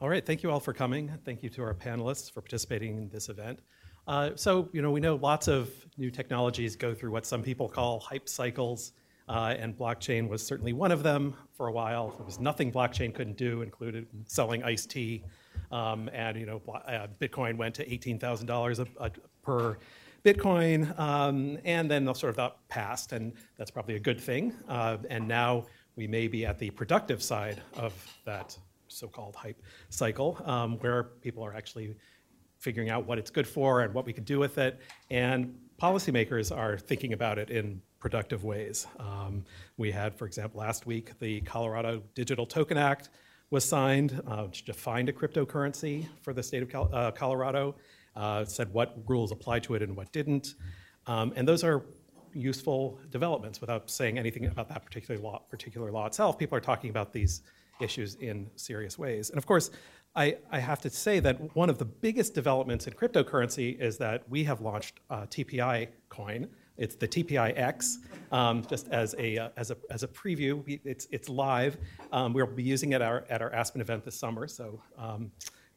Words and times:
All 0.00 0.08
right, 0.08 0.24
thank 0.24 0.44
you 0.44 0.50
all 0.52 0.60
for 0.60 0.72
coming. 0.72 1.10
Thank 1.24 1.42
you 1.42 1.48
to 1.50 1.62
our 1.62 1.74
panelists 1.74 2.30
for 2.30 2.40
participating 2.40 2.98
in 2.98 3.08
this 3.08 3.28
event. 3.28 3.58
Uh, 4.06 4.30
so, 4.36 4.68
you 4.72 4.80
know, 4.80 4.92
we 4.92 5.00
know 5.00 5.16
lots 5.16 5.48
of 5.48 5.70
new 5.96 6.08
technologies 6.08 6.76
go 6.76 6.94
through 6.94 7.10
what 7.10 7.26
some 7.26 7.42
people 7.42 7.68
call 7.68 7.98
hype 7.98 8.28
cycles, 8.28 8.92
uh, 9.28 9.56
and 9.58 9.76
blockchain 9.76 10.28
was 10.28 10.40
certainly 10.46 10.72
one 10.72 10.92
of 10.92 11.02
them 11.02 11.34
for 11.52 11.66
a 11.66 11.72
while. 11.72 12.10
There 12.16 12.24
was 12.24 12.38
nothing 12.38 12.70
blockchain 12.70 13.12
couldn't 13.12 13.36
do, 13.36 13.62
included 13.62 14.06
selling 14.26 14.62
iced 14.62 14.88
tea. 14.88 15.24
Um, 15.72 16.08
and, 16.12 16.38
you 16.38 16.46
know, 16.46 16.62
uh, 16.86 17.08
Bitcoin 17.20 17.56
went 17.56 17.74
to 17.74 17.84
$18,000 17.84 18.86
per 19.42 19.78
Bitcoin, 20.24 20.96
um, 20.96 21.58
and 21.64 21.90
then 21.90 22.04
sort 22.14 22.30
of 22.30 22.36
that 22.36 22.56
passed, 22.68 23.10
and 23.10 23.32
that's 23.56 23.72
probably 23.72 23.96
a 23.96 24.00
good 24.00 24.20
thing. 24.20 24.54
Uh, 24.68 24.98
and 25.10 25.26
now 25.26 25.66
we 25.96 26.06
may 26.06 26.28
be 26.28 26.46
at 26.46 26.56
the 26.60 26.70
productive 26.70 27.20
side 27.20 27.60
of 27.74 27.92
that 28.24 28.56
so-called 28.88 29.36
hype 29.36 29.62
cycle, 29.88 30.40
um, 30.44 30.78
where 30.78 31.04
people 31.22 31.44
are 31.44 31.54
actually 31.54 31.94
figuring 32.58 32.90
out 32.90 33.06
what 33.06 33.18
it's 33.18 33.30
good 33.30 33.46
for 33.46 33.82
and 33.82 33.94
what 33.94 34.04
we 34.04 34.12
could 34.12 34.24
do 34.24 34.38
with 34.38 34.58
it, 34.58 34.80
and 35.10 35.54
policymakers 35.80 36.54
are 36.54 36.76
thinking 36.76 37.12
about 37.12 37.38
it 37.38 37.50
in 37.50 37.80
productive 38.00 38.44
ways. 38.44 38.86
Um, 38.98 39.44
we 39.76 39.90
had, 39.92 40.14
for 40.14 40.26
example, 40.26 40.60
last 40.60 40.86
week 40.86 41.18
the 41.20 41.40
Colorado 41.42 42.02
Digital 42.14 42.46
Token 42.46 42.76
Act 42.76 43.10
was 43.50 43.64
signed, 43.64 44.20
uh, 44.26 44.44
which 44.44 44.64
defined 44.64 45.08
a 45.08 45.12
cryptocurrency 45.12 46.06
for 46.20 46.32
the 46.32 46.42
state 46.42 46.62
of 46.62 46.92
uh, 46.94 47.10
Colorado, 47.12 47.76
uh, 48.16 48.44
said 48.44 48.72
what 48.72 48.96
rules 49.06 49.30
apply 49.32 49.60
to 49.60 49.74
it 49.74 49.82
and 49.82 49.96
what 49.96 50.10
didn't, 50.12 50.54
um, 51.06 51.32
and 51.36 51.46
those 51.46 51.62
are 51.62 51.84
useful 52.34 52.98
developments 53.10 53.60
without 53.60 53.88
saying 53.88 54.18
anything 54.18 54.46
about 54.46 54.68
that 54.68 54.84
particular 54.84 55.20
law, 55.20 55.42
particular 55.48 55.90
law 55.90 56.06
itself. 56.06 56.38
People 56.38 56.56
are 56.58 56.60
talking 56.60 56.90
about 56.90 57.12
these 57.12 57.42
issues 57.80 58.14
in 58.16 58.50
serious 58.56 58.98
ways. 58.98 59.30
And 59.30 59.38
of 59.38 59.46
course, 59.46 59.70
I, 60.16 60.36
I, 60.50 60.58
have 60.58 60.80
to 60.80 60.90
say 60.90 61.20
that 61.20 61.54
one 61.54 61.70
of 61.70 61.78
the 61.78 61.84
biggest 61.84 62.34
developments 62.34 62.86
in 62.86 62.94
cryptocurrency 62.94 63.78
is 63.78 63.98
that 63.98 64.28
we 64.28 64.42
have 64.44 64.60
launched 64.60 65.00
uh, 65.10 65.22
TPI 65.26 65.88
coin. 66.08 66.48
It's 66.76 66.96
the 66.96 67.06
TPI 67.06 67.58
X, 67.58 67.98
um, 68.32 68.64
just 68.68 68.88
as 68.88 69.14
a, 69.18 69.36
uh, 69.36 69.48
as 69.56 69.70
a, 69.70 69.76
as 69.90 70.02
a 70.02 70.08
preview. 70.08 70.62
It's, 70.84 71.06
it's 71.10 71.28
live. 71.28 71.76
Um, 72.12 72.32
we'll 72.32 72.46
be 72.46 72.62
using 72.62 72.92
it 72.92 72.96
at 72.96 73.02
our, 73.02 73.24
at 73.28 73.42
our 73.42 73.52
Aspen 73.52 73.80
event 73.80 74.04
this 74.04 74.18
summer, 74.18 74.48
so 74.48 74.80
um, 74.96 75.30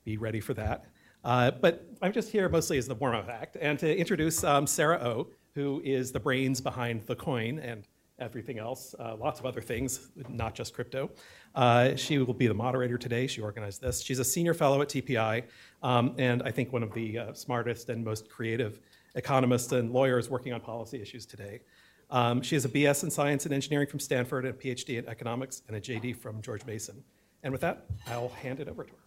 be 0.06 0.18
ready 0.18 0.40
for 0.40 0.53
that. 0.53 0.86
Uh, 1.23 1.52
but 1.52 1.86
I'm 2.02 2.14
just 2.14 2.31
here 2.31 2.50
mostly 2.50 2.78
as 2.78 2.88
the 2.88 2.95
warm 2.95 3.16
up 3.16 3.30
act 3.30 3.58
and 3.62 3.78
to 3.80 3.95
introduce 3.95 4.44
um, 4.44 4.66
Sarah 4.66 5.00
O, 5.02 5.09
oh, 5.09 5.28
who 5.53 5.81
is 5.84 6.12
the 6.12 6.20
brains 6.20 6.62
behind 6.62 7.06
the 7.06 7.16
coin 7.16 7.59
and 7.59 7.88
everything 8.22 8.59
else, 8.59 8.95
uh, 9.00 9.16
lots 9.16 9.39
of 9.39 9.45
other 9.45 9.61
things, 9.61 10.09
not 10.30 10.55
just 10.55 10.73
crypto. 10.73 11.09
Uh, 11.55 11.95
she 11.95 12.17
will 12.19 12.33
be 12.33 12.47
the 12.47 12.53
moderator 12.53 12.97
today. 12.97 13.28
She 13.28 13.41
organized 13.41 13.81
this. 13.81 14.02
She's 14.02 14.19
a 14.19 14.23
senior 14.23 14.53
fellow 14.53 14.81
at 14.81 14.88
TPI, 14.88 15.44
um, 15.83 16.16
and 16.17 16.44
I 16.44 16.52
think 16.52 16.72
one 16.72 16.83
of 16.83 16.94
the 16.94 17.17
uh, 17.17 17.33
smartest 17.33 17.89
and 17.89 18.05
most 18.05 18.30
creative 18.30 18.80
economists 19.16 19.72
and 19.73 19.91
lawyers 19.91 20.30
working 20.30 20.53
on 20.53 20.61
policy 20.61 21.02
issues 21.02 21.25
today. 21.25 21.61
Um, 22.09 22.41
she 22.41 22.55
has 22.55 22.66
a 22.66 22.69
BS 22.69 23.03
in 23.03 23.09
Science 23.09 23.45
and 23.45 23.53
Engineering 23.53 23.88
from 23.88 24.00
Stanford, 24.00 24.45
and 24.45 24.53
a 24.53 24.58
PhD 24.58 25.00
in 25.00 25.08
Economics, 25.08 25.63
and 25.67 25.78
a 25.78 25.81
JD 25.81 26.17
from 26.17 26.41
George 26.41 26.66
Mason. 26.66 27.03
And 27.44 27.52
with 27.52 27.61
that, 27.61 27.85
I'll 28.08 28.30
hand 28.30 28.59
it 28.59 28.67
over 28.67 28.83
to 28.83 28.91
her. 28.91 28.97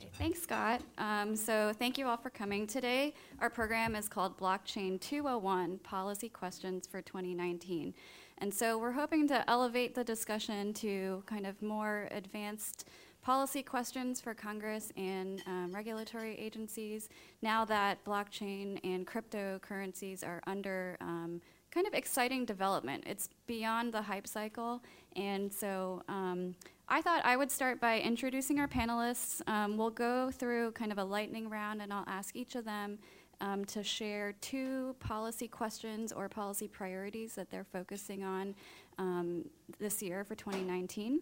Okay, 0.00 0.10
Thanks, 0.14 0.42
Scott. 0.42 0.82
Um, 0.98 1.36
so, 1.36 1.72
thank 1.78 1.98
you 1.98 2.06
all 2.06 2.16
for 2.16 2.30
coming 2.30 2.66
today. 2.66 3.14
Our 3.40 3.50
program 3.50 3.94
is 3.94 4.08
called 4.08 4.38
Blockchain 4.38 5.00
201 5.00 5.78
Policy 5.78 6.28
Questions 6.28 6.86
for 6.86 7.00
2019. 7.02 7.94
And 8.38 8.52
so, 8.52 8.78
we're 8.78 8.92
hoping 8.92 9.26
to 9.28 9.48
elevate 9.48 9.94
the 9.94 10.04
discussion 10.04 10.74
to 10.74 11.22
kind 11.26 11.46
of 11.46 11.62
more 11.62 12.08
advanced 12.10 12.86
policy 13.26 13.60
questions 13.60 14.20
for 14.20 14.34
Congress 14.34 14.92
and 14.96 15.42
um, 15.48 15.72
regulatory 15.72 16.38
agencies 16.38 17.08
now 17.42 17.64
that 17.64 18.04
blockchain 18.04 18.78
and 18.84 19.04
cryptocurrencies 19.04 20.24
are 20.24 20.40
under 20.46 20.96
um, 21.00 21.40
kind 21.72 21.88
of 21.88 21.94
exciting 21.94 22.44
development. 22.44 23.02
It's 23.04 23.28
beyond 23.48 23.92
the 23.92 24.00
hype 24.00 24.28
cycle, 24.28 24.80
and 25.16 25.52
so 25.52 26.02
um, 26.08 26.54
I 26.88 27.02
thought 27.02 27.24
I 27.24 27.36
would 27.36 27.50
start 27.50 27.80
by 27.80 27.98
introducing 27.98 28.60
our 28.60 28.68
panelists. 28.68 29.42
Um, 29.48 29.76
we'll 29.76 29.90
go 29.90 30.30
through 30.30 30.70
kind 30.72 30.92
of 30.92 30.98
a 30.98 31.04
lightning 31.04 31.50
round, 31.50 31.82
and 31.82 31.92
I'll 31.92 32.06
ask 32.06 32.36
each 32.36 32.54
of 32.54 32.64
them 32.64 32.98
um, 33.40 33.64
to 33.66 33.82
share 33.82 34.34
two 34.40 34.94
policy 35.00 35.48
questions 35.48 36.12
or 36.12 36.28
policy 36.28 36.68
priorities 36.68 37.34
that 37.34 37.50
they're 37.50 37.64
focusing 37.64 38.24
on 38.24 38.54
um, 38.98 39.44
this 39.78 40.02
year 40.02 40.24
for 40.24 40.34
2019. 40.34 41.20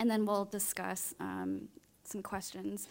And 0.00 0.10
then 0.10 0.24
we'll 0.24 0.44
discuss 0.44 1.14
um, 1.20 1.68
some 2.04 2.22
questions 2.22 2.88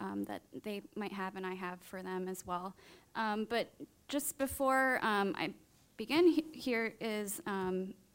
um, 0.00 0.24
that 0.24 0.42
they 0.62 0.82
might 0.94 1.12
have 1.12 1.36
and 1.36 1.46
I 1.46 1.54
have 1.54 1.80
for 1.80 2.02
them 2.02 2.28
as 2.28 2.46
well. 2.46 2.74
Um, 3.16 3.46
but 3.48 3.72
just 4.08 4.38
before 4.38 5.00
I 5.02 5.50
begin, 5.96 6.28
he- 6.28 6.44
here 6.52 6.94
is 7.00 7.40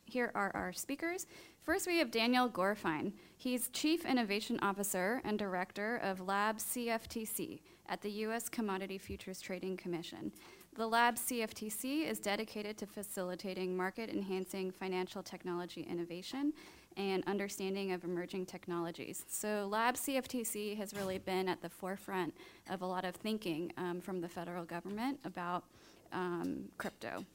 here 0.05 0.31
are 0.35 0.51
our 0.53 0.72
speakers. 0.72 1.25
First, 1.63 1.88
we 1.88 1.97
have 1.97 2.11
Daniel 2.11 2.50
Gorfine. 2.50 3.13
He's 3.38 3.69
Chief 3.69 4.05
Innovation 4.05 4.59
Officer 4.61 5.22
and 5.23 5.40
Director 5.40 5.97
of 5.97 6.19
Lab 6.19 6.57
CFTC 6.57 7.61
at 7.88 8.01
the 8.01 8.09
U.S. 8.11 8.49
Commodity 8.49 8.97
Futures 8.97 9.41
Trading 9.41 9.77
Commission. 9.77 10.31
The 10.75 10.88
Lab 10.88 11.16
CFTC 11.16 12.07
is 12.09 12.19
dedicated 12.19 12.77
to 12.79 12.88
facilitating 12.88 13.77
market 13.77 14.09
enhancing 14.09 14.71
financial 14.71 15.21
technology 15.21 15.81
innovation 15.81 16.53
and 16.97 17.23
understanding 17.27 17.91
of 17.91 18.03
emerging 18.03 18.45
technologies. 18.47 19.23
So, 19.27 19.67
Lab 19.69 19.95
CFTC 19.95 20.75
has 20.77 20.93
really 20.93 21.19
been 21.19 21.47
at 21.47 21.61
the 21.61 21.69
forefront 21.69 22.33
of 22.69 22.81
a 22.81 22.85
lot 22.85 23.05
of 23.05 23.16
thinking 23.16 23.72
um, 23.77 24.01
from 24.01 24.22
the 24.22 24.29
federal 24.29 24.66
government 24.66 25.19
about 25.25 25.63
um, 26.11 26.66
crypto. 26.77 27.25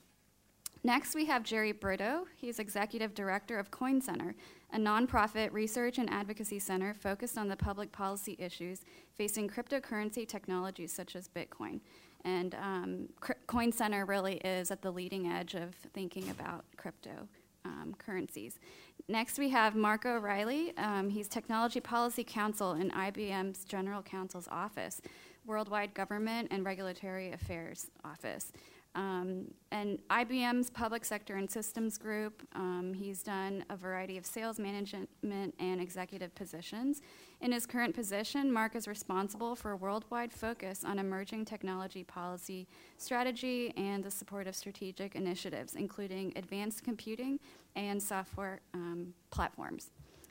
Next, 0.85 1.15
we 1.15 1.27
have 1.27 1.43
Jerry 1.43 1.73
Brito. 1.73 2.27
He's 2.37 2.59
executive 2.59 3.15
director 3.15 3.59
of 3.59 3.71
Coin 3.71 4.01
Center, 4.01 4.35
a 4.73 4.79
nonprofit 4.79 5.53
research 5.53 5.99
and 5.99 6.09
advocacy 6.11 6.59
center 6.59 6.95
focused 6.95 7.37
on 7.37 7.49
the 7.49 7.57
public 7.57 7.91
policy 7.91 8.37
issues 8.39 8.85
facing 9.17 9.49
cryptocurrency 9.49 10.27
technologies 10.27 10.93
such 10.93 11.17
as 11.17 11.29
Bitcoin. 11.29 11.81
And 12.25 12.55
um, 12.57 13.09
Coin 13.47 13.73
Center 13.73 14.05
really 14.05 14.37
is 14.39 14.71
at 14.71 14.83
the 14.83 14.91
leading 14.91 15.27
edge 15.27 15.55
of 15.55 15.75
thinking 15.95 16.31
about 16.31 16.65
crypto 16.77 17.29
um, 17.65 17.95
currencies. 17.99 18.59
Next, 19.09 19.39
we 19.39 19.49
have 19.51 19.75
Mark 19.75 20.07
O'Reilly. 20.07 20.77
Um, 20.77 21.09
he's 21.09 21.29
Technology 21.29 21.81
Policy 21.81 22.25
Counsel 22.25 22.75
in 22.75 22.91
IBM's 22.91 23.65
General 23.65 24.03
Counsel's 24.03 24.49
Office, 24.51 25.01
Worldwide 25.47 25.95
Government 25.95 26.49
and 26.51 26.65
Regulatory 26.65 27.33
Affairs 27.33 27.91
Office. 28.05 28.53
Um, 28.99 29.45
and 29.71 30.01
IBM's 30.11 30.71
Public 30.71 31.05
Sector 31.05 31.37
and 31.37 31.49
Systems 31.49 31.99
Group, 31.99 32.43
um, 32.57 32.93
he's 32.93 33.23
done 33.23 33.65
a 33.71 33.77
variety 33.77 34.19
of 34.19 34.27
sales 34.27 34.59
management 34.59 35.09
and 35.23 35.81
executive 35.81 36.35
positions. 36.35 37.01
In 37.41 37.53
his 37.53 37.65
current 37.65 37.95
position, 37.95 38.53
Mark 38.53 38.75
is 38.75 38.89
responsible 38.89 39.55
for 39.55 39.71
a 39.71 39.77
worldwide 39.77 40.33
focus 40.33 40.85
on 40.85 40.99
emerging 40.99 41.45
technology 41.45 42.03
policy 42.03 42.67
strategy 42.97 43.73
and 43.77 44.03
the 44.03 44.11
support 44.11 44.49
of 44.49 44.57
strategic 44.57 45.15
initiatives, 45.15 45.77
including 45.77 46.33
advanced 46.35 46.83
computing 46.83 47.39
and 47.77 48.03
software 48.03 48.59
um, 48.75 49.15
platforms. 49.31 49.91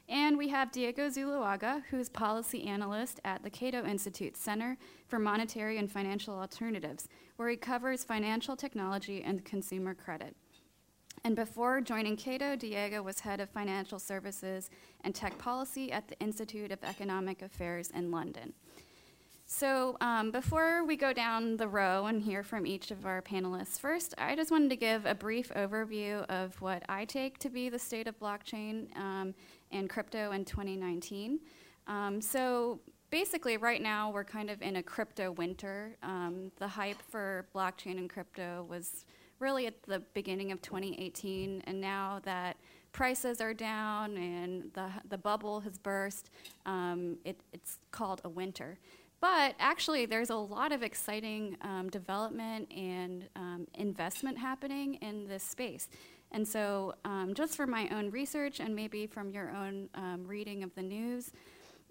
And 0.10 0.38
we 0.38 0.48
have 0.50 0.72
Diego 0.72 1.10
Zuluaga, 1.10 1.84
who's 1.90 2.08
policy 2.08 2.66
analyst 2.66 3.20
at 3.26 3.44
the 3.44 3.50
Cato 3.50 3.86
Institute 3.86 4.38
Center 4.38 4.78
for 5.08 5.20
Monetary 5.20 5.78
and 5.78 5.92
Financial 5.92 6.34
Alternatives, 6.34 7.10
where 7.36 7.50
he 7.50 7.58
covers 7.58 8.06
financial 8.06 8.56
technology 8.56 9.22
and 9.22 9.44
consumer 9.44 9.94
credit. 9.94 10.34
And 11.26 11.36
before 11.36 11.82
joining 11.82 12.16
Cato, 12.16 12.56
Diego 12.56 13.02
was 13.02 13.20
head 13.20 13.42
of 13.42 13.50
financial 13.50 14.00
services 14.00 14.70
and 15.02 15.14
tech 15.14 15.38
policy 15.38 15.92
at 15.92 16.08
the 16.08 16.18
Institute 16.20 16.72
of 16.72 16.82
Economic 16.84 17.42
Affairs 17.42 17.92
in 17.94 18.10
London. 18.10 18.54
So, 19.50 19.96
um, 20.02 20.32
before 20.32 20.84
we 20.84 20.98
go 20.98 21.14
down 21.14 21.56
the 21.56 21.70
row 21.70 22.08
and 22.08 22.22
hear 22.22 22.44
from 22.44 22.68
each 22.68 22.92
of 22.92 23.06
our 23.06 23.22
panelists, 23.22 23.80
first, 23.80 24.14
I 24.18 24.36
just 24.36 24.52
wanted 24.52 24.70
to 24.72 24.76
give 24.76 25.06
a 25.06 25.16
brief 25.16 25.54
overview 25.56 26.26
of 26.26 26.62
what 26.62 26.84
I 26.90 27.06
take 27.06 27.40
to 27.40 27.50
be 27.50 27.70
the 27.70 27.80
state 27.80 28.08
of 28.08 28.20
blockchain 28.20 28.94
um, 28.98 29.34
and 29.72 29.90
crypto 29.90 30.32
in 30.32 30.46
2019. 30.46 31.40
Um, 31.88 32.22
so, 32.22 32.80
basically, 33.10 33.58
right 33.58 33.82
now, 33.82 34.12
we're 34.12 34.24
kind 34.24 34.50
of 34.50 34.62
in 34.62 34.78
a 34.78 34.84
crypto 34.84 35.32
winter. 35.32 35.96
Um, 36.04 36.52
the 36.58 36.68
hype 36.68 37.02
for 37.02 37.48
blockchain 37.56 37.98
and 37.98 38.10
crypto 38.10 38.66
was 38.70 39.06
really 39.40 39.68
at 39.68 39.84
the 39.84 40.00
beginning 40.14 40.52
of 40.52 40.62
2018, 40.62 41.64
and 41.66 41.80
now 41.80 42.20
that 42.26 42.58
prices 42.92 43.42
are 43.42 43.54
down 43.54 44.18
and 44.18 44.72
the, 44.74 44.90
the 45.10 45.18
bubble 45.18 45.60
has 45.60 45.78
burst, 45.78 46.32
um, 46.66 47.18
it, 47.24 47.40
it's 47.54 47.78
called 47.92 48.22
a 48.24 48.30
winter. 48.30 48.80
But 49.20 49.56
actually, 49.60 50.06
there's 50.06 50.30
a 50.30 50.36
lot 50.36 50.72
of 50.72 50.84
exciting 50.84 51.58
um, 51.62 51.90
development 51.90 52.72
and 52.72 53.28
um, 53.36 53.68
investment 53.74 54.38
happening 54.38 54.96
in 54.96 55.28
this 55.28 55.44
space. 55.44 55.90
And 56.32 56.48
so, 56.48 56.94
um, 57.06 57.34
just 57.34 57.56
for 57.56 57.66
my 57.66 57.88
own 57.90 58.10
research 58.12 58.60
and 58.60 58.76
maybe 58.76 59.08
from 59.08 59.32
your 59.32 59.52
own 59.52 59.90
um, 59.96 60.26
reading 60.26 60.64
of 60.64 60.74
the 60.76 60.82
news, 60.82 61.32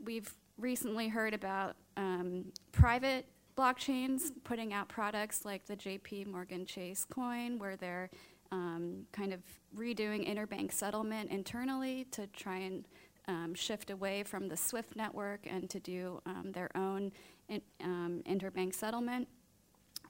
we've 0.05 0.33
recently 0.59 1.09
heard 1.09 1.35
about 1.35 1.77
um, 1.97 2.47
private 2.73 3.27
blockchains 3.57 4.31
putting 4.45 4.75
out 4.75 4.89
products 4.89 5.45
like 5.45 5.67
the 5.67 5.77
JP 5.77 6.27
Morgan 6.27 6.67
Chase 6.67 7.07
coin, 7.09 7.59
where 7.59 7.77
they're 7.77 8.11
um, 8.53 9.07
kind 9.13 9.33
of 9.33 9.41
redoing 9.77 10.29
interbank 10.29 10.73
settlement 10.73 11.31
internally 11.31 12.05
to 12.13 12.27
try 12.29 12.59
and 12.59 12.87
um, 13.29 13.55
shift 13.55 13.91
away 13.91 14.23
from 14.23 14.49
the 14.49 14.57
SWIFT 14.57 14.95
network 14.95 15.47
and 15.51 15.69
to 15.71 15.81
do 15.81 16.21
um, 16.27 16.53
their 16.53 16.71
own 16.77 17.13
in, 17.49 17.63
interbank 17.81 18.75
settlement. 18.75 19.27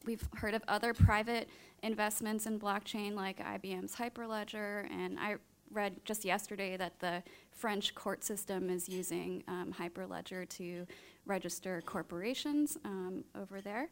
We've 0.06 0.26
heard 0.36 0.54
of 0.54 0.62
other 0.68 0.94
private 0.94 1.48
investments 1.82 2.46
in 2.46 2.60
blockchain 2.60 3.14
like 3.14 3.38
IBM's 3.38 3.96
Hyperledger, 3.96 4.88
and 4.90 5.18
I 5.18 5.34
read 5.72 5.96
just 6.04 6.24
yesterday 6.24 6.76
that 6.76 7.00
the 7.00 7.24
French 7.50 7.92
court 7.96 8.22
system 8.22 8.70
is 8.70 8.88
using 8.88 9.42
um, 9.48 9.74
Hyperledger 9.76 10.48
to 10.50 10.86
register 11.26 11.82
corporations 11.84 12.78
um, 12.84 13.24
over 13.34 13.60
there. 13.60 13.88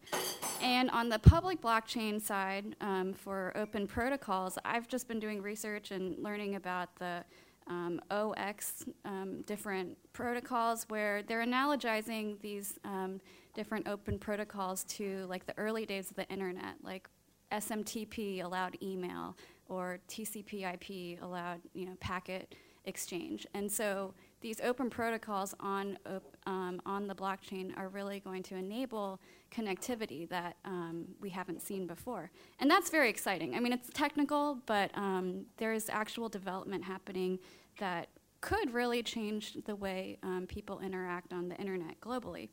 And 0.62 0.88
on 0.90 1.08
the 1.08 1.18
public 1.18 1.60
blockchain 1.60 2.22
side, 2.22 2.76
um, 2.80 3.12
for 3.12 3.52
open 3.56 3.88
protocols, 3.88 4.56
I've 4.64 4.86
just 4.86 5.08
been 5.08 5.18
doing 5.18 5.42
research 5.42 5.90
and 5.90 6.16
learning 6.22 6.54
about 6.54 6.94
the 6.96 7.24
um, 7.66 8.00
OX 8.10 8.84
um, 9.04 9.42
different 9.46 9.96
protocols 10.12 10.84
where 10.88 11.22
they're 11.22 11.44
analogizing 11.44 12.40
these 12.40 12.78
um, 12.84 13.20
different 13.54 13.88
open 13.88 14.18
protocols 14.18 14.84
to 14.84 15.26
like 15.28 15.46
the 15.46 15.56
early 15.56 15.86
days 15.86 16.10
of 16.10 16.16
the 16.16 16.28
internet, 16.28 16.76
like 16.82 17.08
SMTP 17.52 18.44
allowed 18.44 18.76
email 18.82 19.36
or 19.68 19.98
TCP/IP 20.08 21.22
allowed 21.22 21.60
you 21.72 21.86
know 21.86 21.96
packet 22.00 22.54
exchange. 22.86 23.46
And 23.54 23.70
so 23.70 24.12
these 24.40 24.60
open 24.60 24.90
protocols 24.90 25.54
on 25.60 25.98
um, 26.46 26.80
on 26.84 27.06
the 27.06 27.14
blockchain 27.14 27.76
are 27.78 27.88
really 27.88 28.20
going 28.20 28.42
to 28.44 28.56
enable 28.56 29.20
connectivity 29.50 30.28
that 30.28 30.56
um, 30.64 31.06
we 31.20 31.30
haven't 31.30 31.62
seen 31.62 31.86
before, 31.86 32.30
and 32.60 32.70
that's 32.70 32.90
very 32.90 33.08
exciting. 33.08 33.54
I 33.54 33.60
mean, 33.60 33.72
it's 33.72 33.88
technical, 33.94 34.58
but 34.66 34.90
um, 34.94 35.46
there 35.56 35.72
is 35.72 35.88
actual 35.88 36.28
development 36.28 36.84
happening 36.84 37.38
that 37.78 38.08
could 38.40 38.74
really 38.74 39.02
change 39.02 39.56
the 39.64 39.74
way 39.74 40.18
um, 40.22 40.46
people 40.46 40.80
interact 40.80 41.32
on 41.32 41.48
the 41.48 41.56
internet 41.56 41.98
globally. 42.00 42.50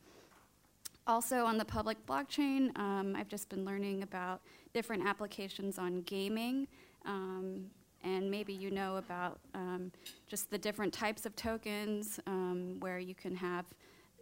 Also, 1.06 1.44
on 1.44 1.58
the 1.58 1.64
public 1.64 2.04
blockchain, 2.06 2.76
um, 2.78 3.16
I've 3.16 3.28
just 3.28 3.48
been 3.48 3.64
learning 3.64 4.02
about 4.04 4.40
different 4.72 5.04
applications 5.04 5.78
on 5.78 6.02
gaming. 6.02 6.68
Um, 7.04 7.66
and 8.04 8.30
maybe 8.30 8.52
you 8.52 8.70
know 8.70 8.96
about 8.96 9.40
um, 9.54 9.92
just 10.28 10.50
the 10.50 10.58
different 10.58 10.92
types 10.92 11.26
of 11.26 11.34
tokens 11.36 12.20
um, 12.26 12.76
where 12.80 12.98
you 12.98 13.14
can 13.14 13.34
have 13.34 13.64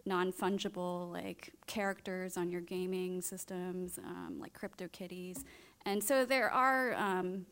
non-fungible 0.05 1.11
like 1.11 1.51
characters 1.67 2.35
on 2.35 2.49
your 2.49 2.61
gaming 2.61 3.21
systems 3.21 3.99
um, 3.99 4.39
like 4.39 4.57
CryptoKitties 4.59 5.43
and 5.85 6.03
so 6.03 6.25
there 6.25 6.49
are 6.49 6.95
um, 6.95 7.45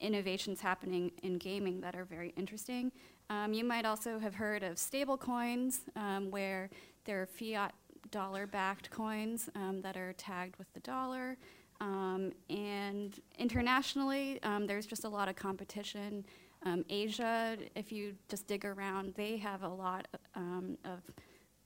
innovations 0.00 0.60
happening 0.60 1.10
in 1.24 1.38
gaming 1.38 1.80
that 1.80 1.96
are 1.96 2.04
very 2.04 2.32
interesting 2.36 2.92
you 3.50 3.64
might 3.64 3.86
also 3.86 4.18
have 4.18 4.34
heard 4.34 4.62
of 4.62 4.78
stable 4.78 5.16
coins 5.16 5.80
um, 5.96 6.30
where 6.30 6.68
there 7.06 7.22
are 7.22 7.26
fiat 7.26 7.72
dollar 8.12 8.46
backed 8.46 8.90
coins 8.90 9.50
that 9.82 9.96
are 9.96 10.12
tagged 10.12 10.56
with 10.56 10.72
the 10.72 10.80
dollar 10.80 11.36
um, 11.82 12.32
and 12.48 13.18
internationally, 13.38 14.40
um, 14.44 14.68
there's 14.68 14.86
just 14.86 15.02
a 15.02 15.08
lot 15.08 15.28
of 15.28 15.34
competition. 15.34 16.24
Um, 16.64 16.84
Asia, 16.88 17.58
if 17.74 17.90
you 17.90 18.14
just 18.28 18.46
dig 18.46 18.64
around, 18.64 19.14
they 19.16 19.36
have 19.38 19.64
a 19.64 19.68
lot 19.68 20.06
um, 20.36 20.78
of 20.84 21.00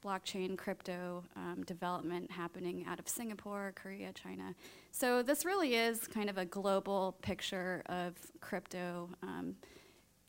blockchain 0.03 0.57
crypto 0.57 1.23
um, 1.37 1.65
development 1.67 2.31
happening 2.31 2.87
out 2.89 2.99
of 2.99 3.07
Singapore, 3.07 3.75
Korea, 3.77 4.11
China. 4.15 4.55
So 4.91 5.23
this 5.23 5.45
really 5.45 5.75
is 5.75 6.07
kind 6.07 6.31
of 6.31 6.39
a 6.39 6.47
global 6.47 7.19
picture 7.21 7.83
of 7.87 8.15
crypto 8.41 9.11
um, 9.23 9.55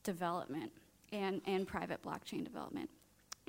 development 0.03 0.73
and, 1.13 1.41
and 1.45 1.65
private 1.65 2.03
blockchain 2.03 2.43
development. 2.43 2.89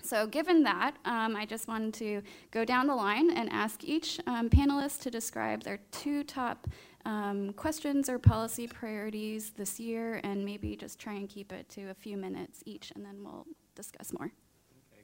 So, 0.03 0.27
given 0.27 0.63
that, 0.65 0.97
um, 1.05 1.37
I 1.37 1.45
just 1.45 1.69
wanted 1.69 1.95
to 1.95 2.23
go 2.51 2.65
down 2.65 2.87
the 2.87 2.95
line 2.95 3.31
and 3.31 3.51
ask 3.51 3.85
each 3.85 4.21
um, 4.27 4.49
panelist 4.49 5.01
to 5.03 5.11
describe 5.11 5.63
their 5.63 5.81
two 5.91 6.25
top 6.25 6.69
um, 7.05 7.53
questions 7.55 8.09
or 8.09 8.19
policy 8.19 8.67
priorities 8.67 9.51
this 9.51 9.79
year, 9.79 10.21
and 10.25 10.45
maybe 10.45 10.77
just 10.77 10.99
try 10.99 11.15
and 11.15 11.29
keep 11.29 11.53
it 11.53 11.69
to 11.71 11.91
a 11.91 11.95
few 11.95 12.17
minutes 12.17 12.63
each, 12.67 12.93
and 12.95 13.05
then 13.05 13.23
we'll 13.25 13.47
discuss 13.75 14.13
more. 14.13 14.31
Okay. 14.93 15.03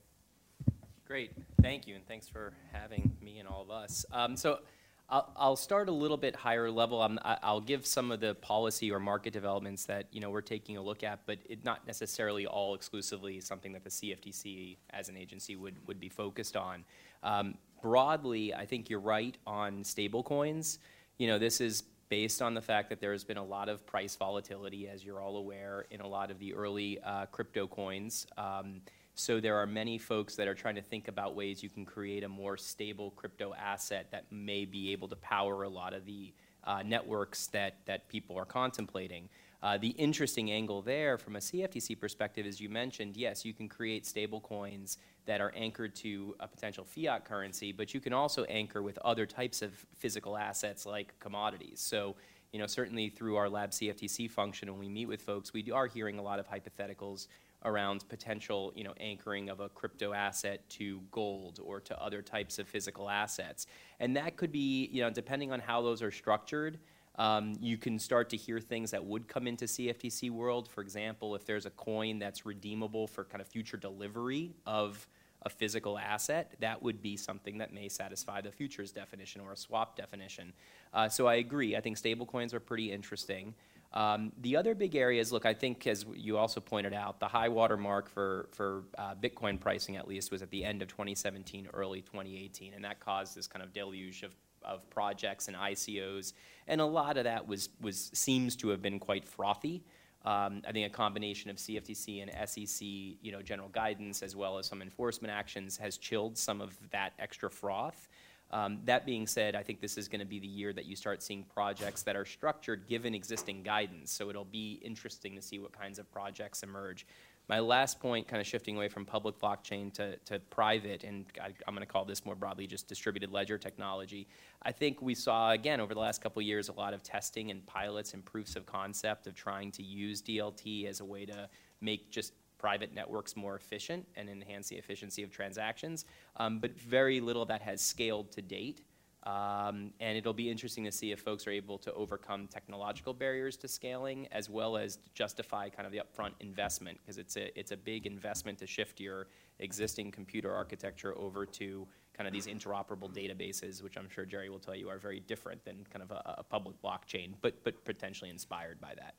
Great. 1.06 1.32
Thank 1.62 1.86
you, 1.86 1.94
and 1.94 2.06
thanks 2.06 2.28
for 2.28 2.52
having 2.72 3.16
me 3.20 3.38
and 3.38 3.48
all 3.48 3.62
of 3.62 3.70
us. 3.70 4.04
Um, 4.12 4.36
so, 4.36 4.60
I'll, 5.08 5.30
I'll 5.36 5.56
start 5.56 5.88
a 5.88 5.92
little 5.92 6.16
bit 6.16 6.34
higher 6.34 6.70
level. 6.70 7.00
i 7.00 7.38
I'll 7.42 7.60
give 7.60 7.86
some 7.86 8.10
of 8.10 8.20
the 8.20 8.34
policy 8.36 8.90
or 8.90 8.98
market 8.98 9.32
developments 9.32 9.84
that 9.86 10.06
you 10.12 10.20
know 10.20 10.30
we're 10.30 10.40
taking 10.40 10.76
a 10.76 10.82
look 10.82 11.02
at, 11.02 11.20
but 11.26 11.38
it 11.48 11.64
not 11.64 11.86
necessarily 11.86 12.46
all 12.46 12.74
exclusively 12.74 13.40
something 13.40 13.72
that 13.72 13.84
the 13.84 13.90
CFTC 13.90 14.76
as 14.90 15.08
an 15.08 15.16
agency 15.16 15.56
would 15.56 15.76
would 15.86 16.00
be 16.00 16.08
focused 16.08 16.56
on. 16.56 16.84
Um, 17.22 17.54
broadly, 17.82 18.54
I 18.54 18.64
think 18.64 18.88
you're 18.88 19.00
right 19.00 19.36
on 19.46 19.82
stablecoins. 19.82 20.78
You 21.18 21.28
know, 21.28 21.38
this 21.38 21.60
is 21.60 21.82
based 22.08 22.40
on 22.40 22.54
the 22.54 22.62
fact 22.62 22.88
that 22.88 23.00
there 23.00 23.12
has 23.12 23.24
been 23.24 23.36
a 23.36 23.44
lot 23.44 23.68
of 23.68 23.84
price 23.86 24.16
volatility, 24.16 24.88
as 24.88 25.04
you're 25.04 25.20
all 25.20 25.36
aware, 25.36 25.84
in 25.90 26.00
a 26.00 26.06
lot 26.06 26.30
of 26.30 26.38
the 26.38 26.54
early 26.54 26.98
uh, 27.04 27.26
crypto 27.26 27.66
coins. 27.66 28.26
Um, 28.38 28.80
so 29.14 29.40
there 29.40 29.56
are 29.56 29.66
many 29.66 29.96
folks 29.98 30.34
that 30.36 30.48
are 30.48 30.54
trying 30.54 30.74
to 30.74 30.82
think 30.82 31.08
about 31.08 31.34
ways 31.36 31.62
you 31.62 31.68
can 31.68 31.84
create 31.84 32.24
a 32.24 32.28
more 32.28 32.56
stable 32.56 33.12
crypto 33.12 33.54
asset 33.54 34.08
that 34.10 34.24
may 34.32 34.64
be 34.64 34.92
able 34.92 35.08
to 35.08 35.16
power 35.16 35.62
a 35.62 35.68
lot 35.68 35.94
of 35.94 36.04
the 36.04 36.32
uh, 36.64 36.82
networks 36.84 37.46
that, 37.48 37.76
that 37.86 38.08
people 38.08 38.36
are 38.36 38.44
contemplating. 38.44 39.28
Uh, 39.62 39.78
the 39.78 39.88
interesting 39.90 40.50
angle 40.50 40.82
there 40.82 41.16
from 41.16 41.36
a 41.36 41.38
CFTC 41.38 41.98
perspective, 41.98 42.44
as 42.44 42.60
you 42.60 42.68
mentioned, 42.68 43.16
yes, 43.16 43.44
you 43.44 43.54
can 43.54 43.68
create 43.68 44.04
stable 44.04 44.40
coins 44.40 44.98
that 45.26 45.40
are 45.40 45.52
anchored 45.56 45.94
to 45.94 46.34
a 46.40 46.46
potential 46.46 46.84
fiat 46.84 47.24
currency, 47.24 47.72
but 47.72 47.94
you 47.94 48.00
can 48.00 48.12
also 48.12 48.44
anchor 48.44 48.82
with 48.82 48.98
other 48.98 49.24
types 49.24 49.62
of 49.62 49.72
physical 49.96 50.36
assets 50.36 50.84
like 50.84 51.18
commodities. 51.18 51.80
So, 51.80 52.14
you 52.52 52.58
know, 52.58 52.66
certainly 52.66 53.08
through 53.08 53.36
our 53.36 53.48
lab 53.48 53.70
CFTC 53.70 54.30
function, 54.30 54.70
when 54.70 54.78
we 54.78 54.88
meet 54.88 55.06
with 55.06 55.22
folks, 55.22 55.54
we 55.54 55.70
are 55.70 55.86
hearing 55.86 56.18
a 56.18 56.22
lot 56.22 56.38
of 56.38 56.46
hypotheticals 56.46 57.28
around 57.64 58.08
potential 58.08 58.72
you 58.76 58.84
know, 58.84 58.94
anchoring 59.00 59.48
of 59.48 59.60
a 59.60 59.68
crypto 59.68 60.12
asset 60.12 60.68
to 60.68 61.00
gold 61.10 61.60
or 61.62 61.80
to 61.80 62.02
other 62.02 62.22
types 62.22 62.58
of 62.58 62.68
physical 62.68 63.08
assets. 63.08 63.66
And 64.00 64.16
that 64.16 64.36
could 64.36 64.52
be, 64.52 64.88
you 64.92 65.02
know, 65.02 65.10
depending 65.10 65.52
on 65.52 65.60
how 65.60 65.82
those 65.82 66.02
are 66.02 66.10
structured, 66.10 66.78
um, 67.16 67.54
you 67.60 67.76
can 67.76 67.98
start 67.98 68.28
to 68.30 68.36
hear 68.36 68.58
things 68.58 68.90
that 68.90 69.04
would 69.04 69.28
come 69.28 69.46
into 69.46 69.66
CFTC 69.66 70.30
world. 70.30 70.68
For 70.68 70.80
example, 70.80 71.34
if 71.34 71.44
there's 71.44 71.66
a 71.66 71.70
coin 71.70 72.18
that's 72.18 72.44
redeemable 72.44 73.06
for 73.06 73.24
kind 73.24 73.40
of 73.40 73.46
future 73.46 73.76
delivery 73.76 74.52
of 74.66 75.06
a 75.42 75.50
physical 75.50 75.98
asset, 75.98 76.54
that 76.60 76.82
would 76.82 77.02
be 77.02 77.16
something 77.16 77.58
that 77.58 77.72
may 77.72 77.88
satisfy 77.88 78.40
the 78.40 78.50
futures 78.50 78.90
definition 78.90 79.40
or 79.40 79.52
a 79.52 79.56
swap 79.56 79.96
definition. 79.96 80.52
Uh, 80.92 81.08
so 81.08 81.26
I 81.26 81.34
agree. 81.34 81.76
I 81.76 81.80
think 81.80 81.98
stablecoins 81.98 82.52
are 82.54 82.60
pretty 82.60 82.90
interesting. 82.90 83.54
Um, 83.94 84.32
the 84.40 84.56
other 84.56 84.74
big 84.74 84.96
areas, 84.96 85.32
look, 85.32 85.46
I 85.46 85.54
think, 85.54 85.86
as 85.86 86.04
you 86.14 86.36
also 86.36 86.60
pointed 86.60 86.92
out, 86.92 87.20
the 87.20 87.28
high 87.28 87.48
water 87.48 87.76
mark 87.76 88.10
for, 88.10 88.48
for 88.50 88.82
uh, 88.98 89.14
Bitcoin 89.14 89.58
pricing, 89.58 89.96
at 89.96 90.08
least, 90.08 90.32
was 90.32 90.42
at 90.42 90.50
the 90.50 90.64
end 90.64 90.82
of 90.82 90.88
2017, 90.88 91.68
early 91.72 92.00
2018, 92.00 92.74
and 92.74 92.84
that 92.84 92.98
caused 92.98 93.36
this 93.36 93.46
kind 93.46 93.62
of 93.62 93.72
deluge 93.72 94.24
of, 94.24 94.34
of 94.64 94.88
projects 94.90 95.46
and 95.46 95.56
ICOs, 95.56 96.32
and 96.66 96.80
a 96.80 96.84
lot 96.84 97.16
of 97.16 97.24
that 97.24 97.46
was, 97.46 97.68
was 97.80 98.10
seems 98.12 98.56
to 98.56 98.68
have 98.70 98.82
been 98.82 98.98
quite 98.98 99.24
frothy. 99.24 99.84
Um, 100.24 100.62
I 100.66 100.72
think 100.72 100.86
a 100.86 100.94
combination 100.94 101.50
of 101.50 101.56
CFTC 101.56 102.22
and 102.22 102.48
SEC, 102.48 102.80
you 102.80 103.30
know, 103.30 103.42
general 103.42 103.68
guidance 103.68 104.22
as 104.22 104.34
well 104.34 104.58
as 104.58 104.66
some 104.66 104.80
enforcement 104.82 105.32
actions 105.32 105.76
has 105.76 105.98
chilled 105.98 106.36
some 106.36 106.60
of 106.60 106.76
that 106.90 107.12
extra 107.18 107.50
froth. 107.50 108.08
Um, 108.50 108.78
that 108.84 109.04
being 109.04 109.26
said, 109.26 109.56
I 109.56 109.62
think 109.62 109.80
this 109.80 109.98
is 109.98 110.06
going 110.06 110.20
to 110.20 110.26
be 110.26 110.38
the 110.38 110.46
year 110.46 110.72
that 110.72 110.86
you 110.86 110.94
start 110.94 111.22
seeing 111.22 111.44
projects 111.44 112.02
that 112.02 112.14
are 112.14 112.24
structured 112.24 112.86
given 112.86 113.14
existing 113.14 113.62
guidance. 113.62 114.12
So 114.12 114.30
it'll 114.30 114.44
be 114.44 114.80
interesting 114.84 115.34
to 115.34 115.42
see 115.42 115.58
what 115.58 115.72
kinds 115.72 115.98
of 115.98 116.10
projects 116.12 116.62
emerge. 116.62 117.06
My 117.46 117.58
last 117.58 118.00
point, 118.00 118.26
kind 118.26 118.40
of 118.40 118.46
shifting 118.46 118.74
away 118.76 118.88
from 118.88 119.04
public 119.04 119.38
blockchain 119.38 119.92
to, 119.94 120.16
to 120.16 120.38
private, 120.48 121.04
and 121.04 121.26
I, 121.42 121.48
am 121.68 121.74
going 121.74 121.80
to 121.80 121.86
call 121.86 122.06
this 122.06 122.24
more 122.24 122.34
broadly 122.34 122.66
just 122.66 122.88
distributed 122.88 123.30
ledger 123.32 123.58
technology. 123.58 124.26
I 124.62 124.72
think 124.72 125.02
we 125.02 125.14
saw, 125.14 125.50
again, 125.50 125.78
over 125.78 125.92
the 125.92 126.00
last 126.00 126.22
couple 126.22 126.40
years, 126.40 126.70
a 126.70 126.72
lot 126.72 126.94
of 126.94 127.02
testing 127.02 127.50
and 127.50 127.64
pilots 127.66 128.14
and 128.14 128.24
proofs 128.24 128.56
of 128.56 128.64
concept 128.64 129.26
of 129.26 129.34
trying 129.34 129.72
to 129.72 129.82
use 129.82 130.22
DLT 130.22 130.88
as 130.88 131.00
a 131.00 131.04
way 131.04 131.26
to 131.26 131.48
make 131.82 132.10
just 132.10 132.32
private 132.64 132.94
networks 132.94 133.36
more 133.36 133.56
efficient 133.56 134.08
and 134.16 134.30
enhance 134.30 134.68
the 134.70 134.76
efficiency 134.76 135.22
of 135.22 135.30
transactions. 135.30 136.06
Um, 136.38 136.60
but 136.60 136.74
very 136.80 137.20
little 137.20 137.42
of 137.42 137.48
that 137.48 137.60
has 137.60 137.82
scaled 137.82 138.32
to 138.32 138.40
date. 138.40 138.80
Um, 139.24 139.92
and 140.00 140.16
it'll 140.16 140.32
be 140.32 140.50
interesting 140.50 140.82
to 140.84 140.90
see 140.90 141.12
if 141.12 141.20
folks 141.20 141.46
are 141.46 141.50
able 141.50 141.76
to 141.76 141.92
overcome 141.92 142.46
technological 142.46 143.12
barriers 143.12 143.58
to 143.58 143.68
scaling 143.68 144.28
as 144.32 144.48
well 144.48 144.78
as 144.78 144.98
justify 145.12 145.68
kind 145.68 145.84
of 145.84 145.92
the 145.92 146.00
upfront 146.04 146.32
investment 146.40 146.98
because 147.02 147.18
it's 147.18 147.36
a, 147.36 147.58
it's 147.58 147.72
a 147.72 147.76
big 147.76 148.06
investment 148.06 148.56
to 148.60 148.66
shift 148.66 148.98
your 148.98 149.26
existing 149.58 150.10
computer 150.10 150.50
architecture 150.50 151.14
over 151.18 151.44
to 151.44 151.86
kind 152.16 152.26
of 152.26 152.32
these 152.32 152.46
interoperable 152.46 153.12
databases, 153.12 153.82
which 153.82 153.98
I'm 153.98 154.08
sure 154.08 154.24
Jerry 154.24 154.48
will 154.48 154.58
tell 154.58 154.74
you 154.74 154.88
are 154.88 154.98
very 154.98 155.20
different 155.20 155.62
than 155.66 155.84
kind 155.92 156.02
of 156.02 156.12
a, 156.12 156.36
a 156.38 156.42
public 156.42 156.80
blockchain, 156.80 157.34
but, 157.42 157.62
but 157.62 157.84
potentially 157.84 158.30
inspired 158.30 158.80
by 158.80 158.94
that. 158.94 159.16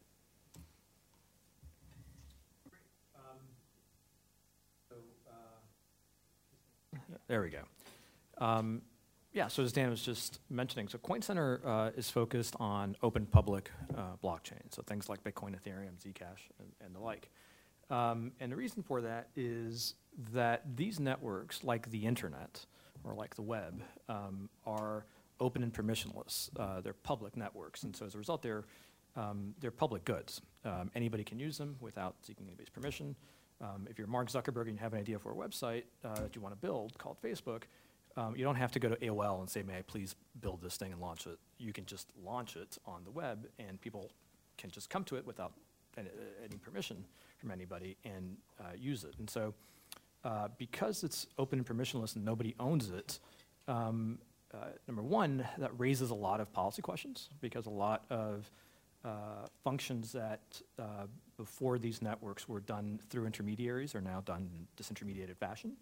There 7.27 7.41
we 7.41 7.49
go. 7.49 7.63
Um, 8.37 8.81
yeah, 9.33 9.47
so 9.47 9.63
as 9.63 9.73
Dan 9.73 9.89
was 9.89 10.01
just 10.01 10.39
mentioning, 10.49 10.87
so 10.87 10.97
Coin 10.99 11.21
Center 11.21 11.59
uh, 11.65 11.91
is 11.97 12.09
focused 12.09 12.55
on 12.59 12.95
open 13.03 13.25
public 13.25 13.69
uh, 13.97 14.15
blockchain, 14.23 14.61
so 14.69 14.81
things 14.81 15.09
like 15.09 15.23
Bitcoin, 15.23 15.55
Ethereum, 15.55 15.97
Zcash, 16.01 16.49
and, 16.59 16.69
and 16.83 16.95
the 16.95 16.99
like. 16.99 17.29
Um, 17.89 18.31
and 18.39 18.51
the 18.51 18.55
reason 18.55 18.81
for 18.81 19.01
that 19.01 19.29
is 19.35 19.95
that 20.33 20.63
these 20.75 20.99
networks, 20.99 21.63
like 21.63 21.89
the 21.91 22.05
internet 22.05 22.65
or 23.03 23.13
like 23.13 23.35
the 23.35 23.41
web, 23.41 23.81
um, 24.07 24.49
are 24.65 25.05
open 25.39 25.63
and 25.63 25.73
permissionless. 25.73 26.49
Uh, 26.57 26.79
they're 26.81 26.93
public 26.93 27.35
networks, 27.35 27.83
and 27.83 27.95
so 27.95 28.05
as 28.05 28.15
a 28.15 28.17
result, 28.17 28.41
they're 28.41 28.63
um, 29.17 29.53
they're 29.59 29.71
public 29.71 30.03
goods. 30.05 30.41
Um, 30.63 30.91
anybody 30.95 31.23
can 31.23 31.39
use 31.39 31.57
them 31.57 31.77
without 31.79 32.15
seeking 32.21 32.47
anybody's 32.47 32.69
permission. 32.69 33.15
Um, 33.61 33.87
if 33.89 33.97
you're 33.97 34.07
Mark 34.07 34.29
Zuckerberg 34.29 34.63
and 34.63 34.73
you 34.73 34.79
have 34.79 34.93
an 34.93 34.99
idea 34.99 35.17
for 35.17 35.31
a 35.31 35.35
website 35.35 35.83
uh, 36.03 36.15
that 36.15 36.35
you 36.35 36.41
want 36.41 36.53
to 36.53 36.59
build 36.59 36.97
called 36.97 37.17
Facebook, 37.23 37.63
um, 38.17 38.35
you 38.35 38.43
don't 38.43 38.55
have 38.55 38.71
to 38.71 38.79
go 38.79 38.89
to 38.89 38.95
AOL 38.97 39.39
and 39.39 39.49
say, 39.49 39.63
may 39.63 39.77
I 39.77 39.81
please 39.81 40.15
build 40.41 40.61
this 40.61 40.77
thing 40.77 40.91
and 40.91 41.01
launch 41.01 41.27
it. 41.27 41.37
You 41.57 41.73
can 41.73 41.85
just 41.85 42.09
launch 42.23 42.55
it 42.55 42.77
on 42.85 43.03
the 43.03 43.11
web 43.11 43.47
and 43.59 43.79
people 43.79 44.11
can 44.57 44.69
just 44.71 44.89
come 44.89 45.03
to 45.05 45.15
it 45.15 45.25
without 45.25 45.53
any, 45.97 46.09
any 46.43 46.57
permission 46.57 47.03
from 47.37 47.51
anybody 47.51 47.97
and 48.05 48.37
uh, 48.59 48.73
use 48.77 49.03
it. 49.03 49.15
And 49.19 49.29
so 49.29 49.53
uh, 50.23 50.47
because 50.57 51.03
it's 51.03 51.27
open 51.37 51.59
and 51.59 51.67
permissionless 51.67 52.15
and 52.15 52.23
nobody 52.23 52.55
owns 52.59 52.89
it, 52.89 53.19
um, 53.67 54.19
uh, 54.53 54.67
number 54.87 55.03
one, 55.03 55.45
that 55.57 55.71
raises 55.77 56.09
a 56.09 56.15
lot 56.15 56.39
of 56.39 56.51
policy 56.53 56.81
questions 56.81 57.29
because 57.41 57.65
a 57.65 57.69
lot 57.69 58.05
of 58.09 58.49
uh, 59.03 59.45
functions 59.63 60.11
that 60.13 60.61
uh, 60.79 61.05
before 61.37 61.77
these 61.77 62.01
networks 62.01 62.47
were 62.47 62.61
done 62.61 62.99
through 63.09 63.25
intermediaries 63.25 63.95
are 63.95 64.01
now 64.01 64.21
done 64.21 64.49
in 64.53 64.67
disintermediated 64.83 65.37
fashion. 65.37 65.73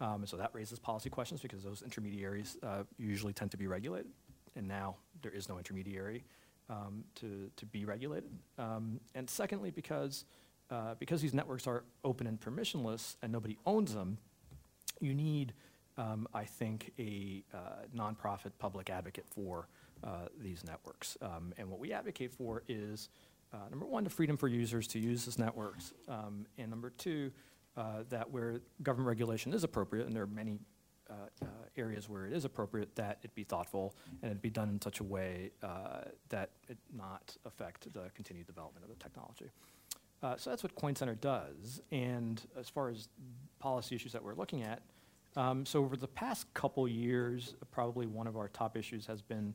Um, 0.00 0.22
and 0.22 0.28
so 0.28 0.36
that 0.36 0.50
raises 0.52 0.78
policy 0.78 1.10
questions 1.10 1.40
because 1.40 1.62
those 1.62 1.82
intermediaries 1.82 2.56
uh, 2.62 2.82
usually 2.98 3.32
tend 3.32 3.50
to 3.52 3.56
be 3.56 3.66
regulated, 3.66 4.10
and 4.56 4.66
now 4.66 4.96
there 5.22 5.32
is 5.32 5.48
no 5.48 5.58
intermediary 5.58 6.24
um, 6.68 7.04
to, 7.16 7.50
to 7.56 7.66
be 7.66 7.84
regulated. 7.84 8.30
Um, 8.58 9.00
and 9.14 9.28
secondly, 9.28 9.70
because, 9.70 10.24
uh, 10.70 10.94
because 10.98 11.22
these 11.22 11.34
networks 11.34 11.66
are 11.66 11.84
open 12.02 12.26
and 12.26 12.40
permissionless 12.40 13.16
and 13.22 13.32
nobody 13.32 13.56
owns 13.66 13.94
them, 13.94 14.18
you 15.00 15.14
need, 15.14 15.52
um, 15.96 16.26
I 16.34 16.44
think, 16.44 16.92
a 16.98 17.44
uh, 17.52 17.58
nonprofit 17.96 18.52
public 18.58 18.90
advocate 18.90 19.26
for 19.28 19.68
uh, 20.02 20.26
these 20.40 20.64
networks. 20.64 21.16
Um, 21.22 21.52
and 21.56 21.68
what 21.70 21.78
we 21.78 21.92
advocate 21.92 22.32
for 22.32 22.62
is, 22.68 23.08
uh, 23.54 23.68
number 23.70 23.86
one, 23.86 24.02
the 24.02 24.10
freedom 24.10 24.36
for 24.36 24.48
users 24.48 24.86
to 24.88 24.98
use 24.98 25.24
these 25.24 25.38
networks, 25.38 25.92
um, 26.08 26.44
and 26.58 26.68
number 26.68 26.90
two, 26.90 27.30
uh, 27.76 28.02
that 28.08 28.30
where 28.30 28.60
government 28.82 29.06
regulation 29.08 29.52
is 29.52 29.62
appropriate, 29.62 30.06
and 30.06 30.14
there 30.14 30.24
are 30.24 30.26
many 30.26 30.58
uh, 31.10 31.14
uh, 31.42 31.46
areas 31.76 32.08
where 32.08 32.26
it 32.26 32.32
is 32.32 32.44
appropriate, 32.44 32.94
that 32.96 33.18
it 33.22 33.34
be 33.34 33.44
thoughtful 33.44 33.94
and 34.22 34.32
it 34.32 34.40
be 34.40 34.48
done 34.50 34.70
in 34.70 34.80
such 34.80 35.00
a 35.00 35.04
way 35.04 35.50
uh, 35.62 36.00
that 36.30 36.50
it 36.68 36.78
not 36.96 37.36
affect 37.44 37.92
the 37.92 38.10
continued 38.14 38.46
development 38.46 38.84
of 38.84 38.90
the 38.90 38.96
technology. 38.96 39.50
Uh, 40.22 40.34
so 40.36 40.48
that's 40.48 40.62
what 40.62 40.74
Coin 40.74 40.96
Center 40.96 41.14
does. 41.14 41.82
And 41.92 42.40
as 42.58 42.70
far 42.70 42.88
as 42.88 43.08
policy 43.58 43.94
issues 43.94 44.12
that 44.12 44.24
we're 44.24 44.34
looking 44.34 44.62
at, 44.62 44.80
um, 45.36 45.66
so 45.66 45.80
over 45.80 45.96
the 45.96 46.08
past 46.08 46.52
couple 46.54 46.88
years, 46.88 47.54
probably 47.70 48.06
one 48.06 48.26
of 48.26 48.36
our 48.36 48.48
top 48.48 48.76
issues 48.76 49.04
has 49.06 49.20
been 49.20 49.54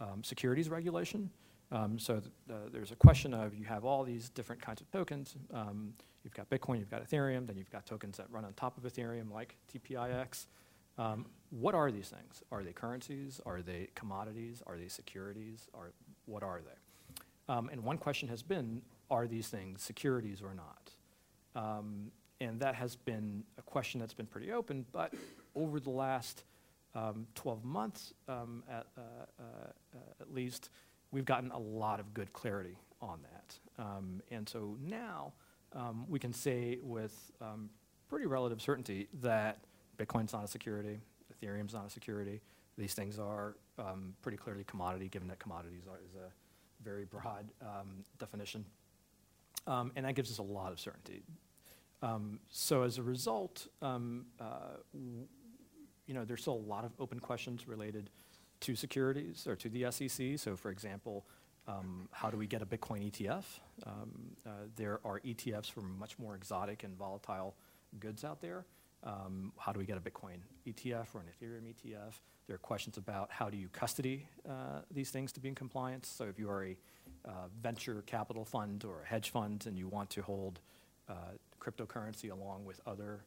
um, 0.00 0.24
securities 0.24 0.68
regulation. 0.68 1.30
Um, 1.70 1.98
so 1.98 2.20
th 2.20 2.30
uh, 2.50 2.54
there's 2.72 2.92
a 2.92 2.96
question 2.96 3.34
of 3.34 3.54
you 3.54 3.66
have 3.66 3.84
all 3.84 4.04
these 4.04 4.30
different 4.30 4.62
kinds 4.62 4.80
of 4.80 4.90
tokens. 4.90 5.36
Um, 5.52 5.94
you've 6.24 6.34
got 6.34 6.48
Bitcoin, 6.48 6.78
you've 6.78 6.90
got 6.90 7.02
Ethereum, 7.06 7.46
then 7.46 7.56
you've 7.56 7.70
got 7.70 7.84
tokens 7.86 8.16
that 8.16 8.26
run 8.30 8.44
on 8.44 8.52
top 8.54 8.76
of 8.78 8.84
Ethereum 8.90 9.30
like 9.32 9.56
TPIX. 9.72 10.46
Um, 10.96 11.26
what 11.50 11.74
are 11.74 11.90
these 11.90 12.08
things? 12.08 12.42
Are 12.50 12.62
they 12.62 12.72
currencies? 12.72 13.40
Are 13.46 13.62
they 13.62 13.88
commodities? 13.94 14.62
Are 14.66 14.76
they 14.76 14.88
securities? 14.88 15.68
Or 15.72 15.92
what 16.26 16.42
are 16.42 16.60
they? 16.60 17.52
Um, 17.52 17.68
and 17.72 17.82
one 17.82 17.98
question 17.98 18.28
has 18.28 18.42
been, 18.42 18.82
are 19.10 19.26
these 19.26 19.48
things 19.48 19.82
securities 19.82 20.42
or 20.42 20.54
not? 20.54 20.90
Um, 21.54 22.10
and 22.40 22.60
that 22.60 22.74
has 22.74 22.96
been 22.96 23.44
a 23.58 23.62
question 23.62 24.00
that's 24.00 24.14
been 24.14 24.26
pretty 24.26 24.52
open, 24.52 24.84
but 24.92 25.14
over 25.54 25.80
the 25.80 25.90
last 25.90 26.44
um, 26.94 27.26
12 27.34 27.64
months 27.64 28.12
at, 28.28 28.34
uh, 28.34 29.00
uh, 29.00 29.42
uh, 29.42 29.98
at 30.20 30.32
least, 30.32 30.70
we've 31.10 31.24
gotten 31.24 31.50
a 31.50 31.58
lot 31.58 32.00
of 32.00 32.14
good 32.14 32.32
clarity 32.32 32.76
on 33.00 33.20
that. 33.22 33.82
Um, 33.82 34.22
and 34.30 34.48
so 34.48 34.76
now 34.80 35.32
um, 35.72 36.04
we 36.08 36.18
can 36.18 36.32
say 36.32 36.78
with 36.82 37.30
um, 37.40 37.70
pretty 38.08 38.26
relative 38.26 38.60
certainty 38.60 39.08
that 39.22 39.64
Bitcoin's 39.98 40.32
not 40.32 40.44
a 40.44 40.48
security, 40.48 40.98
Ethereum's 41.32 41.74
not 41.74 41.86
a 41.86 41.90
security. 41.90 42.40
These 42.76 42.94
things 42.94 43.18
are 43.18 43.56
um, 43.78 44.14
pretty 44.22 44.38
clearly 44.38 44.64
commodity, 44.64 45.08
given 45.08 45.28
that 45.28 45.38
commodities 45.38 45.82
are, 45.90 45.98
is 46.04 46.14
a 46.14 46.32
very 46.84 47.04
broad 47.04 47.50
um, 47.60 48.04
definition. 48.18 48.64
Um, 49.66 49.92
and 49.96 50.06
that 50.06 50.14
gives 50.14 50.30
us 50.30 50.38
a 50.38 50.42
lot 50.42 50.72
of 50.72 50.78
certainty. 50.78 51.22
so 52.50 52.82
as 52.82 52.98
a 52.98 53.02
result, 53.02 53.66
uh, 53.82 53.96
you 56.08 56.14
know, 56.14 56.24
there's 56.24 56.40
still 56.40 56.54
a 56.54 56.68
lot 56.68 56.84
of 56.84 56.92
open 56.98 57.20
questions 57.20 57.68
related 57.68 58.10
to 58.60 58.74
securities 58.74 59.46
or 59.46 59.56
to 59.56 59.68
the 59.68 59.90
SEC. 59.90 60.38
So 60.38 60.56
for 60.56 60.70
example, 60.70 61.24
um, 61.66 62.08
how 62.12 62.30
do 62.30 62.36
we 62.36 62.46
get 62.46 62.62
a 62.62 62.66
Bitcoin 62.66 63.10
ETF? 63.10 63.44
Um, 63.86 64.36
uh, 64.46 64.50
there 64.76 65.00
are 65.04 65.20
ETFs 65.20 65.70
for 65.70 65.82
much 65.82 66.18
more 66.18 66.34
exotic 66.34 66.82
and 66.82 66.96
volatile 66.96 67.54
goods 68.00 68.24
out 68.24 68.40
there. 68.40 68.64
Um, 69.04 69.52
how 69.58 69.72
do 69.72 69.78
we 69.78 69.86
get 69.86 69.96
a 69.96 70.00
Bitcoin 70.00 70.38
ETF 70.66 71.14
or 71.14 71.20
an 71.20 71.26
Ethereum 71.28 71.72
ETF? 71.72 72.14
There 72.46 72.54
are 72.54 72.58
questions 72.58 72.96
about 72.96 73.30
how 73.30 73.50
do 73.50 73.56
you 73.56 73.68
custody 73.68 74.26
uh, 74.48 74.80
these 74.90 75.10
things 75.10 75.32
to 75.32 75.40
be 75.40 75.48
in 75.48 75.54
compliance. 75.54 76.08
So 76.08 76.24
if 76.24 76.38
you 76.38 76.48
are 76.50 76.64
a 76.64 76.76
uh, 77.24 77.30
venture 77.60 78.02
capital 78.06 78.44
fund 78.44 78.84
or 78.84 79.02
a 79.02 79.06
hedge 79.06 79.30
fund 79.30 79.66
and 79.66 79.78
you 79.78 79.86
want 79.88 80.10
to 80.10 80.22
hold 80.22 80.60
uh, 81.08 81.14
cryptocurrency 81.60 82.30
along 82.30 82.64
with 82.64 82.80
other 82.86 83.20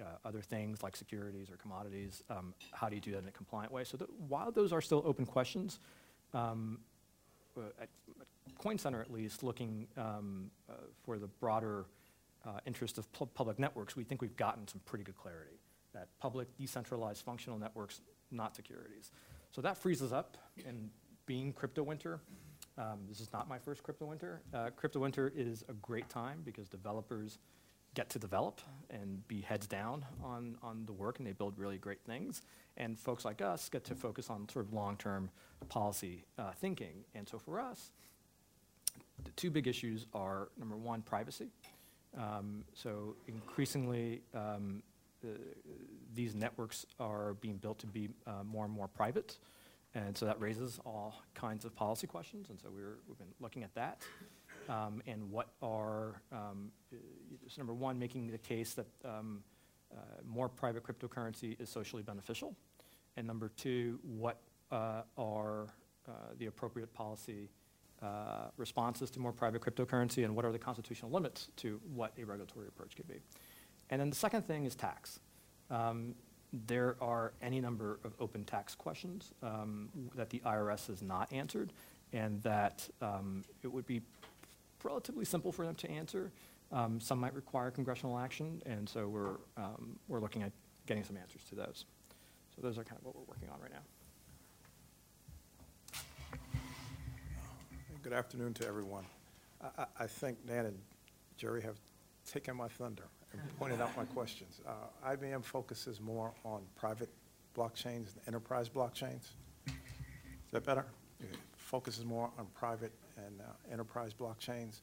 uh, 0.00 0.04
other 0.24 0.40
things 0.40 0.82
like 0.82 0.96
securities 0.96 1.50
or 1.50 1.56
commodities, 1.56 2.22
um, 2.30 2.54
how 2.72 2.88
do 2.88 2.94
you 2.94 3.00
do 3.00 3.12
that 3.12 3.22
in 3.22 3.28
a 3.28 3.32
compliant 3.32 3.72
way? 3.72 3.84
So 3.84 3.98
while 4.28 4.50
those 4.50 4.72
are 4.72 4.80
still 4.80 5.02
open 5.04 5.26
questions, 5.26 5.78
um, 6.34 6.80
uh, 7.56 7.60
at, 7.80 7.88
at 8.20 8.26
Coin 8.58 8.78
Center 8.78 9.00
at 9.00 9.12
least, 9.12 9.42
looking 9.42 9.86
um, 9.96 10.50
uh, 10.68 10.74
for 11.04 11.18
the 11.18 11.26
broader 11.26 11.86
uh, 12.44 12.58
interest 12.66 12.98
of 12.98 13.10
pu 13.12 13.26
public 13.26 13.58
networks, 13.58 13.94
we 13.94 14.04
think 14.04 14.20
we've 14.20 14.36
gotten 14.36 14.66
some 14.66 14.80
pretty 14.84 15.04
good 15.04 15.16
clarity 15.16 15.58
that 15.92 16.08
public 16.18 16.48
decentralized 16.56 17.22
functional 17.22 17.58
networks, 17.58 18.00
not 18.30 18.56
securities. 18.56 19.10
So 19.50 19.60
that 19.60 19.76
frees 19.76 20.00
us 20.02 20.12
up 20.12 20.38
and 20.66 20.90
being 21.26 21.52
crypto 21.52 21.82
winter, 21.82 22.20
um, 22.78 23.00
this 23.08 23.20
is 23.20 23.32
not 23.32 23.48
my 23.48 23.58
first 23.58 23.82
crypto 23.82 24.06
winter. 24.06 24.40
Uh, 24.54 24.70
crypto 24.74 25.00
winter 25.00 25.32
is 25.34 25.64
a 25.68 25.74
great 25.74 26.08
time 26.08 26.40
because 26.44 26.68
developers 26.68 27.38
get 27.94 28.08
to 28.10 28.18
develop 28.18 28.60
and 28.90 29.26
be 29.28 29.40
heads 29.40 29.66
down 29.66 30.04
on, 30.22 30.56
on 30.62 30.86
the 30.86 30.92
work 30.92 31.18
and 31.18 31.26
they 31.26 31.32
build 31.32 31.58
really 31.58 31.78
great 31.78 32.00
things. 32.04 32.42
And 32.76 32.98
folks 32.98 33.24
like 33.24 33.42
us 33.42 33.68
get 33.68 33.84
to 33.84 33.94
focus 33.94 34.30
on 34.30 34.48
sort 34.48 34.66
of 34.66 34.72
long-term 34.72 35.30
policy 35.68 36.24
uh, 36.38 36.52
thinking. 36.52 37.04
And 37.14 37.28
so 37.28 37.38
for 37.38 37.60
us, 37.60 37.90
the 39.24 39.30
two 39.32 39.50
big 39.50 39.66
issues 39.66 40.06
are 40.14 40.48
number 40.58 40.76
one, 40.76 41.02
privacy. 41.02 41.48
Um, 42.16 42.64
so 42.74 43.16
increasingly, 43.28 44.22
um, 44.34 44.82
uh, 45.24 45.28
these 46.14 46.34
networks 46.34 46.86
are 46.98 47.34
being 47.34 47.56
built 47.56 47.78
to 47.80 47.86
be 47.86 48.08
uh, 48.26 48.42
more 48.44 48.64
and 48.64 48.72
more 48.72 48.88
private. 48.88 49.36
And 49.94 50.16
so 50.16 50.24
that 50.24 50.40
raises 50.40 50.80
all 50.86 51.22
kinds 51.34 51.66
of 51.66 51.74
policy 51.74 52.06
questions. 52.06 52.48
And 52.48 52.58
so 52.58 52.68
we're, 52.74 52.96
we've 53.06 53.18
been 53.18 53.34
looking 53.40 53.62
at 53.62 53.74
that 53.74 54.02
um, 54.68 55.02
and 55.06 55.30
what 55.30 55.48
are, 55.62 56.22
um, 56.32 56.70
so 57.48 57.58
number 57.58 57.74
one, 57.74 57.98
making 57.98 58.30
the 58.30 58.38
case 58.38 58.74
that 58.74 58.86
um, 59.04 59.42
uh, 59.92 59.96
more 60.26 60.48
private 60.48 60.82
cryptocurrency 60.82 61.60
is 61.60 61.68
socially 61.68 62.02
beneficial, 62.02 62.54
and 63.16 63.26
number 63.26 63.50
two, 63.56 63.98
what 64.02 64.40
uh, 64.70 65.02
are 65.18 65.66
uh, 66.08 66.12
the 66.38 66.46
appropriate 66.46 66.92
policy 66.94 67.50
uh, 68.02 68.48
responses 68.56 69.10
to 69.10 69.20
more 69.20 69.32
private 69.32 69.62
cryptocurrency, 69.62 70.24
and 70.24 70.34
what 70.34 70.44
are 70.44 70.52
the 70.52 70.58
constitutional 70.58 71.10
limits 71.10 71.48
to 71.56 71.80
what 71.94 72.12
a 72.18 72.24
regulatory 72.24 72.66
approach 72.66 72.96
could 72.96 73.06
be. 73.06 73.20
And 73.90 74.00
then 74.00 74.10
the 74.10 74.16
second 74.16 74.42
thing 74.42 74.64
is 74.64 74.74
tax. 74.74 75.20
Um, 75.70 76.14
there 76.52 76.96
are 77.00 77.32
any 77.40 77.60
number 77.60 78.00
of 78.04 78.14
open 78.20 78.44
tax 78.44 78.74
questions 78.74 79.32
um, 79.42 79.88
that 80.14 80.30
the 80.30 80.40
IRS 80.40 80.88
has 80.88 81.02
not 81.02 81.32
answered, 81.32 81.72
and 82.12 82.42
that 82.42 82.88
um, 83.00 83.42
it 83.62 83.72
would 83.72 83.86
be 83.86 84.02
relatively 84.84 85.24
simple 85.24 85.52
for 85.52 85.66
them 85.66 85.74
to 85.76 85.90
answer. 85.90 86.32
Um, 86.70 87.00
some 87.00 87.18
might 87.20 87.34
require 87.34 87.70
congressional 87.70 88.18
action, 88.18 88.62
and 88.64 88.88
so 88.88 89.06
we're, 89.08 89.36
um, 89.56 89.98
we're 90.08 90.20
looking 90.20 90.42
at 90.42 90.52
getting 90.86 91.04
some 91.04 91.16
answers 91.16 91.42
to 91.50 91.54
those. 91.54 91.84
So 92.54 92.62
those 92.62 92.78
are 92.78 92.84
kind 92.84 92.98
of 92.98 93.04
what 93.04 93.14
we're 93.14 93.24
working 93.26 93.48
on 93.50 93.60
right 93.60 93.70
now. 93.72 93.82
Good 98.02 98.12
afternoon 98.12 98.52
to 98.54 98.66
everyone. 98.66 99.04
I, 99.78 99.84
I, 100.00 100.06
think 100.08 100.44
Dan 100.44 100.66
and 100.66 100.78
Jerry 101.36 101.62
have 101.62 101.76
taken 102.28 102.56
my 102.56 102.66
thunder 102.66 103.04
and 103.32 103.40
pointed 103.58 103.80
out 103.80 103.96
my 103.96 104.04
questions. 104.06 104.60
Uh, 104.66 105.10
IBM 105.14 105.44
focuses 105.44 106.00
more 106.00 106.32
on 106.44 106.62
private 106.74 107.10
blockchains 107.56 108.14
and 108.14 108.20
enterprise 108.26 108.68
blockchains. 108.68 109.28
Is 109.66 109.72
that 110.50 110.64
better? 110.64 110.84
It 111.20 111.36
focuses 111.56 112.04
more 112.04 112.30
on 112.38 112.46
private 112.54 112.92
and 113.38 113.40
uh, 113.40 113.72
enterprise 113.72 114.12
blockchains, 114.14 114.80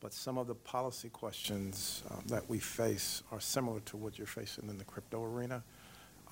but 0.00 0.12
some 0.12 0.38
of 0.38 0.46
the 0.46 0.54
policy 0.54 1.08
questions 1.08 2.02
uh, 2.10 2.14
that 2.26 2.48
we 2.48 2.58
face 2.58 3.22
are 3.32 3.40
similar 3.40 3.80
to 3.80 3.96
what 3.96 4.18
you're 4.18 4.26
facing 4.26 4.68
in 4.68 4.78
the 4.78 4.84
crypto 4.84 5.24
arena. 5.24 5.62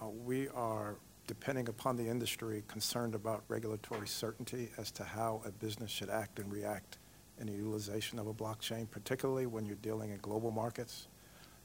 Uh, 0.00 0.08
we 0.08 0.48
are 0.48 0.96
depending 1.26 1.68
upon 1.68 1.96
the 1.96 2.06
industry, 2.08 2.62
concerned 2.68 3.14
about 3.14 3.42
regulatory 3.48 4.06
certainty 4.06 4.68
as 4.78 4.92
to 4.92 5.02
how 5.02 5.42
a 5.44 5.50
business 5.50 5.90
should 5.90 6.08
act 6.08 6.38
and 6.38 6.52
react 6.52 6.98
in 7.40 7.48
the 7.48 7.52
utilization 7.52 8.18
of 8.18 8.28
a 8.28 8.34
blockchain, 8.34 8.88
particularly 8.88 9.46
when 9.46 9.66
you're 9.66 9.76
dealing 9.76 10.10
in 10.10 10.18
global 10.18 10.52
markets 10.52 11.08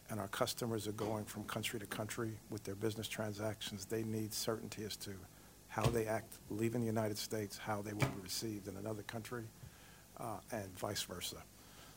and 0.09 0.19
our 0.19 0.27
customers 0.27 0.87
are 0.87 0.93
going 0.93 1.23
from 1.23 1.43
country 1.45 1.79
to 1.79 1.85
country 1.85 2.31
with 2.49 2.63
their 2.63 2.75
business 2.75 3.07
transactions. 3.07 3.85
They 3.85 4.03
need 4.03 4.33
certainty 4.33 4.83
as 4.83 4.97
to 4.97 5.11
how 5.69 5.83
they 5.83 6.05
act 6.05 6.33
leaving 6.49 6.81
the 6.81 6.87
United 6.87 7.17
States, 7.17 7.57
how 7.57 7.81
they 7.81 7.93
will 7.93 7.99
be 7.99 8.21
received 8.21 8.67
in 8.67 8.75
another 8.75 9.03
country, 9.03 9.43
uh, 10.21 10.37
and 10.51 10.77
vice 10.77 11.01
versa. 11.01 11.37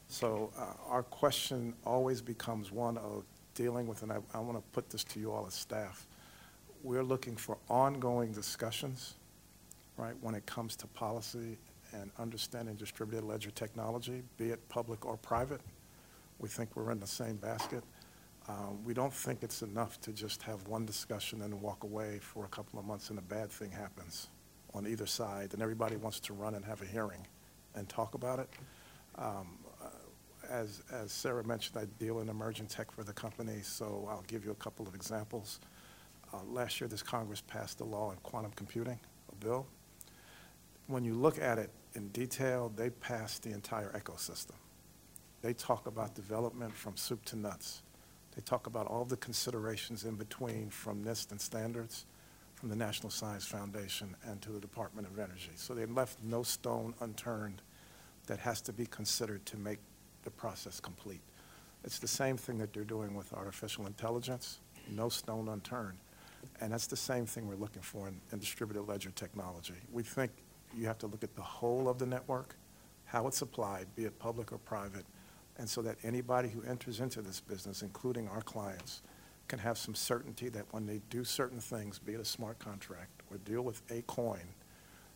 So 0.08 0.52
uh, 0.58 0.74
our 0.88 1.02
question 1.02 1.74
always 1.84 2.20
becomes 2.20 2.72
one 2.72 2.98
of 2.98 3.24
dealing 3.54 3.86
with, 3.86 4.02
and 4.02 4.12
I, 4.12 4.18
I 4.32 4.40
want 4.40 4.58
to 4.58 4.62
put 4.72 4.90
this 4.90 5.04
to 5.04 5.20
you 5.20 5.32
all 5.32 5.46
as 5.46 5.54
staff, 5.54 6.06
we're 6.82 7.04
looking 7.04 7.36
for 7.36 7.56
ongoing 7.68 8.32
discussions, 8.32 9.14
right, 9.96 10.14
when 10.20 10.34
it 10.34 10.44
comes 10.44 10.76
to 10.76 10.86
policy 10.88 11.56
and 11.92 12.10
understanding 12.18 12.74
distributed 12.74 13.24
ledger 13.24 13.50
technology, 13.50 14.22
be 14.36 14.50
it 14.50 14.68
public 14.68 15.06
or 15.06 15.16
private. 15.16 15.60
We 16.38 16.48
think 16.48 16.74
we're 16.74 16.90
in 16.90 17.00
the 17.00 17.06
same 17.06 17.36
basket. 17.36 17.84
Um, 18.48 18.84
we 18.84 18.92
don't 18.92 19.12
think 19.12 19.42
it's 19.42 19.62
enough 19.62 19.98
to 20.02 20.12
just 20.12 20.42
have 20.42 20.66
one 20.66 20.84
discussion 20.84 21.42
and 21.42 21.62
walk 21.62 21.84
away 21.84 22.18
for 22.20 22.44
a 22.44 22.48
couple 22.48 22.78
of 22.78 22.84
months 22.84 23.08
and 23.08 23.18
a 23.18 23.22
bad 23.22 23.50
thing 23.50 23.70
happens 23.70 24.28
on 24.74 24.86
either 24.86 25.06
side 25.06 25.54
and 25.54 25.62
everybody 25.62 25.96
wants 25.96 26.20
to 26.20 26.34
run 26.34 26.54
and 26.54 26.64
have 26.64 26.82
a 26.82 26.84
hearing 26.84 27.26
and 27.74 27.88
talk 27.88 28.14
about 28.14 28.38
it. 28.38 28.48
Um, 29.16 29.58
uh, 29.82 29.88
as, 30.50 30.82
as 30.92 31.12
Sarah 31.12 31.44
mentioned, 31.44 31.78
I 31.78 31.86
deal 32.02 32.20
in 32.20 32.28
emerging 32.28 32.66
tech 32.66 32.90
for 32.92 33.04
the 33.04 33.12
company, 33.12 33.60
so 33.62 34.06
I'll 34.10 34.24
give 34.26 34.44
you 34.44 34.50
a 34.50 34.56
couple 34.56 34.86
of 34.86 34.94
examples. 34.94 35.60
Uh, 36.32 36.38
last 36.48 36.80
year, 36.80 36.88
this 36.88 37.02
Congress 37.02 37.40
passed 37.40 37.80
a 37.80 37.84
law 37.84 38.10
on 38.10 38.16
quantum 38.22 38.52
computing, 38.56 38.98
a 39.30 39.44
bill. 39.44 39.66
When 40.86 41.04
you 41.04 41.14
look 41.14 41.40
at 41.40 41.58
it 41.58 41.70
in 41.94 42.08
detail, 42.08 42.72
they 42.74 42.90
passed 42.90 43.42
the 43.42 43.52
entire 43.52 43.90
ecosystem. 43.92 44.56
They 45.42 45.52
talk 45.52 45.86
about 45.86 46.14
development 46.14 46.74
from 46.74 46.96
soup 46.96 47.24
to 47.26 47.36
nuts. 47.36 47.82
They 48.34 48.42
talk 48.42 48.66
about 48.66 48.86
all 48.86 49.04
the 49.04 49.16
considerations 49.16 50.04
in 50.04 50.16
between 50.16 50.70
from 50.70 51.04
NIST 51.04 51.30
and 51.30 51.40
standards, 51.40 52.06
from 52.64 52.70
the 52.70 52.82
National 52.82 53.10
Science 53.10 53.44
Foundation 53.44 54.16
and 54.26 54.40
to 54.40 54.48
the 54.48 54.58
Department 54.58 55.06
of 55.06 55.18
Energy. 55.18 55.50
So 55.54 55.74
they 55.74 55.84
left 55.84 56.16
no 56.24 56.42
stone 56.42 56.94
unturned 57.00 57.60
that 58.26 58.38
has 58.38 58.62
to 58.62 58.72
be 58.72 58.86
considered 58.86 59.44
to 59.44 59.58
make 59.58 59.80
the 60.22 60.30
process 60.30 60.80
complete. 60.80 61.20
It's 61.84 61.98
the 61.98 62.08
same 62.08 62.38
thing 62.38 62.56
that 62.56 62.72
they're 62.72 62.82
doing 62.82 63.14
with 63.14 63.34
artificial 63.34 63.86
intelligence, 63.86 64.60
no 64.88 65.10
stone 65.10 65.48
unturned. 65.48 65.98
And 66.62 66.72
that's 66.72 66.86
the 66.86 66.96
same 66.96 67.26
thing 67.26 67.46
we're 67.46 67.56
looking 67.56 67.82
for 67.82 68.08
in, 68.08 68.18
in 68.32 68.38
distributed 68.38 68.88
ledger 68.88 69.10
technology. 69.10 69.74
We 69.92 70.02
think 70.02 70.30
you 70.74 70.86
have 70.86 70.96
to 71.00 71.06
look 71.06 71.22
at 71.22 71.36
the 71.36 71.42
whole 71.42 71.86
of 71.86 71.98
the 71.98 72.06
network, 72.06 72.56
how 73.04 73.26
it's 73.26 73.42
applied, 73.42 73.94
be 73.94 74.06
it 74.06 74.18
public 74.18 74.52
or 74.52 74.58
private, 74.58 75.04
and 75.58 75.68
so 75.68 75.82
that 75.82 75.98
anybody 76.02 76.48
who 76.48 76.62
enters 76.62 77.00
into 77.00 77.20
this 77.20 77.40
business, 77.40 77.82
including 77.82 78.26
our 78.28 78.40
clients, 78.40 79.02
can 79.48 79.58
have 79.58 79.76
some 79.76 79.94
certainty 79.94 80.48
that 80.50 80.64
when 80.70 80.86
they 80.86 81.00
do 81.10 81.24
certain 81.24 81.60
things, 81.60 81.98
be 81.98 82.14
it 82.14 82.20
a 82.20 82.24
smart 82.24 82.58
contract 82.58 83.22
or 83.30 83.38
deal 83.38 83.62
with 83.62 83.82
a 83.90 84.02
coin, 84.02 84.46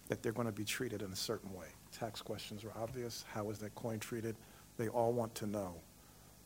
that 0.08 0.22
they're 0.22 0.32
going 0.32 0.46
to 0.46 0.52
be 0.52 0.64
treated 0.64 1.02
in 1.02 1.12
a 1.12 1.16
certain 1.16 1.52
way. 1.54 1.66
Tax 1.92 2.22
questions 2.22 2.64
are 2.64 2.72
obvious. 2.80 3.24
How 3.32 3.50
is 3.50 3.58
that 3.58 3.74
coin 3.74 3.98
treated? 3.98 4.36
They 4.76 4.88
all 4.88 5.12
want 5.12 5.34
to 5.36 5.46
know 5.46 5.74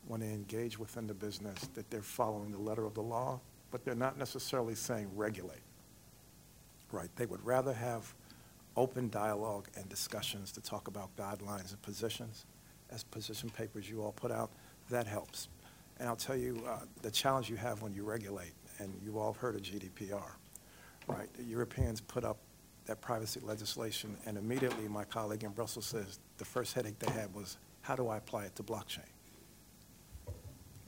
when 0.08 0.20
they 0.20 0.28
engage 0.28 0.78
within 0.78 1.06
the 1.06 1.14
business 1.14 1.68
that 1.74 1.88
they're 1.90 2.02
following 2.02 2.50
the 2.50 2.58
letter 2.58 2.84
of 2.86 2.94
the 2.94 3.02
law 3.02 3.40
but 3.72 3.84
they're 3.84 3.94
not 3.96 4.16
necessarily 4.16 4.76
saying 4.76 5.10
regulate. 5.16 5.62
Right? 6.92 7.08
They 7.16 7.26
would 7.26 7.44
rather 7.44 7.72
have 7.72 8.14
open 8.76 9.08
dialogue 9.08 9.66
and 9.76 9.88
discussions 9.88 10.52
to 10.52 10.60
talk 10.60 10.86
about 10.86 11.16
guidelines 11.16 11.70
and 11.70 11.82
positions 11.82 12.44
as 12.90 13.02
position 13.02 13.50
papers 13.50 13.90
you 13.90 14.02
all 14.02 14.12
put 14.12 14.30
out. 14.30 14.50
That 14.90 15.06
helps. 15.06 15.48
And 15.98 16.08
I'll 16.08 16.16
tell 16.16 16.36
you 16.36 16.62
uh, 16.68 16.78
the 17.02 17.10
challenge 17.10 17.48
you 17.48 17.56
have 17.56 17.82
when 17.82 17.94
you 17.94 18.04
regulate, 18.04 18.54
and 18.78 18.92
you 19.04 19.18
all 19.18 19.32
have 19.32 19.40
heard 19.40 19.54
of 19.54 19.62
GDPR, 19.62 20.32
right? 21.06 21.32
The 21.34 21.44
Europeans 21.44 22.00
put 22.00 22.24
up 22.24 22.38
that 22.86 23.00
privacy 23.00 23.40
legislation, 23.44 24.16
and 24.26 24.36
immediately 24.36 24.88
my 24.88 25.04
colleague 25.04 25.44
in 25.44 25.50
Brussels 25.50 25.86
says 25.86 26.18
the 26.38 26.44
first 26.44 26.74
headache 26.74 26.98
they 26.98 27.10
had 27.12 27.32
was, 27.34 27.58
how 27.82 27.94
do 27.94 28.08
I 28.08 28.16
apply 28.16 28.44
it 28.44 28.56
to 28.56 28.62
blockchain? 28.62 29.00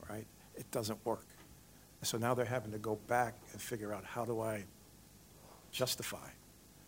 Right? 0.08 0.26
It 0.56 0.68
doesn't 0.70 1.04
work. 1.04 1.26
So 2.02 2.18
now 2.18 2.34
they're 2.34 2.44
having 2.44 2.72
to 2.72 2.78
go 2.78 2.96
back 3.08 3.34
and 3.52 3.60
figure 3.60 3.92
out 3.92 4.04
how 4.04 4.24
do 4.24 4.40
I 4.40 4.64
justify 5.70 6.28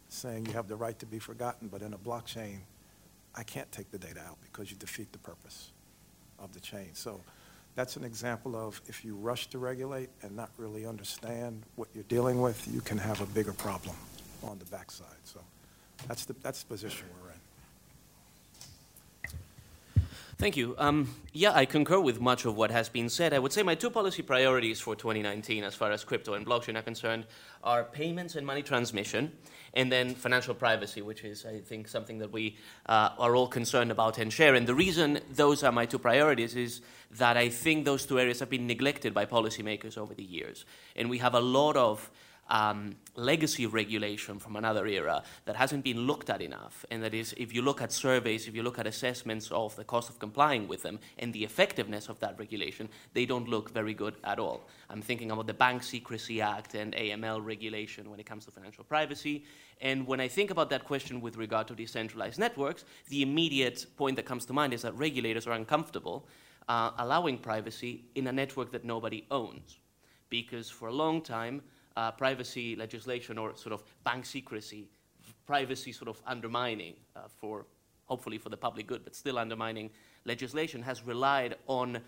saying 0.08 0.46
you 0.46 0.52
have 0.52 0.68
the 0.68 0.76
right 0.76 0.98
to 0.98 1.06
be 1.06 1.18
forgotten, 1.18 1.68
but 1.68 1.82
in 1.82 1.92
a 1.92 1.98
blockchain, 1.98 2.58
I 3.34 3.42
can't 3.42 3.70
take 3.72 3.90
the 3.90 3.98
data 3.98 4.20
out 4.20 4.38
because 4.42 4.70
you 4.70 4.76
defeat 4.76 5.12
the 5.12 5.18
purpose 5.18 5.72
of 6.38 6.52
the 6.52 6.60
chain. 6.60 6.90
So 6.92 7.20
that's 7.76 7.96
an 7.96 8.04
example 8.04 8.56
of 8.56 8.80
if 8.88 9.04
you 9.04 9.14
rush 9.14 9.46
to 9.48 9.58
regulate 9.58 10.08
and 10.22 10.34
not 10.34 10.50
really 10.56 10.86
understand 10.86 11.62
what 11.76 11.88
you're 11.94 12.04
dealing 12.04 12.40
with, 12.40 12.66
you 12.72 12.80
can 12.80 12.98
have 12.98 13.20
a 13.20 13.26
bigger 13.26 13.52
problem 13.52 13.94
on 14.42 14.58
the 14.58 14.64
backside. 14.64 15.06
So 15.24 15.40
that's 16.08 16.24
the, 16.24 16.34
that's 16.42 16.62
the 16.62 16.68
position 16.68 17.06
we're 17.22 17.30
in. 17.30 17.35
Thank 20.38 20.58
you. 20.58 20.74
Um, 20.76 21.08
yeah, 21.32 21.52
I 21.54 21.64
concur 21.64 21.98
with 21.98 22.20
much 22.20 22.44
of 22.44 22.56
what 22.56 22.70
has 22.70 22.90
been 22.90 23.08
said. 23.08 23.32
I 23.32 23.38
would 23.38 23.54
say 23.54 23.62
my 23.62 23.74
two 23.74 23.88
policy 23.88 24.20
priorities 24.20 24.78
for 24.78 24.94
2019, 24.94 25.64
as 25.64 25.74
far 25.74 25.90
as 25.90 26.04
crypto 26.04 26.34
and 26.34 26.44
blockchain 26.44 26.76
are 26.76 26.82
concerned, 26.82 27.24
are 27.64 27.84
payments 27.84 28.36
and 28.36 28.46
money 28.46 28.60
transmission, 28.60 29.32
and 29.72 29.90
then 29.90 30.14
financial 30.14 30.54
privacy, 30.54 31.00
which 31.00 31.24
is, 31.24 31.46
I 31.46 31.60
think, 31.60 31.88
something 31.88 32.18
that 32.18 32.32
we 32.32 32.58
uh, 32.84 33.12
are 33.18 33.34
all 33.34 33.48
concerned 33.48 33.90
about 33.90 34.18
and 34.18 34.30
share. 34.30 34.54
And 34.54 34.66
the 34.66 34.74
reason 34.74 35.20
those 35.30 35.62
are 35.62 35.72
my 35.72 35.86
two 35.86 35.98
priorities 35.98 36.54
is 36.54 36.82
that 37.12 37.38
I 37.38 37.48
think 37.48 37.86
those 37.86 38.04
two 38.04 38.20
areas 38.20 38.40
have 38.40 38.50
been 38.50 38.66
neglected 38.66 39.14
by 39.14 39.24
policymakers 39.24 39.96
over 39.96 40.12
the 40.12 40.22
years. 40.22 40.66
And 40.96 41.08
we 41.08 41.16
have 41.16 41.34
a 41.34 41.40
lot 41.40 41.78
of 41.78 42.10
um, 42.48 42.96
legacy 43.14 43.66
regulation 43.66 44.38
from 44.38 44.56
another 44.56 44.86
era 44.86 45.22
that 45.44 45.56
hasn't 45.56 45.82
been 45.82 46.00
looked 46.06 46.30
at 46.30 46.40
enough. 46.40 46.84
And 46.90 47.02
that 47.02 47.14
is, 47.14 47.34
if 47.36 47.52
you 47.54 47.62
look 47.62 47.82
at 47.82 47.92
surveys, 47.92 48.46
if 48.46 48.54
you 48.54 48.62
look 48.62 48.78
at 48.78 48.86
assessments 48.86 49.50
of 49.50 49.74
the 49.76 49.84
cost 49.84 50.08
of 50.08 50.18
complying 50.18 50.68
with 50.68 50.82
them 50.82 50.98
and 51.18 51.32
the 51.32 51.44
effectiveness 51.44 52.08
of 52.08 52.20
that 52.20 52.38
regulation, 52.38 52.88
they 53.14 53.26
don't 53.26 53.48
look 53.48 53.70
very 53.70 53.94
good 53.94 54.16
at 54.24 54.38
all. 54.38 54.68
I'm 54.90 55.02
thinking 55.02 55.30
about 55.30 55.46
the 55.46 55.54
Bank 55.54 55.82
Secrecy 55.82 56.40
Act 56.40 56.74
and 56.74 56.94
AML 56.94 57.44
regulation 57.44 58.10
when 58.10 58.20
it 58.20 58.26
comes 58.26 58.44
to 58.44 58.50
financial 58.50 58.84
privacy. 58.84 59.44
And 59.80 60.06
when 60.06 60.20
I 60.20 60.28
think 60.28 60.50
about 60.50 60.70
that 60.70 60.84
question 60.84 61.20
with 61.20 61.36
regard 61.36 61.68
to 61.68 61.74
decentralized 61.74 62.38
networks, 62.38 62.84
the 63.08 63.22
immediate 63.22 63.86
point 63.96 64.16
that 64.16 64.24
comes 64.24 64.46
to 64.46 64.52
mind 64.52 64.72
is 64.72 64.82
that 64.82 64.94
regulators 64.96 65.46
are 65.46 65.52
uncomfortable 65.52 66.26
uh, 66.68 66.90
allowing 66.98 67.38
privacy 67.38 68.04
in 68.14 68.26
a 68.26 68.32
network 68.32 68.72
that 68.72 68.84
nobody 68.84 69.24
owns. 69.30 69.78
Because 70.28 70.68
for 70.68 70.88
a 70.88 70.92
long 70.92 71.22
time, 71.22 71.62
uh, 71.96 72.10
privacy 72.12 72.76
legislation 72.76 73.38
or 73.38 73.56
sort 73.56 73.72
of 73.72 73.82
bank 74.04 74.26
secrecy, 74.26 74.88
privacy 75.46 75.92
sort 75.92 76.08
of 76.08 76.20
undermining 76.26 76.94
uh, 77.14 77.20
for 77.28 77.66
hopefully 78.06 78.38
for 78.38 78.48
the 78.48 78.56
public 78.56 78.86
good, 78.86 79.02
but 79.04 79.14
still 79.14 79.38
undermining 79.38 79.90
legislation 80.24 80.82
has 80.82 81.04
relied 81.04 81.56
on 81.66 82.00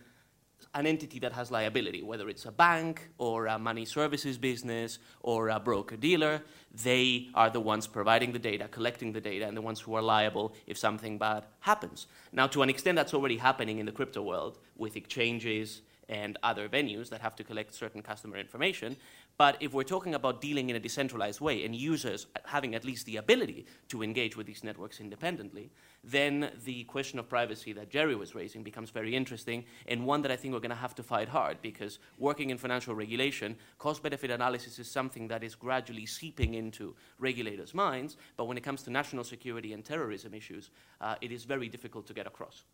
an 0.75 0.87
entity 0.87 1.19
that 1.21 1.33
has 1.33 1.51
liability, 1.51 2.03
whether 2.03 2.29
it's 2.29 2.45
a 2.45 2.51
bank 2.51 3.09
or 3.19 3.47
a 3.47 3.59
money 3.59 3.85
services 3.85 4.37
business 4.37 4.99
or 5.23 5.51
a 5.51 5.61
broker 5.61 5.97
dealer. 5.97 6.43
They 6.83 7.29
are 7.35 7.49
the 7.49 7.61
ones 7.61 7.87
providing 7.87 8.33
the 8.33 8.39
data, 8.39 8.69
collecting 8.69 9.13
the 9.13 9.21
data, 9.21 9.47
and 9.47 9.57
the 9.57 9.63
ones 9.63 9.81
who 9.81 9.95
are 9.95 10.03
liable 10.03 10.55
if 10.67 10.77
something 10.77 11.17
bad 11.17 11.47
happens. 11.61 12.07
Now, 12.33 12.47
to 12.49 12.63
an 12.63 12.71
extent, 12.71 12.97
that's 12.97 13.15
already 13.15 13.37
happening 13.37 13.79
in 13.79 13.87
the 13.87 13.93
crypto 13.93 14.23
world 14.23 14.59
with 14.77 14.97
exchanges 14.97 15.83
and 16.09 16.39
other 16.43 16.69
venues 16.69 17.11
that 17.11 17.21
have 17.21 17.37
to 17.37 17.45
collect 17.45 17.75
certain 17.75 18.03
customer 18.03 18.37
information. 18.37 18.97
But 19.37 19.57
if 19.61 19.73
we're 19.73 19.85
talking 19.85 20.15
about 20.15 20.41
dealing 20.41 20.71
in 20.71 20.77
a 20.77 20.81
decentralized 20.81 21.41
way 21.41 21.65
and 21.65 21.75
users 21.75 22.27
having 22.45 22.75
at 22.75 22.85
least 22.85 23.07
the 23.07 23.17
ability 23.17 23.67
to 23.89 24.03
engage 24.03 24.37
with 24.37 24.47
these 24.47 24.65
networks 24.65 25.01
independently, 25.01 25.71
then 26.03 26.51
the 26.65 26.85
question 26.85 27.19
of 27.19 27.29
privacy 27.29 27.73
that 27.75 27.91
Jerry 27.91 28.17
was 28.17 28.35
raising 28.35 28.63
becomes 28.63 28.91
very 28.91 29.15
interesting 29.15 29.65
and 29.87 30.07
one 30.07 30.23
that 30.23 30.33
I 30.33 30.37
think 30.37 30.55
we're 30.55 30.61
going 30.61 30.71
to 30.71 30.77
have 30.77 30.95
to 30.97 31.03
fight 31.03 31.29
hard 31.29 31.63
because 31.63 31.99
working 32.19 32.51
in 32.51 32.59
financial 32.59 32.95
regulation, 32.95 33.57
cost 33.79 34.03
benefit 34.03 34.31
analysis 34.31 34.79
is 34.79 34.91
something 34.91 35.29
that 35.29 35.45
is 35.45 35.55
gradually 35.55 36.07
seeping 36.07 36.55
into 36.55 36.97
regulators' 37.19 37.75
minds. 37.75 38.17
But 38.37 38.47
when 38.47 38.57
it 38.57 38.65
comes 38.65 38.83
to 38.85 38.91
national 38.91 39.25
security 39.25 39.73
and 39.73 39.85
terrorism 39.85 40.35
issues, 40.35 40.71
uh, 41.01 41.15
it 41.21 41.31
is 41.31 41.45
very 41.45 41.69
difficult 41.69 42.07
to 42.07 42.15
get 42.15 42.27
across 42.27 42.65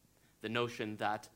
the 0.40 0.48
notion 0.48 0.96
that 0.96 1.28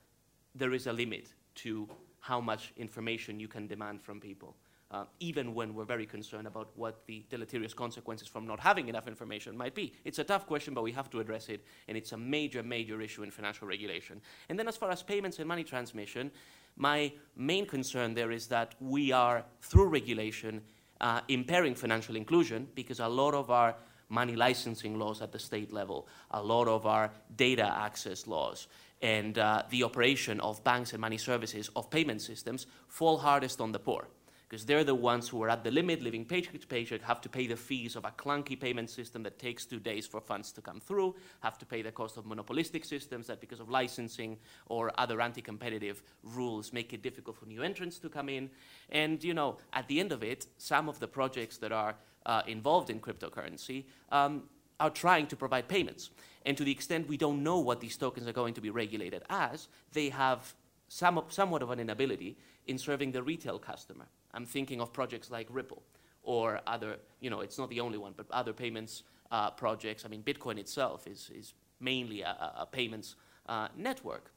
there 0.55 0.73
is 0.73 0.87
a 0.87 0.93
limit 0.93 1.33
to 1.63 1.89
how 2.21 2.41
much 2.41 2.73
information 2.77 3.41
you 3.41 3.49
can 3.49 3.67
demand 3.67 4.03
from 4.03 4.21
people. 4.21 4.55
Uh, 4.91 5.05
even 5.21 5.55
when 5.55 5.75
we're 5.75 5.85
very 5.85 6.07
concerned 6.07 6.47
about 6.47 6.71
what 6.75 7.05
the 7.07 7.23
deleterious 7.29 7.75
consequences 7.75 8.27
from 8.27 8.47
not 8.47 8.59
having 8.59 8.89
enough 8.89 9.07
information 9.07 9.55
might 9.55 9.75
be. 9.75 9.93
It's 10.07 10.19
a 10.19 10.25
tough 10.25 10.47
question, 10.47 10.73
but 10.73 10.83
we 10.83 10.93
have 10.93 11.11
to 11.11 11.21
address 11.21 11.51
it, 11.51 11.63
and 11.89 11.97
it's 11.97 12.13
a 12.13 12.17
major, 12.17 12.63
major 12.63 12.99
issue 13.03 13.23
in 13.23 13.31
financial 13.31 13.69
regulation. 13.69 14.23
And 14.49 14.59
then, 14.59 14.67
as 14.67 14.79
far 14.79 14.91
as 14.91 15.03
payments 15.03 15.39
and 15.41 15.47
money 15.47 15.63
transmission, 15.63 16.31
my 16.77 17.13
main 17.37 17.67
concern 17.67 18.15
there 18.15 18.31
is 18.31 18.47
that 18.47 18.77
we 18.81 19.13
are, 19.13 19.45
through 19.61 19.89
regulation, 19.89 20.63
uh, 21.03 21.21
impairing 21.29 21.75
financial 21.75 22.17
inclusion 22.17 22.67
because 22.75 22.99
a 23.01 23.09
lot 23.09 23.35
of 23.35 23.51
our 23.51 23.75
money 24.09 24.37
licensing 24.37 24.99
laws 24.99 25.21
at 25.21 25.33
the 25.33 25.39
state 25.39 25.73
level, 25.73 26.09
a 26.31 26.43
lot 26.43 26.67
of 26.67 26.87
our 26.87 27.11
data 27.37 27.75
access 27.77 28.27
laws, 28.27 28.69
and 29.03 29.39
uh, 29.39 29.63
the 29.71 29.85
operation 29.85 30.41
of 30.41 30.63
banks 30.65 30.93
and 30.93 31.01
money 31.01 31.19
services 31.19 31.71
of 31.77 31.91
payment 31.91 32.21
systems 32.21 32.67
fall 32.89 33.19
hardest 33.19 33.61
on 33.61 33.73
the 33.73 33.79
poor 33.79 34.09
because 34.49 34.65
they're 34.65 34.85
the 34.85 34.95
ones 34.95 35.29
who 35.29 35.43
are 35.43 35.51
at 35.51 35.63
the 35.63 35.71
limit, 35.71 36.01
living 36.01 36.25
paycheck 36.25 36.59
to 36.59 36.67
paycheck, 36.67 37.03
have 37.03 37.21
to 37.21 37.29
pay 37.29 37.47
the 37.47 37.57
fees 37.57 37.97
of 37.97 38.05
a 38.07 38.11
clunky 38.11 38.59
payment 38.59 38.89
system 38.89 39.23
that 39.23 39.39
takes 39.39 39.67
two 39.67 39.79
days 39.79 40.07
for 40.07 40.21
funds 40.21 40.53
to 40.53 40.63
come 40.63 40.81
through, 40.81 41.15
have 41.41 41.59
to 41.59 41.67
pay 41.67 41.83
the 41.83 41.93
cost 41.93 42.17
of 42.17 42.25
monopolistic 42.25 42.85
systems 42.85 43.27
that, 43.27 43.41
because 43.41 43.61
of 43.61 43.69
licensing 43.69 44.39
or 44.67 44.91
other 44.99 45.21
anti 45.21 45.43
competitive 45.43 46.03
rules, 46.23 46.73
make 46.73 46.95
it 46.95 47.03
difficult 47.03 47.37
for 47.37 47.45
new 47.45 47.63
entrants 47.63 47.99
to 47.99 48.09
come 48.09 48.31
in. 48.31 48.49
And, 48.89 49.23
you 49.23 49.35
know, 49.35 49.59
at 49.75 49.87
the 49.87 50.01
end 50.01 50.13
of 50.13 50.23
it, 50.23 50.47
some 50.57 50.89
of 50.89 50.99
the 50.99 51.09
projects 51.09 51.59
that 51.59 51.73
are 51.73 51.97
uh, 52.25 52.43
involved 52.47 52.89
in 52.89 53.01
cryptocurrency 53.01 53.85
um, 54.11 54.45
are 54.81 54.91
trying 54.91 55.27
to 55.27 55.37
provide 55.37 55.69
payments. 55.69 56.11
And 56.47 56.57
to 56.57 56.65
the 56.65 56.73
extent 56.73 57.09
we 57.09 57.17
don't 57.17 57.43
know 57.43 57.59
what 57.59 57.81
these 57.81 57.97
tokens 57.97 58.27
are 58.27 58.33
going 58.33 58.55
to 58.55 58.61
be 58.61 58.71
regulated 58.71 59.23
as, 59.29 59.69
they 59.93 60.09
have 60.11 60.55
some, 60.89 61.23
somewhat 61.29 61.63
of 61.63 61.71
an 61.71 61.81
inability 61.81 62.37
in 62.67 62.79
serving 62.79 63.13
the 63.13 63.23
retail 63.23 63.59
customer. 63.59 64.07
I'm 64.33 64.47
thinking 64.47 64.81
of 64.81 64.93
projects 64.93 65.31
like 65.31 65.47
Ripple 65.51 65.83
or 66.23 66.61
other, 66.67 66.97
you 67.21 67.31
know, 67.31 67.41
it's 67.41 67.59
not 67.59 67.71
the 67.71 67.81
only 67.81 67.99
one, 67.99 68.15
but 68.17 68.27
other 68.31 68.53
payments 68.53 69.03
uh, 69.31 69.51
projects. 69.51 70.05
I 70.05 70.09
mean, 70.09 70.23
Bitcoin 70.23 70.59
itself 70.59 71.07
is, 71.07 71.31
is 71.35 71.55
mainly 71.81 72.23
a, 72.23 72.55
a 72.59 72.67
payments 72.71 73.17
uh, 73.47 73.69
network. 73.77 74.31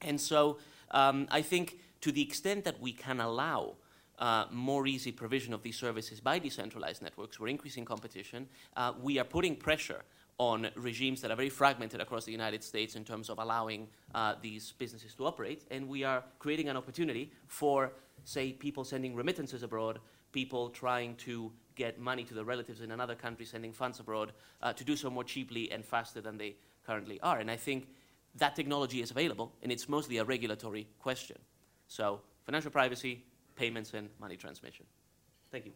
And 0.00 0.20
so 0.20 0.58
um, 0.90 1.26
I 1.30 1.42
think 1.42 1.78
to 2.02 2.12
the 2.12 2.22
extent 2.22 2.64
that 2.64 2.80
we 2.80 2.92
can 2.92 3.20
allow 3.20 3.76
uh, 4.18 4.46
more 4.50 4.86
easy 4.86 5.12
provision 5.12 5.52
of 5.52 5.62
these 5.62 5.76
services 5.76 6.20
by 6.20 6.38
decentralized 6.38 7.02
networks, 7.02 7.40
we're 7.40 7.48
increasing 7.48 7.84
competition, 7.84 8.48
uh, 8.76 8.92
we 9.00 9.18
are 9.18 9.24
putting 9.24 9.56
pressure 9.56 10.02
on 10.38 10.68
regimes 10.74 11.20
that 11.20 11.30
are 11.30 11.36
very 11.36 11.48
fragmented 11.48 12.00
across 12.00 12.24
the 12.24 12.32
United 12.32 12.62
States 12.64 12.96
in 12.96 13.04
terms 13.04 13.30
of 13.30 13.38
allowing 13.38 13.86
uh, 14.14 14.34
these 14.42 14.72
businesses 14.78 15.14
to 15.14 15.26
operate, 15.26 15.64
and 15.70 15.88
we 15.88 16.02
are 16.02 16.24
creating 16.38 16.68
an 16.68 16.76
opportunity 16.76 17.30
for 17.46 17.92
say, 18.24 18.52
people 18.52 18.84
sending 18.84 19.14
remittances 19.14 19.62
abroad, 19.62 20.00
people 20.32 20.70
trying 20.70 21.14
to 21.16 21.52
get 21.74 22.00
money 22.00 22.24
to 22.24 22.34
their 22.34 22.44
relatives 22.44 22.80
in 22.80 22.90
another 22.90 23.14
country, 23.14 23.44
sending 23.44 23.72
funds 23.72 24.00
abroad, 24.00 24.32
uh, 24.62 24.72
to 24.72 24.84
do 24.84 24.96
so 24.96 25.10
more 25.10 25.24
cheaply 25.24 25.70
and 25.70 25.84
faster 25.84 26.20
than 26.20 26.38
they 26.38 26.56
currently 26.86 27.20
are. 27.20 27.38
And 27.38 27.50
I 27.50 27.56
think 27.56 27.88
that 28.36 28.56
technology 28.56 29.00
is 29.00 29.10
available, 29.10 29.52
and 29.62 29.70
it's 29.70 29.88
mostly 29.88 30.18
a 30.18 30.24
regulatory 30.24 30.86
question. 30.98 31.38
So, 31.86 32.20
financial 32.44 32.70
privacy, 32.70 33.24
payments, 33.56 33.94
and 33.94 34.08
money 34.20 34.36
transmission. 34.36 34.86
Thank 35.50 35.66
you. 35.66 35.72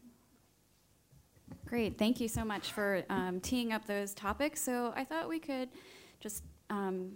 Great. 1.66 1.98
Thank 1.98 2.20
you 2.20 2.28
so 2.28 2.44
much 2.44 2.72
for 2.72 3.02
um, 3.08 3.40
teeing 3.40 3.72
up 3.72 3.86
those 3.86 4.14
topics. 4.14 4.60
So, 4.60 4.92
I 4.96 5.04
thought 5.04 5.28
we 5.28 5.38
could 5.38 5.68
just 6.20 6.42
um, 6.70 7.12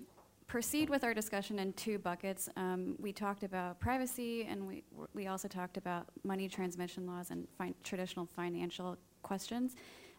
proceed 0.47 0.91
with 0.91 1.05
our 1.05 1.15
discussion 1.15 1.59
in 1.59 1.73
two 1.73 1.99
buckets. 1.99 2.49
Um, 2.57 2.95
we 3.01 3.13
talked 3.13 3.43
about 3.43 3.81
privacy, 3.81 4.45
and 4.45 4.67
we, 4.67 4.85
we 5.15 5.27
also 5.27 5.49
talked 5.49 5.77
about 5.77 6.07
money 6.25 6.49
transmission 6.49 7.07
laws 7.07 7.31
and 7.31 7.47
traditional 7.83 8.27
financial 8.27 8.97
questions. 9.23 9.77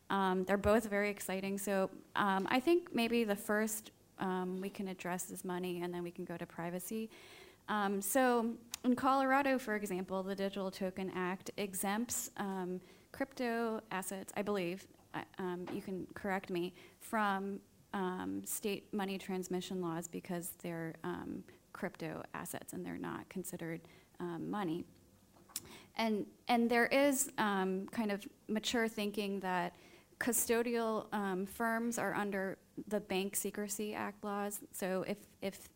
Um, 0.09 0.43
they're 0.45 0.57
both 0.57 0.89
very 0.89 1.09
exciting. 1.09 1.57
So 1.57 1.89
um, 2.15 2.47
I 2.49 2.59
think 2.59 2.93
maybe 2.93 3.23
the 3.23 3.35
first 3.35 3.91
um, 4.19 4.59
we 4.59 4.69
can 4.69 4.87
address 4.87 5.31
is 5.31 5.45
money, 5.45 5.81
and 5.81 5.93
then 5.93 6.03
we 6.03 6.11
can 6.11 6.25
go 6.25 6.37
to 6.37 6.45
privacy. 6.45 7.09
So 7.99 8.53
in 8.83 8.95
Colorado, 8.95 9.57
for 9.57 9.75
example, 9.75 10.23
the 10.23 10.35
Digital 10.35 10.69
Token 10.71 11.11
Act 11.15 11.51
exempts 11.57 12.31
um, 12.37 12.81
crypto 13.11 13.81
assets, 13.91 14.33
I 14.35 14.41
believe, 14.41 14.85
you 15.73 15.81
can 15.81 16.07
correct 16.13 16.49
me, 16.49 16.73
from 16.99 17.59
um, 17.93 18.41
state 18.45 18.91
money 18.93 19.17
transmission 19.17 19.81
laws 19.81 20.07
because 20.07 20.51
they're 20.61 20.95
um, 21.03 21.43
crypto 21.73 22.23
assets 22.33 22.73
and 22.73 22.85
they're 22.85 22.97
not 22.97 23.27
considered 23.29 23.81
um, 24.19 24.49
money. 24.49 24.83
And, 25.95 26.25
and 26.47 26.69
there 26.69 26.87
is 26.87 27.31
um, 27.37 27.87
kind 27.91 28.11
of 28.11 28.25
mature 28.47 28.87
thinking 28.87 29.39
that 29.41 29.75
custodial 30.19 31.05
um, 31.13 31.45
firms 31.45 31.99
are 31.99 32.15
under 32.15 32.57
the 32.87 32.99
Bank 32.99 33.35
Secrecy 33.35 33.93
Act 33.93 34.23
laws. 34.23 34.61
So 34.71 35.03
if, 35.07 35.17
if 35.41 35.69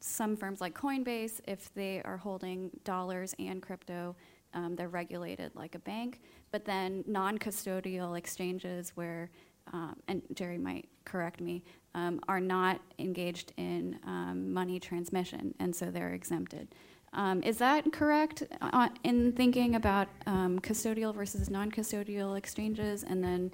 some 0.00 0.36
firms 0.36 0.60
like 0.60 0.74
Coinbase, 0.74 1.40
if 1.46 1.72
they 1.74 2.02
are 2.04 2.16
holding 2.16 2.70
dollars 2.84 3.34
and 3.38 3.62
crypto, 3.62 4.14
um, 4.54 4.76
they're 4.76 4.88
regulated 4.88 5.54
like 5.54 5.74
a 5.74 5.78
bank. 5.80 6.20
But 6.50 6.64
then 6.64 7.04
non 7.06 7.38
custodial 7.38 8.16
exchanges 8.16 8.92
where 8.94 9.30
um, 9.72 9.96
and 10.08 10.22
Jerry 10.34 10.58
might 10.58 10.88
correct 11.04 11.40
me, 11.40 11.62
um, 11.94 12.20
are 12.28 12.40
not 12.40 12.80
engaged 12.98 13.52
in 13.56 13.98
um, 14.06 14.52
money 14.52 14.78
transmission, 14.78 15.54
and 15.58 15.74
so 15.74 15.90
they're 15.90 16.14
exempted. 16.14 16.68
Um, 17.14 17.42
is 17.42 17.56
that 17.58 17.90
correct 17.92 18.42
uh, 18.60 18.88
in 19.04 19.32
thinking 19.32 19.74
about 19.74 20.08
um, 20.26 20.58
custodial 20.60 21.14
versus 21.14 21.48
non 21.48 21.70
custodial 21.70 22.36
exchanges 22.36 23.02
and 23.02 23.22
then 23.22 23.52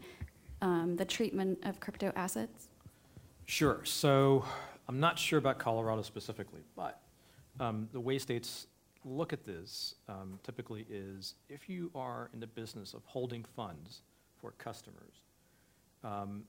the 0.96 1.04
treatment 1.04 1.59
of 1.64 1.78
crypto 1.78 2.12
assets? 2.16 2.68
Sure. 3.46 3.85
So 3.85 4.44
I'm 4.88 5.01
not 5.01 5.18
sure 5.18 5.38
about 5.38 5.59
Colorado 5.59 6.03
specifically, 6.03 6.61
but 6.77 7.01
the 7.92 8.01
way 8.01 8.18
states 8.18 8.66
look 9.05 9.33
at 9.33 9.44
this 9.44 9.94
typically 10.42 10.87
is 10.88 11.35
if 11.49 11.68
you 11.68 11.90
are 11.94 12.31
in 12.33 12.40
the 12.40 12.47
business 12.47 12.94
of 12.94 13.03
holding 13.05 13.44
funds 13.44 14.03
for 14.40 14.53
customers, 14.53 15.23
um, 16.03 16.44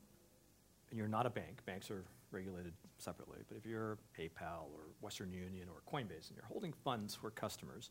and 0.89 0.97
you're 0.97 1.07
not 1.07 1.25
a 1.25 1.29
bank, 1.29 1.63
banks 1.65 1.89
are 1.89 2.03
regulated 2.31 2.73
separately, 2.97 3.39
but 3.47 3.57
if 3.57 3.65
you're 3.65 3.97
PayPal 4.17 4.67
or 4.73 4.81
Western 5.01 5.31
Union 5.31 5.67
or 5.69 5.81
Coinbase 5.91 6.27
and 6.27 6.35
you're 6.35 6.45
holding 6.47 6.73
funds 6.83 7.15
for 7.15 7.31
customers, 7.31 7.89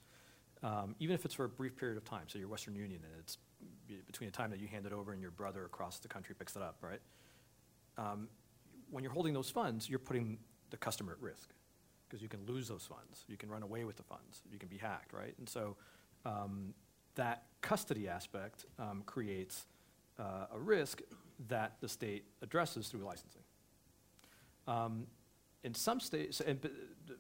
um, 0.63 0.95
even 0.99 1.15
if 1.15 1.25
it's 1.25 1.35
for 1.35 1.45
a 1.45 1.49
brief 1.49 1.77
period 1.77 1.97
of 1.97 2.05
time, 2.05 2.25
so 2.27 2.39
you're 2.39 2.49
Western 2.49 2.75
Union 2.75 3.01
and 3.03 3.13
it's 3.19 3.39
between 4.07 4.29
the 4.29 4.37
time 4.37 4.51
that 4.51 4.61
you 4.61 4.69
hand 4.69 4.87
it 4.87 4.93
over 4.93 5.13
and 5.13 5.21
your 5.21 5.31
brother 5.31 5.65
across 5.65 5.99
the 5.99 6.09
country 6.09 6.35
picks 6.39 6.57
it 6.57 6.63
up, 6.63 6.77
right? 6.83 7.01
When 8.95 9.03
you're 9.03 9.13
holding 9.13 9.35
those 9.35 9.51
funds, 9.51 9.91
you're 9.91 9.99
putting 9.99 10.39
the 10.71 10.77
customer 10.77 11.13
at 11.13 11.21
risk 11.21 11.51
because 12.07 12.23
you 12.23 12.29
can 12.29 12.47
lose 12.47 12.69
those 12.69 12.87
funds, 12.87 13.25
you 13.27 13.37
can 13.37 13.51
run 13.51 13.65
away 13.65 13.83
with 13.83 13.97
the 13.97 14.05
funds, 14.05 14.43
you 14.53 14.57
can 14.57 14.69
be 14.69 14.77
hacked, 14.77 15.13
right? 15.13 15.35
And 15.37 15.49
so 15.49 15.75
um, 16.25 16.75
that 17.17 17.43
custody 17.61 18.09
aspect 18.09 18.67
um, 18.79 19.03
creates 19.05 19.67
uh, 20.21 20.47
a 20.55 20.59
risk 20.61 21.03
that 21.49 21.73
the 21.81 21.89
state 21.89 22.25
addresses 22.41 22.87
through 22.87 23.01
licensing. 23.01 23.43
Um, 24.69 25.09
in 25.65 25.75
some 25.75 25.99
states, 25.99 26.41
and 26.41 26.61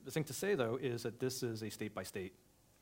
the 0.05 0.11
thing 0.13 0.23
to 0.25 0.33
say 0.33 0.55
though 0.55 0.79
is 0.81 1.03
that 1.03 1.19
this 1.19 1.43
is 1.43 1.65
a 1.65 1.71
state 1.71 1.93
by 1.93 2.05
state 2.05 2.35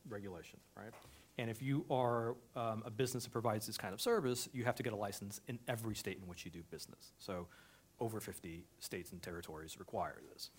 regulation, 0.07 0.61
right? 0.77 0.93
And 1.39 1.49
if 1.49 1.63
you 1.63 1.87
are 1.91 2.37
um, 2.55 2.83
a 2.85 2.91
business 2.91 3.25
that 3.25 3.31
provides 3.31 3.67
this 3.67 3.79
kind 3.79 3.95
of 3.95 4.03
service, 4.03 4.51
you 4.53 4.65
have 4.65 4.75
to 4.75 4.83
get 4.83 4.93
a 4.93 4.97
license 4.97 5.41
in 5.49 5.59
every 5.67 5.95
state 5.95 6.19
in 6.21 6.29
which 6.29 6.45
you 6.45 6.51
do 6.51 6.63
business. 6.71 7.13
So 7.19 7.47
over 8.01 8.21
50 8.21 8.65
states 8.81 9.13
and 9.13 9.23
territories 9.23 9.79
require 9.79 10.19
this. 10.33 10.51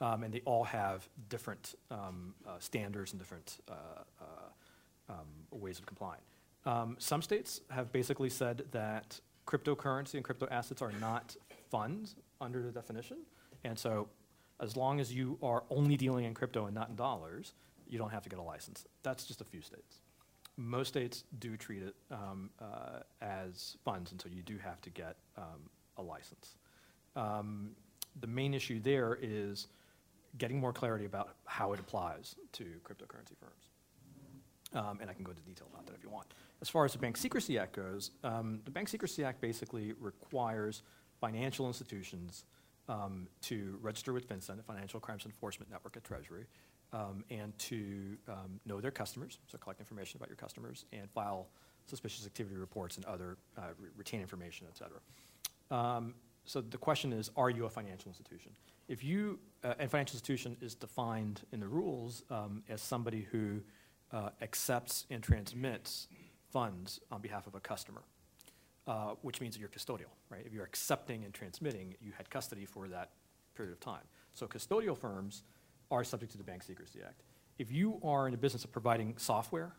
Um, 0.00 0.22
and 0.22 0.32
they 0.32 0.40
all 0.44 0.64
have 0.64 1.08
different 1.28 1.74
um, 1.90 2.34
uh, 2.46 2.58
standards 2.58 3.12
and 3.12 3.20
different 3.20 3.58
uh, 3.68 3.74
uh, 4.20 5.12
um, 5.12 5.26
ways 5.50 5.78
of 5.78 5.86
complying. 5.86 6.20
Um, 6.64 6.96
some 6.98 7.22
states 7.22 7.60
have 7.70 7.92
basically 7.92 8.30
said 8.30 8.64
that 8.72 9.20
cryptocurrency 9.46 10.14
and 10.14 10.24
crypto 10.24 10.46
assets 10.50 10.80
are 10.82 10.92
not 11.00 11.36
funds 11.70 12.16
under 12.40 12.62
the 12.62 12.70
definition. 12.70 13.18
And 13.64 13.78
so, 13.78 14.08
as 14.60 14.76
long 14.76 15.00
as 15.00 15.12
you 15.12 15.38
are 15.42 15.64
only 15.70 15.96
dealing 15.96 16.24
in 16.24 16.34
crypto 16.34 16.66
and 16.66 16.74
not 16.74 16.90
in 16.90 16.96
dollars, 16.96 17.54
you 17.88 17.98
don't 17.98 18.10
have 18.10 18.22
to 18.22 18.28
get 18.28 18.38
a 18.38 18.42
license. 18.42 18.86
That's 19.02 19.24
just 19.24 19.40
a 19.40 19.44
few 19.44 19.62
states. 19.62 20.00
Most 20.56 20.88
states 20.88 21.24
do 21.38 21.56
treat 21.56 21.82
it 21.82 21.94
um, 22.10 22.50
uh, 22.60 23.00
as 23.22 23.76
funds, 23.84 24.12
and 24.12 24.20
so 24.20 24.28
you 24.28 24.42
do 24.42 24.58
have 24.58 24.80
to 24.82 24.90
get 24.90 25.16
um, 25.36 25.70
a 25.96 26.02
license. 26.02 26.56
Um, 27.16 27.70
the 28.20 28.26
main 28.26 28.54
issue 28.54 28.80
there 28.80 29.18
is 29.20 29.68
getting 30.38 30.60
more 30.60 30.72
clarity 30.72 31.06
about 31.06 31.34
how 31.44 31.72
it 31.72 31.80
applies 31.80 32.36
to 32.52 32.64
cryptocurrency 32.84 33.36
firms. 33.38 33.68
Um, 34.72 34.98
and 35.00 35.10
I 35.10 35.14
can 35.14 35.24
go 35.24 35.30
into 35.30 35.42
detail 35.42 35.66
about 35.72 35.86
that 35.86 35.96
if 35.96 36.04
you 36.04 36.10
want. 36.10 36.26
As 36.62 36.68
far 36.68 36.84
as 36.84 36.92
the 36.92 36.98
Bank 36.98 37.16
Secrecy 37.16 37.58
Act 37.58 37.74
goes, 37.74 38.12
um, 38.22 38.60
the 38.64 38.70
Bank 38.70 38.88
Secrecy 38.88 39.24
Act 39.24 39.40
basically 39.40 39.94
requires 39.98 40.82
financial 41.20 41.66
institutions 41.66 42.44
um, 42.88 43.26
to 43.42 43.78
register 43.82 44.12
with 44.12 44.28
FinCEN, 44.28 44.56
the 44.56 44.62
Financial 44.62 45.00
Crimes 45.00 45.24
Enforcement 45.24 45.70
Network 45.70 45.96
at 45.96 46.04
Treasury, 46.04 46.46
um, 46.92 47.24
and 47.30 47.56
to 47.58 48.16
um, 48.28 48.60
know 48.66 48.80
their 48.80 48.90
customers, 48.90 49.38
so 49.46 49.58
collect 49.58 49.80
information 49.80 50.16
about 50.18 50.28
your 50.28 50.36
customers, 50.36 50.84
and 50.92 51.10
file 51.10 51.48
suspicious 51.86 52.26
activity 52.26 52.56
reports 52.56 52.96
and 52.96 53.04
other 53.06 53.36
uh, 53.58 53.62
re- 53.78 53.88
retain 53.96 54.20
information, 54.20 54.66
et 54.70 54.76
cetera. 54.76 55.00
So 56.50 56.60
the 56.60 56.78
question 56.78 57.12
is, 57.12 57.30
are 57.36 57.48
you 57.48 57.66
a 57.66 57.70
financial 57.70 58.08
institution? 58.08 58.50
If 58.88 59.04
you, 59.04 59.38
uh, 59.62 59.74
and 59.78 59.88
financial 59.88 60.16
institution 60.16 60.56
is 60.60 60.74
defined 60.74 61.42
in 61.52 61.60
the 61.60 61.68
rules 61.68 62.24
um, 62.28 62.64
as 62.68 62.82
somebody 62.82 63.28
who 63.30 63.60
uh, 64.10 64.30
accepts 64.42 65.06
and 65.10 65.22
transmits 65.22 66.08
funds 66.52 66.98
on 67.12 67.20
behalf 67.20 67.46
of 67.46 67.54
a 67.54 67.60
customer, 67.60 68.02
uh, 68.88 69.14
which 69.22 69.40
means 69.40 69.54
that 69.54 69.60
you're 69.60 69.68
custodial, 69.68 70.10
right? 70.28 70.42
If 70.44 70.52
you're 70.52 70.64
accepting 70.64 71.24
and 71.24 71.32
transmitting, 71.32 71.94
you 72.00 72.10
had 72.16 72.28
custody 72.30 72.64
for 72.64 72.88
that 72.88 73.10
period 73.54 73.70
of 73.70 73.78
time. 73.78 74.02
So 74.32 74.48
custodial 74.48 74.98
firms 74.98 75.44
are 75.92 76.02
subject 76.02 76.32
to 76.32 76.38
the 76.38 76.42
Bank 76.42 76.64
Secrecy 76.64 76.98
Act. 77.06 77.22
If 77.60 77.70
you 77.70 78.00
are 78.02 78.26
in 78.26 78.32
the 78.32 78.38
business 78.38 78.64
of 78.64 78.72
providing 78.72 79.16
software 79.18 79.76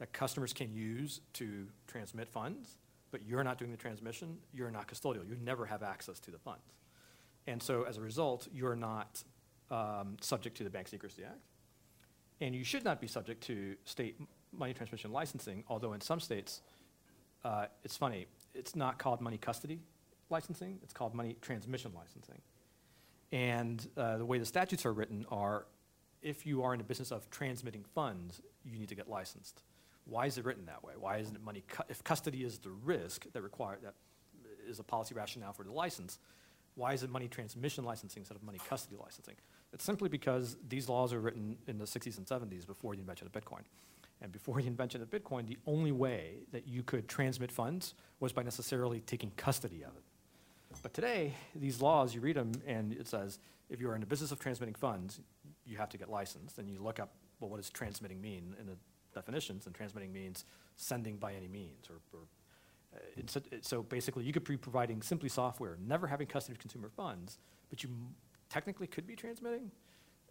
that 0.00 0.12
customers 0.12 0.52
can 0.52 0.72
use 0.72 1.20
to 1.34 1.68
transmit 1.86 2.28
funds, 2.28 2.78
but 3.12 3.24
you're 3.24 3.44
not 3.44 3.58
doing 3.58 3.70
the 3.70 3.76
transmission, 3.76 4.38
you're 4.52 4.70
not 4.70 4.88
custodial. 4.88 5.28
You 5.28 5.36
never 5.44 5.64
have 5.66 5.84
access 5.84 6.18
to 6.20 6.32
the 6.32 6.38
funds. 6.38 6.74
And 7.46 7.62
so 7.62 7.84
as 7.84 7.98
a 7.98 8.00
result, 8.00 8.48
you're 8.52 8.74
not 8.74 9.22
um, 9.70 10.16
subject 10.20 10.56
to 10.56 10.64
the 10.64 10.70
Bank 10.70 10.88
Secrecy 10.88 11.22
Act. 11.24 11.38
And 12.40 12.54
you 12.54 12.64
should 12.64 12.84
not 12.84 13.00
be 13.00 13.06
subject 13.06 13.42
to 13.44 13.76
state 13.84 14.16
money 14.52 14.74
transmission 14.74 15.12
licensing, 15.12 15.62
although 15.68 15.92
in 15.92 16.00
some 16.00 16.18
states, 16.18 16.62
uh, 17.44 17.66
it's 17.84 17.96
funny, 17.96 18.26
it's 18.54 18.74
not 18.74 18.98
called 18.98 19.20
money 19.20 19.38
custody 19.38 19.80
licensing, 20.30 20.78
it's 20.82 20.92
called 20.92 21.14
money 21.14 21.36
transmission 21.40 21.92
licensing. 21.94 22.40
And 23.30 23.86
uh, 23.96 24.18
the 24.18 24.24
way 24.24 24.38
the 24.38 24.46
statutes 24.46 24.84
are 24.84 24.92
written 24.92 25.26
are, 25.30 25.66
if 26.22 26.46
you 26.46 26.62
are 26.62 26.74
in 26.74 26.78
the 26.78 26.84
business 26.84 27.10
of 27.10 27.28
transmitting 27.30 27.84
funds, 27.94 28.40
you 28.64 28.78
need 28.78 28.88
to 28.88 28.94
get 28.94 29.08
licensed. 29.08 29.62
Why 30.04 30.26
is 30.26 30.38
it 30.38 30.44
written 30.44 30.66
that 30.66 30.82
way? 30.82 30.94
Why 30.98 31.18
isn't 31.18 31.34
it 31.34 31.42
money, 31.42 31.62
cu- 31.68 31.84
if 31.88 32.02
custody 32.02 32.44
is 32.44 32.58
the 32.58 32.70
risk 32.70 33.26
that 33.32 33.42
require, 33.42 33.78
that 33.82 33.94
is 34.68 34.78
a 34.78 34.82
policy 34.82 35.14
rationale 35.14 35.52
for 35.52 35.64
the 35.64 35.72
license, 35.72 36.18
why 36.74 36.92
is 36.92 37.02
it 37.02 37.10
money 37.10 37.28
transmission 37.28 37.84
licensing 37.84 38.20
instead 38.20 38.36
of 38.36 38.42
money 38.42 38.58
custody 38.68 38.96
licensing? 39.00 39.34
It's 39.72 39.84
simply 39.84 40.08
because 40.08 40.56
these 40.68 40.88
laws 40.88 41.12
were 41.12 41.20
written 41.20 41.56
in 41.66 41.78
the 41.78 41.84
60s 41.84 42.18
and 42.18 42.26
70s 42.26 42.66
before 42.66 42.94
the 42.94 43.00
invention 43.00 43.26
of 43.26 43.32
Bitcoin. 43.32 43.62
And 44.20 44.30
before 44.30 44.60
the 44.60 44.66
invention 44.68 45.02
of 45.02 45.10
Bitcoin, 45.10 45.46
the 45.46 45.58
only 45.66 45.92
way 45.92 46.36
that 46.52 46.68
you 46.68 46.82
could 46.82 47.08
transmit 47.08 47.50
funds 47.50 47.94
was 48.20 48.32
by 48.32 48.42
necessarily 48.42 49.00
taking 49.00 49.32
custody 49.36 49.82
of 49.82 49.96
it. 49.96 50.02
But 50.82 50.94
today, 50.94 51.34
these 51.54 51.82
laws, 51.82 52.14
you 52.14 52.20
read 52.20 52.36
them, 52.36 52.52
and 52.66 52.92
it 52.92 53.08
says 53.08 53.40
if 53.68 53.80
you 53.80 53.90
are 53.90 53.94
in 53.94 54.00
the 54.00 54.06
business 54.06 54.32
of 54.32 54.38
transmitting 54.38 54.74
funds, 54.74 55.20
you 55.66 55.76
have 55.76 55.88
to 55.90 55.98
get 55.98 56.08
licensed. 56.08 56.58
And 56.58 56.70
you 56.70 56.80
look 56.80 57.00
up, 57.00 57.12
well, 57.40 57.50
what 57.50 57.56
does 57.56 57.68
transmitting 57.68 58.20
mean 58.20 58.54
in 58.60 58.66
the 58.66 58.76
definitions? 59.14 59.66
And 59.66 59.74
transmitting 59.74 60.12
means 60.12 60.44
sending 60.76 61.16
by 61.16 61.34
any 61.34 61.48
means. 61.48 61.88
Or, 61.90 61.96
or 62.12 62.26
uh, 62.94 63.60
so 63.60 63.82
basically, 63.82 64.24
you 64.24 64.32
could 64.32 64.44
be 64.44 64.56
providing 64.56 65.02
simply 65.02 65.28
software, 65.28 65.78
never 65.86 66.06
having 66.06 66.26
custody 66.26 66.54
of 66.54 66.58
consumer 66.58 66.90
funds, 66.90 67.38
but 67.70 67.82
you 67.82 67.90
technically 68.50 68.86
could 68.86 69.06
be 69.06 69.16
transmitting. 69.16 69.70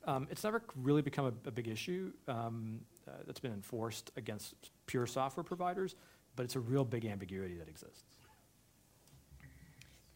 Um, 0.05 0.27
it's 0.31 0.43
never 0.43 0.63
really 0.75 1.01
become 1.01 1.25
a, 1.25 1.47
a 1.47 1.51
big 1.51 1.67
issue 1.67 2.11
um, 2.27 2.81
uh, 3.07 3.11
that's 3.25 3.39
been 3.39 3.53
enforced 3.53 4.11
against 4.17 4.55
pure 4.87 5.05
software 5.05 5.43
providers, 5.43 5.95
but 6.35 6.43
it's 6.43 6.55
a 6.55 6.59
real 6.59 6.83
big 6.83 7.05
ambiguity 7.05 7.55
that 7.55 7.67
exists. 7.67 8.03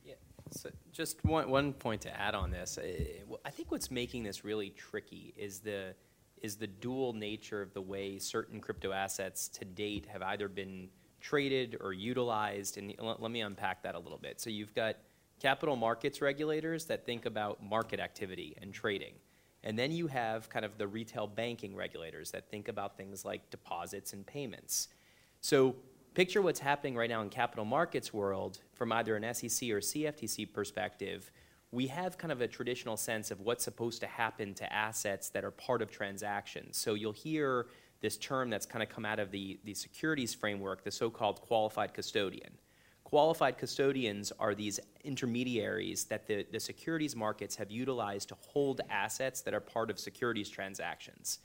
Yeah, 0.04 0.13
so 0.51 0.69
just 0.91 1.23
one, 1.23 1.49
one 1.49 1.73
point 1.73 2.01
to 2.01 2.19
add 2.19 2.34
on 2.34 2.49
this. 2.49 2.80
eh, 2.82 3.21
I 3.43 3.49
think 3.51 3.71
what's 3.71 3.91
making 3.91 4.23
this 4.23 4.43
really 4.43 4.71
tricky 4.71 5.34
is 5.38 5.60
the, 5.60 5.93
is 6.41 6.56
the 6.56 6.67
dual 6.67 7.13
nature 7.13 7.62
of 7.62 7.74
the 7.74 7.82
way 7.82 8.19
certain 8.19 8.60
crypto 8.60 8.91
assets 8.91 9.48
to 9.50 9.65
date 9.65 10.06
have 10.06 10.21
either 10.21 10.48
been 10.48 10.89
traded 11.21 11.78
or 11.82 11.93
utilized. 11.93 12.78
And 12.78 12.93
let, 13.00 13.32
me 13.32 13.41
unpack 13.41 13.82
that 13.84 13.95
a 13.95 14.00
little 14.00 14.17
bit. 14.17 14.39
So 14.39 14.50
you've 14.50 14.76
got 14.76 14.98
capital 15.41 15.76
markets 15.76 16.21
regulators 16.21 16.86
that 16.86 17.06
think 17.06 17.26
about 17.26 17.63
market 17.63 18.00
activity 18.00 18.56
and 18.62 18.74
trading. 18.74 19.13
And 19.63 19.78
then 19.78 19.91
you 19.91 20.08
have 20.08 20.50
kind 20.50 20.63
of 20.63 20.78
the 20.78 20.88
retail 20.88 21.26
banking 21.26 21.76
regulators 21.76 22.32
that 22.32 22.50
think 22.50 22.67
about 22.67 22.95
things 22.95 23.26
like 23.26 23.50
deposits 23.50 24.13
and 24.13 24.26
payments. 24.26 24.89
So 25.41 25.76
picture 26.13 26.41
what's 26.41 26.60
happening 26.60 26.95
right 26.95 27.10
now 27.10 27.21
in 27.21 27.30
capital 27.30 27.65
markets 27.65 28.13
world 28.13 28.60
from 28.74 28.91
either 28.91 29.15
an 29.15 29.34
SEC 29.34 29.69
or 29.69 29.80
CFTC 29.80 30.54
perspective. 30.54 31.32
We 31.75 31.88
have 31.88 32.17
kind 32.17 32.31
of 32.31 32.39
a 32.39 32.47
traditional 32.47 32.95
sense 32.95 33.31
of 33.31 33.41
what's 33.41 33.65
supposed 33.65 33.99
to 33.99 34.07
happen 34.07 34.53
to 34.53 34.73
assets 34.73 35.27
that 35.31 35.43
are 35.43 35.51
part 35.51 35.81
of 35.81 35.91
transactions. 35.91 36.77
So 36.77 36.93
you'll 36.93 37.11
hear 37.11 37.65
this 37.99 38.15
term 38.15 38.49
that's 38.49 38.65
kind 38.65 38.81
of 38.81 38.88
come 38.88 39.03
out 39.03 39.19
of 39.19 39.29
the, 39.29 39.59
the 39.65 39.73
securities 39.73 40.33
framework, 40.33 40.85
the 40.85 40.91
so-called 40.91 41.41
qualified 41.41 41.93
custodian. 41.93 42.53
Qualified 43.03 43.57
custodians 43.57 44.31
are 44.39 44.55
these 44.55 44.79
intermediaries 45.03 46.05
that 46.05 46.25
the, 46.27 46.45
the 46.49 46.61
securities 46.61 47.13
markets 47.13 47.57
have 47.57 47.69
utilized 47.69 48.29
to 48.29 48.35
hold 48.35 48.79
assets 48.89 49.41
that 49.41 49.53
are 49.53 49.59
part 49.59 49.91
of 49.91 49.99
securities 49.99 50.49
transactions. 50.49 51.39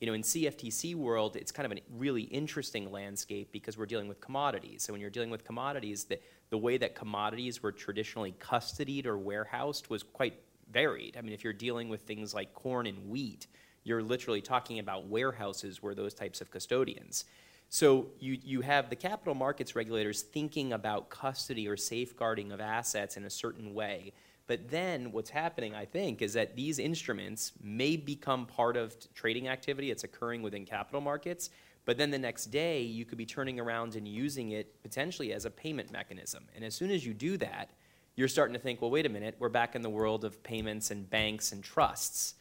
You 0.00 0.06
know, 0.06 0.12
in 0.12 0.22
CFTC 0.22 0.94
world, 0.94 1.36
it's 1.36 1.50
kind 1.50 1.70
of 1.70 1.78
a 1.78 1.80
really 1.96 2.22
interesting 2.22 2.92
landscape 2.92 3.50
because 3.50 3.78
we're 3.78 3.86
dealing 3.86 4.08
with 4.08 4.20
commodities. 4.20 4.82
So 4.82 4.92
when 4.92 5.00
you're 5.00 5.10
dealing 5.10 5.30
with 5.30 5.44
commodities, 5.44 6.04
the, 6.04 6.18
the 6.50 6.58
way 6.58 6.76
that 6.76 6.94
commodities 6.94 7.62
were 7.62 7.72
traditionally 7.72 8.34
custodied 8.38 9.06
or 9.06 9.16
warehoused 9.16 9.88
was 9.88 10.02
quite 10.02 10.38
varied. 10.70 11.16
I 11.16 11.22
mean, 11.22 11.32
if 11.32 11.44
you're 11.44 11.52
dealing 11.52 11.88
with 11.88 12.02
things 12.02 12.34
like 12.34 12.52
corn 12.52 12.86
and 12.86 13.08
wheat, 13.08 13.46
you're 13.84 14.02
literally 14.02 14.42
talking 14.42 14.80
about 14.80 15.06
warehouses 15.06 15.82
where 15.82 15.94
those 15.94 16.12
types 16.12 16.40
of 16.40 16.50
custodians. 16.50 17.24
So 17.68 18.06
you, 18.20 18.38
you 18.44 18.60
have 18.60 18.90
the 18.90 18.96
capital 18.96 19.34
markets 19.34 19.74
regulators 19.74 20.22
thinking 20.22 20.72
about 20.72 21.08
custody 21.08 21.68
or 21.68 21.76
safeguarding 21.76 22.52
of 22.52 22.60
assets 22.60 23.16
in 23.16 23.24
a 23.24 23.30
certain 23.30 23.74
way. 23.74 24.12
But 24.46 24.70
then 24.70 25.12
what's 25.12 25.30
happening, 25.30 25.74
I 25.74 25.84
think, 25.84 26.22
is 26.22 26.32
that 26.34 26.54
these 26.54 26.78
instruments 26.78 27.52
may 27.62 27.96
become 27.96 28.46
part 28.46 28.76
of 28.76 28.94
trading 29.14 29.48
activity 29.48 29.88
that's 29.88 30.04
occurring 30.04 30.42
within 30.42 30.64
capital 30.64 31.00
markets. 31.00 31.50
But 31.84 31.98
then 31.98 32.10
the 32.10 32.18
next 32.18 32.46
day, 32.46 32.82
you 32.82 33.04
could 33.04 33.18
be 33.18 33.26
turning 33.26 33.58
around 33.58 33.96
and 33.96 34.06
using 34.06 34.52
it 34.52 34.80
potentially 34.82 35.32
as 35.32 35.44
a 35.44 35.50
payment 35.50 35.90
mechanism. 35.90 36.44
And 36.54 36.64
as 36.64 36.74
soon 36.74 36.90
as 36.90 37.04
you 37.04 37.14
do 37.14 37.36
that, 37.38 37.70
you're 38.14 38.28
starting 38.28 38.54
to 38.54 38.60
think, 38.60 38.80
well, 38.80 38.90
wait 38.90 39.06
a 39.06 39.10
minute, 39.10 39.36
we're 39.38 39.48
back 39.48 39.74
in 39.74 39.82
the 39.82 39.90
world 39.90 40.24
of 40.24 40.42
payments 40.42 40.90
and 40.90 41.08
banks 41.08 41.52
and 41.52 41.62
trusts 41.62 42.34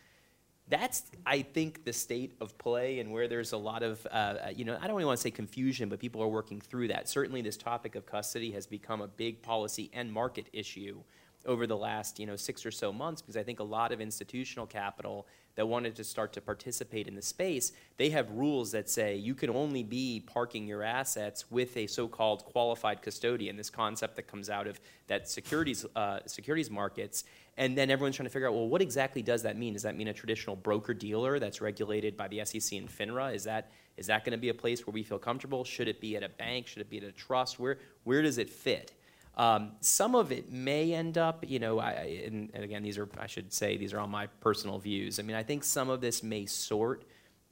that's 0.67 1.03
i 1.25 1.41
think 1.41 1.85
the 1.85 1.93
state 1.93 2.35
of 2.41 2.57
play 2.57 2.99
and 2.99 3.11
where 3.11 3.27
there's 3.27 3.51
a 3.51 3.57
lot 3.57 3.83
of 3.83 4.05
uh, 4.07 4.09
uh, 4.15 4.49
you 4.55 4.65
know 4.65 4.77
i 4.81 4.87
don't 4.87 4.95
really 4.95 5.05
want 5.05 5.17
to 5.17 5.21
say 5.21 5.31
confusion 5.31 5.89
but 5.89 5.99
people 5.99 6.21
are 6.21 6.27
working 6.27 6.59
through 6.59 6.87
that 6.87 7.07
certainly 7.07 7.41
this 7.41 7.57
topic 7.57 7.95
of 7.95 8.05
custody 8.05 8.51
has 8.51 8.65
become 8.65 9.01
a 9.01 9.07
big 9.07 9.41
policy 9.41 9.91
and 9.93 10.11
market 10.11 10.47
issue 10.53 10.99
over 11.45 11.67
the 11.67 11.77
last 11.77 12.19
you 12.19 12.25
know 12.25 12.35
six 12.35 12.65
or 12.65 12.71
so 12.71 12.91
months 12.91 13.21
because 13.21 13.37
i 13.37 13.43
think 13.43 13.59
a 13.59 13.63
lot 13.63 13.91
of 13.91 14.01
institutional 14.01 14.65
capital 14.65 15.27
that 15.55 15.67
wanted 15.67 15.95
to 15.95 16.03
start 16.03 16.33
to 16.33 16.41
participate 16.41 17.07
in 17.07 17.15
the 17.15 17.21
space 17.21 17.71
they 17.97 18.09
have 18.09 18.29
rules 18.31 18.71
that 18.71 18.89
say 18.89 19.15
you 19.15 19.33
can 19.33 19.49
only 19.49 19.83
be 19.83 20.23
parking 20.25 20.67
your 20.67 20.83
assets 20.83 21.49
with 21.51 21.75
a 21.77 21.87
so-called 21.87 22.43
qualified 22.45 23.01
custodian 23.01 23.55
this 23.55 23.69
concept 23.69 24.15
that 24.15 24.27
comes 24.27 24.49
out 24.49 24.67
of 24.67 24.79
that 25.07 25.29
securities 25.29 25.85
uh, 25.95 26.19
securities 26.25 26.69
markets 26.69 27.23
and 27.57 27.77
then 27.77 27.89
everyone's 27.89 28.17
trying 28.17 28.25
to 28.25 28.31
figure 28.31 28.47
out, 28.47 28.53
well, 28.53 28.67
what 28.67 28.81
exactly 28.81 29.21
does 29.21 29.43
that 29.43 29.57
mean? 29.57 29.73
Does 29.73 29.83
that 29.83 29.95
mean 29.95 30.09
a 30.09 30.13
traditional 30.13 30.55
broker 30.55 30.93
dealer 30.93 31.39
that's 31.39 31.61
regulated 31.61 32.17
by 32.17 32.27
the 32.27 32.43
SEC 32.43 32.77
and 32.77 32.89
FINRA? 32.89 33.33
Is 33.33 33.43
that 33.45 33.71
is 33.97 34.07
that 34.07 34.25
going 34.25 34.33
to 34.33 34.37
be 34.37 34.49
a 34.49 34.53
place 34.53 34.85
where 34.85 34.93
we 34.93 35.03
feel 35.03 35.17
comfortable? 35.19 35.63
Should 35.63 35.87
it 35.87 36.01
be 36.01 36.17
at 36.17 36.23
a 36.23 36.27
bank? 36.27 36.67
Should 36.67 36.81
it 36.81 36.89
be 36.89 36.97
at 36.97 37.03
a 37.03 37.13
trust? 37.13 37.59
Where 37.59 37.77
where 38.03 38.21
does 38.21 38.37
it 38.37 38.49
fit? 38.49 38.91
Um, 39.37 39.73
some 39.81 40.15
of 40.15 40.31
it 40.31 40.51
may 40.51 40.93
end 40.93 41.17
up, 41.17 41.43
you 41.47 41.59
know, 41.59 41.79
I, 41.79 42.23
and, 42.25 42.49
and 42.53 42.63
again, 42.63 42.83
these 42.83 42.97
are 42.97 43.09
I 43.19 43.27
should 43.27 43.51
say 43.51 43.75
these 43.75 43.93
are 43.93 43.99
all 43.99 44.07
my 44.07 44.27
personal 44.27 44.79
views. 44.79 45.19
I 45.19 45.23
mean, 45.23 45.35
I 45.35 45.43
think 45.43 45.63
some 45.63 45.89
of 45.89 46.01
this 46.01 46.23
may 46.23 46.45
sort 46.45 47.03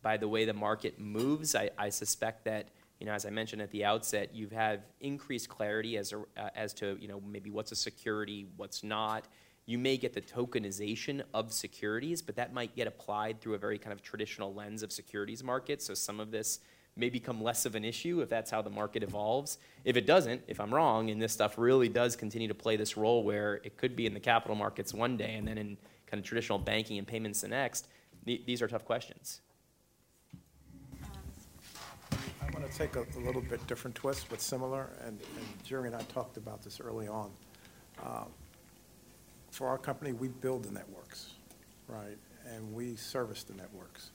by 0.02 0.18
the 0.18 0.28
way 0.28 0.46
the 0.46 0.54
market 0.54 1.00
moves. 1.00 1.56
I, 1.56 1.70
I 1.78 1.90
suspect 1.90 2.46
that 2.46 2.70
you 3.00 3.06
know, 3.06 3.14
as 3.14 3.26
I 3.26 3.32
mentioned 3.32 3.62
at 3.62 3.72
the 3.72 3.84
outset, 3.84 4.34
you 4.34 4.48
have 4.50 4.82
increased 5.02 5.50
clarity 5.50 5.98
as 5.98 6.14
a, 6.14 6.20
uh, 6.38 6.50
as 6.56 6.74
to 6.76 6.98
you 7.02 7.08
know 7.08 7.22
maybe 7.26 7.50
what's 7.50 7.72
a 7.72 7.76
security, 7.76 8.48
what's 8.56 8.84
not 8.84 9.28
you 9.66 9.78
may 9.78 9.98
get 9.98 10.14
the 10.14 10.22
tokenization 10.22 11.22
of 11.34 11.54
securities, 11.54 12.22
but 12.22 12.36
that 12.36 12.54
might 12.54 12.76
get 12.76 12.88
applied 12.88 13.40
through 13.40 13.54
a 13.54 13.58
very 13.58 13.78
kind 13.78 13.94
of 13.94 14.02
traditional 14.02 14.54
lens 14.54 14.84
of 14.84 14.92
securities 14.92 15.44
markets. 15.44 15.86
So 15.86 15.94
some 15.94 16.20
of 16.20 16.32
this 16.32 16.60
may 16.96 17.10
become 17.10 17.42
less 17.42 17.66
of 17.66 17.76
an 17.76 17.84
issue 17.84 18.22
if 18.22 18.30
that's 18.30 18.52
how 18.52 18.62
the 18.62 18.70
market 18.70 19.04
evolves. 19.04 19.58
If 19.84 19.98
it 19.98 20.06
doesn't, 20.06 20.42
if 20.48 20.60
I'm 20.60 20.74
wrong, 20.74 21.10
and 21.10 21.22
this 21.22 21.34
stuff 21.34 21.58
really 21.58 21.90
does 21.90 22.16
continue 22.16 22.48
to 22.48 22.54
play 22.54 22.76
this 22.76 22.96
role 22.98 23.24
where 23.24 23.56
it 23.64 23.78
could 23.78 23.96
be 23.96 24.06
in 24.06 24.14
the 24.14 24.20
capital 24.20 24.56
markets 24.56 24.94
one 24.94 25.18
day 25.18 25.36
and 25.36 25.48
then 25.48 25.58
in 25.58 25.78
kind 26.06 26.20
of 26.20 26.24
traditional 26.24 26.60
banking 26.60 27.00
and 27.00 27.08
payments 27.08 27.42
the 27.42 27.48
next, 27.48 27.88
th- 28.26 28.46
these 28.46 28.62
are 28.62 28.68
tough 28.68 28.86
questions. 28.86 29.42
I 32.12 32.52
want 32.54 32.70
to 32.70 32.78
take 32.78 32.96
a, 32.96 33.06
a 33.18 33.22
little 33.26 33.42
bit 33.42 33.66
different 33.66 33.96
twist, 33.96 34.28
but 34.30 34.40
similar, 34.40 34.90
and, 35.02 35.20
and 35.20 35.64
Jerry 35.64 35.88
and 35.88 35.96
I 35.96 36.02
talked 36.04 36.38
about 36.38 36.62
this 36.62 36.80
early 36.80 37.08
on. 37.08 37.32
Um, 38.04 38.28
For 39.50 39.68
our 39.68 39.80
company, 39.80 40.14
we 40.14 40.28
build 40.28 40.66
the 40.66 40.72
networks, 40.72 41.32
right, 41.88 42.18
and 42.46 42.74
we 42.74 42.96
service 42.96 43.44
the 43.44 43.56
networks. 43.56 44.12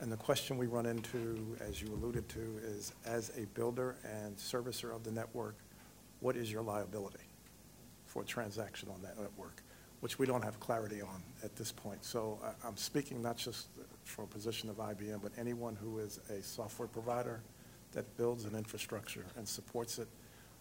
And 0.00 0.10
the 0.10 0.16
question 0.16 0.56
we 0.56 0.66
run 0.66 0.86
into, 0.86 1.56
as 1.60 1.82
you 1.82 1.88
alluded 1.88 2.28
to, 2.30 2.60
is 2.64 2.92
as 3.04 3.30
a 3.36 3.44
builder 3.54 3.96
and 4.02 4.34
servicer 4.36 4.94
of 4.94 5.04
the 5.04 5.10
network, 5.10 5.56
what 6.20 6.36
is 6.36 6.50
your 6.50 6.62
liability 6.62 7.24
for 8.06 8.22
a 8.22 8.24
transaction 8.24 8.88
on 8.88 9.02
that 9.02 9.18
network? 9.20 9.62
Which 10.00 10.18
we 10.18 10.26
don't 10.26 10.42
have 10.42 10.58
clarity 10.58 11.02
on 11.02 11.22
at 11.44 11.54
this 11.54 11.70
point. 11.70 12.02
So 12.02 12.38
I, 12.42 12.66
I'm 12.66 12.78
speaking 12.78 13.20
not 13.20 13.36
just 13.36 13.68
for 14.04 14.22
a 14.22 14.26
position 14.26 14.70
of 14.70 14.76
IBM, 14.76 15.20
but 15.22 15.32
anyone 15.36 15.76
who 15.76 15.98
is 15.98 16.18
a 16.30 16.42
software 16.42 16.88
provider 16.88 17.42
that 17.92 18.16
builds 18.16 18.44
an 18.46 18.54
infrastructure 18.54 19.26
and 19.36 19.46
supports 19.46 19.98
it 19.98 20.08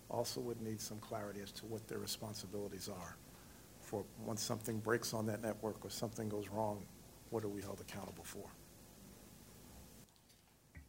also 0.09 0.41
would 0.41 0.61
need 0.61 0.81
some 0.81 0.97
clarity 0.97 1.39
as 1.41 1.51
to 1.53 1.65
what 1.65 1.87
their 1.87 1.99
responsibilities 1.99 2.89
are 2.89 3.15
for 3.89 4.03
once 4.23 4.43
something 4.43 4.79
breaks 4.79 5.13
on 5.13 5.25
that 5.25 5.41
network 5.41 5.83
or 5.83 5.89
something 5.89 6.29
goes 6.29 6.47
wrong, 6.49 6.85
what 7.31 7.43
are 7.43 7.47
we 7.47 7.61
held 7.61 7.79
accountable 7.81 8.23
for? 8.23 8.45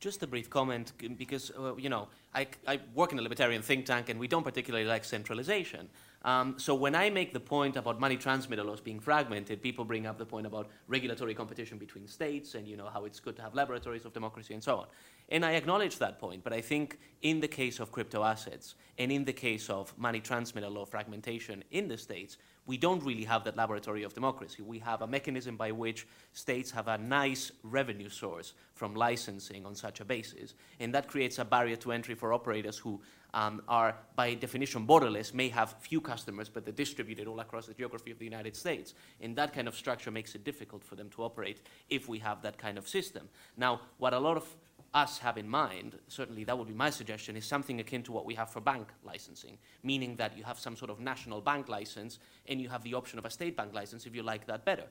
Just 0.01 0.23
a 0.23 0.27
brief 0.27 0.49
comment, 0.49 0.95
because, 1.19 1.53
uh, 1.59 1.77
you 1.77 1.91
know, 1.91 2.09
I, 2.35 2.47
I 2.67 2.81
work 2.95 3.13
in 3.13 3.19
a 3.19 3.23
libertarian 3.23 3.61
think 3.61 3.85
tank 3.85 4.09
and 4.09 4.19
we 4.19 4.29
don't 4.29 4.43
particularly 4.43 4.87
like 4.87 5.05
centralization. 5.05 5.91
Um, 6.23 6.55
so 6.59 6.75
when 6.75 6.95
I 6.95 7.11
make 7.11 7.35
the 7.35 7.41
point 7.41 7.77
about 7.77 8.01
money 8.01 8.17
transmitter 8.17 8.65
laws 8.65 8.81
being 8.81 8.99
fragmented, 8.99 9.61
people 9.61 9.85
bring 9.85 10.07
up 10.07 10.17
the 10.17 10.25
point 10.25 10.47
about 10.47 10.69
regulatory 10.89 11.35
competition 11.35 11.77
between 11.77 12.07
states 12.09 12.55
and, 12.55 12.67
you 12.67 12.79
know, 12.79 12.89
how 12.89 13.05
it's 13.05 13.21
good 13.21 13.37
to 13.37 13.43
have 13.43 13.55
laboratories 13.55 14.07
of 14.07 14.15
democracy 14.15 14.55
and 14.55 14.63
so 14.63 14.79
on. 14.79 14.87
And 15.29 15.45
I 15.45 15.53
acknowledge 15.53 15.99
that 15.99 16.19
point, 16.19 16.45
but 16.45 16.55
I 16.55 16.63
think 16.63 16.99
in 17.21 17.41
the 17.41 17.49
case 17.49 17.79
of 17.79 17.93
crypto 17.93 18.25
assets 18.25 18.77
and 18.97 19.13
in 19.13 19.27
the 19.27 19.35
case 19.35 19.69
of 19.69 19.97
money 19.99 20.21
transmitter 20.21 20.71
law 20.71 20.87
fragmentation 20.87 21.63
in 21.73 21.89
the 21.89 21.99
states, 21.99 22.39
we 22.71 22.77
don't 22.77 23.03
really 23.03 23.25
have 23.25 23.43
that 23.43 23.57
laboratory 23.57 24.05
of 24.05 24.15
democracy. 24.15 24.63
We 24.63 24.79
have 24.79 25.03
a 25.03 25.07
mechanism 25.09 25.57
by 25.57 25.73
which 25.73 26.07
states 26.33 26.71
have 26.71 26.87
a 26.87 26.99
nice 26.99 27.51
revenue 27.65 28.09
source 28.09 28.55
from 28.75 28.95
licensing 28.95 29.67
on 29.67 29.75
such 29.75 29.99
a 29.99 30.05
basis. 30.05 30.55
And 30.79 30.95
that 30.95 31.09
creates 31.09 31.41
a 31.41 31.45
barrier 31.45 31.75
to 31.79 31.91
entry 31.91 32.15
for 32.15 32.33
operators 32.33 32.79
who 32.79 33.01
um, 33.35 33.61
are, 33.67 33.97
by 34.15 34.35
definition, 34.35 34.87
borderless, 34.87 35.35
may 35.35 35.49
have 35.49 35.75
few 35.81 36.01
customers, 36.01 36.49
but 36.49 36.65
they're 36.65 36.73
distributed 36.87 37.27
all 37.27 37.41
across 37.41 37.67
the 37.67 37.75
geography 37.75 38.13
of 38.13 38.21
the 38.21 38.25
United 38.25 38.55
States. 38.55 38.95
And 39.21 39.35
that 39.35 39.53
kind 39.53 39.67
of 39.67 39.75
structure 39.75 40.13
makes 40.13 40.37
it 40.37 40.45
difficult 40.45 40.85
for 40.85 40.95
them 40.95 41.11
to 41.17 41.25
operate 41.25 41.59
if 41.89 42.09
we 42.09 42.21
have 42.21 42.41
that 42.43 42.57
kind 42.57 42.79
of 42.79 42.87
system. 42.87 43.29
Now, 43.57 43.81
what 43.99 44.15
a 44.15 44.21
lot 44.21 44.37
of 44.37 44.47
us 44.93 45.19
have 45.19 45.39
in 45.39 45.49
mind, 45.49 45.97
certainly 46.09 46.45
that 46.45 46.59
would 46.59 46.67
be 46.67 46.75
my 46.75 46.91
suggestion, 46.91 47.37
is 47.37 47.45
something 47.45 47.79
akin 47.81 48.03
to 48.03 48.13
what 48.13 48.25
we 48.25 48.35
have 48.35 48.51
for 48.51 48.61
bank 48.61 48.89
licensing, 49.05 49.57
meaning 49.83 50.17
that 50.17 50.37
you 50.37 50.43
have 50.43 50.59
some 50.59 50.77
sort 50.77 50.91
of 50.91 50.99
national 50.99 51.41
bank 51.41 51.69
license 51.69 52.19
and 52.49 52.61
you 52.61 52.69
have 52.69 52.83
the 52.83 52.95
option 52.95 53.19
of 53.19 53.25
a 53.25 53.31
state 53.31 53.57
bank 53.57 53.73
license 53.73 54.07
if 54.07 54.15
you 54.15 54.23
like 54.23 54.47
that 54.47 54.65
better. 54.65 54.87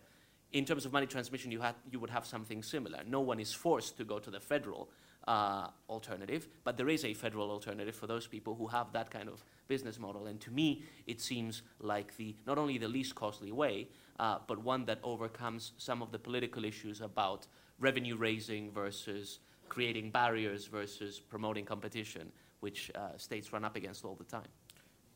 In 0.51 0.65
terms 0.65 0.85
of 0.85 0.93
money 0.93 1.05
transmission, 1.05 1.51
you, 1.51 1.61
had, 1.61 1.75
you 1.91 1.99
would 1.99 2.09
have 2.09 2.25
something 2.25 2.63
similar. 2.63 3.01
No 3.05 3.19
one 3.19 3.39
is 3.39 3.53
forced 3.53 3.97
to 3.97 4.03
go 4.03 4.19
to 4.19 4.31
the 4.31 4.39
federal 4.39 4.89
uh, 5.27 5.67
alternative, 5.89 6.47
but 6.63 6.77
there 6.77 6.89
is 6.89 7.05
a 7.05 7.13
federal 7.13 7.51
alternative 7.51 7.93
for 7.93 8.07
those 8.07 8.25
people 8.25 8.55
who 8.55 8.67
have 8.67 8.91
that 8.93 9.11
kind 9.11 9.29
of 9.29 9.43
business 9.67 9.99
model. 9.99 10.27
And 10.27 10.39
to 10.41 10.51
me, 10.51 10.83
it 11.05 11.21
seems 11.21 11.61
like 11.79 12.15
the 12.17 12.35
not 12.47 12.57
only 12.57 12.77
the 12.77 12.87
least 12.87 13.15
costly 13.15 13.51
way, 13.51 13.89
uh, 14.19 14.39
but 14.47 14.63
one 14.63 14.85
that 14.85 14.99
overcomes 15.03 15.73
some 15.77 16.01
of 16.01 16.11
the 16.11 16.19
political 16.19 16.65
issues 16.65 17.01
about 17.01 17.45
revenue 17.79 18.17
raising 18.17 18.71
versus 18.71 19.39
creating 19.69 20.11
barriers 20.11 20.65
versus 20.65 21.19
promoting 21.19 21.65
competition, 21.65 22.31
which 22.59 22.91
uh, 22.95 23.17
states 23.17 23.53
run 23.53 23.63
up 23.63 23.75
against 23.75 24.03
all 24.03 24.15
the 24.15 24.23
time. 24.23 24.51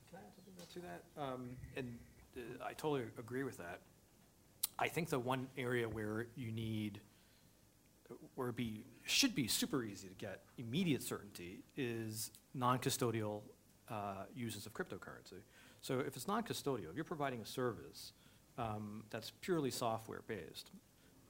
Can 0.09 0.19
I 0.19 0.25
add 0.25 0.33
something 0.35 0.53
to 0.73 0.79
that? 0.79 1.21
Um, 1.21 1.49
and 1.75 1.97
uh, 2.37 2.65
I 2.65 2.73
totally 2.73 3.03
agree 3.17 3.43
with 3.43 3.57
that. 3.57 3.79
I 4.79 4.87
think 4.87 5.09
the 5.09 5.19
one 5.19 5.47
area 5.57 5.87
where 5.87 6.27
you 6.35 6.51
need, 6.51 6.99
where 8.35 8.49
it 8.49 8.55
be, 8.55 8.85
should 9.03 9.35
be 9.35 9.47
super 9.47 9.83
easy 9.83 10.07
to 10.07 10.15
get 10.15 10.41
immediate 10.57 11.03
certainty 11.03 11.63
is 11.77 12.31
non-custodial 12.53 13.41
uh, 13.89 14.23
uses 14.35 14.65
of 14.65 14.73
cryptocurrency. 14.73 15.41
So 15.81 15.99
if 15.99 16.15
it's 16.15 16.27
non-custodial, 16.27 16.89
if 16.89 16.95
you're 16.95 17.03
providing 17.03 17.41
a 17.41 17.45
service 17.45 18.13
um, 18.57 19.03
that's 19.09 19.31
purely 19.41 19.69
software-based, 19.69 20.71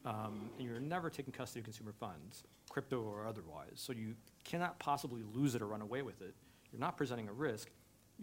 um, 0.06 0.50
and 0.58 0.68
you're 0.68 0.80
never 0.80 1.10
taking 1.10 1.32
custody 1.32 1.60
of 1.62 1.66
consumer 1.66 1.94
funds, 1.94 2.44
crypto 2.70 3.02
or 3.02 3.26
otherwise, 3.28 3.76
so 3.76 3.94
you 3.94 4.16
cannot 4.44 4.78
possibly 4.80 5.22
lose 5.34 5.56
it 5.56 5.62
or 5.62 5.68
run 5.68 5.82
away 5.82 6.02
with 6.02 6.22
it, 6.22 6.34
you're 6.72 6.80
not 6.80 6.98
presenting 6.98 7.28
a 7.30 7.34
risk, 7.34 7.70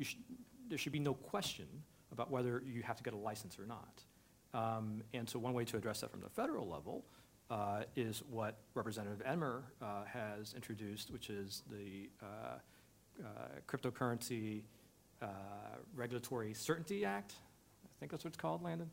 should, 0.00 0.18
there 0.68 0.78
should 0.78 0.92
be 0.92 0.98
no 0.98 1.14
question 1.14 1.66
about 2.12 2.30
whether 2.30 2.62
you 2.66 2.82
have 2.82 2.96
to 2.96 3.02
get 3.02 3.14
a 3.14 3.16
license 3.16 3.58
or 3.58 3.66
not. 3.66 4.02
Um, 4.52 5.02
and 5.14 5.28
so 5.28 5.38
one 5.38 5.54
way 5.54 5.64
to 5.64 5.76
address 5.76 6.00
that 6.00 6.10
from 6.10 6.20
the 6.20 6.28
federal 6.28 6.68
level 6.68 7.04
uh, 7.50 7.82
is 7.96 8.22
what 8.30 8.56
Representative 8.74 9.22
Emmer 9.24 9.64
uh, 9.80 10.04
has 10.04 10.54
introduced, 10.54 11.10
which 11.10 11.30
is 11.30 11.62
the 11.70 12.08
uh, 12.22 12.26
uh, 13.22 13.26
Cryptocurrency 13.68 14.62
uh, 15.22 15.26
Regulatory 15.94 16.54
Certainty 16.54 17.04
Act. 17.04 17.34
I 17.84 17.88
think 17.98 18.10
that's 18.10 18.24
what 18.24 18.28
it's 18.28 18.40
called, 18.40 18.62
Landon. 18.62 18.90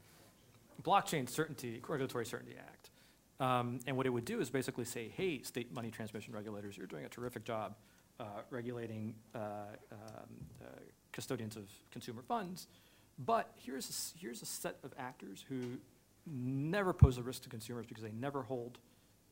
Blockchain 0.84 1.28
Certainty, 1.30 1.82
Regulatory 1.88 2.26
Certainty 2.26 2.56
Act. 2.58 2.90
Um, 3.40 3.80
and 3.86 3.96
what 3.96 4.06
it 4.06 4.10
would 4.10 4.26
do 4.26 4.40
is 4.40 4.50
basically 4.50 4.86
say, 4.86 5.12
hey, 5.16 5.42
state 5.44 5.74
money 5.74 5.92
transmission 5.92 6.34
regulators, 6.34 6.78
you're 6.78 6.88
doing 6.88 7.06
a 7.06 7.10
terrific 7.10 7.44
job 7.44 7.76
uh, 8.20 8.24
regulating 8.50 9.14
uh, 9.36 9.40
um, 9.92 10.00
uh, 10.62 10.66
custodians 11.12 11.56
of 11.56 11.70
consumer 11.92 12.24
funds, 12.28 12.68
but 13.20 13.52
here's 13.56 13.90
a, 13.90 14.20
here's 14.20 14.42
a 14.42 14.46
set 14.46 14.78
of 14.84 14.94
actors 14.98 15.46
who 15.48 15.78
never 16.26 16.94
pose 16.94 17.18
a 17.18 17.24
risk 17.24 17.44
to 17.44 17.50
consumers 17.50 17.86
because 17.86 18.04
they 18.04 18.12
never 18.12 18.42
hold 18.42 18.80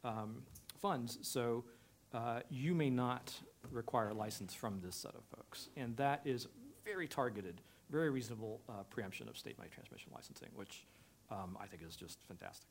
um, 0.04 0.44
funds. 0.80 1.18
So 1.22 1.66
uh, 2.14 2.40
you 2.50 2.74
may 2.74 2.90
not 2.90 3.34
require 3.72 4.10
a 4.10 4.14
license 4.14 4.54
from 4.54 4.80
this 4.84 4.96
set 4.96 5.14
of 5.16 5.24
folks. 5.36 5.70
And 5.76 5.96
that 5.98 6.22
is 6.26 6.48
very 6.84 7.08
targeted, 7.08 7.62
very 7.90 8.10
reasonable 8.10 8.62
uh, 8.70 8.84
preemption 8.90 9.28
of 9.28 9.38
state 9.38 9.58
money 9.58 9.70
transmission 9.74 10.12
licensing, 10.14 10.50
which 10.56 10.86
um, 11.32 11.58
I 11.62 11.68
think 11.68 11.84
is 11.84 11.96
just 11.96 12.20
fantastic. 12.28 12.70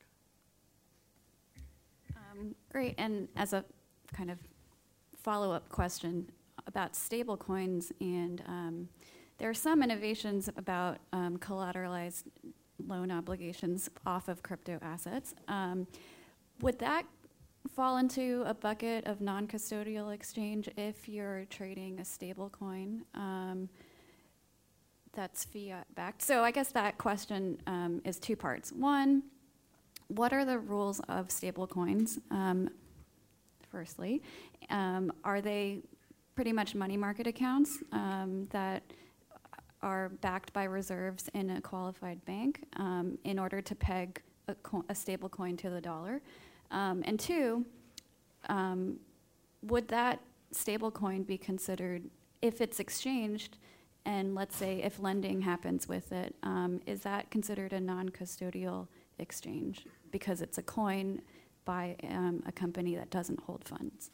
Um, 2.15 2.55
Great, 2.71 2.95
and 2.97 3.27
as 3.35 3.53
a 3.53 3.63
kind 4.13 4.31
of 4.31 4.39
follow-up 5.17 5.69
question 5.69 6.29
about 6.67 6.93
stablecoins, 6.93 7.91
and 7.99 8.41
um, 8.47 8.89
there 9.37 9.49
are 9.49 9.53
some 9.53 9.83
innovations 9.83 10.49
about 10.55 10.99
um, 11.13 11.37
collateralized 11.37 12.23
loan 12.87 13.11
obligations 13.11 13.89
off 14.05 14.27
of 14.27 14.43
crypto 14.43 14.79
assets. 14.81 15.33
Um, 15.47 15.87
Would 16.61 16.79
that 16.79 17.05
fall 17.75 17.97
into 17.97 18.43
a 18.45 18.53
bucket 18.53 19.05
of 19.07 19.21
non-custodial 19.21 20.13
exchange 20.13 20.69
if 20.77 21.09
you're 21.09 21.45
trading 21.49 21.99
a 21.99 22.03
stablecoin 22.03 23.01
that's 25.15 25.45
fiat-backed? 25.45 26.21
So 26.21 26.43
I 26.43 26.51
guess 26.51 26.71
that 26.73 26.97
question 26.97 27.59
um, 27.67 28.01
is 28.03 28.19
two 28.19 28.35
parts. 28.35 28.71
One, 28.71 29.23
what 30.07 30.33
are 30.33 30.45
the 30.45 30.59
rules 30.59 30.99
of 31.07 31.29
stablecoins? 31.29 32.19
Um, 32.29 32.69
firstly, 33.71 34.21
um, 34.69 35.11
are 35.23 35.41
they 35.41 35.79
pretty 36.35 36.51
much 36.51 36.75
money 36.75 36.97
market 36.97 37.27
accounts 37.27 37.79
um, 37.91 38.47
that 38.51 38.83
are 39.81 40.09
backed 40.21 40.51
by 40.53 40.65
reserves 40.65 41.29
in 41.33 41.51
a 41.51 41.61
qualified 41.61 42.23
bank 42.25 42.63
um, 42.77 43.17
in 43.23 43.39
order 43.39 43.61
to 43.61 43.75
peg 43.75 44.21
a, 44.47 44.55
co- 44.55 44.85
a 44.89 44.95
stable 44.95 45.29
coin 45.29 45.55
to 45.57 45.69
the 45.69 45.81
dollar? 45.81 46.21
Um, 46.71 47.03
and 47.05 47.19
two, 47.19 47.65
would 49.63 49.87
that 49.87 50.19
stable 50.51 50.91
coin 50.91 51.23
be 51.23 51.37
considered, 51.37 52.03
if 52.41 52.61
it's 52.61 52.79
exchanged, 52.79 53.57
and 54.05 54.35
let's 54.35 54.55
say 54.55 54.81
if 54.83 54.99
lending 54.99 55.41
happens 55.41 55.87
with 55.87 56.11
it, 56.11 56.35
um, 56.43 56.81
is 56.85 57.01
that 57.01 57.31
considered 57.31 57.73
a 57.73 57.79
non 57.79 58.09
custodial 58.09 58.87
exchange 59.17 59.85
because 60.11 60.41
it's 60.41 60.57
a 60.57 60.63
coin 60.63 61.21
by 61.65 61.95
um, 62.03 62.43
a 62.45 62.51
company 62.51 62.95
that 62.95 63.09
doesn't 63.09 63.39
hold 63.41 63.63
funds? 63.65 64.11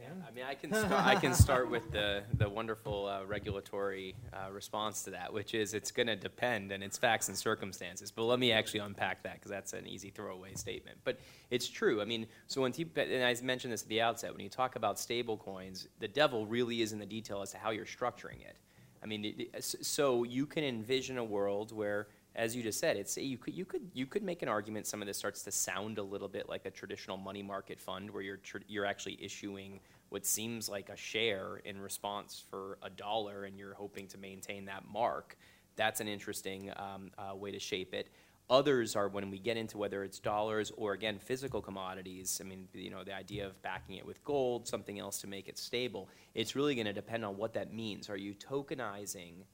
Dan? 0.00 0.24
I 0.26 0.30
mean, 0.32 0.44
I 0.44 0.54
can 0.54 0.72
start, 0.72 0.92
I 0.92 1.14
can 1.14 1.34
start 1.34 1.70
with 1.70 1.90
the, 1.90 2.22
the 2.38 2.48
wonderful 2.48 3.06
uh, 3.06 3.24
regulatory 3.26 4.14
uh, 4.32 4.50
response 4.50 5.02
to 5.02 5.10
that, 5.10 5.32
which 5.32 5.52
is 5.54 5.74
it's 5.74 5.90
going 5.90 6.06
to 6.06 6.16
depend 6.16 6.72
and 6.72 6.82
it's 6.82 6.96
facts 6.96 7.28
and 7.28 7.36
circumstances. 7.36 8.10
But 8.10 8.24
let 8.24 8.38
me 8.38 8.52
actually 8.52 8.80
unpack 8.80 9.22
that 9.24 9.34
because 9.34 9.50
that's 9.50 9.72
an 9.72 9.86
easy 9.86 10.10
throwaway 10.10 10.54
statement. 10.54 10.98
But 11.04 11.18
it's 11.50 11.68
true. 11.68 12.00
I 12.00 12.04
mean, 12.06 12.26
so 12.46 12.62
when 12.62 12.72
people, 12.72 13.02
and 13.02 13.24
I 13.24 13.34
mentioned 13.42 13.72
this 13.72 13.82
at 13.82 13.88
the 13.88 14.00
outset, 14.00 14.32
when 14.32 14.40
you 14.40 14.48
talk 14.48 14.76
about 14.76 14.98
stable 14.98 15.36
coins, 15.36 15.88
the 15.98 16.08
devil 16.08 16.46
really 16.46 16.80
is 16.80 16.92
in 16.92 16.98
the 16.98 17.06
detail 17.06 17.42
as 17.42 17.50
to 17.50 17.58
how 17.58 17.70
you're 17.70 17.84
structuring 17.84 18.40
it. 18.40 18.56
I 19.02 19.06
mean, 19.06 19.46
so 19.60 20.24
you 20.24 20.46
can 20.46 20.64
envision 20.64 21.18
a 21.18 21.24
world 21.24 21.72
where, 21.72 22.08
as 22.36 22.54
you 22.54 22.62
just 22.62 22.78
said, 22.78 22.96
it's 22.96 23.16
you 23.16 23.38
could 23.38 23.54
you 23.54 23.64
could 23.64 23.90
you 23.92 24.06
could 24.06 24.22
make 24.22 24.42
an 24.42 24.48
argument. 24.48 24.86
Some 24.86 25.02
of 25.02 25.08
this 25.08 25.18
starts 25.18 25.42
to 25.42 25.50
sound 25.50 25.98
a 25.98 26.02
little 26.02 26.28
bit 26.28 26.48
like 26.48 26.64
a 26.64 26.70
traditional 26.70 27.16
money 27.16 27.42
market 27.42 27.80
fund, 27.80 28.10
where 28.10 28.22
you're 28.22 28.36
tr- 28.36 28.58
you're 28.68 28.86
actually 28.86 29.18
issuing 29.20 29.80
what 30.10 30.24
seems 30.24 30.68
like 30.68 30.88
a 30.88 30.96
share 30.96 31.60
in 31.64 31.80
response 31.80 32.44
for 32.50 32.78
a 32.82 32.90
dollar, 32.90 33.44
and 33.44 33.58
you're 33.58 33.74
hoping 33.74 34.06
to 34.08 34.18
maintain 34.18 34.64
that 34.66 34.84
mark. 34.88 35.36
That's 35.76 36.00
an 36.00 36.08
interesting 36.08 36.70
um, 36.76 37.10
uh, 37.18 37.34
way 37.34 37.50
to 37.50 37.58
shape 37.58 37.94
it. 37.94 38.08
Others 38.48 38.96
are 38.96 39.08
when 39.08 39.30
we 39.30 39.38
get 39.38 39.56
into 39.56 39.78
whether 39.78 40.02
it's 40.02 40.18
dollars 40.18 40.72
or 40.76 40.92
again 40.92 41.18
physical 41.18 41.62
commodities. 41.62 42.40
I 42.40 42.46
mean, 42.48 42.68
you 42.74 42.90
know, 42.90 43.04
the 43.04 43.14
idea 43.14 43.46
of 43.46 43.60
backing 43.62 43.96
it 43.96 44.06
with 44.06 44.22
gold, 44.24 44.66
something 44.66 44.98
else 44.98 45.20
to 45.20 45.26
make 45.26 45.48
it 45.48 45.56
stable. 45.58 46.08
It's 46.34 46.56
really 46.56 46.74
going 46.74 46.86
to 46.86 46.92
depend 46.92 47.24
on 47.24 47.36
what 47.36 47.54
that 47.54 47.72
means. 47.72 48.10
Are 48.10 48.16
you 48.16 48.34
tokenizing 48.34 49.44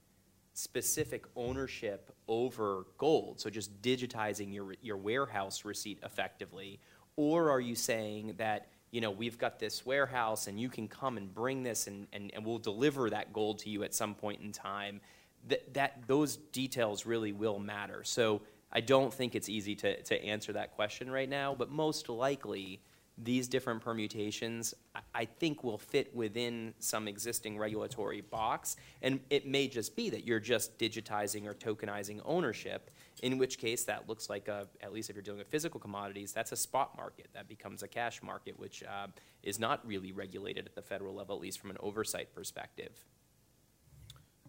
specific 0.57 1.23
ownership 1.35 2.11
over 2.27 2.87
gold, 2.97 3.39
so 3.39 3.47
just 3.47 3.79
digitizing 3.83 4.51
your 4.51 4.73
your 4.81 4.97
warehouse 4.97 5.63
receipt 5.63 5.99
effectively, 6.03 6.79
or 7.15 7.51
are 7.51 7.59
you 7.59 7.75
saying 7.75 8.33
that 8.37 8.67
you 8.89 8.99
know 8.99 9.11
we've 9.11 9.37
got 9.37 9.59
this 9.59 9.85
warehouse 9.85 10.47
and 10.47 10.59
you 10.59 10.67
can 10.67 10.87
come 10.87 11.17
and 11.17 11.31
bring 11.31 11.61
this 11.61 11.85
and, 11.85 12.07
and, 12.11 12.31
and 12.33 12.43
we'll 12.43 12.57
deliver 12.57 13.07
that 13.07 13.31
gold 13.33 13.59
to 13.59 13.69
you 13.69 13.83
at 13.83 13.93
some 13.93 14.15
point 14.15 14.41
in 14.41 14.51
time? 14.51 14.99
That 15.47 15.75
that 15.75 16.07
those 16.07 16.37
details 16.37 17.05
really 17.05 17.33
will 17.33 17.59
matter. 17.59 18.03
So 18.03 18.41
I 18.71 18.81
don't 18.81 19.13
think 19.13 19.35
it's 19.35 19.49
easy 19.49 19.75
to, 19.75 20.01
to 20.01 20.25
answer 20.25 20.53
that 20.53 20.71
question 20.75 21.11
right 21.11 21.29
now, 21.29 21.53
but 21.55 21.69
most 21.69 22.09
likely 22.09 22.81
these 23.17 23.47
different 23.47 23.81
permutations, 23.81 24.73
I- 25.13 25.25
think 25.25 25.63
will 25.63 25.77
fit 25.77 26.15
within 26.15 26.73
some 26.79 27.07
existing 27.07 27.57
regulatory 27.57 28.21
box. 28.21 28.75
And 29.01 29.19
it 29.29 29.47
may 29.47 29.67
just 29.67 29.95
be 29.95 30.09
that 30.11 30.23
you're 30.23 30.39
just 30.39 30.77
digitizing 30.77 31.45
or 31.47 31.53
tokenizing 31.53 32.21
ownership, 32.25 32.91
in 33.23 33.37
which 33.37 33.57
case 33.57 33.83
that 33.85 34.07
looks 34.07 34.29
like 34.29 34.47
a, 34.47 34.67
at 34.81 34.93
least 34.93 35.09
if 35.09 35.15
you're 35.15 35.23
dealing 35.23 35.39
with 35.39 35.47
physical 35.47 35.79
commodities, 35.79 36.31
that's 36.31 36.51
a 36.51 36.55
spot 36.55 36.95
market. 36.95 37.27
That 37.33 37.47
becomes 37.47 37.81
a 37.83 37.87
cash 37.87 38.21
market, 38.21 38.57
which 38.59 38.83
uh, 38.83 39.07
is 39.41 39.59
not 39.59 39.85
really 39.85 40.11
regulated 40.11 40.65
at 40.67 40.75
the 40.75 40.81
federal 40.81 41.15
level, 41.15 41.35
at 41.35 41.41
least 41.41 41.59
from 41.59 41.71
an 41.71 41.77
oversight 41.79 42.33
perspective. 42.33 43.03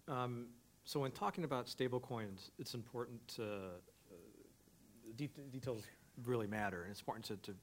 Um, 0.06 0.48
So 0.84 1.00
when 1.00 1.12
talking 1.12 1.44
about 1.44 1.66
stablecoins, 1.66 2.50
it's 2.58 2.74
important 2.74 3.20
to, 3.36 3.44
uh, 3.44 5.12
details 5.50 5.82
really 6.24 6.46
matter, 6.46 6.82
and 6.82 6.90
it's 6.90 7.00
important 7.00 7.26
to, 7.26 7.36
to 7.36 7.54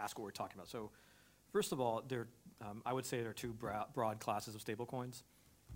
ask 0.00 0.18
what 0.18 0.24
we're 0.24 0.30
talking 0.30 0.56
about. 0.56 0.68
So 0.68 0.90
first 1.52 1.72
of 1.72 1.80
all, 1.80 2.02
there, 2.06 2.26
um, 2.60 2.82
I 2.84 2.92
would 2.92 3.06
say 3.06 3.20
there 3.20 3.30
are 3.30 3.34
two 3.34 3.52
bra- 3.52 3.86
broad 3.94 4.20
classes 4.20 4.54
of 4.54 4.64
stablecoins. 4.64 5.22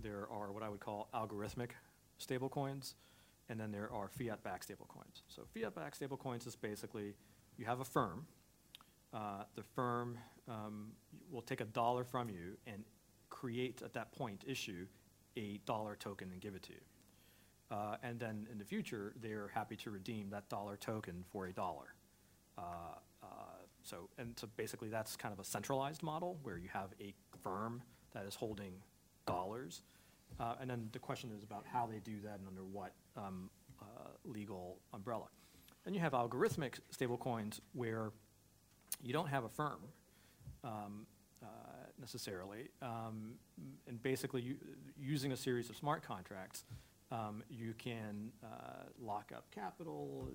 There 0.01 0.27
are 0.31 0.51
what 0.51 0.63
I 0.63 0.69
would 0.69 0.79
call 0.79 1.09
algorithmic 1.13 1.71
stablecoins, 2.19 2.93
and 3.49 3.59
then 3.59 3.71
there 3.71 3.91
are 3.91 4.07
fiat-backed 4.07 4.67
stablecoins. 4.67 5.23
So 5.27 5.43
fiat-backed 5.53 5.99
stablecoins 5.99 6.47
is 6.47 6.55
basically, 6.55 7.15
you 7.57 7.65
have 7.65 7.79
a 7.79 7.85
firm, 7.85 8.25
uh, 9.13 9.43
the 9.55 9.63
firm 9.63 10.17
um, 10.47 10.91
will 11.31 11.41
take 11.41 11.61
a 11.61 11.65
dollar 11.65 12.03
from 12.03 12.29
you 12.29 12.57
and 12.67 12.83
create, 13.29 13.81
at 13.81 13.93
that 13.93 14.11
point, 14.11 14.43
issue 14.47 14.85
a 15.37 15.59
dollar 15.65 15.95
token 15.95 16.31
and 16.31 16.41
give 16.41 16.55
it 16.55 16.63
to 16.63 16.73
you. 16.73 16.79
Uh, 17.71 17.97
and 18.01 18.19
then 18.19 18.47
in 18.51 18.57
the 18.57 18.65
future, 18.65 19.13
they're 19.21 19.49
happy 19.53 19.75
to 19.75 19.91
redeem 19.91 20.29
that 20.29 20.49
dollar 20.49 20.75
token 20.75 21.23
for 21.31 21.45
a 21.47 21.53
dollar. 21.53 21.93
Uh, 22.57 22.95
so, 23.89 24.09
and 24.17 24.37
so 24.37 24.47
basically, 24.55 24.89
that's 24.89 25.15
kind 25.15 25.33
of 25.33 25.39
a 25.39 25.43
centralized 25.43 26.03
model 26.03 26.37
where 26.43 26.57
you 26.57 26.69
have 26.71 26.89
a 27.01 27.13
firm 27.43 27.81
that 28.13 28.25
is 28.25 28.35
holding 28.35 28.73
dollars. 29.25 29.81
Uh, 30.39 30.55
and 30.61 30.69
then 30.69 30.89
the 30.91 30.99
question 30.99 31.31
is 31.35 31.43
about 31.43 31.65
how 31.65 31.87
they 31.87 31.99
do 31.99 32.19
that 32.23 32.37
and 32.39 32.47
under 32.47 32.63
what 32.63 32.93
um, 33.17 33.49
uh, 33.81 34.09
legal 34.23 34.77
umbrella. 34.93 35.25
Then 35.85 35.93
you 35.93 35.99
have 36.01 36.13
algorithmic 36.13 36.79
stablecoins 36.95 37.59
where 37.73 38.11
you 39.01 39.11
don't 39.11 39.27
have 39.27 39.43
a 39.43 39.49
firm 39.49 39.79
um, 40.63 41.07
uh, 41.41 41.47
necessarily, 41.99 42.69
um, 42.81 43.33
and 43.87 44.01
basically 44.03 44.41
you, 44.41 44.55
using 44.97 45.31
a 45.31 45.37
series 45.37 45.69
of 45.69 45.75
smart 45.75 46.03
contracts, 46.03 46.63
um, 47.11 47.43
you 47.49 47.73
can 47.77 48.31
uh, 48.43 48.83
lock 49.01 49.31
up 49.35 49.45
capital 49.51 50.29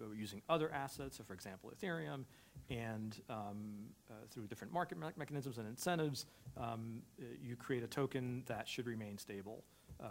uh, 0.00 0.04
using 0.16 0.40
other 0.48 0.72
assets, 0.72 1.16
so 1.16 1.24
for 1.24 1.34
example 1.34 1.72
Ethereum, 1.74 2.24
and 2.68 3.20
um, 3.28 3.86
uh, 4.08 4.14
through 4.30 4.46
different 4.46 4.72
market 4.72 4.96
me- 4.98 5.08
mechanisms 5.16 5.58
and 5.58 5.66
incentives, 5.66 6.26
um, 6.56 7.02
you 7.42 7.56
create 7.56 7.82
a 7.82 7.88
token 7.88 8.44
that 8.46 8.68
should 8.68 8.86
remain 8.86 9.18
stable, 9.18 9.64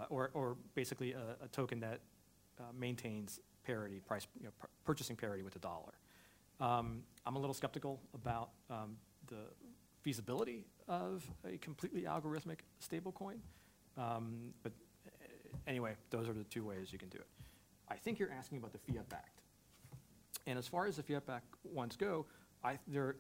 or, 0.10 0.30
or 0.34 0.58
basically 0.76 1.14
a, 1.14 1.36
a 1.44 1.48
token 1.48 1.80
that 1.80 2.02
maintains 2.78 3.40
parity, 3.66 4.02
price, 4.06 4.28
you 4.40 4.46
know, 4.46 4.52
purchasing 4.84 5.16
parity 5.16 5.42
with 5.42 5.54
the 5.54 5.60
dollar. 5.60 5.94
Um, 6.60 7.04
I'm 7.26 7.38
a 7.38 7.40
little 7.40 7.54
skeptical 7.54 8.02
about 8.14 8.50
the 8.68 9.46
feasibility 10.02 10.66
of 10.90 11.24
a 11.46 11.58
completely 11.58 12.02
algorithmic 12.02 12.60
stablecoin. 12.82 13.38
But 14.64 14.74
anyway, 15.68 15.94
those 16.10 16.28
are 16.28 16.34
the 16.34 16.44
two 16.44 16.64
ways 16.64 16.92
you 16.92 17.00
can 17.00 17.10
do 17.10 17.18
it. 17.18 17.28
I 17.90 17.96
think 17.96 18.20
you're 18.20 18.32
asking 18.32 18.60
about 18.60 18.72
the 18.72 18.78
fiat 18.78 19.10
backed. 19.10 19.42
And 20.48 20.58
as 20.58 20.68
far 20.68 20.86
as 20.88 20.98
the 20.98 21.04
fiat 21.04 21.26
backed 21.26 21.54
ones 21.64 21.96
go, 21.96 22.26
I, 22.64 22.78
there 22.88 23.04
are 23.04 23.16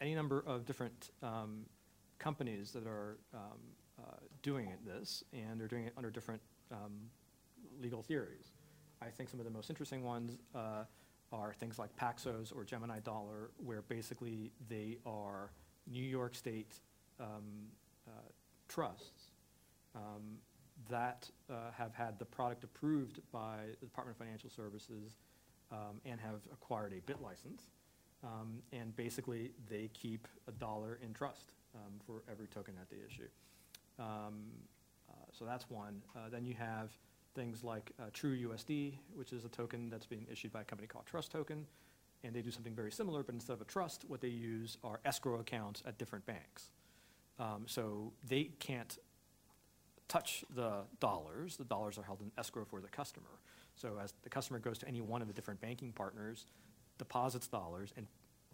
any 0.00 0.14
number 0.14 0.44
of 0.46 0.66
different 0.66 1.10
um, 1.22 1.66
companies 2.18 2.72
that 2.72 2.86
are 2.86 3.18
um, 3.32 3.58
uh, 3.98 4.16
doing 4.42 4.68
this, 4.84 5.24
and 5.32 5.60
they're 5.60 5.68
doing 5.68 5.84
it 5.84 5.92
under 5.96 6.10
different 6.10 6.42
um, 6.72 6.92
legal 7.80 8.02
theories. 8.02 8.52
I 9.02 9.06
think 9.06 9.28
some 9.28 9.40
of 9.40 9.44
the 9.44 9.52
most 9.52 9.70
interesting 9.70 10.02
ones 10.04 10.38
uh, 10.54 10.84
are 11.32 11.52
things 11.52 11.78
like 11.78 11.94
Paxos 11.96 12.54
or 12.54 12.64
Gemini 12.64 13.00
Dollar, 13.00 13.50
where 13.56 13.82
basically 13.82 14.52
they 14.68 14.98
are 15.04 15.50
New 15.90 16.02
York 16.02 16.34
State 16.34 16.80
um, 17.20 17.68
uh, 18.06 18.10
trusts 18.68 19.30
um, 19.94 20.38
that 20.88 21.28
uh, 21.50 21.70
have 21.76 21.94
had 21.94 22.18
the 22.18 22.24
product 22.24 22.64
approved 22.64 23.20
by 23.32 23.58
the 23.80 23.86
Department 23.86 24.16
of 24.16 24.24
Financial 24.24 24.50
Services 24.50 25.16
um, 25.72 26.00
and 26.04 26.20
have 26.20 26.40
acquired 26.52 26.92
a 26.92 27.00
BitLicense. 27.10 27.68
Um, 28.22 28.62
and 28.72 28.96
basically, 28.96 29.50
they 29.68 29.90
keep 29.92 30.26
a 30.48 30.52
dollar 30.52 30.98
in 31.02 31.12
trust 31.12 31.52
um, 31.74 31.92
for 32.06 32.22
every 32.30 32.46
token 32.46 32.74
that 32.76 32.88
they 32.88 32.96
issue. 33.06 33.28
Um, 33.98 34.44
uh, 35.10 35.14
so 35.32 35.44
that's 35.44 35.68
one. 35.68 36.02
Uh, 36.16 36.30
then 36.30 36.44
you 36.44 36.54
have 36.54 36.90
things 37.34 37.62
like 37.62 37.92
uh, 38.00 38.04
True 38.12 38.36
USD, 38.48 38.94
which 39.14 39.32
is 39.32 39.44
a 39.44 39.48
token 39.48 39.90
that's 39.90 40.06
being 40.06 40.26
issued 40.30 40.52
by 40.52 40.62
a 40.62 40.64
company 40.64 40.86
called 40.86 41.04
TrustToken, 41.06 41.64
and 42.22 42.34
they 42.34 42.40
do 42.40 42.50
something 42.50 42.74
very 42.74 42.92
similar, 42.92 43.22
but 43.22 43.34
instead 43.34 43.52
of 43.52 43.60
a 43.60 43.64
trust, 43.64 44.04
what 44.08 44.20
they 44.20 44.28
use 44.28 44.78
are 44.82 45.00
escrow 45.04 45.40
accounts 45.40 45.82
at 45.86 45.98
different 45.98 46.24
banks. 46.24 46.70
Um, 47.38 47.64
so 47.66 48.12
they 48.26 48.44
can't 48.60 48.96
touch 50.08 50.44
the 50.54 50.82
dollars. 51.00 51.56
The 51.56 51.64
dollars 51.64 51.98
are 51.98 52.02
held 52.02 52.20
in 52.20 52.30
escrow 52.38 52.64
for 52.64 52.80
the 52.80 52.88
customer. 52.88 53.40
So 53.76 53.98
as 54.02 54.14
the 54.22 54.30
customer 54.30 54.58
goes 54.58 54.78
to 54.78 54.88
any 54.88 55.00
one 55.00 55.22
of 55.22 55.28
the 55.28 55.34
different 55.34 55.60
banking 55.60 55.92
partners, 55.92 56.46
deposits 56.98 57.46
dollars, 57.46 57.92
and 57.96 58.06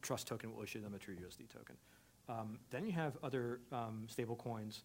TrustToken 0.03 0.55
will 0.55 0.63
issue 0.63 0.81
them 0.81 0.95
a 0.95 0.99
TrueUSD 0.99 1.49
token. 1.53 1.77
Um, 2.29 2.59
then 2.71 2.87
you 2.87 2.93
have 2.93 3.19
other 3.23 3.61
um, 3.73 4.07
stable 4.09 4.37
coins 4.37 4.85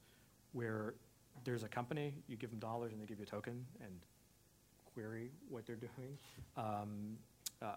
where 0.54 0.96
there's 1.44 1.64
a 1.64 1.68
company, 1.68 2.14
you 2.28 2.36
give 2.38 2.50
them 2.50 2.60
dollars 2.60 2.92
and 2.92 3.02
they 3.02 3.06
give 3.06 3.20
you 3.20 3.24
a 3.24 3.28
token 3.28 3.66
and 3.82 3.92
query 4.94 5.30
what 5.50 5.66
they're 5.66 5.76
doing. 5.76 6.18
Um, 6.58 7.18
uh, 7.62 7.74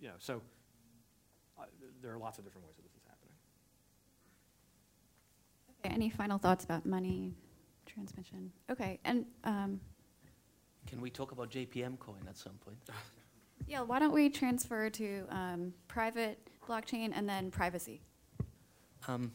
you 0.00 0.08
know, 0.08 0.14
so 0.18 0.40
uh, 1.58 1.64
there 2.00 2.12
are 2.12 2.18
lots 2.18 2.38
of 2.38 2.44
different 2.44 2.66
ways 2.66 2.76
that 2.76 2.82
this 2.82 2.92
is 2.92 3.02
happening. 3.06 3.34
Okay, 5.84 5.94
Any 5.94 6.10
final 6.10 6.38
thoughts 6.38 6.64
about 6.64 6.86
money 6.86 7.34
transmission? 7.92 8.50
Okay, 8.70 8.98
and 9.04 9.26
um, 9.44 9.80
Can 10.86 11.00
we 11.00 11.10
talk 11.10 11.32
about 11.32 11.50
JPM 11.50 11.98
coin 11.98 12.20
at 12.28 12.36
some 12.36 12.54
point? 12.64 12.78
yeah, 13.66 13.82
why 13.82 13.98
don't 13.98 14.12
we 14.12 14.30
transfer 14.30 14.90
to 14.90 15.24
um, 15.30 15.72
private 15.88 16.38
blockchain 16.68 17.12
and 17.14 17.28
then 17.28 17.50
privacy? 17.50 18.00
Um, 19.08 19.32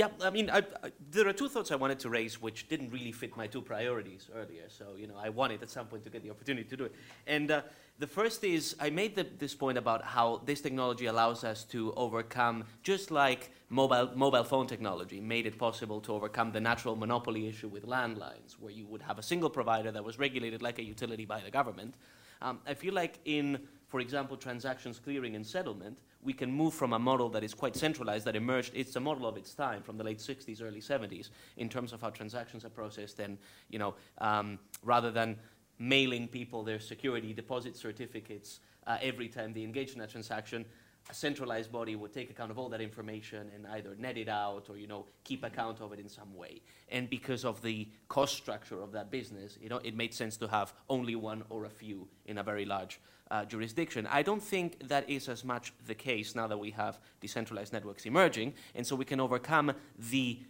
Yeah, 0.00 0.08
I 0.22 0.30
mean, 0.30 0.48
I, 0.48 0.60
I, 0.82 0.92
there 1.10 1.28
are 1.28 1.34
two 1.34 1.50
thoughts 1.50 1.70
I 1.70 1.76
wanted 1.76 1.98
to 1.98 2.08
raise 2.08 2.40
which 2.40 2.68
didn't 2.68 2.90
really 2.90 3.12
fit 3.12 3.36
my 3.36 3.46
two 3.46 3.60
priorities 3.60 4.30
earlier. 4.34 4.62
So, 4.68 4.96
you 4.96 5.06
know, 5.06 5.18
I 5.22 5.28
wanted 5.28 5.62
at 5.62 5.68
some 5.68 5.88
point 5.88 6.04
to 6.04 6.08
get 6.08 6.22
the 6.22 6.30
opportunity 6.30 6.66
to 6.70 6.74
do 6.74 6.84
it. 6.84 6.94
And 7.26 7.50
uh, 7.50 7.60
the 7.98 8.06
first 8.06 8.42
is 8.42 8.74
I 8.80 8.88
made 8.88 9.14
the, 9.14 9.26
this 9.38 9.54
point 9.54 9.76
about 9.76 10.02
how 10.02 10.40
this 10.46 10.62
technology 10.62 11.04
allows 11.04 11.44
us 11.44 11.64
to 11.64 11.92
overcome, 11.98 12.64
just 12.82 13.10
like 13.10 13.50
mobile, 13.68 14.10
mobile 14.14 14.42
phone 14.42 14.66
technology 14.66 15.20
made 15.20 15.44
it 15.44 15.58
possible 15.58 16.00
to 16.00 16.14
overcome 16.14 16.50
the 16.50 16.60
natural 16.62 16.96
monopoly 16.96 17.46
issue 17.46 17.68
with 17.68 17.84
landlines, 17.86 18.52
where 18.58 18.72
you 18.72 18.86
would 18.86 19.02
have 19.02 19.18
a 19.18 19.22
single 19.22 19.50
provider 19.50 19.90
that 19.92 20.02
was 20.02 20.18
regulated 20.18 20.62
like 20.62 20.78
a 20.78 20.82
utility 20.82 21.26
by 21.26 21.42
the 21.42 21.50
government. 21.50 21.94
Um, 22.40 22.60
I 22.66 22.72
feel 22.72 22.94
like 22.94 23.18
in, 23.26 23.68
for 23.88 24.00
example, 24.00 24.38
transactions 24.38 24.98
clearing 24.98 25.36
and 25.36 25.46
settlement, 25.46 25.98
we 26.22 26.32
can 26.32 26.52
move 26.52 26.74
from 26.74 26.92
a 26.92 26.98
model 26.98 27.28
that 27.30 27.42
is 27.42 27.54
quite 27.54 27.74
centralized, 27.74 28.26
that 28.26 28.36
emerged, 28.36 28.72
it's 28.74 28.94
a 28.96 29.00
model 29.00 29.26
of 29.26 29.36
its 29.36 29.54
time 29.54 29.82
from 29.82 29.96
the 29.96 30.04
late 30.04 30.18
60s, 30.18 30.62
early 30.62 30.80
70s, 30.80 31.30
in 31.56 31.68
terms 31.68 31.92
of 31.92 32.00
how 32.00 32.10
transactions 32.10 32.64
are 32.64 32.70
processed, 32.70 33.20
and, 33.20 33.38
you 33.70 33.78
know, 33.78 33.94
um, 34.18 34.58
rather 34.82 35.10
than 35.10 35.38
mailing 35.78 36.28
people 36.28 36.62
their 36.62 36.78
security 36.78 37.32
deposit 37.32 37.74
certificates 37.74 38.60
uh, 38.86 38.98
every 39.00 39.28
time 39.28 39.52
they 39.52 39.62
engage 39.62 39.94
in 39.94 40.00
a 40.02 40.06
transaction, 40.06 40.64
a 41.08 41.14
centralized 41.14 41.72
body 41.72 41.96
would 41.96 42.12
take 42.12 42.30
account 42.30 42.50
of 42.50 42.58
all 42.58 42.68
that 42.68 42.80
information 42.80 43.50
and 43.54 43.66
either 43.68 43.96
net 43.96 44.16
it 44.18 44.28
out 44.28 44.66
or 44.68 44.76
you 44.76 44.86
know 44.86 45.06
keep 45.24 45.44
account 45.44 45.80
of 45.80 45.92
it 45.92 45.98
in 45.98 46.08
some 46.08 46.34
way. 46.34 46.60
And 46.90 47.08
because 47.08 47.44
of 47.44 47.62
the 47.62 47.88
cost 48.08 48.36
structure 48.36 48.82
of 48.82 48.92
that 48.92 49.10
business, 49.10 49.58
you 49.60 49.68
know, 49.68 49.78
it 49.78 49.96
made 49.96 50.12
sense 50.14 50.36
to 50.38 50.48
have 50.48 50.72
only 50.88 51.16
one 51.16 51.42
or 51.50 51.64
a 51.64 51.70
few 51.70 52.08
in 52.26 52.38
a 52.38 52.42
very 52.42 52.64
large 52.64 53.00
uh, 53.30 53.44
jurisdiction. 53.44 54.06
I 54.10 54.22
don't 54.22 54.42
think 54.42 54.88
that 54.88 55.08
is 55.08 55.28
as 55.28 55.44
much 55.44 55.72
the 55.86 55.94
case 55.94 56.34
now 56.34 56.46
that 56.46 56.58
we 56.58 56.70
have 56.72 56.98
decentralized 57.20 57.72
networks 57.72 58.06
emerging, 58.06 58.54
and 58.74 58.86
so 58.86 58.96
we 58.96 59.04
can 59.04 59.20
overcome 59.20 59.72
the 60.10 60.40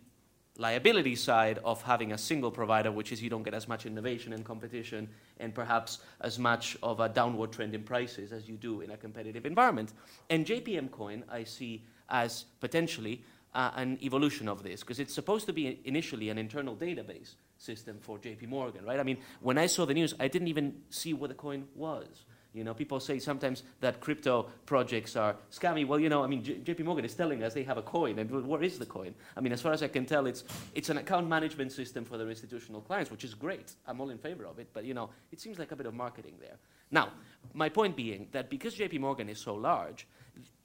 liability 0.56 1.14
side 1.16 1.58
of 1.64 1.82
having 1.82 2.12
a 2.12 2.18
single 2.18 2.50
provider, 2.50 2.92
which 2.92 3.12
is 3.12 3.22
you 3.22 3.30
don't 3.30 3.42
get 3.42 3.54
as 3.54 3.68
much 3.68 3.86
innovation 3.86 4.32
and 4.32 4.44
competition 4.44 5.08
and 5.38 5.54
perhaps 5.54 6.00
as 6.20 6.38
much 6.38 6.76
of 6.82 7.00
a 7.00 7.08
downward 7.08 7.52
trend 7.52 7.74
in 7.74 7.82
prices 7.82 8.32
as 8.32 8.48
you 8.48 8.56
do 8.56 8.80
in 8.80 8.90
a 8.90 8.96
competitive 8.96 9.46
environment. 9.46 9.92
And 10.28 10.44
JPM 10.44 10.90
Coin 10.90 11.24
I 11.30 11.44
see 11.44 11.84
as 12.08 12.44
potentially 12.60 13.22
uh, 13.54 13.70
an 13.76 13.98
evolution 14.02 14.48
of 14.48 14.62
this 14.62 14.80
because 14.80 15.00
it's 15.00 15.14
supposed 15.14 15.46
to 15.46 15.52
be 15.52 15.80
initially 15.84 16.28
an 16.28 16.38
internal 16.38 16.76
database 16.76 17.34
system 17.58 17.98
for 18.00 18.18
JP 18.18 18.48
Morgan, 18.48 18.84
right? 18.84 18.98
I 18.98 19.02
mean, 19.02 19.18
when 19.40 19.58
I 19.58 19.66
saw 19.66 19.84
the 19.84 19.94
news, 19.94 20.14
I 20.18 20.28
didn't 20.28 20.48
even 20.48 20.74
see 20.88 21.12
what 21.12 21.28
the 21.28 21.34
coin 21.34 21.66
was. 21.74 22.06
You 22.52 22.64
know, 22.64 22.74
people 22.74 22.98
say 22.98 23.20
sometimes 23.20 23.62
that 23.80 24.00
crypto 24.00 24.48
projects 24.66 25.14
are 25.14 25.36
scammy. 25.52 25.86
Well, 25.86 26.00
you 26.00 26.08
know, 26.08 26.24
I 26.24 26.26
mean, 26.26 26.42
J- 26.42 26.56
JP 26.56 26.84
Morgan 26.84 27.04
is 27.04 27.14
telling 27.14 27.44
us 27.44 27.54
they 27.54 27.62
have 27.62 27.78
a 27.78 27.82
coin, 27.82 28.18
and 28.18 28.28
where 28.46 28.62
is 28.62 28.78
the 28.78 28.86
coin? 28.86 29.14
I 29.36 29.40
mean, 29.40 29.52
as 29.52 29.60
far 29.60 29.72
as 29.72 29.84
I 29.84 29.88
can 29.88 30.04
tell, 30.04 30.26
it's, 30.26 30.42
it's 30.74 30.88
an 30.88 30.98
account 30.98 31.28
management 31.28 31.70
system 31.70 32.04
for 32.04 32.18
their 32.18 32.28
institutional 32.28 32.80
clients, 32.80 33.10
which 33.10 33.22
is 33.22 33.34
great. 33.34 33.72
I'm 33.86 34.00
all 34.00 34.10
in 34.10 34.18
favor 34.18 34.46
of 34.46 34.58
it, 34.58 34.68
but, 34.72 34.84
you 34.84 34.94
know, 34.94 35.10
it 35.30 35.40
seems 35.40 35.60
like 35.60 35.70
a 35.70 35.76
bit 35.76 35.86
of 35.86 35.94
marketing 35.94 36.34
there. 36.40 36.56
Now, 36.90 37.10
my 37.54 37.68
point 37.68 37.96
being 37.96 38.26
that 38.32 38.50
because 38.50 38.74
JP 38.74 38.98
Morgan 38.98 39.28
is 39.28 39.38
so 39.38 39.54
large, 39.54 40.08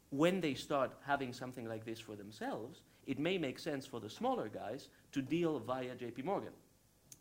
when 0.10 0.42
they 0.42 0.56
start 0.56 0.92
having 1.06 1.34
something 1.34 1.68
like 1.68 1.86
this 1.86 2.00
for 2.00 2.16
themselves, 2.16 2.82
it 3.06 3.20
may 3.20 3.38
make 3.38 3.60
sense 3.60 3.86
for 3.86 4.00
the 4.00 4.10
smaller 4.10 4.50
guys 4.50 4.90
to 5.12 5.22
deal 5.22 5.60
via 5.60 5.94
JP 5.96 6.24
Morgan 6.24 6.54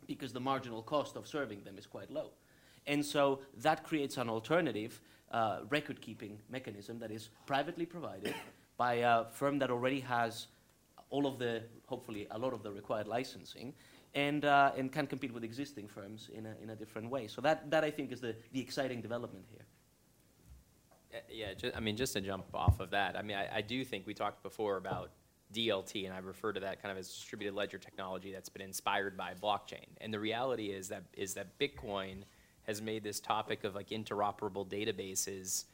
because 0.07 0.33
the 0.33 0.39
marginal 0.39 0.81
cost 0.81 1.15
of 1.15 1.27
serving 1.27 1.63
them 1.63 1.77
is 1.77 1.85
quite 1.85 2.09
low. 2.09 2.31
And 2.87 3.05
so 3.05 3.39
that 3.57 3.83
creates 3.83 4.17
an 4.17 4.29
alternative 4.29 5.01
uh, 5.31 5.59
record 5.69 6.01
keeping 6.01 6.39
mechanism 6.49 6.99
that 6.99 7.11
is 7.11 7.29
privately 7.45 7.85
provided 7.85 8.35
by 8.77 8.95
a 8.95 9.25
firm 9.25 9.59
that 9.59 9.71
already 9.71 9.99
has 10.01 10.47
all 11.09 11.25
of 11.25 11.39
the, 11.39 11.63
hopefully, 11.87 12.27
a 12.31 12.37
lot 12.37 12.53
of 12.53 12.63
the 12.63 12.71
required 12.71 13.07
licensing. 13.07 13.73
And, 14.13 14.45
uh, 14.45 14.71
and 14.77 14.93
can 14.93 15.07
compete 15.07 15.33
with 15.33 15.43
existing 15.43 15.89
firms 15.89 16.29
in 16.33 16.45
a, 16.45 16.55
in 16.63 16.69
a 16.69 16.75
different 16.75 17.09
way. 17.09 17.27
So 17.27 17.41
that, 17.41 17.69
that 17.69 17.83
I 17.83 17.91
think 17.91 18.13
is 18.13 18.21
the, 18.21 18.33
the 18.53 18.61
exciting 18.61 19.01
development 19.01 19.43
here. 19.51 19.65
Uh, 21.13 21.17
yeah, 21.29 21.53
ju- 21.53 21.73
I 21.75 21.81
mean, 21.81 21.97
just 21.97 22.13
to 22.13 22.21
jump 22.21 22.45
off 22.53 22.79
of 22.79 22.91
that, 22.91 23.17
I 23.17 23.21
mean, 23.21 23.35
I, 23.35 23.57
I 23.57 23.61
do 23.61 23.83
think 23.83 24.07
we 24.07 24.13
talked 24.13 24.41
before 24.41 24.77
about 24.77 25.09
DLT, 25.53 26.05
and 26.05 26.13
I 26.13 26.19
refer 26.19 26.53
to 26.53 26.59
that 26.61 26.81
kind 26.81 26.91
of 26.91 26.97
as 26.97 27.09
distributed 27.09 27.55
ledger 27.55 27.77
technology 27.77 28.31
that's 28.31 28.49
been 28.49 28.61
inspired 28.61 29.17
by 29.17 29.33
blockchain. 29.33 29.85
And 30.01 30.13
the 30.13 30.19
reality 30.19 30.67
is 30.67 30.87
that 30.89 31.03
is 31.13 31.33
that 31.35 31.57
Bitcoin 31.59 32.23
has 32.67 32.81
made 32.81 33.03
this 33.03 33.19
topic 33.19 33.63
of 33.63 33.75
like 33.75 33.89
interoperable 33.89 34.67
databases 34.67 35.65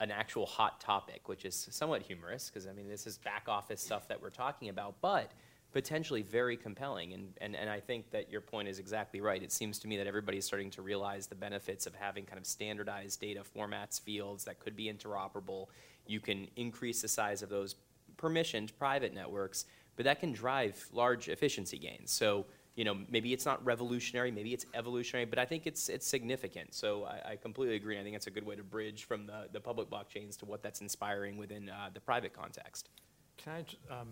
an 0.00 0.10
actual 0.10 0.46
hot 0.46 0.80
topic, 0.80 1.28
which 1.28 1.44
is 1.44 1.68
somewhat 1.70 2.02
humorous 2.02 2.48
because 2.48 2.66
I 2.66 2.72
mean 2.72 2.88
this 2.88 3.06
is 3.06 3.18
back 3.18 3.44
office 3.48 3.82
stuff 3.82 4.08
that 4.08 4.20
we're 4.20 4.30
talking 4.30 4.68
about, 4.70 4.94
but 5.00 5.32
potentially 5.72 6.22
very 6.22 6.56
compelling. 6.56 7.12
And, 7.12 7.32
and, 7.40 7.54
and 7.54 7.70
I 7.70 7.78
think 7.80 8.10
that 8.10 8.30
your 8.30 8.40
point 8.40 8.68
is 8.68 8.78
exactly 8.78 9.20
right. 9.20 9.42
It 9.42 9.52
seems 9.52 9.78
to 9.80 9.88
me 9.88 9.96
that 9.98 10.06
everybody's 10.06 10.44
starting 10.44 10.70
to 10.70 10.82
realize 10.82 11.26
the 11.26 11.34
benefits 11.34 11.86
of 11.86 11.94
having 11.94 12.24
kind 12.24 12.38
of 12.38 12.46
standardized 12.46 13.20
data 13.20 13.42
formats, 13.56 14.00
fields 14.00 14.44
that 14.44 14.58
could 14.58 14.74
be 14.74 14.92
interoperable. 14.92 15.66
You 16.06 16.18
can 16.20 16.48
increase 16.56 17.02
the 17.02 17.08
size 17.08 17.42
of 17.42 17.50
those 17.50 17.76
permissioned 18.16 18.76
private 18.78 19.14
networks, 19.14 19.66
but 19.96 20.04
that 20.04 20.18
can 20.18 20.32
drive 20.32 20.88
large 20.92 21.28
efficiency 21.28 21.78
gains. 21.78 22.10
So 22.10 22.46
you 22.76 22.84
know, 22.84 22.96
maybe 23.08 23.32
it's 23.32 23.44
not 23.44 23.64
revolutionary, 23.64 24.30
maybe 24.30 24.54
it's 24.54 24.64
evolutionary, 24.74 25.26
but 25.26 25.38
I 25.38 25.44
think 25.44 25.66
it's 25.66 25.88
it's 25.88 26.06
significant. 26.06 26.74
So 26.74 27.04
I, 27.04 27.32
I 27.32 27.36
completely 27.36 27.76
agree. 27.76 27.98
I 27.98 28.02
think 28.02 28.16
it's 28.16 28.26
a 28.26 28.30
good 28.30 28.46
way 28.46 28.56
to 28.56 28.62
bridge 28.62 29.04
from 29.04 29.26
the, 29.26 29.48
the 29.52 29.60
public 29.60 29.90
blockchains 29.90 30.36
to 30.38 30.46
what 30.46 30.62
that's 30.62 30.80
inspiring 30.80 31.36
within 31.36 31.68
uh, 31.68 31.90
the 31.92 32.00
private 32.00 32.32
context. 32.32 32.88
Can 33.36 33.52
I 33.52 34.00
um, 34.00 34.08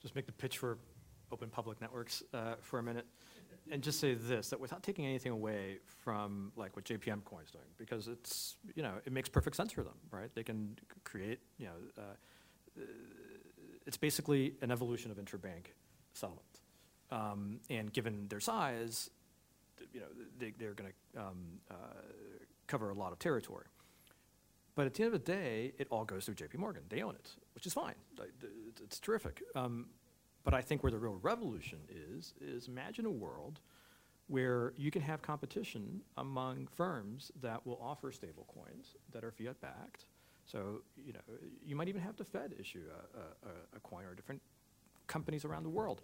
just 0.00 0.14
make 0.14 0.26
the 0.26 0.32
pitch 0.32 0.58
for 0.58 0.78
open 1.32 1.48
public 1.48 1.80
networks 1.80 2.22
uh, 2.34 2.54
for 2.60 2.78
a 2.78 2.82
minute? 2.82 3.06
And 3.70 3.82
just 3.82 3.98
say 3.98 4.14
this, 4.14 4.50
that 4.50 4.60
without 4.60 4.84
taking 4.84 5.04
anything 5.06 5.32
away 5.32 5.78
from 6.04 6.52
like 6.56 6.76
what 6.76 6.84
JPM 6.84 7.24
Coin's 7.24 7.50
doing, 7.50 7.64
because 7.78 8.06
it's, 8.06 8.56
you 8.76 8.82
know, 8.82 8.92
it 9.04 9.12
makes 9.12 9.28
perfect 9.28 9.56
sense 9.56 9.72
for 9.72 9.82
them, 9.82 9.94
right? 10.12 10.30
They 10.36 10.44
can 10.44 10.78
create, 11.02 11.40
you 11.58 11.66
know, 11.66 11.72
uh, 11.98 12.82
it's 13.86 13.96
basically 13.96 14.54
an 14.62 14.70
evolution 14.70 15.10
of 15.10 15.16
interbank 15.16 15.66
settlement. 16.12 16.55
Um, 17.10 17.60
and 17.70 17.92
given 17.92 18.26
their 18.28 18.40
size, 18.40 19.10
you 19.92 20.00
know, 20.00 20.06
they, 20.38 20.52
they're 20.58 20.74
going 20.74 20.90
to 21.14 21.20
um, 21.20 21.36
uh, 21.70 21.74
cover 22.66 22.90
a 22.90 22.94
lot 22.94 23.12
of 23.12 23.18
territory. 23.18 23.66
But 24.74 24.86
at 24.86 24.94
the 24.94 25.04
end 25.04 25.14
of 25.14 25.24
the 25.24 25.32
day, 25.32 25.72
it 25.78 25.86
all 25.90 26.04
goes 26.04 26.24
through 26.26 26.34
JP 26.34 26.58
Morgan. 26.58 26.82
They 26.88 27.02
own 27.02 27.14
it, 27.14 27.30
which 27.54 27.66
is 27.66 27.72
fine. 27.72 27.94
It's 28.84 28.98
terrific. 29.00 29.42
Um, 29.54 29.86
But 30.44 30.52
I 30.54 30.60
think 30.62 30.82
where 30.82 30.92
the 30.92 30.98
real 30.98 31.18
revolution 31.22 31.78
is, 31.90 32.34
is 32.40 32.68
imagine 32.68 33.06
a 33.06 33.10
world 33.10 33.60
where 34.28 34.72
you 34.76 34.90
can 34.90 35.02
have 35.02 35.22
competition 35.22 36.00
among 36.16 36.66
firms 36.66 37.30
that 37.40 37.64
will 37.66 37.78
offer 37.80 38.10
stable 38.12 38.46
coins 38.52 38.96
that 39.12 39.22
are 39.24 39.30
fiat 39.30 39.60
backed. 39.60 40.04
So, 40.44 40.82
you 41.06 41.12
know, 41.12 41.20
you 41.64 41.74
might 41.76 41.88
even 41.88 42.00
have 42.02 42.16
the 42.16 42.24
Fed 42.24 42.54
issue 42.58 42.82
a, 43.16 43.48
a- 43.48 43.76
a 43.76 43.80
coin 43.80 44.04
or 44.04 44.14
different 44.14 44.42
companies 45.06 45.44
around 45.44 45.62
the 45.62 45.70
world. 45.70 46.00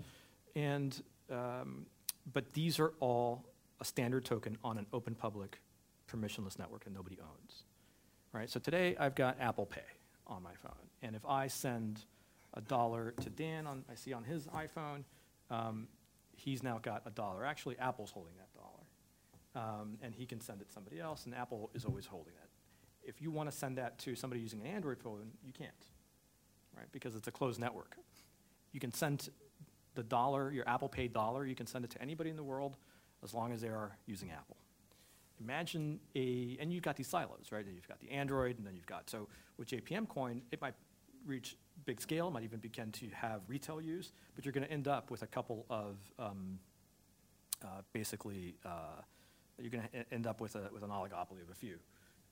And, 0.55 1.01
um, 1.31 1.87
but 2.33 2.53
these 2.53 2.79
are 2.79 2.93
all 3.01 3.45
a 3.81 3.85
standard 3.85 4.25
token 4.25 4.59
on 4.63 4.79
an 4.79 4.87
open 4.93 5.15
public 5.15 5.61
permissionless 6.11 6.59
network 6.59 6.85
that 6.85 6.93
nobody 6.93 7.19
owns. 7.21 7.65
Right? 8.33 8.49
So 8.51 8.61
today 8.61 8.97
I've 8.99 9.15
got 9.15 9.41
Apple 9.41 9.67
Pay 9.67 9.81
on 10.27 10.43
my 10.43 10.55
phone. 10.63 10.73
And 11.03 11.17
if 11.17 11.25
I 11.27 11.49
send 11.49 12.01
a 12.55 12.61
dollar 12.61 13.13
to 13.23 13.31
Dan 13.31 13.67
on, 13.67 13.85
I 13.91 13.95
see 13.95 14.13
on 14.13 14.25
his 14.25 14.47
iPhone, 14.49 15.05
um, 15.51 15.89
he's 16.37 16.63
now 16.63 16.79
got 16.81 17.03
a 17.07 17.11
dollar. 17.11 17.45
Actually, 17.45 17.79
Apple's 17.79 18.11
holding 18.11 18.35
that 18.37 18.53
dollar. 18.55 18.69
Um, 19.55 19.99
and 20.01 20.15
he 20.15 20.25
can 20.25 20.41
send 20.41 20.63
it 20.63 20.69
to 20.69 20.73
somebody 20.73 20.99
else, 20.99 21.27
and 21.27 21.35
Apple 21.35 21.71
is 21.75 21.85
always 21.85 22.07
holding 22.07 22.33
that. 22.35 22.49
If 23.07 23.21
you 23.21 23.31
want 23.31 23.51
to 23.51 23.57
send 23.57 23.77
that 23.77 23.99
to 24.01 24.15
somebody 24.15 24.41
using 24.41 24.61
an 24.61 24.67
Android 24.67 24.99
phone, 24.99 25.31
you 25.45 25.53
can't, 25.53 25.71
right? 26.75 26.87
Because 26.91 27.15
it's 27.15 27.29
a 27.29 27.31
closed 27.33 27.61
network. 27.61 27.97
You 28.73 28.81
can 28.81 28.93
send 28.93 29.29
the 29.95 30.03
dollar, 30.03 30.51
your 30.51 30.69
Apple 30.69 30.89
Pay 30.89 31.09
dollar, 31.09 31.47
you 31.47 31.55
can 31.55 31.67
send 31.67 31.85
it 31.85 31.91
to 31.91 32.03
anybody 32.03 32.31
in 32.31 32.37
the 32.37 32.43
world 32.43 32.77
as 33.23 33.35
long 33.35 33.53
as 33.53 33.61
they 33.61 33.69
are 33.69 33.97
using 34.07 34.31
Apple. 34.31 34.57
Imagine 35.41 36.01
a, 36.15 36.57
and 36.61 36.73
you've 36.73 36.83
got 36.83 36.97
these 36.97 37.09
silos, 37.09 37.51
right? 37.51 37.65
You've 37.67 37.89
got 37.89 38.01
the 38.01 38.11
Android, 38.11 38.59
and 38.59 38.67
then 38.67 38.75
you've 38.77 38.87
got, 38.87 39.11
so 39.11 39.29
with 39.57 39.69
JPM 39.69 40.09
Coin, 40.09 40.43
it 40.51 40.61
might 40.61 40.75
reach 41.27 41.57
big 41.85 42.01
scale, 42.01 42.31
might 42.31 42.45
even 42.45 42.61
begin 42.61 42.93
to 42.93 43.09
have 43.11 43.41
retail 43.49 43.81
use, 43.81 44.13
but 44.35 44.45
you're 44.45 44.53
going 44.53 44.67
to 44.67 44.73
end 44.73 44.89
up 44.89 45.11
with 45.11 45.23
a 45.23 45.27
couple 45.27 45.67
of 45.69 45.97
um, 46.19 46.59
uh, 47.65 47.83
basically, 47.93 48.57
uh, 48.65 49.01
you're 49.59 49.71
going 49.71 49.85
to 49.93 50.15
end 50.15 50.27
up 50.27 50.41
with, 50.41 50.55
a, 50.57 50.69
with 50.73 50.83
an 50.83 50.91
oligopoly 50.91 51.43
of 51.43 51.51
a 51.51 51.55
few, 51.55 51.79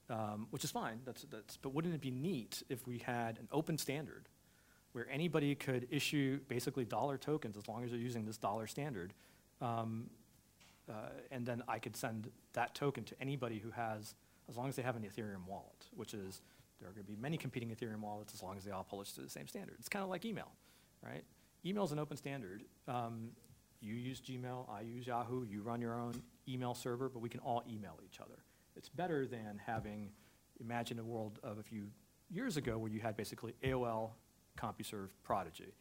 um, 0.09 0.47
which 0.51 0.65
is 0.65 0.71
fine. 0.71 1.01
That's, 1.05 1.23
that's, 1.31 1.57
but 1.57 1.75
wouldn't 1.75 1.95
it 1.95 2.01
be 2.01 2.11
neat 2.11 2.63
if 2.69 2.87
we 2.87 2.99
had 2.99 3.39
an 3.39 3.49
open 3.53 3.79
standard 3.79 4.29
where 4.93 5.09
anybody 5.11 5.55
could 5.55 5.87
issue 5.91 6.41
basically 6.49 6.85
dollar 6.85 7.17
tokens 7.17 7.57
as 7.57 7.69
long 7.69 7.85
as 7.85 7.91
they're 7.91 8.01
using 8.01 8.25
this 8.25 8.37
dollar 8.37 8.67
standard? 8.67 9.13
Um, 9.61 10.11
uh, 10.89 11.11
and 11.31 11.47
then 11.47 11.63
I 11.69 11.79
could 11.79 11.97
send 11.97 12.31
that 12.55 12.75
token 12.75 13.05
to 13.05 13.15
anybody 13.21 13.59
who 13.59 13.71
has, 13.71 14.15
as 14.49 14.57
long 14.57 14.69
as 14.69 14.77
they 14.77 14.83
have 14.83 14.97
an 14.97 15.03
Ethereum 15.03 15.47
wallet, 15.47 15.87
which 15.95 16.15
is, 16.15 16.43
there 16.81 16.89
are 16.89 16.93
going 16.93 17.05
to 17.05 17.13
be 17.13 17.19
many 17.21 17.37
competing 17.37 17.69
Ethereum 17.71 18.01
wallets 18.01 18.35
as 18.35 18.43
long 18.43 18.57
as 18.57 18.65
they 18.65 18.71
all 18.71 18.85
publish 18.85 19.13
to 19.13 19.21
the 19.21 19.29
same 19.29 19.47
standard. 19.47 19.77
It's 19.79 19.89
kind 19.89 20.03
of 20.03 20.09
like 20.09 20.25
email, 20.25 20.51
right? 21.05 21.23
Email 21.65 21.85
is 21.85 21.93
an 21.93 21.99
open 21.99 22.17
standard. 22.17 22.65
Um, 22.89 23.31
you 23.81 23.95
use 23.95 24.21
Gmail, 24.21 24.69
I 24.69 24.81
use 24.83 25.07
Yahoo, 25.07 25.45
you 25.45 25.63
run 25.63 25.81
your 25.81 25.95
own 25.95 26.15
email 26.49 26.75
server, 26.75 27.09
but 27.09 27.21
we 27.21 27.29
can 27.29 27.41
all 27.41 27.63
email 27.71 27.99
each 28.05 28.21
other. 28.21 28.45
It's 28.77 28.89
better 28.89 29.27
than 29.27 29.61
having, 29.65 30.11
imagine 30.61 30.99
a 30.99 31.05
world 31.05 31.39
of 31.43 31.59
a 31.59 31.63
few 31.63 31.87
years 32.31 32.57
ago 32.57 32.79
where 32.79 32.91
you 32.91 33.01
had 33.01 33.17
basically 33.17 33.55
AOL, 33.63 34.11
CompuServe, 34.59 35.09
Prodigy. 35.23 35.73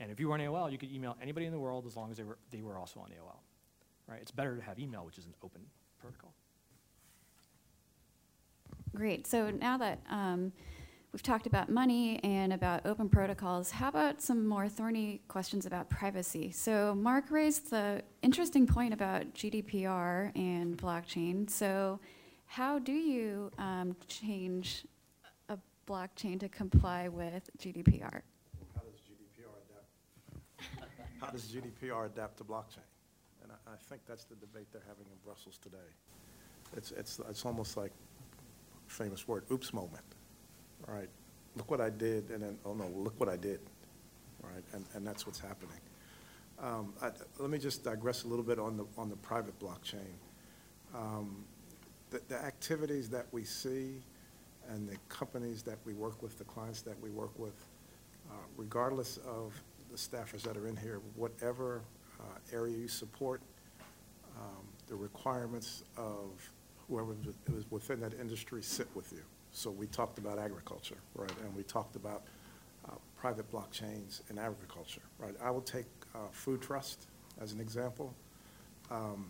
And 0.00 0.10
if 0.10 0.20
you 0.20 0.28
were 0.28 0.34
on 0.34 0.40
AOL, 0.40 0.70
you 0.70 0.78
could 0.78 0.92
email 0.92 1.16
anybody 1.20 1.46
in 1.46 1.52
the 1.52 1.58
world 1.58 1.86
as 1.86 1.96
long 1.96 2.10
as 2.10 2.16
they 2.16 2.22
were, 2.22 2.38
they 2.50 2.62
were 2.62 2.78
also 2.78 3.00
on 3.00 3.08
AOL. 3.08 3.40
Right? 4.06 4.20
It's 4.22 4.30
better 4.30 4.56
to 4.56 4.62
have 4.62 4.78
email, 4.78 5.04
which 5.04 5.18
is 5.18 5.26
an 5.26 5.34
open 5.42 5.62
protocol. 6.00 6.32
Great. 8.94 9.26
So 9.26 9.50
now 9.50 9.76
that 9.78 10.00
um, 10.08 10.52
we've 11.12 11.22
talked 11.22 11.46
about 11.46 11.68
money 11.68 12.18
and 12.24 12.52
about 12.52 12.86
open 12.86 13.08
protocols, 13.08 13.70
how 13.70 13.88
about 13.88 14.22
some 14.22 14.46
more 14.46 14.68
thorny 14.68 15.20
questions 15.28 15.66
about 15.66 15.90
privacy? 15.90 16.50
So 16.52 16.94
Mark 16.94 17.30
raised 17.30 17.70
the 17.70 18.02
interesting 18.22 18.66
point 18.66 18.94
about 18.94 19.34
GDPR 19.34 20.36
and 20.36 20.76
blockchain. 20.76 21.50
So 21.50 22.00
how 22.46 22.78
do 22.78 22.92
you 22.92 23.50
um, 23.58 23.94
change 24.06 24.86
blockchain 25.88 26.38
to 26.40 26.48
comply 26.48 27.08
with 27.08 27.48
GDPR? 27.58 28.20
How 28.74 28.82
does 28.82 29.00
GDPR 29.08 29.56
adapt? 29.64 30.90
How 31.20 31.26
does 31.28 31.46
GDPR 31.46 32.06
adapt 32.06 32.36
to 32.38 32.44
blockchain? 32.44 32.88
And 33.42 33.52
I, 33.52 33.72
I 33.72 33.76
think 33.88 34.02
that's 34.06 34.24
the 34.24 34.34
debate 34.36 34.66
they're 34.72 34.82
having 34.86 35.06
in 35.06 35.18
Brussels 35.24 35.58
today. 35.62 35.76
It's, 36.76 36.90
it's, 36.92 37.20
it's 37.30 37.46
almost 37.46 37.76
like 37.76 37.92
famous 38.86 39.26
word, 39.26 39.44
oops 39.50 39.72
moment, 39.72 40.04
All 40.86 40.94
right, 40.94 41.08
Look 41.56 41.70
what 41.70 41.80
I 41.80 41.90
did, 41.90 42.30
and 42.30 42.42
then, 42.42 42.58
oh 42.64 42.74
no, 42.74 42.88
look 42.94 43.18
what 43.18 43.28
I 43.28 43.36
did, 43.36 43.60
All 44.44 44.50
right, 44.50 44.64
And, 44.74 44.84
and 44.94 45.06
that's 45.06 45.26
what's 45.26 45.40
happening. 45.40 45.80
Um, 46.60 46.92
I, 47.00 47.10
let 47.38 47.50
me 47.50 47.58
just 47.58 47.84
digress 47.84 48.24
a 48.24 48.28
little 48.28 48.44
bit 48.44 48.58
on 48.58 48.76
the, 48.76 48.84
on 48.98 49.08
the 49.08 49.16
private 49.16 49.58
blockchain. 49.58 50.12
Um, 50.94 51.44
the, 52.10 52.20
the 52.28 52.36
activities 52.36 53.08
that 53.10 53.26
we 53.32 53.44
see 53.44 54.02
and 54.68 54.88
the 54.88 54.96
companies 55.08 55.62
that 55.62 55.78
we 55.84 55.94
work 55.94 56.22
with, 56.22 56.38
the 56.38 56.44
clients 56.44 56.82
that 56.82 57.00
we 57.00 57.10
work 57.10 57.36
with, 57.38 57.64
uh, 58.30 58.34
regardless 58.56 59.18
of 59.18 59.60
the 59.90 59.96
staffers 59.96 60.42
that 60.42 60.56
are 60.56 60.68
in 60.68 60.76
here, 60.76 61.00
whatever 61.16 61.82
uh, 62.20 62.24
area 62.52 62.76
you 62.76 62.88
support, 62.88 63.40
um, 64.36 64.64
the 64.88 64.94
requirements 64.94 65.84
of 65.96 66.50
whoever 66.88 67.14
is 67.56 67.64
within 67.70 68.00
that 68.00 68.14
industry 68.14 68.62
sit 68.62 68.86
with 68.94 69.12
you. 69.12 69.22
So 69.52 69.70
we 69.70 69.86
talked 69.86 70.18
about 70.18 70.38
agriculture, 70.38 70.98
right, 71.14 71.32
and 71.44 71.54
we 71.54 71.62
talked 71.62 71.96
about 71.96 72.22
uh, 72.86 72.92
private 73.18 73.50
blockchains 73.50 74.20
in 74.30 74.38
agriculture, 74.38 75.02
right. 75.18 75.34
I 75.42 75.50
will 75.50 75.62
take 75.62 75.86
uh, 76.14 76.18
Food 76.30 76.62
Trust 76.62 77.06
as 77.40 77.52
an 77.52 77.60
example. 77.60 78.14
Um, 78.90 79.26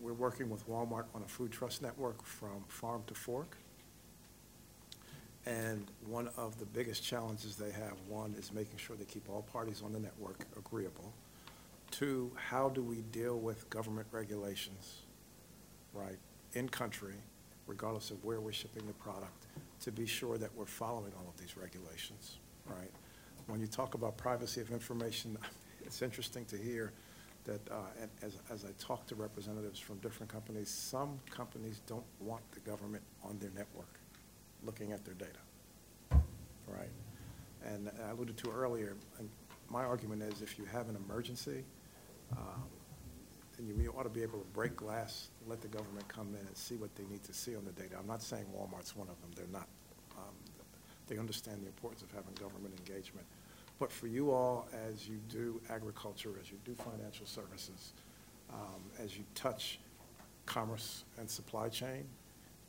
we're 0.00 0.12
working 0.12 0.50
with 0.50 0.68
Walmart 0.68 1.04
on 1.14 1.22
a 1.22 1.28
food 1.28 1.52
trust 1.52 1.82
network 1.82 2.24
from 2.24 2.64
farm 2.68 3.02
to 3.06 3.14
fork. 3.14 3.56
And 5.46 5.86
one 6.06 6.30
of 6.38 6.58
the 6.58 6.64
biggest 6.64 7.04
challenges 7.04 7.56
they 7.56 7.70
have, 7.70 7.94
one, 8.08 8.34
is 8.38 8.52
making 8.52 8.78
sure 8.78 8.96
they 8.96 9.04
keep 9.04 9.28
all 9.28 9.42
parties 9.42 9.82
on 9.84 9.92
the 9.92 10.00
network 10.00 10.46
agreeable. 10.56 11.12
Two, 11.90 12.32
how 12.34 12.70
do 12.70 12.82
we 12.82 13.02
deal 13.12 13.38
with 13.38 13.68
government 13.68 14.06
regulations, 14.10 15.02
right, 15.92 16.18
in 16.54 16.68
country, 16.68 17.14
regardless 17.66 18.10
of 18.10 18.24
where 18.24 18.40
we're 18.40 18.52
shipping 18.52 18.86
the 18.86 18.94
product, 18.94 19.46
to 19.80 19.92
be 19.92 20.06
sure 20.06 20.38
that 20.38 20.48
we're 20.56 20.64
following 20.64 21.12
all 21.18 21.28
of 21.28 21.38
these 21.38 21.56
regulations, 21.58 22.38
right? 22.66 22.90
When 23.46 23.60
you 23.60 23.66
talk 23.66 23.92
about 23.94 24.16
privacy 24.16 24.62
of 24.62 24.70
information, 24.70 25.36
it's 25.84 26.00
interesting 26.00 26.46
to 26.46 26.56
hear 26.56 26.92
that 27.44 27.60
uh, 27.70 27.74
as, 28.22 28.38
as 28.50 28.64
I 28.64 28.70
talk 28.78 29.06
to 29.08 29.14
representatives 29.14 29.78
from 29.78 29.98
different 29.98 30.32
companies, 30.32 30.70
some 30.70 31.20
companies 31.28 31.82
don't 31.86 32.06
want 32.18 32.42
the 32.52 32.60
government 32.60 33.02
on 33.22 33.38
their 33.38 33.50
network 33.54 34.00
looking 34.64 34.92
at 34.92 35.04
their 35.04 35.14
data, 35.14 36.22
right? 36.66 36.90
And 37.64 37.90
I 38.06 38.10
alluded 38.10 38.36
to 38.38 38.50
earlier, 38.50 38.96
my 39.70 39.84
argument 39.84 40.22
is 40.22 40.42
if 40.42 40.58
you 40.58 40.64
have 40.66 40.88
an 40.88 40.96
emergency, 40.96 41.64
um, 42.32 42.64
then 43.58 43.80
you 43.80 43.94
ought 43.96 44.02
to 44.02 44.08
be 44.08 44.22
able 44.22 44.38
to 44.40 44.46
break 44.52 44.76
glass, 44.76 45.28
let 45.46 45.60
the 45.60 45.68
government 45.68 46.06
come 46.08 46.28
in 46.28 46.46
and 46.46 46.56
see 46.56 46.76
what 46.76 46.94
they 46.96 47.04
need 47.04 47.22
to 47.24 47.32
see 47.32 47.56
on 47.56 47.64
the 47.64 47.72
data. 47.72 47.96
I'm 47.98 48.06
not 48.06 48.22
saying 48.22 48.44
Walmart's 48.54 48.96
one 48.96 49.08
of 49.08 49.20
them. 49.20 49.30
They're 49.36 49.46
not. 49.52 49.68
Um, 50.16 50.34
they 51.06 51.18
understand 51.18 51.62
the 51.62 51.66
importance 51.66 52.02
of 52.02 52.10
having 52.10 52.34
government 52.34 52.74
engagement. 52.78 53.26
But 53.78 53.90
for 53.90 54.06
you 54.06 54.32
all, 54.32 54.68
as 54.88 55.08
you 55.08 55.18
do 55.28 55.60
agriculture, 55.70 56.34
as 56.40 56.50
you 56.50 56.58
do 56.64 56.74
financial 56.74 57.26
services, 57.26 57.92
um, 58.52 58.82
as 58.98 59.16
you 59.16 59.24
touch 59.34 59.78
commerce 60.46 61.04
and 61.18 61.28
supply 61.28 61.68
chain, 61.68 62.04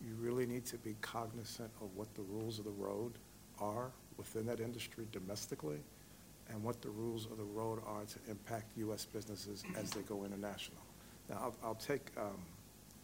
you 0.02 0.16
really 0.20 0.46
need 0.46 0.66
to 0.66 0.78
be 0.78 0.96
cognizant 1.02 1.72
of 1.82 1.90
what 1.96 2.14
the 2.16 2.22
rules 2.24 2.60
of 2.60 2.66
the 2.66 2.72
road 2.72 3.14
are 3.60 3.92
within 4.18 4.46
that 4.46 4.60
industry 4.60 5.08
domestically 5.12 5.80
and 6.50 6.64
what 6.64 6.82
the 6.82 6.90
rules 6.90 7.26
of 7.26 7.38
the 7.38 7.44
road 7.44 7.80
are 7.88 8.04
to 8.04 8.20
impact 8.30 8.66
U.S. 8.78 9.06
businesses 9.06 9.64
as 9.78 9.90
they 9.92 10.02
go 10.02 10.26
international. 10.26 10.78
Now, 11.30 11.38
I'll, 11.42 11.56
I'll 11.64 11.76
take 11.76 12.12
um, 12.18 12.38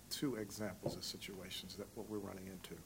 two 0.10 0.36
examples 0.36 0.96
of 0.96 1.04
situations 1.04 1.76
that 1.76 1.88
what 1.96 2.08
we're 2.10 2.20
running 2.20 2.46
into. 2.48 2.80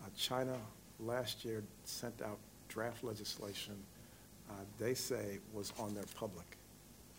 Uh, 0.00 0.06
China 0.16 0.54
last 1.00 1.44
year 1.44 1.64
sent 1.84 2.22
out 2.22 2.38
draft 2.68 3.02
legislation 3.02 3.74
uh, 4.50 4.54
they 4.78 4.94
say 4.94 5.38
was 5.52 5.72
on 5.78 5.94
their 5.94 6.04
public 6.14 6.56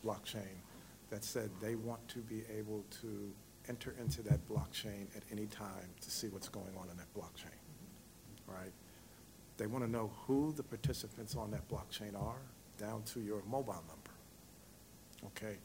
blockchain 0.05 0.57
that 1.09 1.23
said 1.23 1.49
they 1.61 1.75
want 1.75 2.05
to 2.07 2.19
be 2.19 2.43
able 2.55 2.84
to 3.01 3.32
enter 3.70 3.93
into 3.99 4.22
that 4.24 4.45
blockchain 4.49 5.05
at 5.15 5.24
any 5.32 5.45
time 5.45 5.88
to 6.01 6.11
see 6.11 6.28
what's 6.28 6.49
going 6.49 6.74
on 6.78 6.89
in 6.89 6.97
that 6.97 7.13
blockchain, 7.13 7.55
right? 8.47 8.74
They 9.57 9.67
want 9.67 9.86
to 9.86 9.91
know 9.91 10.11
who 10.26 10.53
the 10.57 10.63
participants 10.63 11.36
on 11.36 11.51
that 11.51 11.70
blockchain 11.70 12.20
are, 12.20 12.41
down 12.78 13.03
to 13.13 13.20
your 13.20 13.43
mobile 13.49 13.84
number. 13.88 14.11
Okay, 15.28 15.57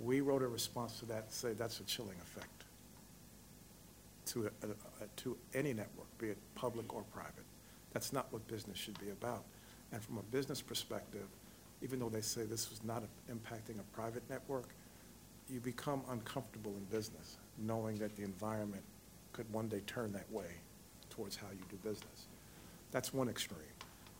we 0.00 0.20
wrote 0.20 0.42
a 0.42 0.48
response 0.48 0.98
to 1.00 1.06
that, 1.06 1.32
say 1.32 1.52
that's 1.52 1.80
a 1.80 1.84
chilling 1.84 2.16
effect 2.22 2.64
to, 4.26 4.46
a, 4.62 4.66
a, 4.66 4.70
a, 5.04 5.08
to 5.16 5.36
any 5.54 5.74
network, 5.74 6.06
be 6.18 6.28
it 6.28 6.38
public 6.54 6.94
or 6.94 7.02
private. 7.12 7.44
That's 7.92 8.12
not 8.12 8.32
what 8.32 8.46
business 8.46 8.78
should 8.78 8.98
be 9.00 9.10
about. 9.10 9.42
And 9.92 10.00
from 10.00 10.18
a 10.18 10.22
business 10.22 10.62
perspective, 10.62 11.26
even 11.82 11.98
though 11.98 12.08
they 12.08 12.20
say 12.20 12.44
this 12.44 12.70
was 12.70 12.84
not 12.84 13.02
impacting 13.28 13.80
a 13.80 13.96
private 13.96 14.22
network, 14.30 14.68
you 15.50 15.60
become 15.60 16.02
uncomfortable 16.10 16.72
in 16.76 16.84
business, 16.84 17.36
knowing 17.58 17.98
that 17.98 18.16
the 18.16 18.22
environment 18.22 18.82
could 19.32 19.50
one 19.52 19.68
day 19.68 19.80
turn 19.86 20.12
that 20.12 20.30
way 20.30 20.46
towards 21.08 21.36
how 21.36 21.46
you 21.50 21.64
do 21.68 21.76
business. 21.76 22.28
That's 22.90 23.12
one 23.12 23.28
extreme. 23.28 23.58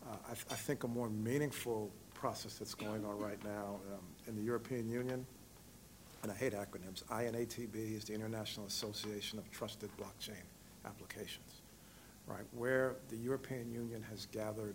Uh, 0.07 0.17
I, 0.29 0.33
I, 0.33 0.57
think 0.57 0.85
a 0.85 0.89
more 0.89 1.11
meaningful 1.11 1.91
process 2.15 2.55
that's 2.55 2.75
going 2.75 3.05
on 3.05 3.19
right 3.19 3.43
now 3.45 3.81
um, 3.93 4.01
in 4.27 4.35
the 4.35 4.43
European 4.43 4.89
Union, 4.89 5.27
and 6.23 6.33
I 6.33 6.35
hate 6.35 6.53
acronyms, 6.53 7.05
INATBA 7.05 7.97
is 7.97 8.05
the 8.05 8.15
International 8.15 8.67
Association 8.67 9.39
of 9.39 9.51
Trusted 9.51 9.91
Blockchain 9.99 10.43
Applications, 10.87 11.63
right, 12.27 12.45
where 12.53 12.97
the 13.09 13.17
European 13.17 13.71
Union 13.73 14.03
has 14.09 14.27
gathered 14.27 14.75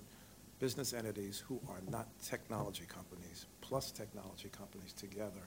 business 0.60 0.94
entities 0.94 1.44
who 1.48 1.60
are 1.70 1.82
not 1.90 2.08
technology 2.24 2.86
companies, 2.88 3.48
plus 3.62 3.92
technology 3.92 4.50
companies 4.50 4.94
together, 4.94 5.42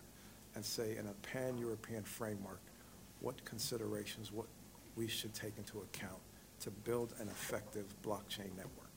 and 0.58 0.64
say 0.64 0.96
in 0.96 1.06
a 1.06 1.12
pan-European 1.22 2.02
framework, 2.02 2.58
what 3.20 3.44
considerations, 3.44 4.32
what 4.32 4.48
we 4.96 5.06
should 5.06 5.32
take 5.32 5.56
into 5.56 5.78
account 5.78 6.18
to 6.58 6.70
build 6.72 7.14
an 7.20 7.28
effective 7.28 7.84
blockchain 8.04 8.50
network. 8.56 8.90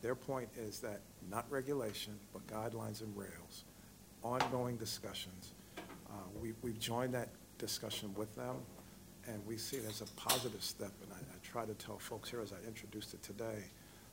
Their 0.00 0.14
point 0.14 0.48
is 0.56 0.78
that 0.78 1.00
not 1.28 1.44
regulation, 1.50 2.12
but 2.32 2.46
guidelines 2.46 3.00
and 3.00 3.16
rails, 3.16 3.64
ongoing 4.22 4.76
discussions. 4.76 5.54
Uh, 5.76 6.12
we, 6.40 6.52
we've 6.62 6.78
joined 6.78 7.12
that 7.14 7.30
discussion 7.58 8.14
with 8.16 8.32
them, 8.36 8.54
and 9.26 9.44
we 9.48 9.56
see 9.56 9.78
it 9.78 9.86
as 9.88 10.02
a 10.02 10.06
positive 10.14 10.62
step. 10.62 10.92
And 11.02 11.10
I, 11.12 11.16
I 11.16 11.36
try 11.42 11.64
to 11.64 11.74
tell 11.74 11.98
folks 11.98 12.30
here 12.30 12.40
as 12.40 12.52
I 12.52 12.64
introduced 12.64 13.12
it 13.12 13.24
today, 13.24 13.64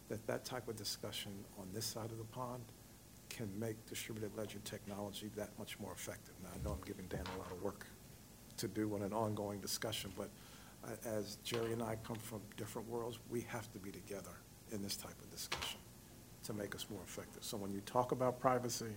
that 0.09 0.25
that 0.25 0.43
type 0.43 0.67
of 0.67 0.75
discussion 0.75 1.33
on 1.59 1.67
this 1.71 1.85
side 1.85 2.09
of 2.09 2.17
the 2.17 2.23
pond 2.23 2.63
can 3.31 3.49
make 3.59 3.83
distributed 3.87 4.35
ledger 4.35 4.59
technology 4.65 5.31
that 5.35 5.49
much 5.57 5.79
more 5.79 5.93
effective. 5.93 6.33
Now, 6.43 6.49
I 6.53 6.63
know 6.63 6.71
I'm 6.71 6.85
giving 6.85 7.05
Dan 7.07 7.23
a 7.35 7.39
lot 7.39 7.51
of 7.51 7.61
work 7.61 7.87
to 8.57 8.67
do 8.67 8.93
on 8.93 9.01
an 9.01 9.13
ongoing 9.13 9.59
discussion, 9.59 10.11
but 10.17 10.29
uh, 10.83 11.09
as 11.17 11.37
Jerry 11.43 11.73
and 11.73 11.81
I 11.81 11.95
come 12.05 12.17
from 12.17 12.41
different 12.57 12.87
worlds, 12.89 13.19
we 13.29 13.41
have 13.41 13.71
to 13.73 13.79
be 13.79 13.91
together 13.91 14.35
in 14.71 14.81
this 14.81 14.95
type 14.95 15.15
of 15.21 15.31
discussion 15.31 15.79
to 16.43 16.53
make 16.53 16.75
us 16.75 16.85
more 16.89 17.01
effective. 17.05 17.43
So 17.43 17.57
when 17.57 17.71
you 17.71 17.81
talk 17.81 18.11
about 18.11 18.39
privacy, 18.39 18.93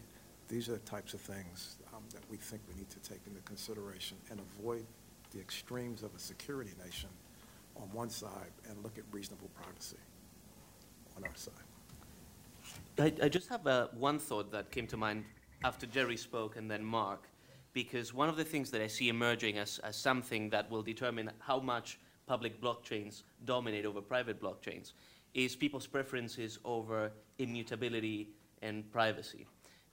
these 0.49 0.68
are 0.68 0.72
the 0.72 0.78
types 0.80 1.14
of 1.14 1.20
things 1.20 1.76
um, 1.95 2.03
that 2.12 2.22
we 2.30 2.37
think 2.37 2.62
we 2.68 2.74
need 2.74 2.91
to 2.91 3.01
take 3.01 3.20
into 3.26 3.41
consideration 3.43 4.16
and 4.30 4.41
avoid 4.41 4.85
the 5.32 5.41
extremes 5.41 6.03
of 6.03 6.14
a 6.14 6.18
security 6.18 6.72
nation 6.85 7.11
on 7.76 7.89
one 7.93 8.11
side 8.11 8.53
and 8.68 8.82
look 8.82 8.99
at 8.99 9.05
reasonable 9.11 9.51
privacy 9.55 9.97
on 11.16 11.24
our 11.24 11.37
side. 11.37 11.55
I, 12.99 13.12
I 13.22 13.28
just 13.28 13.49
have 13.49 13.66
uh, 13.66 13.88
one 13.99 14.20
thought 14.20 14.53
that 14.53 14.70
came 14.70 14.86
to 14.88 14.97
mind 14.97 15.24
after 15.64 15.84
Jerry 15.86 16.16
spoke 16.16 16.57
and 16.57 16.70
then 16.70 16.84
Mark, 16.84 17.28
because 17.72 18.14
one 18.14 18.28
of 18.28 18.36
the 18.36 18.45
things 18.45 18.70
that 18.70 18.80
I 18.80 18.86
see 18.86 19.09
emerging 19.09 19.59
as, 19.59 19.80
as 19.82 19.97
something 19.97 20.49
that 20.51 20.70
will 20.70 20.82
determine 20.82 21.30
how 21.40 21.59
much 21.59 21.99
public 22.26 22.61
blockchains 22.61 23.22
dominate 23.45 23.84
over 23.84 24.01
private 24.01 24.40
blockchains 24.40 24.92
is 25.34 25.57
people's 25.57 25.88
preferences 25.88 26.59
over 26.64 27.11
immutability 27.38 28.28
and 28.62 28.90
privacy. 28.92 29.47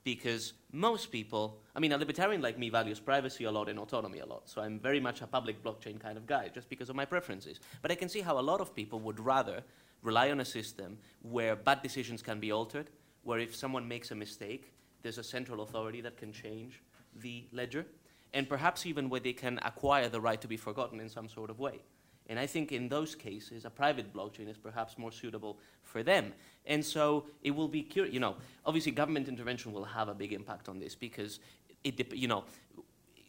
Because 0.03 0.53
most 0.71 1.11
people, 1.11 1.59
I 1.75 1.79
mean, 1.79 1.91
a 1.91 1.97
libertarian 1.97 2.41
like 2.41 2.57
me 2.57 2.69
values 2.69 2.99
privacy 2.99 3.45
a 3.45 3.51
lot 3.51 3.69
and 3.69 3.79
autonomy 3.79 4.19
a 4.19 4.25
lot. 4.25 4.49
So 4.49 4.61
I'm 4.61 4.79
very 4.79 4.99
much 4.99 5.21
a 5.21 5.27
public 5.27 5.63
blockchain 5.63 5.99
kind 5.99 6.17
of 6.17 6.25
guy 6.25 6.49
just 6.53 6.69
because 6.69 6.89
of 6.89 6.95
my 6.95 7.05
preferences. 7.05 7.59
But 7.81 7.91
I 7.91 7.95
can 7.95 8.09
see 8.09 8.21
how 8.21 8.39
a 8.39 8.41
lot 8.41 8.61
of 8.61 8.75
people 8.75 8.99
would 8.99 9.19
rather 9.19 9.63
rely 10.01 10.31
on 10.31 10.39
a 10.39 10.45
system 10.45 10.97
where 11.21 11.55
bad 11.55 11.81
decisions 11.81 12.21
can 12.21 12.39
be 12.39 12.51
altered, 12.51 12.89
where 13.23 13.39
if 13.39 13.55
someone 13.55 13.87
makes 13.87 14.11
a 14.11 14.15
mistake, 14.15 14.73
there's 15.01 15.17
a 15.17 15.23
central 15.23 15.61
authority 15.61 16.01
that 16.01 16.17
can 16.17 16.31
change 16.31 16.81
the 17.21 17.45
ledger, 17.51 17.85
and 18.33 18.47
perhaps 18.47 18.85
even 18.85 19.09
where 19.09 19.19
they 19.19 19.33
can 19.33 19.59
acquire 19.63 20.09
the 20.09 20.21
right 20.21 20.41
to 20.41 20.47
be 20.47 20.57
forgotten 20.57 20.99
in 20.99 21.09
some 21.09 21.27
sort 21.27 21.49
of 21.49 21.59
way. 21.59 21.79
And 22.27 22.39
I 22.39 22.45
think 22.45 22.71
in 22.71 22.87
those 22.87 23.13
cases, 23.13 23.65
a 23.65 23.69
private 23.69 24.13
blockchain 24.13 24.49
is 24.49 24.57
perhaps 24.57 24.97
more 24.97 25.11
suitable 25.11 25.59
for 25.83 26.03
them. 26.03 26.33
And 26.65 26.85
so 26.85 27.25
it 27.43 27.51
will 27.51 27.67
be 27.67 27.89
you 27.93 28.19
know, 28.19 28.37
obviously 28.65 28.91
government 28.91 29.27
intervention 29.27 29.73
will 29.73 29.83
have 29.83 30.07
a 30.07 30.13
big 30.13 30.31
impact 30.31 30.69
on 30.69 30.79
this 30.79 30.95
because 30.95 31.39
it, 31.83 32.13
you 32.13 32.27
know, 32.27 32.45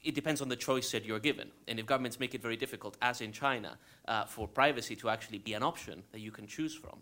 it 0.05 0.14
depends 0.14 0.40
on 0.40 0.48
the 0.48 0.57
choice 0.57 0.90
that 0.92 1.05
you're 1.05 1.20
given. 1.20 1.50
And 1.68 1.78
if 1.78 1.86
governments 1.86 2.18
make 2.18 2.34
it 2.34 2.42
very 2.42 2.57
difficult, 2.57 2.96
as 3.00 3.20
in 3.20 3.32
China, 3.32 3.78
uh, 4.09 4.24
for 4.24 4.48
privacy 4.48 4.96
to 4.96 5.09
actually 5.09 5.38
be 5.38 5.55
an 5.55 5.62
option 5.62 6.03
that 6.12 6.20
you 6.20 6.30
can 6.30 6.46
choose 6.46 6.74
from, 6.74 6.98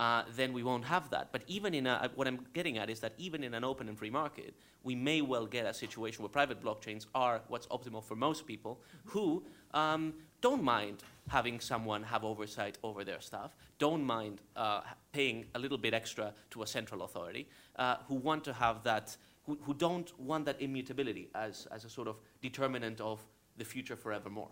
uh, 0.00 0.22
then 0.34 0.52
we 0.54 0.62
won't 0.62 0.84
have 0.84 1.10
that. 1.10 1.30
But 1.30 1.42
even 1.46 1.74
in 1.74 1.86
a, 1.86 2.10
what 2.14 2.26
I'm 2.26 2.46
getting 2.54 2.78
at 2.78 2.88
is 2.88 3.00
that 3.00 3.12
even 3.18 3.44
in 3.44 3.52
an 3.52 3.64
open 3.64 3.86
and 3.88 3.98
free 3.98 4.10
market, 4.10 4.54
we 4.82 4.94
may 4.94 5.20
well 5.20 5.46
get 5.46 5.66
a 5.66 5.74
situation 5.74 6.22
where 6.22 6.30
private 6.30 6.62
blockchains 6.62 7.06
are 7.14 7.42
what's 7.48 7.66
optimal 7.66 8.02
for 8.02 8.16
most 8.16 8.46
people 8.46 8.80
who 9.04 9.42
um, 9.74 10.14
don't 10.40 10.62
mind 10.62 11.04
having 11.28 11.60
someone 11.60 12.02
have 12.02 12.24
oversight 12.24 12.78
over 12.82 13.04
their 13.04 13.20
stuff, 13.20 13.54
don't 13.78 14.02
mind 14.02 14.40
uh, 14.56 14.80
paying 15.12 15.44
a 15.54 15.58
little 15.58 15.78
bit 15.78 15.92
extra 15.92 16.32
to 16.50 16.62
a 16.62 16.66
central 16.66 17.02
authority, 17.02 17.46
uh, 17.76 17.96
who 18.08 18.14
want 18.14 18.42
to 18.42 18.54
have 18.54 18.82
that, 18.82 19.16
who, 19.50 19.58
who 19.62 19.74
don't 19.74 20.18
want 20.20 20.44
that 20.44 20.60
immutability 20.60 21.28
as, 21.34 21.66
as 21.72 21.84
a 21.84 21.90
sort 21.90 22.06
of 22.06 22.16
determinant 22.40 23.00
of 23.00 23.20
the 23.56 23.64
future 23.64 23.96
forevermore. 23.96 24.50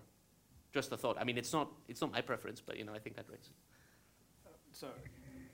Just 0.74 0.90
a 0.90 0.96
thought. 0.96 1.16
I 1.20 1.24
mean, 1.24 1.38
it's 1.38 1.52
not, 1.52 1.70
it's 1.88 2.00
not 2.00 2.10
my 2.12 2.20
preference, 2.20 2.60
but 2.60 2.76
you 2.76 2.84
know, 2.84 2.92
I 2.92 2.98
think 2.98 3.14
that 3.14 3.26
raises. 3.30 3.52
So 4.72 4.88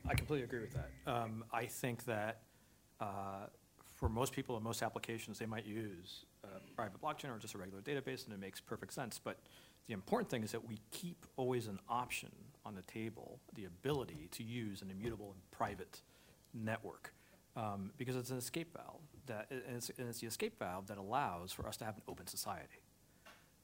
I 0.09 0.15
completely 0.15 0.45
agree 0.45 0.61
with 0.61 0.75
that. 0.75 0.91
Um, 1.07 1.45
I 1.53 1.67
think 1.67 2.05
that 2.07 2.41
uh, 3.01 3.47
for 3.93 4.09
most 4.09 4.33
people 4.33 4.57
in 4.57 4.63
most 4.63 4.83
applications, 4.83 5.39
they 5.39 5.47
might 5.47 5.67
use 5.67 6.25
a 6.43 6.75
private 6.75 7.03
blockchain 7.03 7.35
or 7.35 7.39
just 7.39 7.55
a 7.55 7.59
regular 7.59 7.83
database, 7.83 8.25
and 8.25 8.33
it 8.33 8.41
makes 8.41 8.61
perfect 8.61 8.95
sense. 8.95 9.21
But 9.23 9.39
the 9.89 9.93
important 9.93 10.31
thing 10.31 10.43
is 10.43 10.53
that 10.53 10.67
we 10.67 10.81
keep 10.91 11.27
always 11.37 11.67
an 11.67 11.79
option 11.89 12.33
on 12.65 12.75
the 12.75 12.83
table, 12.83 13.41
the 13.55 13.67
ability 13.67 14.29
to 14.33 14.43
use 14.43 14.81
an 14.81 14.91
immutable 14.91 15.33
and 15.33 15.51
private 15.51 16.01
network, 16.55 17.13
um, 17.57 17.93
because 17.99 18.17
it's 18.17 18.31
an 18.31 18.39
escape 18.39 18.75
valve 18.75 19.03
that, 19.27 19.47
and 19.51 19.77
it's, 19.77 19.91
and 19.99 20.09
it's 20.09 20.21
the 20.21 20.27
escape 20.27 20.59
valve 20.59 20.87
that 20.89 20.99
allows 20.99 21.53
for 21.53 21.67
us 21.69 21.77
to 21.79 21.85
have 21.85 21.97
an 21.97 22.03
open 22.09 22.27
society. 22.27 22.81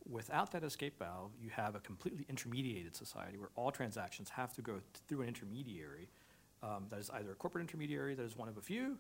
Without 0.09 0.51
that 0.53 0.65
escape 0.65 0.99
valve, 0.99 1.33
you 1.41 1.51
have 1.51 1.75
a 1.75 1.81
completely 1.81 2.25
intermediated 2.29 2.97
society 2.97 3.37
where 3.37 3.51
all 3.55 3.71
transactions 3.71 4.31
have 4.31 4.53
to 4.55 4.63
go 4.63 4.73
th- 4.73 4.85
through 5.09 5.23
an 5.23 5.29
intermediary 5.29 6.09
um, 6.63 6.87
that 6.91 6.99
is 6.99 7.11
either 7.11 7.33
a 7.33 7.35
corporate 7.35 7.63
intermediary 7.63 8.15
that 8.15 8.25
is 8.25 8.37
one 8.37 8.49
of 8.49 8.57
a 8.57 8.61
few 8.61 8.97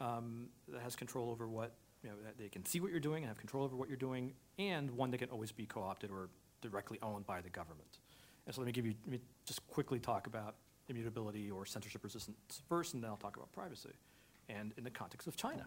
um, 0.00 0.48
that 0.68 0.82
has 0.82 0.96
control 0.96 1.30
over 1.30 1.48
what, 1.48 1.74
you 2.02 2.10
know, 2.10 2.16
they 2.38 2.48
can 2.48 2.64
see 2.64 2.80
what 2.80 2.90
you're 2.90 3.00
doing 3.00 3.22
and 3.22 3.28
have 3.28 3.38
control 3.38 3.64
over 3.64 3.76
what 3.76 3.88
you're 3.88 3.96
doing, 3.96 4.32
and 4.58 4.90
one 4.90 5.10
that 5.10 5.18
can 5.18 5.30
always 5.30 5.52
be 5.52 5.66
co-opted 5.66 6.10
or 6.10 6.28
directly 6.60 6.98
owned 7.02 7.26
by 7.26 7.40
the 7.40 7.50
government. 7.50 7.98
And 8.46 8.54
so 8.54 8.60
let 8.60 8.66
me 8.66 8.72
give 8.72 8.86
you, 8.86 8.94
let 9.04 9.12
me 9.12 9.20
just 9.44 9.66
quickly 9.68 9.98
talk 9.98 10.26
about 10.26 10.56
immutability 10.88 11.50
or 11.50 11.64
censorship 11.64 12.02
resistance 12.02 12.62
first, 12.68 12.94
and 12.94 13.02
then 13.02 13.10
I'll 13.10 13.16
talk 13.16 13.36
about 13.36 13.52
privacy, 13.52 13.94
and 14.48 14.72
in 14.76 14.84
the 14.84 14.90
context 14.90 15.28
of 15.28 15.36
China. 15.36 15.66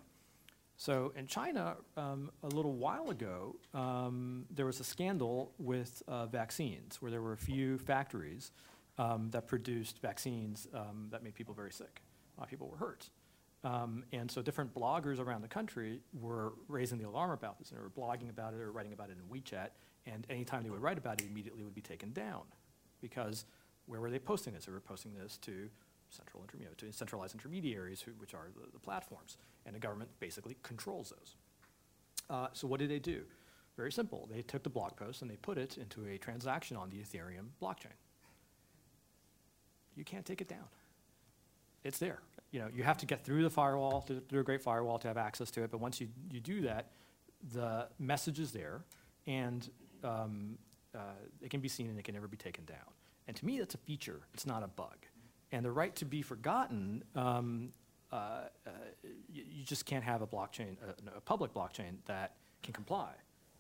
So 0.78 1.14
in 1.16 1.28
China, 1.28 1.76
um, 1.96 2.32
a 2.42 2.48
little 2.48 2.74
while 2.74 3.10
ago, 3.10 3.56
um, 3.74 4.46
there 4.50 4.66
was 4.66 4.80
a 4.80 4.84
scandal 4.84 5.54
with 5.58 6.02
uh, 6.08 6.26
vaccines, 6.26 7.02
where 7.02 7.12
there 7.12 7.22
were 7.22 7.34
a 7.34 7.38
few 7.38 7.78
factories 7.78 8.52
um, 8.98 9.30
that 9.32 9.48
produced 9.48 10.00
vaccines 10.00 10.68
um, 10.74 11.08
that 11.12 11.24
made 11.24 11.36
people 11.36 11.54
very 11.54 11.72
sick. 11.72 12.02
A 12.36 12.42
lot 12.42 12.46
of 12.46 12.50
people 12.50 12.68
were 12.68 12.78
hurt. 12.78 13.10
Um, 13.64 14.04
and 14.12 14.30
so 14.30 14.42
different 14.42 14.74
bloggers 14.74 15.20
around 15.20 15.42
the 15.42 15.48
country 15.48 16.02
were 16.20 16.54
raising 16.68 16.98
the 16.98 17.08
alarm 17.08 17.32
about 17.32 17.60
this, 17.60 17.70
and 17.70 17.80
they 17.80 17.84
were 17.84 17.90
blogging 17.90 18.30
about 18.30 18.54
it 18.54 18.60
or 18.60 18.72
writing 18.72 18.94
about 18.94 19.10
it 19.10 19.18
in 19.18 19.42
WeChat, 19.42 19.70
and 20.06 20.28
anytime 20.30 20.64
they 20.64 20.70
would 20.70 20.82
write 20.82 20.98
about 20.98 21.22
it, 21.22 21.28
immediately 21.28 21.64
would 21.64 21.76
be 21.76 21.82
taken 21.82 22.12
down. 22.12 22.42
Because 23.00 23.46
where 23.86 24.02
were 24.02 24.10
they 24.10 24.20
posting 24.20 24.54
this? 24.54 24.66
They 24.66 24.72
were 24.72 24.82
posting 24.82 25.14
this 25.14 25.38
to 25.38 25.70
central 26.14 26.43
interme- 26.43 26.78
to 26.78 26.91
centralized 26.91 27.34
intermediaries, 27.36 28.01
who, 28.01 28.11
which 28.14 28.34
are 28.34 28.47
the, 28.55 28.72
the 28.72 28.80
platforms, 28.80 29.38
and 29.66 29.76
the 29.76 29.80
government 29.80 30.09
basically 30.20 30.57
controls 30.64 31.14
those. 31.18 31.36
Uh, 32.30 32.47
so 32.53 32.68
what 32.68 32.80
did 32.80 32.89
they 32.89 32.99
do? 32.99 33.24
Very 33.76 33.91
simple. 33.91 34.30
They 34.32 34.41
took 34.41 34.64
the 34.64 34.70
blog 34.70 34.95
post 34.95 35.22
and 35.22 35.32
they 35.32 35.36
put 35.36 35.57
it 35.57 35.78
into 35.78 36.05
a 36.07 36.18
transaction 36.18 36.78
on 36.78 36.89
the 36.89 36.97
Ethereum 36.97 37.47
blockchain. 37.61 37.97
You 39.95 40.03
can't 40.03 40.26
take 40.26 40.41
it 40.41 40.47
down. 40.47 40.66
It's 41.84 41.97
there. 41.99 42.20
You 42.51 42.59
know, 42.59 42.68
you 42.74 42.84
have 42.84 42.97
to 42.99 43.05
get 43.05 43.26
through 43.26 43.43
the 43.43 43.49
firewall, 43.49 44.01
through, 44.01 44.22
through 44.30 44.41
a 44.41 44.43
great 44.43 44.61
firewall 44.61 44.99
to 44.99 45.07
have 45.07 45.18
access 45.18 45.51
to 45.51 45.64
it. 45.64 45.72
But 45.72 45.80
once 45.80 45.99
you, 45.99 46.07
you 46.32 46.39
do 46.39 46.61
that, 46.61 46.91
the 47.51 47.88
message 47.99 48.39
is 48.39 48.51
there, 48.51 48.84
and 49.28 49.70
um, 50.03 50.57
uh, 50.95 50.99
it 51.41 51.49
can 51.49 51.59
be 51.59 51.68
seen 51.68 51.89
and 51.89 51.99
it 51.99 52.03
can 52.03 52.14
never 52.14 52.28
be 52.28 52.38
taken 52.38 52.64
down. 52.66 52.78
And 53.28 53.36
to 53.36 53.45
me, 53.45 53.59
that's 53.59 53.76
a 53.76 53.80
feature. 53.80 54.22
It's 54.34 54.45
not 54.45 54.64
a 54.64 54.68
bug. 54.68 54.97
And 55.54 55.64
the 55.64 55.72
right 55.72 55.95
to 55.97 56.06
be 56.06 56.24
forgotten, 56.24 57.04
um, 57.16 57.70
uh, 58.12 58.16
uh, 58.66 58.70
you, 59.32 59.64
just 59.64 59.86
can't 59.86 60.04
have 60.04 60.24
a 60.24 60.28
blockchain, 60.28 60.78
a, 60.82 61.18
a 61.18 61.22
public 61.22 61.54
blockchain 61.54 61.97
that 62.08 62.34
can 62.64 62.74
comply 62.74 63.12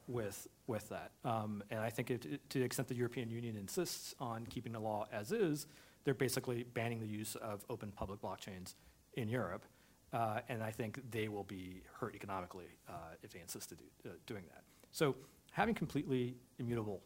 with 0.07 0.47
with 0.65 0.89
that. 0.89 1.11
Um, 1.23 1.63
and 1.69 1.79
I 1.79 1.91
think 1.91 2.09
it, 2.09 2.25
it, 2.25 2.49
to 2.49 2.59
the 2.59 2.65
extent 2.65 2.87
the 2.87 2.95
European 2.95 3.29
Union 3.29 3.55
insists 3.55 4.15
on 4.19 4.47
keeping 4.47 4.73
the 4.73 4.79
law 4.79 5.07
as 5.13 5.31
is, 5.31 5.67
they're 6.03 6.15
basically 6.15 6.63
banning 6.63 6.99
the 6.99 7.07
use 7.07 7.35
of 7.35 7.63
open 7.69 7.91
public 7.91 8.21
blockchains 8.21 8.73
in 9.13 9.29
Europe. 9.29 9.63
Uh, 10.11 10.39
and 10.49 10.63
I 10.63 10.71
think 10.71 10.99
they 11.11 11.27
will 11.27 11.43
be 11.43 11.83
hurt 11.99 12.15
economically 12.15 12.69
uh, 12.89 12.93
if 13.21 13.31
they 13.31 13.39
insist 13.39 13.69
to 13.69 13.75
do, 13.75 13.83
uh, 14.05 14.09
doing 14.25 14.43
that. 14.49 14.63
So 14.91 15.15
having 15.51 15.75
completely 15.75 16.35
immutable, 16.57 17.01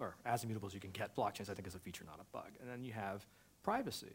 or 0.00 0.16
as 0.24 0.42
immutable 0.42 0.66
as 0.66 0.74
you 0.74 0.80
can 0.80 0.90
get 0.90 1.14
blockchains, 1.16 1.50
I 1.50 1.54
think 1.54 1.68
is 1.68 1.74
a 1.76 1.78
feature, 1.78 2.04
not 2.04 2.20
a 2.20 2.24
bug. 2.36 2.50
And 2.60 2.68
then 2.68 2.82
you 2.82 2.92
have 2.92 3.26
privacy. 3.66 4.14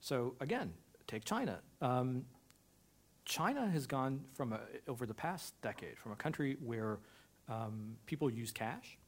So 0.00 0.34
again, 0.40 0.72
take 1.06 1.24
China. 1.24 1.60
Um, 1.80 2.24
China 3.24 3.68
has 3.70 3.86
gone 3.86 4.24
from 4.34 4.52
a, 4.52 4.58
over 4.88 5.06
the 5.06 5.14
past 5.14 5.54
decade 5.62 6.00
from 6.00 6.10
a 6.10 6.16
country 6.16 6.56
where 6.64 6.98
um, 7.48 7.94
people 8.06 8.28
use 8.28 8.50
cash 8.50 8.98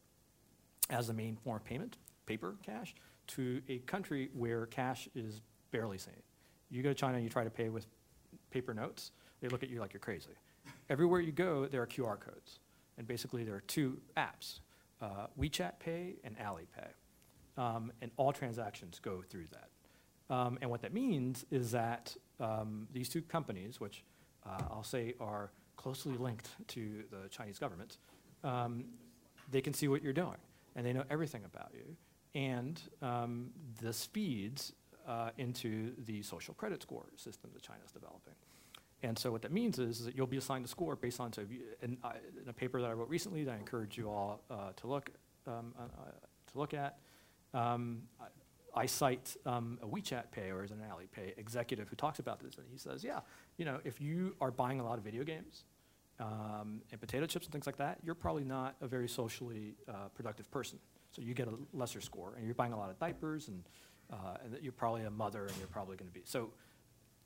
as 0.91 1.09
the 1.09 1.13
main 1.13 1.35
form 1.35 1.57
of 1.57 1.65
payment, 1.65 1.97
paper 2.27 2.55
cash, 2.65 2.95
to 3.27 3.61
a 3.69 3.79
country 3.79 4.31
where 4.33 4.67
cash 4.67 5.09
is 5.17 5.41
barely 5.73 5.99
seen. 5.99 6.23
You 6.71 6.85
go 6.85 6.91
to 6.91 6.95
China 6.95 7.15
and 7.15 7.25
you 7.25 7.31
try 7.31 7.43
to 7.43 7.51
pay 7.51 7.69
with 7.69 7.87
paper 8.53 8.73
notes, 8.73 9.11
they 9.41 9.49
look 9.49 9.65
at 9.65 9.71
you 9.71 9.81
like 9.81 9.93
you're 9.93 9.99
crazy. 9.99 10.37
Everywhere 10.89 11.21
you 11.21 11.33
go, 11.33 11.67
there 11.67 11.83
are 11.83 11.87
QR 11.89 12.21
codes. 12.21 12.61
And 12.97 13.09
basically, 13.09 13.43
there 13.43 13.57
are 13.57 13.63
two 13.63 14.01
apps 14.17 14.61
uh, 15.03 15.27
WeChat 15.37 15.81
Pay 15.81 16.17
and 16.23 16.39
Alipay. 16.39 16.91
Um, 17.57 17.91
and 18.03 18.13
all 18.17 18.33
transactions 18.33 19.01
go 19.01 19.23
through 19.29 19.47
that. 19.53 19.70
Um, 20.31 20.59
and 20.63 20.71
what 20.71 20.81
that 20.83 20.95
means 20.95 21.45
is 21.51 21.73
that 21.73 22.17
um, 22.39 22.87
these 22.93 23.09
two 23.09 23.21
companies, 23.21 23.81
which 23.81 24.05
uh, 24.47 24.63
I'll 24.71 24.85
say 24.85 25.15
are 25.21 25.51
closely 25.77 26.17
linked 26.17 26.49
to 26.69 27.03
the 27.11 27.29
Chinese 27.29 27.59
government, 27.59 27.99
um, 28.45 28.85
they 29.51 29.61
can 29.61 29.75
see 29.75 29.89
what 29.89 30.03
you're 30.03 30.13
doing 30.13 30.39
and 30.77 30.87
they 30.87 30.93
know 30.93 31.05
everything 31.11 31.43
about 31.45 31.73
you. 31.75 31.97
And 32.35 32.81
um, 33.03 33.51
this 33.83 34.07
feeds 34.07 34.73
uh, 35.07 35.31
into 35.39 35.93
the 36.05 36.23
social 36.23 36.55
credit 36.55 36.83
score 36.83 37.07
system 37.17 37.51
that 37.55 37.63
China's 37.63 37.91
developing. 37.91 38.35
And 39.03 39.19
so 39.19 39.33
what 39.33 39.43
that 39.43 39.53
means 39.53 39.79
is, 39.79 40.01
is 40.01 40.07
that 40.07 40.17
you'll 40.17 40.27
be 40.27 40.37
assigned 40.37 40.65
a 40.65 40.69
score 40.69 40.95
based 40.95 41.21
on, 41.21 41.33
so 41.33 41.41
you, 41.41 41.61
in, 41.83 41.97
uh, 42.05 42.13
in, 42.41 42.49
a 42.49 42.53
paper 42.53 42.81
that 42.81 42.89
I 42.89 42.93
wrote 42.93 43.09
recently 43.09 43.45
that 43.45 43.53
I 43.53 43.57
encourage 43.57 43.97
you 43.97 44.11
all 44.11 44.43
uh, 44.51 44.73
to 44.77 44.87
look 44.87 45.11
um, 45.47 45.75
uh, 45.79 45.85
to 46.53 46.59
look 46.59 46.75
at, 46.75 46.99
um, 47.55 48.03
I, 48.75 48.87
cite 48.87 49.37
um, 49.47 49.79
a 49.83 49.87
WeChat 49.87 50.31
Pay 50.33 50.51
or 50.51 50.63
as 50.63 50.71
an 50.71 50.79
Alipay 50.79 51.39
executive 51.39 51.89
who 51.89 51.97
talks 51.97 52.19
about 52.19 52.41
this, 52.41 52.57
and 52.57 52.67
he 52.71 52.79
says, 52.79 53.03
yeah, 53.05 53.21
you 53.57 53.65
know, 53.65 53.79
if 53.85 54.01
you 54.01 54.37
are 54.41 54.51
buying 54.51 54.81
a 54.81 54.85
lot 54.85 54.99
of 54.99 55.05
video 55.05 55.25
games 55.25 55.65
um, 56.19 56.83
and 56.91 57.01
potato 57.01 57.27
chips 57.27 57.47
and 57.47 57.53
things 57.53 57.67
like 57.67 57.77
that, 57.77 57.99
you're 58.03 58.15
probably 58.15 58.45
not 58.45 58.77
a 58.81 58.87
very 58.87 59.09
socially 59.09 59.75
uh, 59.89 60.09
productive 60.15 60.51
person. 60.51 60.79
So 61.13 61.23
you 61.23 61.35
get 61.35 61.49
a 61.49 61.55
lesser 61.73 62.01
score, 62.01 62.35
and 62.37 62.45
you're 62.45 62.55
buying 62.55 62.73
a 62.73 62.79
lot 62.79 62.91
of 62.91 62.99
diapers, 62.99 63.49
and, 63.49 63.65
uh, 64.13 64.37
and 64.45 64.57
you're 64.63 64.73
probably 64.73 65.05
a 65.05 65.11
mother, 65.11 65.47
and 65.47 65.57
you're 65.59 65.69
probably 65.69 65.97
going 65.97 66.09
to 66.09 66.15
be 66.15 66.23
so 66.25 66.51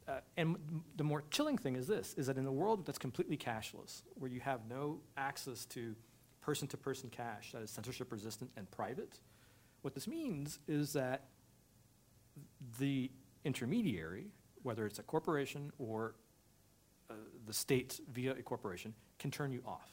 uh, 0.06 0.20
and 0.36 0.56
the 0.96 1.04
more 1.04 1.24
chilling 1.30 1.56
thing 1.56 1.76
is 1.76 1.86
this, 1.86 2.14
is 2.18 2.26
that 2.26 2.36
in 2.36 2.46
a 2.46 2.52
world 2.52 2.84
that's 2.84 2.98
completely 2.98 3.36
cashless, 3.36 4.02
where 4.14 4.30
you 4.30 4.40
have 4.40 4.60
no 4.68 4.98
access 5.16 5.64
to 5.64 5.94
person-to-person 6.42 7.08
cash 7.08 7.52
that 7.52 7.62
is 7.62 7.70
censorship 7.70 8.12
resistant 8.12 8.50
and 8.56 8.70
private, 8.70 9.18
what 9.82 9.94
this 9.94 10.06
means 10.06 10.58
is 10.68 10.92
that 10.92 11.24
the 12.78 13.10
intermediary, 13.44 14.26
whether 14.62 14.86
it's 14.86 14.98
a 14.98 15.02
corporation 15.02 15.70
or 15.78 16.14
uh, 17.10 17.14
the 17.46 17.52
state 17.52 18.00
via 18.12 18.32
a 18.32 18.42
corporation, 18.42 18.94
can 19.18 19.30
turn 19.30 19.52
you 19.52 19.62
off. 19.66 19.90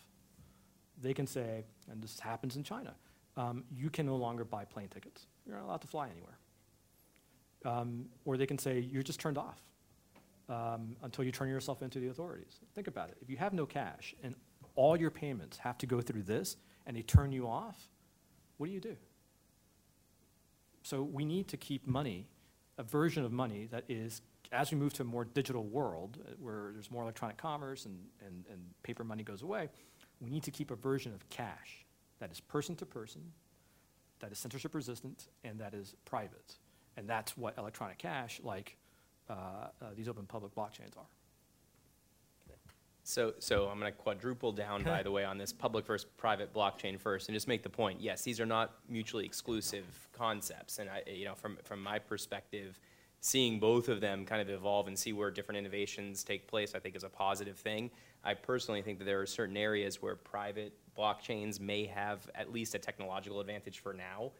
They 1.01 1.13
can 1.13 1.27
say, 1.27 1.65
and 1.89 2.01
this 2.01 2.19
happens 2.19 2.55
in 2.55 2.63
China, 2.63 2.95
um, 3.37 3.63
you 3.71 3.89
can 3.89 4.05
no 4.05 4.15
longer 4.15 4.43
buy 4.43 4.65
plane 4.65 4.87
tickets. 4.87 5.27
You're 5.45 5.55
not 5.57 5.65
allowed 5.65 5.81
to 5.81 5.87
fly 5.87 6.09
anywhere. 6.09 6.37
Um, 7.63 8.05
or 8.25 8.37
they 8.37 8.45
can 8.45 8.57
say, 8.57 8.79
you're 8.79 9.03
just 9.03 9.19
turned 9.19 9.37
off 9.37 9.61
um, 10.49 10.95
until 11.03 11.23
you 11.23 11.31
turn 11.31 11.49
yourself 11.49 11.81
into 11.81 11.99
the 11.99 12.07
authorities. 12.07 12.59
Think 12.75 12.87
about 12.87 13.09
it. 13.09 13.17
If 13.21 13.29
you 13.29 13.37
have 13.37 13.53
no 13.53 13.65
cash 13.65 14.15
and 14.23 14.35
all 14.75 14.97
your 14.97 15.11
payments 15.11 15.57
have 15.57 15.77
to 15.79 15.85
go 15.85 16.01
through 16.01 16.23
this 16.23 16.57
and 16.85 16.95
they 16.97 17.01
turn 17.01 17.31
you 17.31 17.47
off, 17.47 17.89
what 18.57 18.67
do 18.67 18.73
you 18.73 18.79
do? 18.79 18.95
So 20.83 21.03
we 21.03 21.25
need 21.25 21.47
to 21.49 21.57
keep 21.57 21.87
money, 21.87 22.27
a 22.81 22.83
version 22.83 23.23
of 23.23 23.31
money 23.31 23.67
that 23.69 23.83
is, 23.87 24.21
as 24.51 24.71
we 24.71 24.77
move 24.77 24.91
to 24.91 25.03
a 25.03 25.05
more 25.05 25.23
digital 25.23 25.63
world 25.63 26.17
uh, 26.19 26.31
where 26.39 26.71
there's 26.73 26.89
more 26.89 27.03
electronic 27.03 27.37
commerce 27.37 27.85
and, 27.85 27.97
and, 28.25 28.43
and 28.51 28.59
paper 28.81 29.03
money 29.03 29.23
goes 29.23 29.43
away, 29.43 29.69
we 30.19 30.31
need 30.31 30.41
to 30.41 30.51
keep 30.51 30.71
a 30.71 30.75
version 30.75 31.13
of 31.13 31.29
cash 31.29 31.85
that 32.19 32.31
is 32.31 32.39
person 32.39 32.75
to 32.75 32.85
person, 32.85 33.21
that 34.19 34.31
is 34.31 34.39
censorship 34.39 34.73
resistant, 34.73 35.27
and 35.43 35.59
that 35.59 35.75
is 35.75 35.95
private. 36.05 36.55
And 36.97 37.07
that's 37.07 37.37
what 37.37 37.55
electronic 37.59 37.99
cash, 37.99 38.41
like 38.43 38.77
uh, 39.29 39.33
uh, 39.33 39.67
these 39.95 40.09
open 40.09 40.25
public 40.25 40.55
blockchains, 40.55 40.97
are. 40.97 41.05
So, 43.11 43.33
so 43.39 43.67
I'm 43.67 43.77
going 43.77 43.91
to 43.91 43.97
quadruple 43.97 44.53
down, 44.53 44.83
by 44.83 45.03
the 45.03 45.11
way, 45.11 45.25
on 45.25 45.37
this 45.37 45.51
public 45.51 45.85
versus 45.85 46.07
private 46.15 46.53
blockchain 46.53 46.97
first, 46.97 47.27
and 47.27 47.35
just 47.35 47.45
make 47.45 47.61
the 47.61 47.69
point. 47.69 47.99
Yes, 47.99 48.21
these 48.21 48.39
are 48.39 48.45
not 48.45 48.75
mutually 48.87 49.25
exclusive 49.25 49.83
concepts, 50.13 50.79
and 50.79 50.89
I, 50.89 51.03
you 51.05 51.25
know, 51.25 51.35
from 51.35 51.57
from 51.63 51.83
my 51.83 51.99
perspective, 51.99 52.79
seeing 53.19 53.59
both 53.59 53.89
of 53.89 53.99
them 53.99 54.25
kind 54.25 54.41
of 54.41 54.49
evolve 54.49 54.87
and 54.87 54.97
see 54.97 55.11
where 55.11 55.29
different 55.29 55.57
innovations 55.57 56.23
take 56.23 56.47
place, 56.47 56.73
I 56.73 56.79
think 56.79 56.95
is 56.95 57.03
a 57.03 57.09
positive 57.09 57.57
thing. 57.57 57.91
I 58.23 58.33
personally 58.33 58.81
think 58.81 58.97
that 58.99 59.05
there 59.05 59.19
are 59.19 59.25
certain 59.25 59.57
areas 59.57 60.01
where 60.01 60.15
private 60.15 60.71
blockchains 60.97 61.59
may 61.59 61.87
have 61.87 62.29
at 62.33 62.53
least 62.53 62.75
a 62.75 62.79
technological 62.79 63.41
advantage 63.41 63.79
for 63.79 63.91
now. 63.93 64.31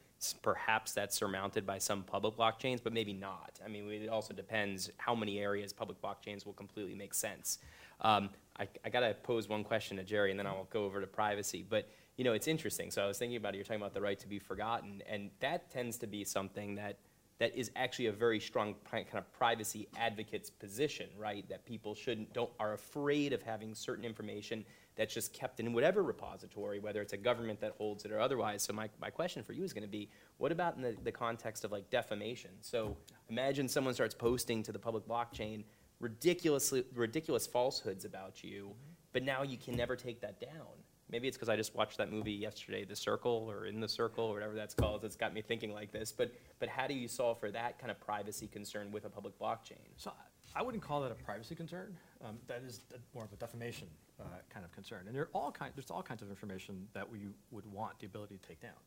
Perhaps 0.44 0.94
that's 0.94 1.18
surmounted 1.18 1.66
by 1.66 1.78
some 1.78 2.04
public 2.04 2.38
blockchains, 2.38 2.80
but 2.82 2.94
maybe 2.94 3.12
not. 3.12 3.60
I 3.66 3.68
mean, 3.68 3.92
it 3.92 4.08
also 4.08 4.34
depends 4.34 4.92
how 4.98 5.14
many 5.14 5.40
areas 5.40 5.74
public 5.74 6.02
blockchains 6.02 6.46
will 6.46 6.54
completely 6.54 6.96
make 6.96 7.14
sense. 7.14 7.60
Um, 8.02 8.30
I, 8.60 8.68
I 8.86 8.90
got 8.90 9.02
to 9.02 9.14
pose 9.24 9.48
one 9.48 9.64
question 9.64 9.98
to 9.98 10.04
Jerry, 10.04 10.32
and 10.32 10.40
then 10.40 10.48
I'll 10.48 10.68
go 10.72 10.86
over 10.86 11.02
to 11.02 11.08
privacy. 11.08 11.66
But 11.68 11.90
you 12.18 12.24
know, 12.24 12.34
it's 12.34 12.48
interesting. 12.48 12.92
So 12.92 13.04
I 13.04 13.08
was 13.08 13.18
thinking 13.18 13.38
about 13.38 13.54
it. 13.54 13.58
You're 13.58 13.66
talking 13.66 13.82
about 13.82 13.94
the 13.94 14.02
right 14.02 14.20
to 14.20 14.28
be 14.28 14.40
forgotten, 14.40 15.02
and 15.10 15.32
that 15.40 15.72
tends 15.72 15.98
to 16.00 16.08
be 16.08 16.24
something 16.24 16.76
that 16.76 16.98
that 17.40 17.58
is 17.58 17.72
actually 17.76 18.06
a 18.06 18.12
very 18.12 18.40
strong 18.40 18.76
kind 18.90 19.04
of 19.16 19.34
privacy 19.34 19.88
advocate's 19.98 20.52
position, 20.52 21.10
right? 21.18 21.48
That 21.50 21.66
people 21.66 21.96
shouldn't 21.96 22.34
don't 22.34 22.52
are 22.60 22.74
afraid 22.74 23.34
of 23.34 23.42
having 23.42 23.74
certain 23.74 24.06
information 24.06 24.64
that's 24.96 25.14
just 25.14 25.34
kept 25.34 25.60
in 25.60 25.74
whatever 25.74 26.04
repository, 26.04 26.80
whether 26.80 27.02
it's 27.02 27.14
a 27.14 27.18
government 27.18 27.60
that 27.62 27.74
holds 27.80 28.06
it 28.06 28.12
or 28.12 28.20
otherwise. 28.20 28.62
So 28.62 28.74
my, 28.74 28.90
my 29.00 29.10
question 29.10 29.42
for 29.42 29.54
you 29.54 29.64
is 29.64 29.74
going 29.74 29.84
to 29.84 29.90
be, 29.90 30.10
what 30.38 30.52
about 30.52 30.76
in 30.76 30.84
the, 30.84 30.96
the 31.04 31.12
context 31.12 31.64
of 31.64 31.72
like 31.72 31.90
defamation? 31.90 32.52
So 32.62 32.96
imagine 33.30 33.68
someone 33.68 33.96
starts 33.96 34.14
posting 34.14 34.62
to 34.62 34.72
the 34.72 34.78
public 34.78 35.08
blockchain 35.08 35.64
ridiculously 36.02 36.84
ridiculous 36.96 37.48
falsehoods 37.48 38.06
about 38.06 38.44
you, 38.44 38.72
but 39.14 39.24
now 39.24 39.44
you 39.44 39.58
can 39.58 39.76
never 39.76 39.96
take 39.96 40.20
that 40.22 40.40
down. 40.42 40.68
Maybe 41.12 41.28
it's 41.28 41.36
because 41.36 41.50
I 41.50 41.58
just 41.58 41.76
watched 41.76 41.98
that 41.98 42.10
movie 42.10 42.32
yesterday, 42.32 42.86
The 42.86 42.96
Circle 42.96 43.48
or 43.52 43.66
In 43.66 43.82
the 43.82 43.88
Circle 43.88 44.24
or 44.26 44.34
whatever 44.34 44.56
that's 44.56 44.74
called. 44.74 45.04
It's 45.04 45.18
got 45.18 45.34
me 45.34 45.42
thinking 45.42 45.74
like 45.74 45.92
this. 45.92 46.12
But 46.12 46.34
but 46.60 46.70
how 46.70 46.88
do 46.88 46.94
you 46.94 47.08
solve 47.08 47.40
for 47.40 47.52
that 47.52 47.78
kind 47.80 47.92
of 47.92 48.00
privacy 48.00 48.48
concern 48.48 48.92
with 48.92 49.06
a 49.06 49.10
public 49.10 49.38
blockchain? 49.38 49.84
So 49.98 50.12
I- 50.56 50.62
wouldn't 50.62 50.84
call 50.84 51.02
that 51.02 51.12
a 51.12 51.16
privacy 51.16 51.56
concern. 51.56 51.98
Um, 52.24 52.38
that 52.48 52.62
is 52.66 52.82
more 53.14 53.26
of 53.26 53.34
a 53.34 53.36
defamation 53.36 53.88
uh, 54.20 54.24
kind 54.50 54.66
of 54.66 54.72
concern. 54.72 55.06
And 55.08 55.16
there 55.16 55.24
are 55.24 55.30
all 55.34 55.52
kind, 55.52 55.72
there's 55.76 55.92
all 55.92 56.04
kinds 56.04 56.22
of 56.22 56.30
information 56.30 56.88
that 56.94 57.10
we 57.10 57.28
would 57.52 57.66
want 57.66 58.00
the 58.00 58.06
ability 58.06 58.38
to 58.38 58.48
take 58.48 58.62
down, 58.62 58.80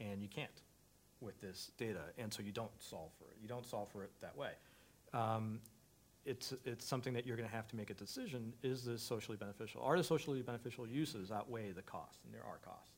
and 0.00 0.22
you 0.22 0.28
can't 0.28 0.62
with 1.20 1.40
this 1.40 1.70
data. 1.78 2.00
And 2.18 2.32
so 2.32 2.42
you 2.42 2.52
don't 2.52 2.70
solve 2.78 3.10
for 3.18 3.30
it. 3.30 3.36
You 3.40 3.48
don't 3.48 3.66
solve 3.66 3.88
for 3.90 4.04
it 4.04 4.10
that 4.20 4.36
way. 4.36 4.50
Um, 5.14 5.60
it's 6.24 6.54
it's 6.64 6.86
something 6.86 7.12
that 7.14 7.26
you're 7.26 7.36
going 7.36 7.48
to 7.48 7.54
have 7.54 7.68
to 7.68 7.76
make 7.76 7.90
a 7.90 7.94
decision. 7.94 8.52
Is 8.62 8.84
this 8.84 9.02
socially 9.02 9.36
beneficial? 9.36 9.82
Are 9.82 9.96
the 9.96 10.04
socially 10.04 10.42
beneficial 10.42 10.86
uses 10.86 11.30
outweigh 11.30 11.72
the 11.72 11.82
costs? 11.82 12.20
And 12.24 12.32
there 12.34 12.44
are 12.44 12.58
costs. 12.64 12.90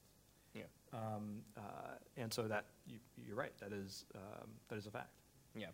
Yeah. 0.54 0.62
Um, 0.92 1.42
uh, 1.56 1.96
and 2.16 2.32
so 2.32 2.48
that 2.48 2.66
you, 2.86 2.98
you're 3.26 3.36
right. 3.36 3.52
That 3.60 3.72
is 3.72 4.04
um, 4.14 4.48
that 4.68 4.76
is 4.76 4.86
a 4.86 4.90
fact. 4.90 5.10
Yeah. 5.56 5.66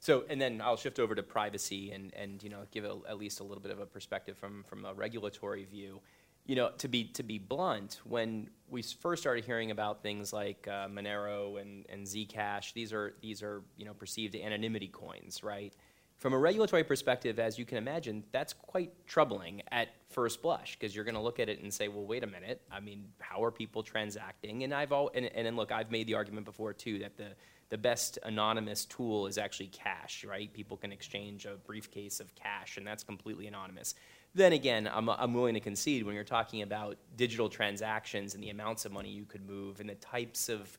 So, 0.00 0.24
and 0.28 0.40
then 0.40 0.60
I'll 0.60 0.76
shift 0.76 0.98
over 0.98 1.14
to 1.14 1.22
privacy 1.22 1.92
and, 1.92 2.12
and 2.14 2.42
you 2.42 2.50
know, 2.50 2.62
give 2.70 2.84
a- 2.84 2.98
at 3.08 3.18
least 3.18 3.40
a 3.40 3.44
little 3.44 3.62
bit 3.62 3.72
of 3.72 3.80
a 3.80 3.86
perspective 3.86 4.36
from, 4.36 4.64
from 4.64 4.84
a 4.84 4.94
regulatory 4.94 5.64
view. 5.64 6.00
You 6.46 6.56
know, 6.56 6.70
to 6.78 6.88
be, 6.88 7.04
to 7.04 7.22
be 7.22 7.38
blunt, 7.38 8.00
when 8.04 8.48
we 8.68 8.82
first 8.82 9.22
started 9.22 9.44
hearing 9.44 9.70
about 9.70 10.02
things 10.02 10.32
like 10.32 10.66
uh, 10.66 10.88
Monero 10.88 11.60
and, 11.60 11.84
and 11.88 12.06
Zcash, 12.06 12.72
these 12.72 12.92
are, 12.92 13.14
these 13.20 13.42
are, 13.42 13.62
you 13.76 13.84
know, 13.84 13.92
perceived 13.92 14.34
anonymity 14.34 14.88
coins, 14.88 15.42
right? 15.42 15.74
From 16.18 16.32
a 16.32 16.38
regulatory 16.38 16.82
perspective, 16.82 17.38
as 17.38 17.60
you 17.60 17.64
can 17.64 17.78
imagine, 17.78 18.24
that's 18.32 18.52
quite 18.52 18.90
troubling 19.06 19.62
at 19.70 19.88
first 20.10 20.42
blush 20.42 20.76
because 20.76 20.94
you're 20.94 21.04
going 21.04 21.14
to 21.14 21.20
look 21.20 21.38
at 21.38 21.48
it 21.48 21.62
and 21.62 21.72
say, 21.72 21.86
well, 21.86 22.04
wait 22.04 22.24
a 22.24 22.26
minute. 22.26 22.60
I 22.72 22.80
mean, 22.80 23.04
how 23.20 23.44
are 23.44 23.52
people 23.52 23.84
transacting? 23.84 24.64
And 24.64 24.74
I've 24.74 24.90
all 24.90 25.12
and, 25.14 25.26
and, 25.26 25.46
and 25.46 25.56
look, 25.56 25.70
I've 25.70 25.92
made 25.92 26.08
the 26.08 26.14
argument 26.14 26.44
before 26.44 26.72
too 26.72 26.98
that 26.98 27.16
the 27.16 27.28
the 27.70 27.78
best 27.78 28.18
anonymous 28.24 28.84
tool 28.86 29.26
is 29.26 29.38
actually 29.38 29.68
cash, 29.68 30.24
right? 30.24 30.52
People 30.52 30.76
can 30.76 30.90
exchange 30.90 31.44
a 31.44 31.56
briefcase 31.66 32.18
of 32.18 32.34
cash, 32.34 32.78
and 32.78 32.86
that's 32.86 33.04
completely 33.04 33.46
anonymous. 33.46 33.94
Then 34.34 34.54
again, 34.54 34.88
I'm, 34.92 35.08
I'm 35.08 35.34
willing 35.34 35.54
to 35.54 35.60
concede 35.60 36.04
when 36.04 36.14
you're 36.14 36.24
talking 36.24 36.62
about 36.62 36.96
digital 37.16 37.48
transactions 37.48 38.34
and 38.34 38.42
the 38.42 38.50
amounts 38.50 38.84
of 38.84 38.92
money 38.92 39.10
you 39.10 39.24
could 39.24 39.46
move 39.46 39.80
and 39.80 39.88
the 39.88 39.96
types 39.96 40.48
of 40.48 40.78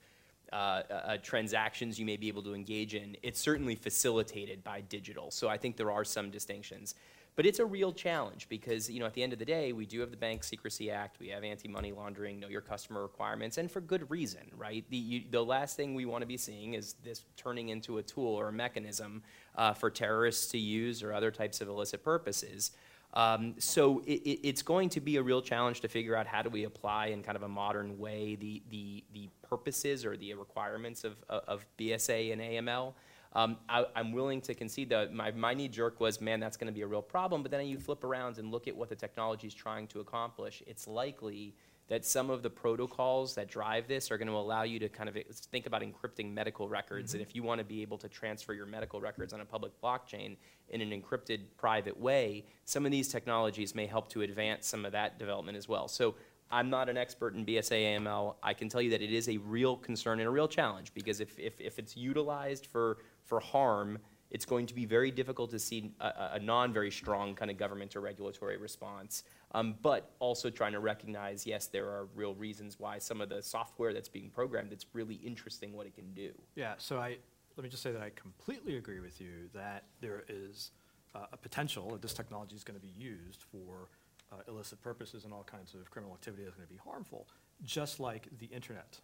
uh, 0.52 0.56
uh, 0.56 1.18
transactions 1.22 2.00
you 2.00 2.06
may 2.06 2.18
be 2.18 2.28
able 2.28 2.44
to 2.44 2.54
engage 2.54 2.96
in, 2.96 3.16
it's 3.24 3.40
certainly 3.40 3.76
facilitated 3.76 4.64
by 4.64 4.82
digital. 4.82 5.32
So 5.32 5.48
I 5.48 5.58
think 5.58 5.78
there 5.78 5.92
are 5.92 6.04
some 6.04 6.30
distinctions. 6.32 6.96
But 7.36 7.46
it's 7.46 7.60
a 7.60 7.66
real 7.66 7.94
challenge 7.94 8.48
because, 8.50 8.90
you 8.90 9.00
know, 9.00 9.06
at 9.06 9.14
the 9.14 9.24
end 9.24 9.32
of 9.32 9.40
the 9.40 9.46
day, 9.46 9.72
we 9.72 9.86
do 9.86 10.02
have 10.02 10.12
the 10.12 10.18
Bank 10.18 10.44
Secrecy 10.44 10.92
Act, 10.92 11.22
we 11.22 11.30
have 11.30 11.46
anti-money 11.46 11.94
laundering, 11.94 12.38
know 12.38 12.50
your 12.50 12.60
customer 12.60 13.02
requirements, 13.02 13.58
and 13.58 13.72
for 13.72 13.80
good 13.80 14.12
reason, 14.12 14.42
right? 14.58 14.84
The, 14.90 14.98
you, 14.98 15.24
the 15.32 15.42
last 15.42 15.78
thing 15.78 15.94
we 15.94 16.04
want 16.04 16.22
to 16.22 16.28
be 16.28 16.36
seeing 16.36 16.74
is 16.74 16.96
this 17.02 17.24
turning 17.38 17.70
into 17.70 18.00
a 18.00 18.04
tool 18.04 18.36
or 18.36 18.50
a 18.50 18.52
mechanism 18.52 19.24
uh, 19.56 19.74
for 19.74 19.90
terrorists 19.90 20.48
to 20.48 20.58
use 20.58 21.02
or 21.02 21.14
other 21.14 21.32
types 21.32 21.62
of 21.62 21.70
illicit 21.70 22.04
purposes. 22.04 22.72
Um, 23.14 23.56
so 23.58 24.00
it, 24.06 24.22
it, 24.22 24.48
it's 24.48 24.62
going 24.62 24.90
to 24.90 25.02
be 25.02 25.16
a 25.18 25.24
real 25.24 25.42
challenge 25.42 25.82
to 25.82 25.88
figure 25.88 26.16
out 26.16 26.28
how 26.28 26.42
do 26.42 26.50
we 26.50 26.66
apply 26.66 27.08
in 27.08 27.24
kind 27.24 27.36
of 27.36 27.44
a 27.44 27.48
modern 27.48 27.98
way 27.98 28.36
the, 28.36 28.62
the, 28.70 29.04
the 29.14 29.30
purposes 29.42 30.06
or 30.06 30.16
the 30.16 30.34
requirements 30.36 31.04
of, 31.04 31.16
of 31.28 31.66
BSA 31.78 32.34
and 32.34 32.42
AML. 32.42 32.94
Um, 33.34 33.58
I, 33.68 33.86
I'm 33.96 34.12
willing 34.12 34.42
to 34.42 34.54
concede 34.56 34.90
that 34.90 35.14
my, 35.14 35.32
my 35.32 35.54
knee 35.54 35.68
jerk 35.68 36.00
was, 36.00 36.20
man, 36.20 36.40
that's 36.40 36.58
going 36.58 36.68
to 36.68 36.74
be 36.74 36.82
a 36.82 36.88
real 36.88 37.02
problem. 37.02 37.44
But 37.44 37.52
then 37.52 37.66
you 37.68 37.78
flip 37.80 38.04
around 38.04 38.38
and 38.38 38.52
look 38.52 38.68
at 38.68 38.76
what 38.76 38.90
the 38.90 38.96
technology 38.96 39.48
is 39.48 39.54
trying 39.54 39.88
to 39.88 40.00
accomplish. 40.00 40.64
It's 40.66 40.88
likely 40.88 41.56
that 41.90 42.06
some 42.06 42.30
of 42.30 42.44
the 42.44 42.50
protocols 42.50 43.34
that 43.36 43.50
drive 43.50 43.88
this 43.88 44.12
are 44.12 44.18
going 44.18 44.28
to 44.28 44.36
allow 44.36 44.62
you 44.62 44.80
to 44.80 44.88
kind 44.88 45.10
of 45.10 45.18
think 45.52 45.66
about 45.66 45.82
encrypting 45.82 46.32
medical 46.32 46.70
records. 46.70 47.14
And 47.14 47.22
mm-hmm. 47.22 47.30
if 47.30 47.36
you 47.36 47.44
want 47.44 47.60
to 47.60 47.66
be 47.66 47.82
able 47.82 47.98
to 47.98 48.08
transfer 48.08 48.54
your 48.54 48.68
medical 48.68 49.02
records 49.02 49.34
on 49.34 49.42
a 49.42 49.46
public 49.46 49.72
blockchain 49.82 50.38
in 50.70 50.82
an 50.82 50.92
encrypted 50.92 51.42
private 51.58 52.00
way, 52.00 52.46
some 52.66 52.86
of 52.86 52.92
these 52.92 53.08
technologies 53.08 53.74
may 53.74 53.88
help 53.88 54.08
to 54.10 54.22
advance 54.22 54.68
some 54.68 54.86
of 54.86 54.92
that 54.92 55.18
development 55.18 55.58
as 55.58 55.68
well. 55.68 55.88
So 55.88 56.14
I'm 56.52 56.70
not 56.70 56.90
an 56.90 56.98
expert 56.98 57.34
in 57.36 57.44
BSA 57.44 58.00
AML. 58.00 58.36
I 58.44 58.54
can 58.54 58.70
tell 58.70 58.82
you 58.82 58.92
that 58.92 59.02
it 59.02 59.12
is 59.12 59.28
a 59.28 59.38
real 59.38 59.76
concern 59.76 60.20
and 60.20 60.28
a 60.28 60.32
real 60.32 60.48
challenge 60.48 60.94
because 60.94 61.20
if, 61.20 61.38
if, 61.40 61.60
if 61.60 61.80
it's 61.80 61.98
utilized 61.98 62.68
for, 62.68 63.00
for 63.24 63.40
harm, 63.40 63.98
it's 64.32 64.46
going 64.46 64.66
to 64.68 64.76
be 64.76 64.86
very 64.86 65.12
difficult 65.12 65.50
to 65.52 65.60
see 65.60 65.92
uh, 66.00 66.04
uh, 66.04 66.12
a, 66.18 66.24
a- 66.24 66.36
a 66.36 66.40
non 66.40 66.72
very 66.72 66.92
strong 66.92 67.36
kind 67.36 67.50
of 67.50 67.58
government 67.58 67.96
or 67.96 68.02
regulatory 68.02 68.58
response. 68.58 69.24
Um, 69.52 69.76
but 69.82 70.12
also 70.20 70.50
trying 70.50 70.74
to 70.74 70.80
recognize, 70.80 71.46
yes, 71.48 71.68
there 71.68 71.86
are 71.86 72.08
real 72.14 72.36
reasons 72.36 72.80
why 72.80 73.00
some 73.00 73.20
of 73.20 73.30
the 73.30 73.42
software 73.42 73.94
that's 73.94 74.10
being 74.10 74.30
programmed, 74.30 74.72
it's 74.72 74.86
really 74.94 75.16
interesting 75.16 75.74
what 75.74 75.88
it 75.88 75.96
can 75.96 76.14
do. 76.14 76.32
Yeah, 76.56 76.76
so 76.78 77.00
I, 77.00 77.18
let 77.58 77.64
me 77.64 77.70
just 77.70 77.82
say 77.82 77.92
that 77.92 78.02
I 78.02 78.12
completely 78.12 78.78
agree 78.78 79.00
with 79.00 79.20
you 79.20 79.50
that 79.56 79.86
there 80.02 80.24
is 80.30 80.72
uh, 81.16 81.26
a 81.34 81.38
potential 81.38 81.90
that 81.92 82.02
this 82.02 82.14
technology 82.14 82.56
is 82.56 82.64
going 82.64 82.80
to 82.80 82.86
be 82.86 82.94
used 82.96 83.44
for 83.52 83.90
uh, 84.32 84.36
illicit 84.48 84.82
purposes 84.82 85.26
and 85.26 85.34
all 85.34 85.44
kinds 85.44 85.74
of 85.74 85.90
criminal 85.90 86.14
activity 86.14 86.44
that's 86.44 86.56
going 86.56 86.68
to 86.68 86.74
be 86.74 86.80
harmful, 86.80 87.28
just 87.64 88.00
like 88.00 88.28
the 88.38 88.46
internet 88.48 89.00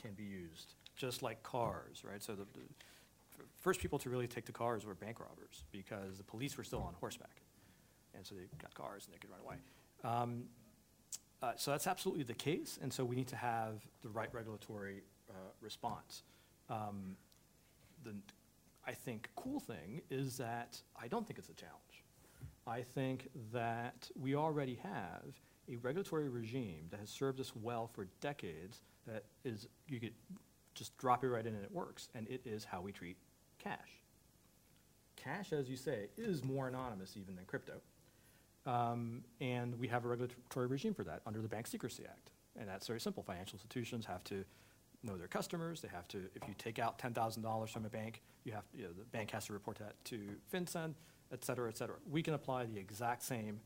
can 0.00 0.12
be 0.14 0.24
used, 0.24 0.74
just 0.96 1.22
like 1.22 1.42
cars, 1.42 2.02
right? 2.10 2.22
So 2.22 2.34
the, 2.34 2.46
the 2.54 3.44
first 3.60 3.80
people 3.80 3.98
to 3.98 4.08
really 4.08 4.26
take 4.26 4.46
the 4.46 4.52
cars 4.52 4.86
were 4.86 4.94
bank 4.94 5.20
robbers 5.20 5.64
because 5.72 6.16
the 6.16 6.24
police 6.24 6.56
were 6.56 6.64
still 6.64 6.80
on 6.80 6.94
horseback. 6.98 7.42
And 8.16 8.26
so 8.26 8.34
they 8.34 8.42
got 8.60 8.74
cars 8.74 9.06
and 9.06 9.14
they 9.14 9.18
could 9.18 9.30
run 9.30 9.40
away. 9.40 9.56
Um, 10.04 10.44
uh, 11.42 11.52
so 11.56 11.70
that's 11.72 11.86
absolutely 11.86 12.24
the 12.24 12.34
case, 12.34 12.78
and 12.80 12.90
so 12.90 13.04
we 13.04 13.14
need 13.14 13.28
to 13.28 13.36
have 13.36 13.84
the 14.02 14.08
right 14.08 14.32
regulatory 14.32 15.02
uh, 15.28 15.34
response. 15.60 16.22
Um, 16.70 17.16
the, 18.02 18.14
I 18.86 18.92
think, 18.92 19.28
cool 19.36 19.60
thing 19.60 20.00
is 20.10 20.38
that 20.38 20.80
I 21.00 21.08
don't 21.08 21.26
think 21.26 21.38
it's 21.38 21.50
a 21.50 21.54
challenge. 21.54 22.04
I 22.66 22.80
think 22.80 23.28
that 23.52 24.10
we 24.18 24.34
already 24.34 24.78
have 24.82 25.22
a 25.68 25.76
regulatory 25.76 26.30
regime 26.30 26.86
that 26.90 27.00
has 27.00 27.10
served 27.10 27.40
us 27.40 27.52
well 27.54 27.90
for 27.92 28.06
decades 28.20 28.80
that 29.06 29.24
is, 29.44 29.68
you 29.88 30.00
could 30.00 30.14
just 30.74 30.96
drop 30.96 31.24
it 31.24 31.28
right 31.28 31.46
in 31.46 31.54
and 31.54 31.64
it 31.64 31.72
works, 31.72 32.08
and 32.14 32.26
it 32.28 32.40
is 32.46 32.64
how 32.64 32.80
we 32.80 32.90
treat 32.90 33.18
cash. 33.58 34.00
Cash, 35.16 35.52
as 35.52 35.68
you 35.68 35.76
say, 35.76 36.08
is 36.16 36.42
more 36.42 36.68
anonymous 36.68 37.16
even 37.20 37.36
than 37.36 37.44
crypto. 37.44 37.74
Um, 38.66 39.22
and 39.40 39.78
we 39.78 39.88
have 39.88 40.04
a 40.04 40.08
regulatory 40.08 40.66
regime 40.66 40.94
for 40.94 41.04
that 41.04 41.20
under 41.26 41.40
the 41.42 41.48
Bank 41.48 41.66
Secrecy 41.66 42.04
Act. 42.04 42.30
And 42.58 42.68
that's 42.68 42.86
very 42.86 43.00
simple. 43.00 43.22
Financial 43.22 43.56
institutions 43.56 44.06
have 44.06 44.24
to 44.24 44.44
know 45.02 45.16
their 45.16 45.28
customers. 45.28 45.80
They 45.80 45.88
have 45.88 46.08
to, 46.08 46.18
if 46.34 46.48
you 46.48 46.54
take 46.56 46.78
out 46.78 46.98
$10,000 46.98 47.68
from 47.68 47.84
a 47.84 47.88
bank, 47.88 48.22
you 48.44 48.52
have, 48.52 48.64
you 48.74 48.84
know, 48.84 48.90
the 48.96 49.04
bank 49.04 49.30
has 49.32 49.46
to 49.46 49.52
report 49.52 49.78
that 49.78 50.02
to 50.06 50.20
FinCEN, 50.52 50.94
et 51.32 51.44
cetera, 51.44 51.68
et 51.68 51.76
cetera. 51.76 51.96
We 52.10 52.22
can 52.22 52.34
apply 52.34 52.64
the 52.66 52.78
exact 52.78 53.22
same 53.22 53.60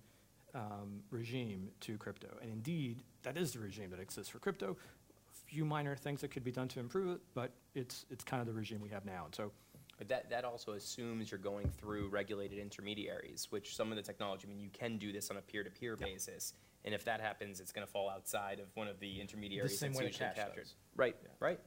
um, 0.55 1.03
regime 1.11 1.69
to 1.81 1.97
crypto. 1.99 2.29
And 2.43 2.51
indeed, 2.51 3.03
that 3.23 3.37
is 3.37 3.53
the 3.53 3.61
regime 3.61 3.91
that 3.91 4.01
exists 4.01 4.31
for 4.31 4.39
crypto. 4.39 4.73
A 4.73 5.51
few 5.51 5.65
minor 5.65 5.95
things 5.95 6.21
that 6.23 6.29
could 6.29 6.45
be 6.45 6.53
done 6.53 6.69
to 6.69 6.81
improve 6.81 7.17
it, 7.17 7.21
but 7.35 7.53
it's, 7.75 8.07
it's 8.11 8.25
kind 8.25 8.41
of 8.41 8.47
the 8.47 8.53
regime 8.53 8.81
we 8.81 8.89
have 8.89 9.05
now. 9.05 9.27
And 9.27 9.35
so 9.35 9.53
But 9.99 10.09
that, 10.09 10.31
that 10.31 10.45
also 10.45 10.73
assumes 10.73 11.31
you're 11.31 11.39
going 11.39 11.69
through 11.69 12.09
regulated 12.09 12.59
intermediaries, 12.59 13.49
which 13.51 13.75
some 13.75 13.91
of 13.91 13.97
the 13.97 14.03
technology, 14.03 14.47
I 14.47 14.51
mean, 14.51 14.61
you 14.61 14.71
can 14.73 14.97
do 14.97 15.13
this 15.13 15.29
on 15.31 15.37
a 15.37 15.41
peer-to-peer 15.41 15.97
basis. 15.97 16.55
And 16.85 16.95
if 16.95 17.05
that 17.05 17.21
happens, 17.21 17.59
it's 17.59 17.73
gonna 17.73 17.87
fall 17.87 18.09
outside 18.09 18.61
of 18.61 18.67
one 18.75 18.87
of 18.87 19.01
the 19.01 19.21
intermediaries 19.21 19.79
same 19.79 19.91
that's 19.91 19.99
way 19.99 20.07
usually 20.07 20.27
cash 20.27 20.37
captured. 20.37 20.63
does. 20.63 20.75
Right, 20.95 21.17
Yeah. 21.21 21.29
right, 21.41 21.61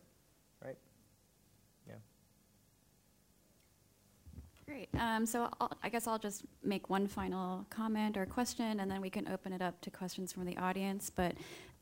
right. 0.63 0.77
Yeah. 1.87 1.95
Great. 4.65 4.87
Um, 4.97 5.25
so 5.25 5.49
I'll, 5.59 5.71
I 5.83 5.89
guess 5.89 6.07
I'll 6.07 6.17
just 6.17 6.43
make 6.63 6.89
one 6.89 7.07
final 7.07 7.65
comment 7.69 8.15
or 8.15 8.25
question, 8.25 8.79
and 8.79 8.89
then 8.89 9.01
we 9.01 9.09
can 9.09 9.27
open 9.27 9.51
it 9.51 9.61
up 9.61 9.81
to 9.81 9.91
questions 9.91 10.31
from 10.31 10.45
the 10.45 10.55
audience. 10.57 11.09
But 11.13 11.33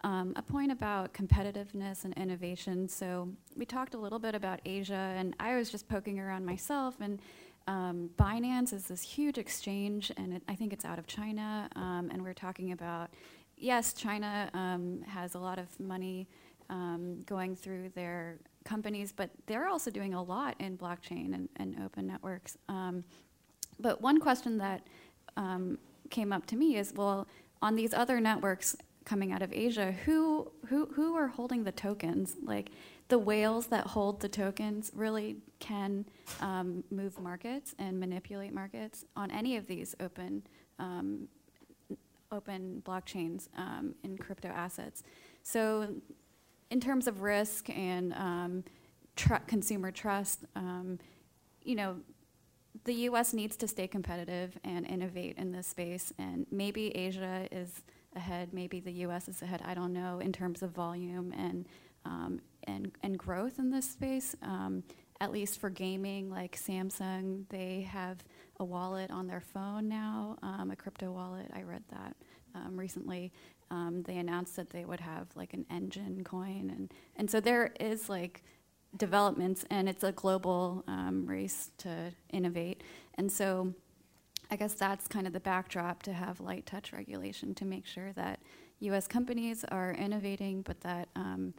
um, 0.02 0.34
a 0.36 0.41
point 0.41 0.72
about 0.72 1.14
competitiveness 1.14 2.06
and 2.06 2.14
innovation. 2.16 2.88
So 2.88 3.30
we 3.56 3.66
talked 3.66 3.93
a 3.93 3.97
little 3.97 4.20
bit 4.20 4.36
about 4.36 4.60
Asia, 4.66 5.14
and 5.18 5.36
I 5.39 5.56
was 5.56 5.70
just 5.70 5.88
poking 5.88 6.20
around 6.20 6.45
myself, 6.45 6.95
and 7.02 7.20
um, 7.68 8.10
Binance 8.18 8.74
is 8.74 8.88
this 8.88 9.02
huge 9.02 9.38
exchange, 9.38 10.12
and 10.18 10.34
it, 10.34 10.43
I 10.47 10.56
think 10.56 10.74
it's 10.74 10.86
out 10.86 10.97
of 10.97 11.06
China. 11.06 11.70
Um, 11.76 12.10
and 12.12 12.24
we're 12.24 12.34
talking 12.34 12.72
about, 12.72 13.10
yes, 13.58 13.93
China 13.93 14.50
um, 14.54 15.02
has 15.08 15.36
a 15.36 15.39
lot 15.39 15.60
of 15.60 15.68
money 15.80 16.28
um, 16.70 17.22
going 17.26 17.56
through 17.56 17.89
their 17.89 18.39
companies, 18.64 19.12
but 19.12 19.30
they're 19.45 19.68
also 19.68 19.91
doing 19.91 20.14
a 20.14 20.22
lot 20.22 20.56
in 20.60 20.78
blockchain 20.78 21.34
and, 21.34 21.50
and 21.58 21.76
open 21.84 22.08
networks. 22.08 22.58
Um, 22.70 23.04
but 23.80 24.02
one 24.02 24.20
question 24.20 24.58
that 24.58 24.82
came 26.10 26.34
up 26.34 26.45
to 26.47 26.56
me 26.56 26.76
is, 26.76 26.93
well, 26.95 27.28
on 27.62 27.76
these 27.76 27.93
other 27.93 28.20
networks 28.20 28.76
coming 29.10 29.32
out 29.32 29.41
of 29.41 29.51
Asia, 29.51 29.91
who 30.05 30.51
who 30.68 30.86
who 30.93 31.16
are 31.16 31.28
holding 31.28 31.64
the 31.64 31.72
tokens? 31.72 32.36
Like 32.43 32.70
the 33.07 33.18
whales 33.18 33.66
that 33.68 33.88
hold 33.88 34.20
the 34.20 34.30
tokens 34.30 34.91
really 34.93 35.38
can 35.57 36.05
um, 36.41 36.84
move 36.91 37.20
markets 37.20 37.74
and 37.80 37.99
manipulate 37.99 38.53
markets 38.53 39.05
on 39.16 39.32
any 39.32 39.57
of 39.57 39.66
these 39.66 39.95
open 39.99 40.43
um, 40.78 41.28
open 42.32 42.84
blockchains 42.86 43.49
um, 43.57 43.95
in 44.03 44.16
crypto 44.16 44.49
assets. 44.49 45.01
So 45.41 45.95
in 46.70 46.80
terms 46.80 47.07
of 47.07 47.22
risk 47.22 47.68
and 47.72 48.14
um, 48.14 48.64
tr- 49.16 49.43
consumer 49.47 49.89
trust, 49.89 50.45
um, 50.55 50.99
you 51.64 51.74
know, 51.74 51.95
the 52.84 52.93
U.S. 53.10 53.34
needs 53.34 53.57
to 53.57 53.68
stay 53.68 53.88
competitive 53.88 54.60
and 54.64 54.86
innovate 54.86 55.36
in 55.39 55.51
this 55.51 55.66
space. 55.66 56.14
And 56.20 56.45
maybe 56.51 56.95
Asia 56.95 57.47
is 57.51 57.82
ahead, 58.16 58.53
maybe 58.53 58.80
the 58.80 58.91
U.S. 58.91 59.28
is 59.28 59.41
ahead. 59.41 59.62
I 59.66 59.74
don't 59.74 59.93
know 59.93 60.20
in 60.20 60.32
terms 60.32 60.62
of 60.64 60.72
volume 60.72 61.34
and 61.38 61.68
um, 62.05 62.41
and 62.66 62.91
and 63.03 63.18
growth 63.18 63.60
in 63.60 63.70
this 63.70 63.89
space. 63.89 64.36
Um, 64.41 64.84
at 65.22 65.32
least 65.32 65.60
for 65.60 65.70
gaming, 65.70 66.30
like 66.30 66.55
Samsung, 66.55 67.43
they 67.49 67.82
have 67.91 68.24
a 68.60 68.64
wallet 68.66 69.12
on 69.12 69.28
their 69.28 69.41
phone 69.41 69.89
now, 69.89 70.38
um, 70.41 70.72
a 70.72 70.76
crypto 70.76 71.12
wallet. 71.12 71.51
I 71.53 71.64
read 71.64 71.84
that 71.91 72.16
um, 72.55 72.80
recently. 72.80 73.34
Um, 73.70 74.01
they 74.03 74.18
announced 74.18 74.55
that 74.55 74.70
they 74.70 74.86
would 74.86 75.01
have 75.01 75.28
like 75.36 75.53
an 75.53 75.66
Enjin 75.72 76.24
Coin, 76.24 76.72
and 76.76 76.93
and 77.16 77.30
so 77.30 77.39
there 77.39 77.74
is 77.80 78.10
like 78.10 78.43
developments, 78.97 79.66
and 79.70 79.88
it's 79.88 80.03
a 80.03 80.12
global 80.12 80.84
um, 80.88 81.26
race 81.26 81.72
to 81.80 82.12
innovate. 82.32 82.84
And 83.16 83.32
so, 83.32 83.74
I 84.52 84.56
guess 84.56 84.74
that's 84.74 85.08
kind 85.08 85.28
of 85.28 85.34
the 85.34 85.39
backdrop 85.39 86.02
to 86.04 86.14
have 86.14 86.41
light 86.41 86.66
touch 86.66 86.91
regulation 86.91 87.54
to 87.56 87.66
make 87.66 87.86
sure 87.86 88.12
that 88.14 88.39
U.S. 88.80 89.08
companies 89.08 89.64
are 89.66 89.91
innovating, 89.91 90.62
but 90.62 90.82
that 90.82 91.10
um, 91.16 91.54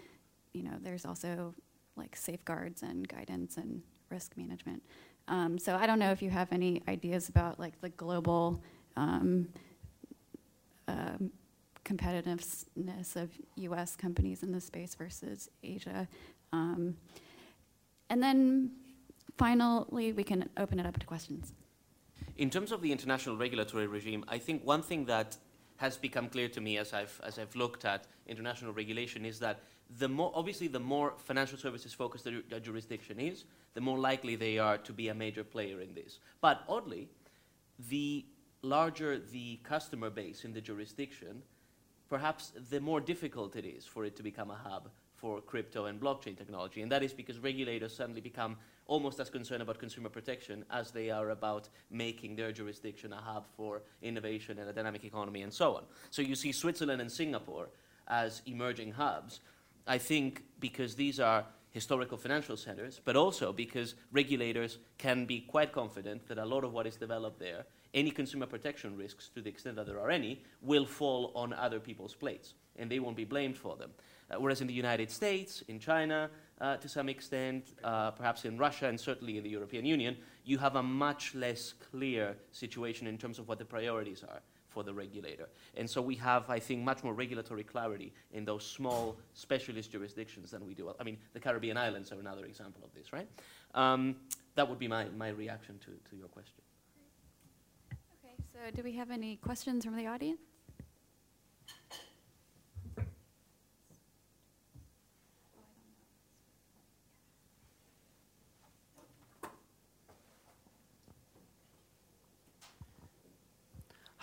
you 0.53 0.63
know 0.63 0.77
there's 0.81 1.05
also 1.05 1.55
like 1.97 2.17
safeguards 2.17 2.83
and 2.83 3.07
guidance 3.07 3.57
and 3.57 3.83
risk 4.11 4.37
management. 4.37 4.83
Um, 5.29 5.59
so 5.59 5.77
I 5.77 5.87
don't 5.87 5.99
know 5.99 6.11
if 6.11 6.23
you 6.23 6.31
have 6.31 6.51
any 6.53 6.83
ideas 6.89 7.29
about 7.29 7.61
like 7.61 7.81
the 7.81 7.91
global 7.91 8.63
um, 8.97 9.49
um, 10.89 11.31
competitiveness 11.85 13.17
of 13.17 13.31
U.S. 13.57 13.97
companies 13.97 14.43
in 14.43 14.51
this 14.51 14.65
space 14.65 14.95
versus 14.95 15.49
Asia. 15.63 16.09
Um, 16.53 16.97
and 18.09 18.21
then 18.21 18.73
finally, 19.39 20.13
we 20.13 20.25
can 20.25 20.49
open 20.57 20.81
it 20.81 20.87
up 20.87 20.99
to 20.99 21.07
questions. 21.07 21.53
In 22.41 22.49
terms 22.49 22.73
of 22.73 22.81
the 22.81 22.91
international 22.91 23.37
regulatory 23.37 23.87
regime, 23.87 24.25
I 24.27 24.39
think 24.39 24.65
one 24.65 24.81
thing 24.81 25.05
that 25.05 25.37
has 25.77 25.99
become 25.99 26.31
clear 26.31 26.49
to 26.49 26.61
me 26.63 26.79
as 26.79 26.95
I've, 26.95 27.21
as 27.23 27.39
I've 27.39 27.55
looked 27.55 27.85
at 27.85 28.07
international 28.27 28.73
regulation 28.73 29.27
is 29.27 29.39
that 29.41 29.61
the 29.99 30.09
more, 30.09 30.33
obviously, 30.35 30.67
the 30.67 30.81
more 30.81 31.13
financial 31.19 31.59
services 31.59 31.93
focused 31.93 32.27
a, 32.27 32.43
a 32.51 32.59
jurisdiction 32.59 33.21
is, 33.21 33.45
the 33.75 33.83
more 33.83 33.99
likely 33.99 34.37
they 34.37 34.57
are 34.57 34.79
to 34.79 34.93
be 34.95 35.09
a 35.09 35.15
major 35.15 35.45
player 35.45 35.83
in 35.83 35.93
this. 35.93 36.19
But 36.41 36.65
oddly, 36.67 37.11
the 37.91 38.25
larger 38.63 39.19
the 39.19 39.57
customer 39.63 40.09
base 40.09 40.47
in 40.47 40.55
the 40.55 40.63
jurisdiction, 40.63 41.43
perhaps 42.09 42.53
the 42.71 42.81
more 42.81 43.03
difficult 43.03 43.55
it 43.55 43.67
is 43.67 43.85
for 43.85 44.07
it 44.07 44.17
to 44.17 44.23
become 44.23 44.51
a 44.51 44.57
hub 44.57 44.89
for 45.21 45.41
crypto 45.41 45.85
and 45.85 46.01
blockchain 46.01 46.37
technology. 46.37 46.83
And 46.83 46.91
that 46.91 47.03
is 47.03 47.13
because 47.13 47.39
regulators 47.39 47.95
suddenly 47.95 48.21
become 48.21 48.57
almost 48.87 49.21
as 49.21 49.29
concerned 49.31 49.63
about 49.63 49.79
consumer 49.79 50.09
protection 50.09 50.65
as 50.71 50.91
they 50.91 51.11
are 51.11 51.31
about 51.31 51.69
making 51.91 52.37
their 52.37 52.53
jurisdiction 52.53 53.13
a 53.13 53.17
hub 53.17 53.47
for 53.57 53.83
innovation 54.03 54.59
and 54.59 54.69
a 54.69 54.73
dynamic 54.73 55.05
economy 55.05 55.43
and 55.43 55.53
so 55.53 55.77
on. 55.77 55.85
So 56.11 56.23
you 56.23 56.35
see 56.35 56.53
Switzerland 56.53 57.01
and 57.01 57.13
Singapore 57.13 57.69
as 58.09 58.43
emerging 58.47 58.93
hubs. 58.93 59.41
I 59.87 59.99
think 59.99 60.43
because 60.59 60.95
these 60.95 61.21
are 61.21 61.45
historical 61.71 62.19
financial 62.19 62.57
centers, 62.57 63.01
but 63.05 63.17
also 63.17 63.53
because 63.53 63.95
regulators 64.13 64.79
can 64.99 65.25
be 65.25 65.41
quite 65.41 65.73
confident 65.73 66.27
that 66.29 66.39
a 66.39 66.45
lot 66.45 66.65
of 66.65 66.73
what 66.73 66.87
is 66.87 66.97
developed 66.97 67.39
there, 67.39 67.65
any 67.95 68.11
consumer 68.11 68.47
protection 68.47 68.97
risks, 68.97 69.29
to 69.35 69.41
the 69.41 69.49
extent 69.49 69.77
that 69.77 69.87
there 69.87 70.01
are 70.01 70.11
any, 70.11 70.43
will 70.63 70.87
fall 70.87 71.33
on 71.35 71.53
other 71.53 71.79
people's 71.79 72.15
plates, 72.15 72.55
and 72.77 72.91
they 72.91 72.99
won't 72.99 73.17
be 73.17 73.25
blamed 73.25 73.57
for 73.57 73.77
them. 73.77 73.91
Uh, 74.31 74.37
whereas 74.39 74.61
in 74.61 74.67
the 74.67 74.75
United 74.75 75.11
States, 75.11 75.63
in 75.69 75.79
China, 75.79 76.31
uh, 76.61 76.77
to 76.77 76.89
some 76.89 77.09
extent, 77.09 77.75
uh, 77.83 78.11
perhaps 78.11 78.45
in 78.45 78.57
Russia, 78.57 78.87
and 78.87 79.01
certainly 79.01 79.39
in 79.39 79.43
the 79.43 79.51
European 79.51 79.85
Union, 79.85 80.17
you 80.45 80.59
have 80.59 80.77
a 80.77 80.83
much 80.83 81.35
less 81.35 81.75
clear 81.91 82.37
situation 82.53 83.07
in 83.07 83.19
terms 83.19 83.39
of 83.39 83.49
what 83.49 83.59
the 83.59 83.65
priorities 83.65 84.23
are 84.23 84.41
for 84.69 84.85
the 84.85 84.95
regulator. 84.95 85.49
And 85.77 85.91
so 85.91 86.01
we 86.01 86.15
have, 86.17 86.49
I 86.49 86.61
think, 86.61 86.83
much 86.83 87.03
more 87.03 87.13
regulatory 87.13 87.65
clarity 87.65 88.13
in 88.33 88.45
those 88.45 88.65
small 88.65 89.17
specialist 89.35 89.91
jurisdictions 89.91 90.53
than 90.53 90.65
we 90.65 90.75
do. 90.75 90.95
I 91.01 91.03
mean, 91.03 91.19
the 91.33 91.41
Caribbean 91.41 91.77
islands 91.77 92.13
are 92.13 92.21
another 92.21 92.45
example 92.45 92.83
of 92.85 92.95
this, 92.95 93.13
right? 93.13 93.27
Um, 93.75 94.17
that 94.55 94.69
would 94.69 94.79
be 94.79 94.87
my, 94.87 95.07
my 95.17 95.31
reaction 95.31 95.79
to, 95.81 95.91
to 96.11 96.17
your 96.17 96.29
question. 96.29 96.63
Okay, 98.23 98.35
so 98.53 98.59
do 98.75 98.83
we 98.85 98.93
have 98.93 99.11
any 99.11 99.37
questions 99.37 99.85
from 99.85 99.97
the 99.97 100.07
audience? 100.07 100.50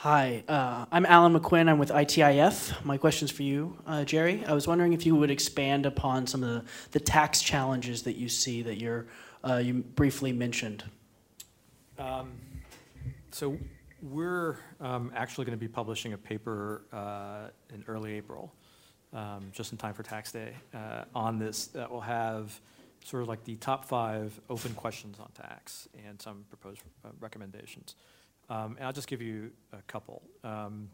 Hi, 0.10 0.42
uh, 0.48 0.86
I'm 0.90 1.06
Alan 1.06 1.38
McQuinn. 1.38 1.68
I'm 1.68 1.80
with 1.80 1.90
ITIF. 1.90 2.86
My 2.86 2.96
question's 2.96 3.30
for 3.30 3.44
you, 3.44 3.78
uh, 3.86 4.06
Jerry. 4.06 4.42
I 4.46 4.54
was 4.54 4.66
wondering 4.66 4.94
if 4.94 5.06
you 5.06 5.18
would 5.18 5.30
expand 5.30 5.86
upon 5.86 6.26
some 6.26 6.44
of 6.44 6.50
the, 6.50 6.64
the 6.92 7.00
tax 7.02 7.42
challenges 7.42 8.04
that 8.04 8.16
you 8.16 8.30
see 8.30 8.62
that 8.62 8.80
you're, 8.80 9.08
uh, 9.44 9.58
you 9.58 9.74
briefly 9.74 10.32
mentioned. 10.32 10.86
Um, 12.00 12.32
So 13.32 13.58
we're 14.02 14.60
um, 14.80 15.12
actually 15.14 15.44
going 15.44 15.58
to 15.58 15.62
be 15.62 15.68
publishing 15.68 16.14
a 16.14 16.18
paper 16.18 16.84
uh, 16.94 17.50
in 17.76 17.84
early 17.90 18.14
April, 18.14 18.54
um, 19.12 19.50
just 19.52 19.74
in 19.74 19.78
time 19.78 19.94
for 19.94 20.04
tax 20.04 20.32
day, 20.32 20.54
uh, 20.74 21.04
on 21.14 21.38
this 21.38 21.68
that 21.68 21.92
will 21.92 22.00
have 22.00 22.58
sort 23.04 23.24
of 23.24 23.28
like 23.28 23.44
the 23.44 23.58
top 23.58 23.84
five 23.84 24.40
open 24.50 24.74
questions 24.74 25.20
on 25.20 25.28
tax 25.32 25.90
and 26.08 26.22
some 26.22 26.46
proposed 26.50 26.82
uh, 27.04 27.10
recommendations. 27.20 27.96
Um, 28.50 28.76
And 28.78 28.86
I'll 28.86 28.94
just 28.94 29.08
give 29.08 29.22
you 29.22 29.52
a 29.74 29.82
couple. 29.84 30.22
Um, 30.44 30.90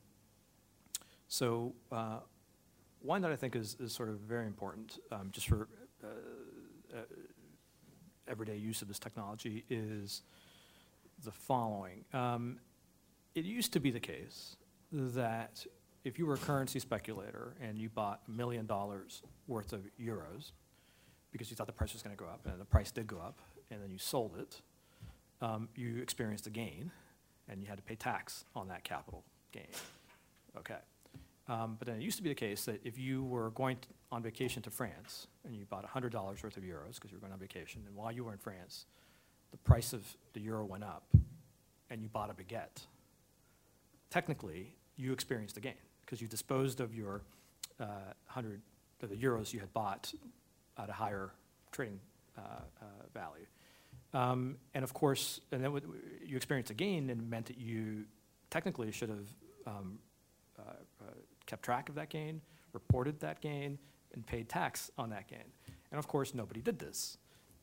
So 1.27 1.73
uh, 1.91 2.19
one 3.01 3.21
that 3.21 3.31
I 3.31 3.35
think 3.35 3.55
is, 3.55 3.75
is 3.79 3.93
sort 3.93 4.09
of 4.09 4.19
very 4.19 4.45
important, 4.45 4.99
um, 5.11 5.29
just 5.31 5.47
for 5.47 5.67
uh, 6.03 6.07
uh, 6.95 7.01
everyday 8.27 8.57
use 8.57 8.81
of 8.81 8.87
this 8.87 8.99
technology, 8.99 9.65
is 9.69 10.21
the 11.23 11.31
following. 11.31 12.05
Um, 12.13 12.59
It 13.35 13.45
used 13.45 13.73
to 13.73 13.79
be 13.79 13.91
the 13.91 13.99
case 13.99 14.57
that 14.91 15.65
if 16.03 16.19
you 16.19 16.25
were 16.25 16.35
a 16.35 16.45
currency 16.45 16.79
speculator 16.79 17.55
and 17.61 17.79
you 17.79 17.89
bought 17.89 18.21
a 18.27 18.31
million 18.31 18.65
dollars 18.65 19.23
worth 19.47 19.73
of 19.73 19.81
euros 19.99 20.51
because 21.31 21.49
you 21.49 21.55
thought 21.55 21.67
the 21.67 21.73
price 21.73 21.93
was 21.93 22.03
going 22.03 22.15
to 22.15 22.23
go 22.23 22.29
up, 22.29 22.45
and 22.45 22.61
the 22.61 22.65
price 22.65 22.91
did 22.91 23.07
go 23.07 23.17
up, 23.17 23.39
and 23.71 23.81
then 23.81 23.89
you 23.89 23.97
sold 23.97 24.35
it, 24.37 24.61
um, 25.41 25.67
you 25.75 25.99
experienced 26.01 26.45
a 26.45 26.51
gain, 26.51 26.91
and 27.49 27.61
you 27.61 27.67
had 27.67 27.77
to 27.77 27.83
pay 27.83 27.95
tax 27.95 28.45
on 28.55 28.67
that 28.69 28.83
capital 28.83 29.23
gain. 29.51 29.67
Okay. 30.57 30.77
Um, 31.47 31.75
But 31.77 31.87
then 31.87 31.97
it 31.97 32.03
used 32.03 32.17
to 32.17 32.23
be 32.23 32.29
the 32.29 32.35
case 32.35 32.65
that 32.65 32.79
if 32.85 32.97
you 32.97 33.23
were 33.23 33.49
going 33.51 33.77
t- 33.77 33.87
on 34.11 34.23
vacation 34.23 34.61
to 34.63 34.69
France 34.71 35.27
and 35.45 35.55
you 35.55 35.65
bought 35.65 35.85
$100 35.85 36.13
worth 36.43 36.57
of 36.57 36.63
euros 36.63 36.95
because 36.95 37.11
you 37.11 37.17
were 37.17 37.21
going 37.21 37.33
on 37.33 37.39
vacation, 37.39 37.83
and 37.85 37.95
while 37.95 38.11
you 38.11 38.23
were 38.23 38.31
in 38.31 38.37
France, 38.37 38.85
the 39.51 39.57
price 39.57 39.93
of 39.93 40.05
the 40.33 40.39
euro 40.39 40.63
went 40.65 40.83
up 40.83 41.03
and 41.89 42.01
you 42.01 42.07
bought 42.09 42.29
a 42.29 42.33
baguette, 42.33 42.85
technically, 44.09 44.75
you 44.95 45.11
experienced 45.11 45.57
a 45.57 45.59
gain 45.59 45.73
because 46.05 46.21
you 46.21 46.27
disposed 46.27 46.79
of 46.79 46.93
your 46.93 47.21
uh, 47.79 47.85
100, 48.25 48.61
of 49.01 49.09
the 49.09 49.15
euros 49.15 49.51
you 49.53 49.59
had 49.59 49.73
bought 49.73 50.13
at 50.77 50.89
a 50.89 50.93
higher 50.93 51.31
trading 51.71 51.99
uh, 52.37 52.41
uh, 52.81 52.85
value. 53.13 53.45
Um, 54.13 54.57
And 54.73 54.83
of 54.83 54.93
course, 54.93 55.41
and 55.51 55.63
then 55.63 55.71
you 56.25 56.35
experienced 56.35 56.71
a 56.71 56.75
gain 56.75 57.09
and 57.09 57.29
meant 57.29 57.47
that 57.47 57.57
you 57.57 58.05
technically 58.49 58.91
should 58.91 59.09
have 59.09 59.27
um, 59.65 59.99
uh, 60.59 60.61
uh, 61.01 61.05
kept 61.45 61.63
track 61.63 61.89
of 61.89 61.95
that 61.95 62.09
gain, 62.09 62.41
reported 62.73 63.19
that 63.19 63.41
gain, 63.41 63.79
and 64.13 64.25
paid 64.25 64.49
tax 64.49 64.91
on 64.97 65.09
that 65.09 65.27
gain. 65.27 65.51
And 65.91 65.99
of 65.99 66.07
course, 66.07 66.33
nobody 66.33 66.61
did 66.61 66.79
this. 66.79 67.17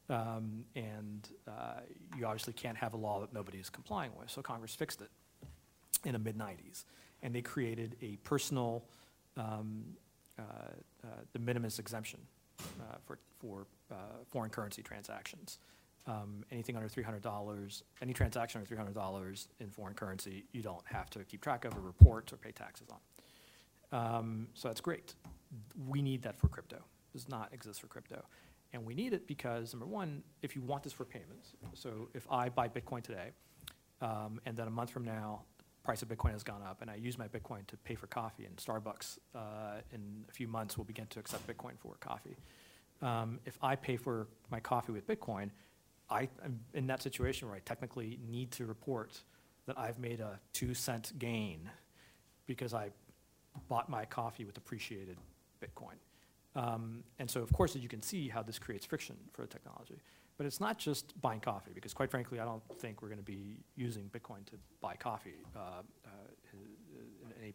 Um, 0.09 0.64
And 0.74 1.28
uh, 1.46 1.80
you 2.16 2.26
obviously 2.26 2.53
can't 2.53 2.76
have 2.76 2.94
a 2.94 2.96
law 2.96 3.20
that 3.20 3.32
nobody 3.32 3.59
is 3.59 3.70
complying 3.70 4.12
with, 4.18 4.30
so 4.30 4.42
Congress 4.42 4.74
fixed 4.74 5.01
it 5.01 5.11
in 6.05 6.12
the 6.12 6.18
mid-'90s. 6.18 6.84
And 7.22 7.34
they 7.34 7.42
created 7.42 7.96
a 8.03 8.16
personal 8.16 8.84
um, 9.36 9.84
uh, 10.38 10.42
uh, 11.05 11.07
de 11.32 11.38
minimis 11.38 11.78
exemption 11.78 12.20
uh, 12.59 12.96
for, 13.05 13.18
for 13.38 13.66
foreign 14.30 14.51
currency 14.51 14.82
transactions. 14.82 15.59
Um, 16.11 16.44
Anything 16.50 16.76
under 16.76 16.88
$300, 16.88 17.82
any 18.02 18.12
transaction 18.12 18.61
under 18.61 18.74
$300 18.92 19.46
in 19.61 19.70
foreign 19.70 19.94
currency, 19.94 20.44
you 20.52 20.62
don't 20.62 20.84
have 20.86 21.08
to 21.11 21.20
keep 21.24 21.40
track 21.40 21.64
of 21.64 21.76
or 21.76 21.80
report 21.80 22.32
or 22.32 22.36
pay 22.36 22.52
taxes 22.52 22.88
on. 22.90 22.98
Um, 23.98 24.48
So 24.54 24.68
that's 24.68 24.80
great. 24.80 25.14
We 25.88 26.02
need 26.02 26.22
that 26.22 26.36
for 26.38 26.48
crypto. 26.48 26.76
It 26.76 27.12
Does 27.12 27.28
not 27.28 27.52
exist 27.52 27.80
for 27.80 27.86
crypto. 27.86 28.24
And 28.72 28.84
we 28.84 28.94
need 28.94 29.12
it 29.12 29.26
because, 29.26 29.72
number 29.72 29.86
one, 29.86 30.22
if 30.42 30.54
you 30.54 30.62
want 30.62 30.82
this 30.84 30.92
for 30.92 31.04
payments, 31.04 31.54
so 31.74 32.08
if 32.14 32.26
I 32.30 32.48
buy 32.48 32.68
Bitcoin 32.68 33.02
today, 33.02 33.30
um, 34.00 34.40
and 34.46 34.56
then 34.56 34.68
a 34.68 34.70
month 34.70 34.90
from 34.90 35.04
now, 35.04 35.42
the 35.58 35.64
price 35.82 36.02
of 36.02 36.08
Bitcoin 36.08 36.32
has 36.32 36.44
gone 36.44 36.62
up, 36.62 36.80
and 36.80 36.90
I 36.90 36.94
use 36.94 37.18
my 37.18 37.26
Bitcoin 37.26 37.66
to 37.66 37.76
pay 37.78 37.96
for 37.96 38.06
coffee, 38.06 38.46
and 38.46 38.56
Starbucks 38.56 39.18
uh, 39.34 39.80
in 39.92 40.24
a 40.28 40.32
few 40.32 40.46
months 40.46 40.78
will 40.78 40.84
begin 40.84 41.06
to 41.08 41.18
accept 41.18 41.46
Bitcoin 41.46 41.78
for 41.78 41.96
coffee. 42.00 42.36
Um, 43.02 43.40
if 43.44 43.58
I 43.62 43.74
pay 43.76 43.96
for 43.96 44.28
my 44.50 44.61
coffee 44.61 44.92
with 44.92 45.06
Bitcoin, 45.06 45.50
I 46.11 46.28
am 46.44 46.61
in 46.74 46.86
that 46.88 47.02
situation 47.02 47.48
where 47.48 47.56
I 47.56 47.61
technically 47.61 48.18
need 48.28 48.50
to 48.52 48.66
report 48.66 49.18
that 49.66 49.78
I've 49.78 49.98
made 49.98 50.20
a 50.20 50.40
two 50.52 50.74
cent 50.74 51.12
gain 51.18 51.70
because 52.46 52.74
I 52.74 52.90
bought 53.68 53.88
my 53.88 54.04
coffee 54.04 54.44
with 54.44 54.56
appreciated 54.56 55.16
Bitcoin. 55.62 55.96
Um, 56.56 57.04
and 57.18 57.30
so, 57.30 57.42
of 57.42 57.52
course, 57.52 57.76
as 57.76 57.82
you 57.82 57.88
can 57.88 58.02
see 58.02 58.28
how 58.28 58.42
this 58.42 58.58
creates 58.58 58.84
friction 58.84 59.16
for 59.32 59.42
the 59.42 59.48
technology. 59.48 60.00
But 60.36 60.46
it's 60.46 60.58
not 60.58 60.78
just 60.78 61.20
buying 61.20 61.40
coffee, 61.40 61.72
because 61.74 61.92
quite 61.92 62.11
frankly, 62.11 62.40
I 62.40 62.44
don't 62.44 62.62
think 62.78 63.02
we're 63.02 63.08
going 63.08 63.18
to 63.18 63.24
be 63.24 63.58
using 63.76 64.11
Bitcoin 64.11 64.44
to 64.46 64.56
buy 64.80 64.96
coffee 64.96 65.34
uh, 65.54 65.82
uh, 66.06 66.08
in 66.52 67.32
any 67.40 67.54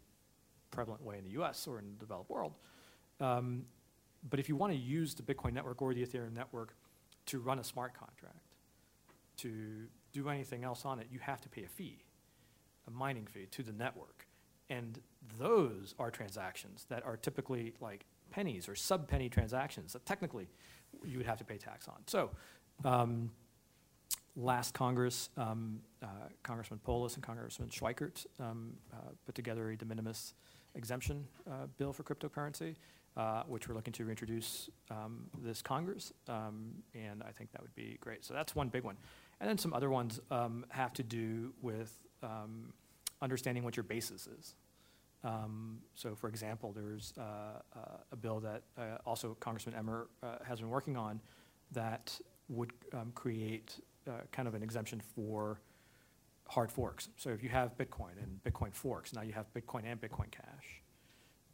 prevalent 0.70 1.02
way 1.02 1.18
in 1.18 1.24
the 1.24 1.42
US 1.42 1.66
or 1.66 1.78
in 1.78 1.86
the 1.98 1.98
developed 1.98 2.30
world. 2.30 2.52
Um, 3.20 3.64
but 4.30 4.38
if 4.38 4.48
you 4.48 4.56
want 4.56 4.72
to 4.72 4.78
use 4.78 5.14
the 5.14 5.22
Bitcoin 5.22 5.52
network 5.52 5.82
or 5.82 5.92
the 5.92 6.04
Ethereum 6.04 6.32
network 6.32 6.74
to 7.26 7.38
run 7.40 7.58
a 7.58 7.64
smart 7.64 7.92
contract, 7.92 8.45
to 9.38 9.86
do 10.12 10.28
anything 10.28 10.64
else 10.64 10.84
on 10.84 10.98
it, 10.98 11.08
you 11.10 11.18
have 11.20 11.40
to 11.42 11.48
pay 11.48 11.64
a 11.64 11.68
fee, 11.68 12.04
a 12.86 12.90
mining 12.90 13.26
fee 13.26 13.46
to 13.50 13.62
the 13.62 13.72
network. 13.72 14.26
And 14.68 15.00
those 15.38 15.94
are 15.98 16.10
transactions 16.10 16.86
that 16.88 17.04
are 17.04 17.16
typically 17.16 17.74
like 17.80 18.06
pennies 18.30 18.68
or 18.68 18.74
sub-penny 18.74 19.28
transactions 19.28 19.92
that 19.92 20.04
technically 20.04 20.48
you 21.04 21.18
would 21.18 21.26
have 21.26 21.38
to 21.38 21.44
pay 21.44 21.58
tax 21.58 21.88
on. 21.88 21.96
So 22.06 22.30
um, 22.84 23.30
last 24.34 24.74
Congress, 24.74 25.30
um, 25.36 25.80
uh, 26.02 26.06
Congressman 26.42 26.80
Polis 26.84 27.14
and 27.14 27.22
Congressman 27.22 27.68
Schweikert 27.68 28.26
um, 28.40 28.72
uh, 28.92 29.10
put 29.24 29.34
together 29.34 29.70
a 29.70 29.76
de 29.76 29.84
minimis 29.84 30.34
exemption 30.74 31.24
uh, 31.50 31.66
bill 31.78 31.92
for 31.92 32.02
cryptocurrency, 32.02 32.74
uh, 33.16 33.42
which 33.48 33.68
we're 33.68 33.74
looking 33.74 33.92
to 33.94 34.04
reintroduce 34.04 34.68
um, 34.90 35.24
this 35.42 35.62
Congress, 35.62 36.12
um, 36.28 36.72
and 36.94 37.22
I 37.22 37.32
think 37.32 37.50
that 37.52 37.62
would 37.62 37.74
be 37.74 37.96
great. 38.00 38.24
So 38.24 38.34
that's 38.34 38.54
one 38.54 38.68
big 38.68 38.84
one. 38.84 38.96
And 39.40 39.48
then 39.48 39.58
some 39.58 39.74
other 39.74 39.90
ones 39.90 40.20
um, 40.30 40.64
have 40.68 40.92
to 40.94 41.02
do 41.02 41.52
with 41.60 41.92
um, 42.22 42.72
understanding 43.20 43.64
what 43.64 43.76
your 43.76 43.84
basis 43.84 44.26
is. 44.26 44.54
Um, 45.24 45.80
So 45.94 46.14
for 46.14 46.28
example, 46.28 46.72
there's 46.72 47.12
uh, 47.18 47.22
uh, 47.22 47.80
a 48.12 48.16
bill 48.16 48.40
that 48.40 48.62
uh, 48.78 48.98
also 49.04 49.36
Congressman 49.40 49.74
Emmer 49.74 50.08
uh, 50.22 50.36
has 50.44 50.60
been 50.60 50.70
working 50.70 50.96
on 50.96 51.20
that 51.72 52.20
would 52.48 52.72
um, 52.92 53.12
create 53.14 53.80
uh, 54.06 54.12
kind 54.30 54.46
of 54.48 54.54
an 54.54 54.62
exemption 54.62 55.00
for 55.14 55.60
hard 56.48 56.70
forks. 56.70 57.08
So 57.16 57.30
if 57.30 57.42
you 57.42 57.48
have 57.48 57.76
Bitcoin 57.76 58.22
and 58.22 58.40
Bitcoin 58.44 58.72
forks, 58.72 59.12
now 59.12 59.22
you 59.22 59.32
have 59.32 59.46
Bitcoin 59.52 59.82
and 59.84 60.00
Bitcoin 60.00 60.30
Cash. 60.30 60.82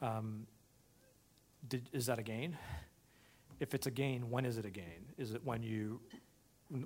Um, 0.02 0.46
did, 1.66 1.88
is 1.92 2.06
that 2.06 2.18
a 2.18 2.22
gain? 2.22 2.58
If 3.58 3.74
it's 3.74 3.86
a 3.86 3.90
gain, 3.90 4.28
when 4.28 4.44
is 4.44 4.58
it 4.58 4.66
a 4.66 4.70
gain? 4.70 5.12
Is 5.16 5.32
it 5.32 5.42
when 5.44 5.62
you, 5.62 6.00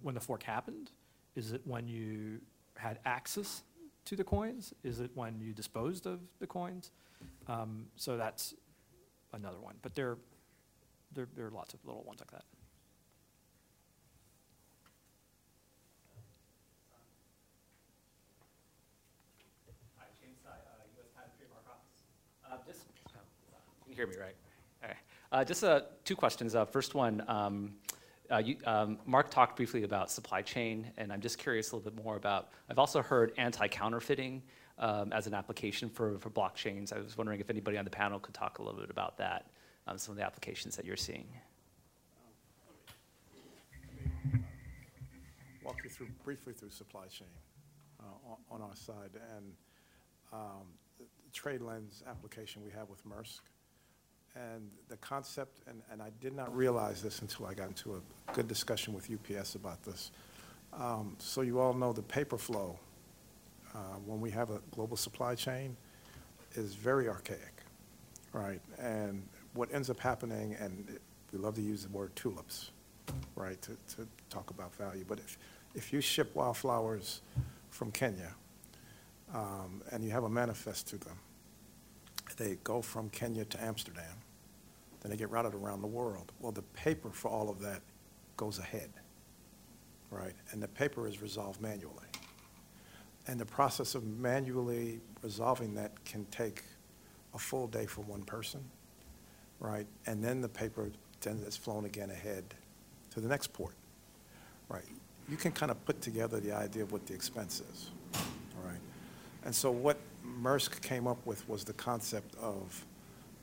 when 0.02 0.14
the 0.14 0.20
fork 0.20 0.42
happened? 0.42 0.90
Is 1.34 1.52
it 1.52 1.62
when 1.64 1.86
you 1.86 2.40
had 2.76 2.98
access 3.04 3.62
to 4.06 4.16
the 4.16 4.24
coins? 4.24 4.74
Is 4.82 5.00
it 5.00 5.10
when 5.14 5.40
you 5.40 5.52
disposed 5.52 6.06
of 6.06 6.20
the 6.40 6.46
coins? 6.46 6.90
Um, 7.46 7.86
so 7.96 8.16
that's 8.16 8.54
another 9.32 9.60
one. 9.60 9.74
But 9.82 9.94
there, 9.94 10.16
there, 11.14 11.28
there 11.36 11.46
are 11.46 11.50
lots 11.50 11.74
of 11.74 11.84
little 11.84 12.02
ones 12.04 12.20
like 12.20 12.30
that. 12.30 12.44
Uh, 22.48 22.56
oh, 22.56 22.58
you 23.88 23.94
hear 23.94 24.06
me, 24.06 24.16
right? 24.16 24.34
All 24.82 24.88
right. 24.88 24.96
Uh, 25.32 25.44
Just 25.44 25.64
uh, 25.64 25.80
two 26.04 26.16
questions. 26.16 26.54
Uh, 26.54 26.64
First 26.64 26.94
one, 26.94 27.22
um, 27.28 27.74
uh, 28.30 28.38
you- 28.38 28.58
um, 28.64 28.98
Mark 29.06 29.30
talked 29.30 29.56
briefly 29.56 29.82
about 29.84 30.10
supply 30.10 30.42
chain, 30.42 30.90
and 30.96 31.12
I'm 31.12 31.20
just 31.20 31.38
curious 31.38 31.70
a 31.72 31.76
little 31.76 31.90
bit 31.90 32.02
more 32.04 32.16
about, 32.16 32.50
I've 32.68 32.78
also 32.78 33.02
heard 33.02 33.32
anti-counterfeiting 33.38 34.42
um, 34.78 35.12
as 35.12 35.26
an 35.26 35.32
application 35.34 35.88
for 35.88 36.18
for 36.18 36.28
blockchains. 36.30 36.92
I 36.92 36.98
was 36.98 37.16
wondering 37.16 37.40
if 37.40 37.48
anybody 37.48 37.78
on 37.78 37.84
the 37.84 37.90
panel 37.90 38.18
could 38.20 38.34
talk 38.34 38.58
a 38.58 38.62
little 38.62 38.80
bit 38.80 38.90
about 38.90 39.16
that, 39.18 39.46
um, 39.86 39.96
some 39.96 40.12
of 40.12 40.18
the 40.18 40.24
applications 40.24 40.76
that 40.76 40.84
you're 40.84 40.96
seeing. 40.96 41.26
walk 45.64 45.82
you 45.82 45.90
through, 45.90 46.06
briefly 46.24 46.52
through 46.52 46.70
supply 46.70 47.06
chain 47.08 47.26
uh, 48.00 48.04
on- 48.30 48.38
on 48.50 48.62
our 48.62 48.76
side. 48.76 49.10
And 49.36 49.52
um, 50.32 50.66
the 50.98 51.04
the 51.24 51.30
TradeLens 51.32 52.06
application 52.06 52.62
we 52.64 52.70
have 52.70 52.88
with 52.88 53.04
Maersk. 53.04 53.40
And 54.36 54.68
the 54.88 54.96
concept, 54.98 55.60
and, 55.66 55.80
and 55.90 56.02
I 56.02 56.10
did 56.20 56.34
not 56.36 56.54
realize 56.54 57.02
this 57.02 57.22
until 57.22 57.46
I 57.46 57.54
got 57.54 57.68
into 57.68 57.94
a 57.94 58.32
good 58.34 58.46
discussion 58.46 58.92
with 58.92 59.08
UPS 59.10 59.54
about 59.54 59.82
this. 59.82 60.10
Um, 60.74 61.16
So 61.18 61.40
you 61.40 61.58
all 61.58 61.72
know 61.72 61.92
the 61.94 62.02
paper 62.02 62.36
flow 62.36 62.78
uh, 63.74 63.78
when 64.04 64.20
we 64.20 64.30
have 64.30 64.50
a 64.50 64.60
global 64.72 64.96
supply 64.96 65.34
chain 65.34 65.74
is 66.54 66.74
very 66.74 67.08
archaic, 67.08 67.62
right? 68.32 68.60
And 68.78 69.26
what 69.54 69.72
ends 69.72 69.88
up 69.88 69.98
happening, 70.00 70.54
and 70.54 70.88
it- 70.90 71.02
we 71.32 71.38
love 71.40 71.54
to 71.56 71.62
use 71.62 71.82
the 71.82 71.88
word 71.88 72.14
tulips, 72.14 72.70
right, 73.34 73.60
to, 73.62 73.72
to 73.96 74.06
talk 74.30 74.50
about 74.50 74.74
value. 74.76 75.04
But 75.08 75.18
if, 75.18 75.38
if 75.74 75.92
you 75.92 76.00
ship 76.00 76.34
wildflowers 76.34 77.20
from 77.70 77.90
Kenya, 77.90 78.32
um, 79.34 79.82
and 79.90 80.04
you 80.04 80.10
have 80.12 80.24
a 80.24 80.28
manifest 80.30 80.86
to 80.88 80.98
them, 80.98 81.18
they 82.36 82.56
go 82.64 82.80
from 82.80 83.08
Kenya 83.10 83.44
to 83.46 83.62
Amsterdam, 83.62 84.16
then 85.06 85.12
they 85.12 85.16
get 85.16 85.30
routed 85.30 85.54
around 85.54 85.82
the 85.82 85.86
world. 85.86 86.32
Well, 86.40 86.50
the 86.50 86.62
paper 86.62 87.10
for 87.12 87.28
all 87.28 87.48
of 87.48 87.60
that 87.60 87.80
goes 88.36 88.58
ahead, 88.58 88.90
right? 90.10 90.34
And 90.50 90.60
the 90.60 90.66
paper 90.66 91.06
is 91.06 91.22
resolved 91.22 91.60
manually. 91.60 92.08
And 93.28 93.38
the 93.38 93.46
process 93.46 93.94
of 93.94 94.02
manually 94.04 94.98
resolving 95.22 95.76
that 95.76 96.04
can 96.04 96.24
take 96.32 96.64
a 97.34 97.38
full 97.38 97.68
day 97.68 97.86
for 97.86 98.00
one 98.00 98.24
person, 98.24 98.64
right? 99.60 99.86
And 100.06 100.24
then 100.24 100.40
the 100.40 100.48
paper 100.48 100.90
then 101.20 101.36
is 101.46 101.56
flown 101.56 101.84
again 101.84 102.10
ahead 102.10 102.42
to 103.10 103.20
the 103.20 103.28
next 103.28 103.52
port, 103.52 103.76
right? 104.68 104.82
You 105.28 105.36
can 105.36 105.52
kind 105.52 105.70
of 105.70 105.84
put 105.84 106.00
together 106.00 106.40
the 106.40 106.50
idea 106.50 106.82
of 106.82 106.90
what 106.90 107.06
the 107.06 107.14
expense 107.14 107.62
is, 107.72 107.90
right? 108.64 108.80
And 109.44 109.54
so 109.54 109.70
what 109.70 109.98
Maersk 110.42 110.82
came 110.82 111.06
up 111.06 111.24
with 111.24 111.48
was 111.48 111.62
the 111.62 111.74
concept 111.74 112.34
of 112.40 112.84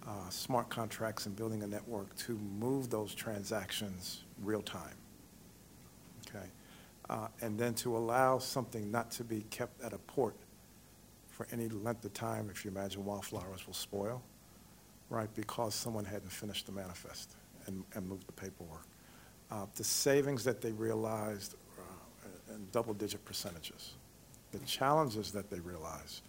uh, 0.07 0.29
smart 0.29 0.69
contracts 0.69 1.25
and 1.25 1.35
building 1.35 1.63
a 1.63 1.67
network 1.67 2.15
to 2.15 2.33
move 2.59 2.89
those 2.89 3.15
transactions 3.15 4.23
real 4.43 4.61
time, 4.61 4.95
okay? 6.27 6.47
Uh, 7.09 7.27
And 7.41 7.57
then 7.57 7.73
to 7.75 7.95
allow 7.95 8.39
something 8.39 8.91
not 8.91 9.11
to 9.11 9.23
be 9.23 9.41
kept 9.49 9.81
at 9.81 9.93
a 9.93 9.97
port 9.99 10.35
for 11.27 11.47
any 11.51 11.69
length 11.69 12.05
of 12.05 12.13
time, 12.13 12.49
if 12.51 12.63
you 12.65 12.71
imagine 12.71 13.05
wildflowers 13.05 13.65
will 13.65 13.73
spoil, 13.73 14.21
right, 15.09 15.33
because 15.35 15.73
someone 15.73 16.05
hadn't 16.05 16.31
finished 16.31 16.65
the 16.65 16.71
manifest 16.71 17.35
and, 17.65 17.83
and 17.95 18.07
moved 18.07 18.27
the 18.27 18.33
paperwork. 18.33 18.85
Uh, 19.51 19.65
The 19.75 19.83
savings 19.83 20.43
that 20.43 20.61
they 20.61 20.71
realized 20.71 21.55
uh, 21.79 22.53
in 22.53 22.67
double-digit 22.71 23.23
percentages. 23.25 23.93
The 24.51 24.59
challenges 24.59 25.31
that 25.31 25.49
they 25.49 25.59
realized 25.59 26.21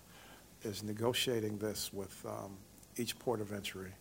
is 0.62 0.82
negotiating 0.82 1.58
this 1.58 1.92
with 1.92 2.24
um, 2.24 2.56
each 2.96 3.18
port 3.18 3.40
of 3.40 3.52
entry, 3.52 3.92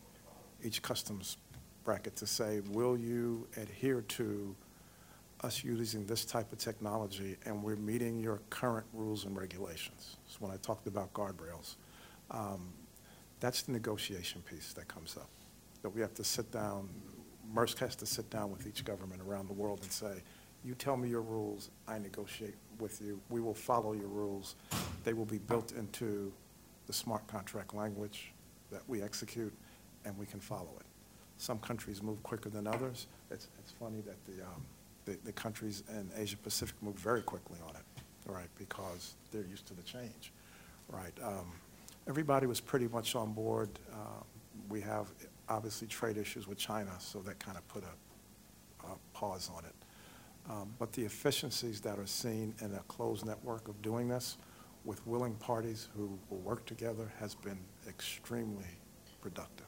each 0.63 0.81
customs 0.81 1.37
bracket 1.83 2.15
to 2.17 2.25
say, 2.25 2.61
will 2.71 2.97
you 2.97 3.47
adhere 3.57 4.01
to 4.01 4.55
us 5.41 5.63
using 5.63 6.05
this 6.05 6.23
type 6.23 6.51
of 6.53 6.57
technology 6.57 7.35
and 7.45 7.61
we're 7.61 7.75
meeting 7.75 8.19
your 8.19 8.39
current 8.49 8.85
rules 8.93 9.25
and 9.25 9.35
regulations? 9.37 10.17
So 10.27 10.37
when 10.39 10.51
I 10.51 10.57
talked 10.57 10.87
about 10.87 11.13
guardrails, 11.13 11.75
um, 12.31 12.71
that's 13.39 13.63
the 13.63 13.73
negotiation 13.73 14.41
piece 14.49 14.73
that 14.73 14.87
comes 14.87 15.17
up. 15.17 15.29
That 15.81 15.89
we 15.89 15.99
have 15.99 16.13
to 16.13 16.23
sit 16.23 16.49
down, 16.51 16.87
Maersk 17.53 17.79
has 17.79 17.95
to 17.97 18.05
sit 18.05 18.29
down 18.29 18.51
with 18.51 18.65
each 18.65 18.85
government 18.85 19.21
around 19.21 19.49
the 19.49 19.53
world 19.53 19.79
and 19.81 19.91
say, 19.91 20.23
you 20.63 20.75
tell 20.75 20.95
me 20.95 21.09
your 21.09 21.21
rules, 21.21 21.69
I 21.89 21.99
negotiate 21.99 22.55
with 22.79 23.01
you, 23.01 23.19
we 23.29 23.41
will 23.41 23.53
follow 23.53 23.91
your 23.91 24.07
rules. 24.07 24.55
They 25.03 25.11
will 25.11 25.25
be 25.25 25.39
built 25.39 25.73
into 25.73 26.31
the 26.87 26.93
smart 26.93 27.27
contract 27.27 27.73
language 27.73 28.32
that 28.73 28.81
we 28.87 29.01
execute, 29.01 29.53
and 30.03 30.17
we 30.17 30.25
can 30.25 30.39
follow 30.39 30.73
it. 30.79 30.85
Some 31.37 31.59
countries 31.59 32.03
move 32.03 32.21
quicker 32.23 32.49
than 32.49 32.67
others. 32.67 33.07
It's, 33.31 33.47
it's 33.59 33.71
funny 33.71 34.01
that 34.01 34.17
the, 34.25 34.43
um, 34.43 34.65
the, 35.05 35.17
the 35.23 35.31
countries 35.31 35.83
in 35.89 36.09
Asia 36.17 36.37
Pacific 36.37 36.75
move 36.81 36.95
very 36.95 37.21
quickly 37.21 37.59
on 37.67 37.75
it, 37.75 37.83
right, 38.25 38.49
because 38.57 39.15
they're 39.31 39.45
used 39.45 39.65
to 39.67 39.73
the 39.73 39.83
change, 39.83 40.33
right? 40.89 41.13
Um, 41.23 41.51
everybody 42.07 42.47
was 42.47 42.59
pretty 42.59 42.87
much 42.87 43.15
on 43.15 43.33
board. 43.33 43.69
Uh, 43.91 44.23
we 44.69 44.81
have 44.81 45.07
obviously 45.49 45.87
trade 45.87 46.17
issues 46.17 46.47
with 46.47 46.57
China, 46.57 46.91
so 46.99 47.19
that 47.19 47.39
kind 47.39 47.57
of 47.57 47.67
put 47.67 47.83
a, 47.83 48.87
a 48.87 48.95
pause 49.13 49.49
on 49.55 49.63
it. 49.65 49.75
Um, 50.49 50.73
but 50.77 50.91
the 50.91 51.03
efficiencies 51.03 51.79
that 51.81 51.97
are 51.99 52.05
seen 52.05 52.53
in 52.61 52.73
a 52.73 52.83
closed 52.87 53.25
network 53.25 53.67
of 53.67 53.81
doing 53.81 54.09
this 54.09 54.37
with 54.83 55.05
willing 55.07 55.35
parties 55.35 55.87
who 55.95 56.17
will 56.29 56.39
work 56.39 56.65
together 56.65 57.11
has 57.19 57.35
been 57.35 57.57
extremely 57.87 58.65
productive, 59.21 59.67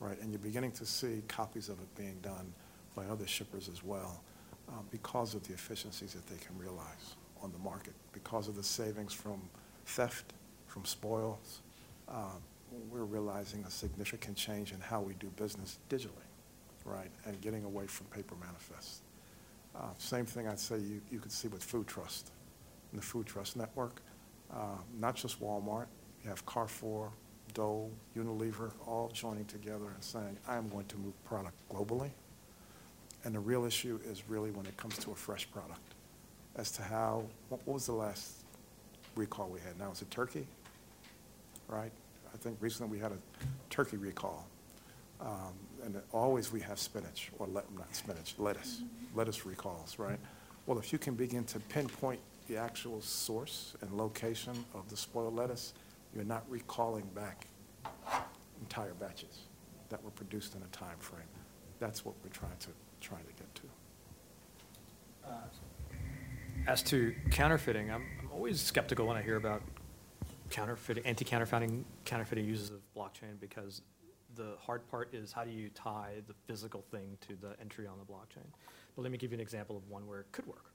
right? 0.00 0.20
And 0.20 0.30
you're 0.30 0.38
beginning 0.38 0.72
to 0.72 0.86
see 0.86 1.22
copies 1.28 1.68
of 1.68 1.78
it 1.80 1.94
being 1.96 2.18
done 2.22 2.52
by 2.94 3.04
other 3.06 3.26
shippers 3.26 3.68
as 3.68 3.84
well 3.84 4.22
uh, 4.68 4.72
because 4.90 5.34
of 5.34 5.46
the 5.46 5.54
efficiencies 5.54 6.12
that 6.14 6.26
they 6.26 6.38
can 6.44 6.58
realize 6.58 7.16
on 7.42 7.52
the 7.52 7.58
market, 7.58 7.92
because 8.12 8.48
of 8.48 8.56
the 8.56 8.62
savings 8.62 9.12
from 9.12 9.40
theft, 9.84 10.32
from 10.66 10.84
spoils. 10.84 11.60
Uh, 12.08 12.30
we're 12.90 13.04
realizing 13.04 13.62
a 13.64 13.70
significant 13.70 14.36
change 14.36 14.72
in 14.72 14.80
how 14.80 15.00
we 15.00 15.14
do 15.14 15.28
business 15.36 15.78
digitally, 15.88 16.10
right? 16.84 17.10
And 17.24 17.40
getting 17.40 17.64
away 17.64 17.86
from 17.86 18.06
paper 18.06 18.34
manifests. 18.40 19.02
Uh, 19.74 19.80
Same 19.98 20.26
thing 20.26 20.48
I'd 20.48 20.58
say 20.58 20.78
you, 20.78 21.00
you 21.10 21.18
could 21.20 21.32
see 21.32 21.48
with 21.48 21.62
Food 21.62 21.86
Trust, 21.86 22.32
and 22.90 23.00
the 23.00 23.04
Food 23.04 23.26
Trust 23.26 23.56
Network. 23.56 24.00
Uh, 24.52 24.76
Not 24.98 25.14
just 25.16 25.40
Walmart, 25.40 25.86
you 26.22 26.30
have 26.30 26.44
Carrefour, 26.46 27.10
Dole, 27.54 27.90
Unilever, 28.16 28.72
all 28.86 29.10
joining 29.12 29.44
together 29.46 29.86
and 29.94 30.02
saying, 30.02 30.36
I 30.46 30.56
am 30.56 30.68
going 30.68 30.86
to 30.86 30.96
move 30.96 31.14
product 31.24 31.54
globally. 31.72 32.10
And 33.24 33.34
the 33.34 33.40
real 33.40 33.64
issue 33.64 33.98
is 34.04 34.28
really 34.28 34.50
when 34.50 34.66
it 34.66 34.76
comes 34.76 34.98
to 34.98 35.10
a 35.10 35.14
fresh 35.14 35.50
product, 35.50 35.94
as 36.56 36.70
to 36.72 36.82
how, 36.82 37.24
what 37.48 37.66
was 37.66 37.86
the 37.86 37.92
last 37.92 38.44
recall 39.14 39.48
we 39.48 39.60
had? 39.60 39.78
Now, 39.78 39.90
is 39.90 40.02
it 40.02 40.10
turkey? 40.10 40.46
Right? 41.68 41.92
I 42.32 42.36
think 42.36 42.56
recently 42.60 42.92
we 42.92 42.98
had 43.02 43.12
a 43.12 43.18
turkey 43.70 43.96
recall. 43.96 44.46
Um, 45.20 45.54
And 45.84 46.02
always 46.12 46.52
we 46.52 46.60
have 46.60 46.78
spinach, 46.78 47.30
or 47.38 47.46
let, 47.46 47.64
not 47.78 47.94
spinach, 47.94 48.34
lettuce, 48.38 48.82
lettuce 49.14 49.46
recalls, 49.46 49.98
right? 49.98 50.18
Well, 50.66 50.78
if 50.78 50.92
you 50.92 50.98
can 50.98 51.14
begin 51.14 51.44
to 51.44 51.60
pinpoint 51.60 52.20
the 52.48 52.56
actual 52.56 53.00
source 53.00 53.74
and 53.80 53.92
location 53.92 54.64
of 54.74 54.88
the 54.90 54.96
spoiled 54.96 55.36
lettuce, 55.36 55.74
you're 56.16 56.24
not 56.24 56.44
recalling 56.48 57.04
back 57.14 57.46
entire 58.62 58.94
batches 58.94 59.40
that 59.90 60.02
were 60.02 60.10
produced 60.10 60.54
in 60.54 60.62
a 60.62 60.66
time 60.68 60.96
frame. 60.98 61.28
That's 61.78 62.06
what 62.06 62.14
we're 62.24 62.30
trying 62.30 62.56
to, 62.60 62.68
trying 63.02 63.24
to 63.24 63.32
get 63.34 63.54
to. 63.56 63.62
As 66.66 66.82
to 66.84 67.14
counterfeiting, 67.30 67.90
I'm, 67.90 68.04
I'm 68.18 68.32
always 68.32 68.60
skeptical 68.60 69.06
when 69.06 69.18
I 69.18 69.22
hear 69.22 69.36
about 69.36 69.62
counterfeiting, 70.48 71.04
anti-counterfeiting, 71.04 71.84
counterfeiting 72.06 72.46
uses 72.46 72.70
of 72.70 72.80
blockchain 72.96 73.38
because 73.38 73.82
the 74.36 74.54
hard 74.58 74.88
part 74.88 75.12
is 75.12 75.32
how 75.32 75.44
do 75.44 75.50
you 75.50 75.68
tie 75.74 76.14
the 76.26 76.34
physical 76.46 76.82
thing 76.90 77.18
to 77.28 77.36
the 77.36 77.60
entry 77.60 77.86
on 77.86 77.98
the 77.98 78.10
blockchain? 78.10 78.46
But 78.94 79.02
let 79.02 79.12
me 79.12 79.18
give 79.18 79.32
you 79.32 79.36
an 79.36 79.42
example 79.42 79.76
of 79.76 79.86
one 79.90 80.06
where 80.06 80.20
it 80.20 80.32
could 80.32 80.46
work, 80.46 80.72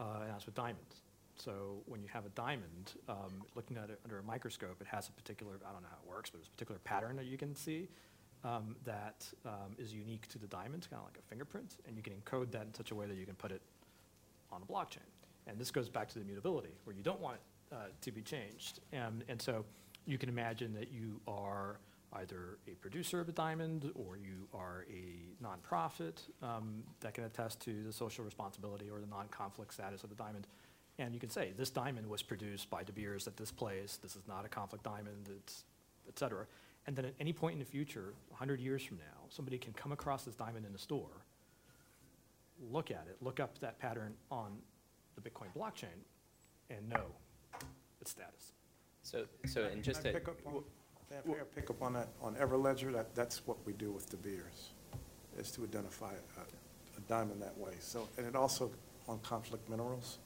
uh, 0.00 0.20
and 0.22 0.30
that's 0.30 0.46
with 0.46 0.54
diamonds. 0.54 1.02
So 1.38 1.82
when 1.86 2.02
you 2.02 2.08
have 2.12 2.26
a 2.26 2.30
diamond, 2.30 2.94
um, 3.08 3.44
looking 3.54 3.76
at 3.76 3.90
it 3.90 4.00
under 4.04 4.18
a 4.18 4.22
microscope, 4.22 4.80
it 4.80 4.86
has 4.88 5.08
a 5.08 5.12
particular, 5.12 5.54
I 5.68 5.72
don't 5.72 5.82
know 5.82 5.88
how 5.90 5.98
it 6.02 6.08
works, 6.08 6.30
but 6.30 6.38
it's 6.40 6.48
a 6.48 6.50
particular 6.50 6.80
pattern 6.84 7.16
that 7.16 7.26
you 7.26 7.38
can 7.38 7.54
see 7.54 7.88
um, 8.44 8.76
that 8.84 9.26
um, 9.46 9.74
is 9.78 9.92
unique 9.92 10.26
to 10.28 10.38
the 10.38 10.46
diamond, 10.46 10.86
kind 10.90 11.00
of 11.00 11.06
like 11.06 11.18
a 11.18 11.28
fingerprint, 11.28 11.76
and 11.86 11.96
you 11.96 12.02
can 12.02 12.12
encode 12.12 12.50
that 12.52 12.62
in 12.62 12.74
such 12.74 12.90
a 12.90 12.94
way 12.94 13.06
that 13.06 13.16
you 13.16 13.26
can 13.26 13.34
put 13.34 13.52
it 13.52 13.62
on 14.50 14.62
a 14.62 14.72
blockchain. 14.72 15.06
And 15.46 15.58
this 15.58 15.70
goes 15.70 15.88
back 15.88 16.08
to 16.08 16.14
the 16.14 16.20
immutability, 16.20 16.70
where 16.84 16.94
you 16.94 17.02
don't 17.02 17.20
want 17.20 17.36
it 17.36 17.74
uh, 17.74 17.76
to 18.00 18.12
be 18.12 18.22
changed. 18.22 18.80
And, 18.92 19.24
and 19.28 19.40
so 19.40 19.64
you 20.06 20.18
can 20.18 20.28
imagine 20.28 20.74
that 20.74 20.90
you 20.90 21.20
are 21.26 21.78
either 22.14 22.58
a 22.66 22.70
producer 22.76 23.20
of 23.20 23.28
a 23.28 23.32
diamond 23.32 23.90
or 23.94 24.16
you 24.16 24.48
are 24.54 24.86
a 24.90 25.44
nonprofit 25.44 26.14
um, 26.42 26.82
that 27.00 27.14
can 27.14 27.24
attest 27.24 27.60
to 27.60 27.82
the 27.82 27.92
social 27.92 28.24
responsibility 28.24 28.88
or 28.90 29.00
the 29.00 29.06
non-conflict 29.06 29.74
status 29.74 30.02
of 30.04 30.10
the 30.10 30.16
diamond. 30.16 30.46
And 30.98 31.14
you 31.14 31.20
can 31.20 31.30
say, 31.30 31.52
this 31.56 31.70
diamond 31.70 32.08
was 32.08 32.22
produced 32.22 32.68
by 32.70 32.82
De 32.82 32.92
Beers 32.92 33.28
at 33.28 33.36
this 33.36 33.52
place, 33.52 33.98
this 34.02 34.16
is 34.16 34.22
not 34.26 34.44
a 34.44 34.48
conflict 34.48 34.84
diamond, 34.84 35.28
it's, 35.36 35.64
et 36.08 36.18
cetera. 36.18 36.46
And 36.86 36.96
then 36.96 37.04
at 37.04 37.14
any 37.20 37.32
point 37.32 37.52
in 37.52 37.58
the 37.60 37.64
future, 37.64 38.14
100 38.30 38.60
years 38.60 38.82
from 38.82 38.96
now, 38.96 39.26
somebody 39.28 39.58
can 39.58 39.72
come 39.74 39.92
across 39.92 40.24
this 40.24 40.34
diamond 40.34 40.66
in 40.66 40.74
a 40.74 40.78
store, 40.78 41.22
look 42.72 42.90
at 42.90 43.06
it, 43.08 43.16
look 43.20 43.38
up 43.38 43.58
that 43.58 43.78
pattern 43.78 44.14
on 44.30 44.58
the 45.14 45.20
Bitcoin 45.20 45.46
blockchain, 45.56 46.02
and 46.70 46.88
know 46.88 47.04
its 48.00 48.10
status. 48.10 48.52
So, 49.02 49.24
so, 49.46 49.64
and 49.64 49.82
just 49.82 50.02
Can 50.02 50.12
to, 50.12 50.18
pick 50.18 50.28
up 50.28 50.36
on, 50.46 50.64
Dan, 51.08 51.18
may 51.26 51.34
I 51.34 51.44
pick 51.54 51.70
up 51.70 51.80
on 51.80 51.92
that, 51.92 52.08
on 52.20 52.34
Everledger, 52.34 52.92
that, 52.92 53.14
that's 53.14 53.46
what 53.46 53.56
we 53.64 53.72
do 53.74 53.92
with 53.92 54.10
De 54.10 54.16
Beers, 54.16 54.70
is 55.38 55.50
to 55.52 55.62
identify 55.62 56.10
a, 56.10 56.40
a 56.40 57.00
diamond 57.08 57.40
that 57.40 57.56
way. 57.56 57.72
So, 57.78 58.08
and 58.18 58.26
it 58.26 58.34
also, 58.34 58.70
on 59.08 59.18
conflict 59.20 59.68
minerals, 59.70 60.18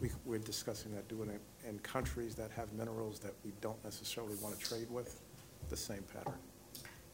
we, 0.00 0.10
we're 0.24 0.38
discussing 0.38 0.94
that, 0.94 1.08
doing 1.08 1.30
it 1.30 1.40
in 1.68 1.78
countries 1.80 2.34
that 2.34 2.50
have 2.50 2.72
minerals 2.72 3.18
that 3.20 3.32
we 3.44 3.52
don't 3.60 3.82
necessarily 3.84 4.34
want 4.42 4.58
to 4.58 4.64
trade 4.64 4.90
with, 4.90 5.20
the 5.70 5.76
same 5.76 6.04
pattern. 6.12 6.38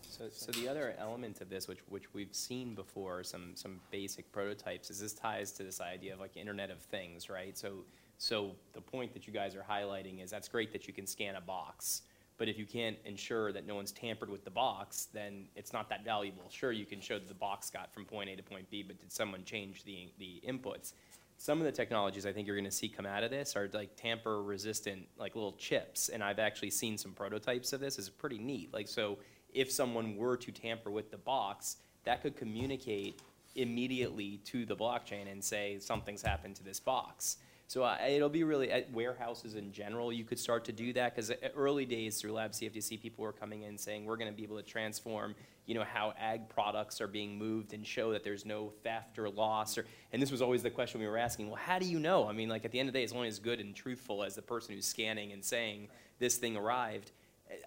so, 0.00 0.24
so 0.32 0.50
the 0.52 0.68
other 0.68 0.94
element 0.98 1.40
of 1.40 1.48
this, 1.48 1.68
which, 1.68 1.80
which 1.88 2.12
we've 2.14 2.34
seen 2.34 2.74
before, 2.74 3.22
some, 3.22 3.52
some 3.54 3.80
basic 3.90 4.30
prototypes, 4.32 4.90
is 4.90 4.98
this 4.98 5.12
ties 5.12 5.52
to 5.52 5.62
this 5.62 5.80
idea 5.80 6.14
of 6.14 6.20
like 6.20 6.36
Internet 6.36 6.70
of 6.70 6.80
Things, 6.80 7.30
right? 7.30 7.56
So, 7.56 7.84
So 8.18 8.52
the 8.72 8.80
point 8.80 9.12
that 9.14 9.26
you 9.26 9.32
guys 9.32 9.54
are 9.54 9.64
highlighting 9.68 10.22
is 10.22 10.30
that's 10.30 10.48
great 10.48 10.72
that 10.72 10.86
you 10.88 10.92
can 10.92 11.06
scan 11.06 11.36
a 11.36 11.40
box, 11.40 12.02
but 12.38 12.48
if 12.48 12.58
you 12.58 12.66
can't 12.66 12.96
ensure 13.04 13.52
that 13.52 13.66
no 13.66 13.74
one's 13.74 13.92
tampered 13.92 14.30
with 14.30 14.44
the 14.44 14.50
box, 14.50 15.08
then 15.12 15.44
it's 15.54 15.72
not 15.72 15.88
that 15.90 16.04
valuable. 16.04 16.44
Sure, 16.48 16.72
you 16.72 16.86
can 16.86 17.00
show 17.00 17.18
that 17.18 17.28
the 17.28 17.34
box 17.34 17.70
got 17.70 17.92
from 17.92 18.04
point 18.04 18.30
A 18.30 18.36
to 18.36 18.42
point 18.42 18.68
B, 18.70 18.82
but 18.82 18.98
did 18.98 19.12
someone 19.12 19.44
change 19.44 19.84
the, 19.84 20.10
the 20.18 20.42
inputs? 20.48 20.94
Some 21.42 21.58
of 21.58 21.64
the 21.64 21.72
technologies 21.72 22.26
I 22.26 22.34
think 22.34 22.46
you're 22.46 22.56
gonna 22.56 22.70
see 22.70 22.86
come 22.86 23.06
out 23.06 23.24
of 23.24 23.30
this 23.30 23.56
are 23.56 23.66
like 23.72 23.96
tamper-resistant, 23.96 25.08
like 25.16 25.34
little 25.34 25.54
chips, 25.54 26.10
and 26.10 26.22
I've 26.22 26.38
actually 26.38 26.68
seen 26.68 26.98
some 26.98 27.12
prototypes 27.12 27.72
of 27.72 27.80
this. 27.80 27.98
It's 27.98 28.10
pretty 28.10 28.36
neat. 28.36 28.74
Like, 28.74 28.86
so 28.86 29.16
if 29.54 29.72
someone 29.72 30.16
were 30.16 30.36
to 30.36 30.52
tamper 30.52 30.90
with 30.90 31.10
the 31.10 31.16
box, 31.16 31.78
that 32.04 32.20
could 32.20 32.36
communicate 32.36 33.22
immediately 33.54 34.36
to 34.44 34.66
the 34.66 34.76
blockchain 34.76 35.32
and 35.32 35.42
say 35.42 35.78
something's 35.78 36.20
happened 36.20 36.56
to 36.56 36.62
this 36.62 36.78
box. 36.78 37.38
So 37.70 37.84
uh, 37.84 37.98
it'll 38.04 38.28
be 38.28 38.42
really 38.42 38.72
at 38.72 38.92
warehouses 38.92 39.54
in 39.54 39.70
general. 39.70 40.12
You 40.12 40.24
could 40.24 40.40
start 40.40 40.64
to 40.64 40.72
do 40.72 40.92
that 40.94 41.14
because 41.14 41.30
early 41.54 41.84
days 41.84 42.20
through 42.20 42.32
LabCFTC, 42.32 43.00
people 43.00 43.22
were 43.22 43.32
coming 43.32 43.62
in 43.62 43.78
saying 43.78 44.06
we're 44.06 44.16
going 44.16 44.28
to 44.28 44.36
be 44.36 44.42
able 44.42 44.56
to 44.56 44.64
transform, 44.64 45.36
you 45.66 45.76
know, 45.76 45.84
how 45.84 46.12
ag 46.18 46.48
products 46.48 47.00
are 47.00 47.06
being 47.06 47.38
moved 47.38 47.72
and 47.72 47.86
show 47.86 48.10
that 48.10 48.24
there's 48.24 48.44
no 48.44 48.72
theft 48.82 49.20
or 49.20 49.30
loss. 49.30 49.78
Or 49.78 49.86
and 50.12 50.20
this 50.20 50.32
was 50.32 50.42
always 50.42 50.64
the 50.64 50.70
question 50.70 51.00
we 51.00 51.06
were 51.06 51.16
asking. 51.16 51.46
Well, 51.46 51.60
how 51.64 51.78
do 51.78 51.86
you 51.86 52.00
know? 52.00 52.28
I 52.28 52.32
mean, 52.32 52.48
like 52.48 52.64
at 52.64 52.72
the 52.72 52.80
end 52.80 52.88
of 52.88 52.92
the 52.92 52.98
day, 52.98 53.04
it's 53.04 53.12
only 53.12 53.28
as 53.28 53.38
good 53.38 53.60
and 53.60 53.72
truthful 53.72 54.24
as 54.24 54.34
the 54.34 54.42
person 54.42 54.74
who's 54.74 54.86
scanning 54.86 55.30
and 55.30 55.44
saying 55.44 55.90
this 56.18 56.38
thing 56.38 56.56
arrived. 56.56 57.12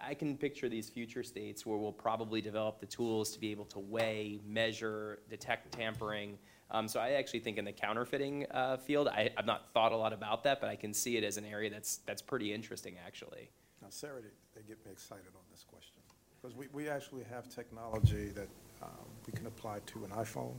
I 0.05 0.15
can 0.15 0.35
picture 0.35 0.67
these 0.67 0.89
future 0.89 1.23
states 1.23 1.65
where 1.65 1.77
we'll 1.77 1.93
probably 1.93 2.41
develop 2.41 2.81
the 2.81 2.87
tools 2.87 3.31
to 3.31 3.39
be 3.39 3.51
able 3.51 3.65
to 3.65 3.79
weigh, 3.79 4.41
measure, 4.45 5.19
detect 5.29 5.71
tampering. 5.71 6.37
Um, 6.71 6.87
so 6.87 6.99
I 6.99 7.11
actually 7.11 7.41
think 7.41 7.57
in 7.57 7.65
the 7.65 7.71
counterfeiting 7.71 8.47
uh, 8.51 8.77
field, 8.77 9.07
I, 9.07 9.29
have 9.35 9.45
not 9.45 9.71
thought 9.73 9.91
a 9.91 9.97
lot 9.97 10.13
about 10.13 10.43
that, 10.45 10.59
but 10.59 10.69
I 10.69 10.75
can 10.75 10.93
see 10.93 11.17
it 11.17 11.23
as 11.23 11.37
an 11.37 11.45
area 11.45 11.69
that's 11.69 11.97
that's 12.05 12.21
pretty 12.21 12.53
interesting, 12.53 12.95
actually. 13.05 13.49
Now, 13.81 13.89
Sarah, 13.89 14.21
they, 14.21 14.29
they 14.61 14.67
get 14.67 14.83
me 14.85 14.91
excited 14.91 15.27
on 15.35 15.43
this 15.51 15.63
question 15.63 16.01
because 16.41 16.55
we, 16.57 16.67
we 16.73 16.89
actually 16.89 17.23
have 17.29 17.47
technology 17.49 18.29
that 18.29 18.47
um, 18.81 18.89
we 19.25 19.33
can 19.33 19.45
apply 19.47 19.79
to 19.87 20.03
an 20.03 20.11
iPhone. 20.11 20.55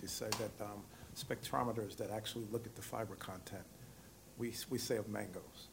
To 0.00 0.08
say 0.08 0.28
that 0.38 0.64
um, 0.64 0.82
spectrometers 1.16 1.96
that 1.96 2.10
actually 2.10 2.44
look 2.52 2.66
at 2.66 2.76
the 2.76 2.82
fiber 2.82 3.14
content, 3.14 3.64
we, 4.36 4.52
we 4.68 4.76
say 4.76 4.96
of 4.98 5.08
mangoes 5.08 5.68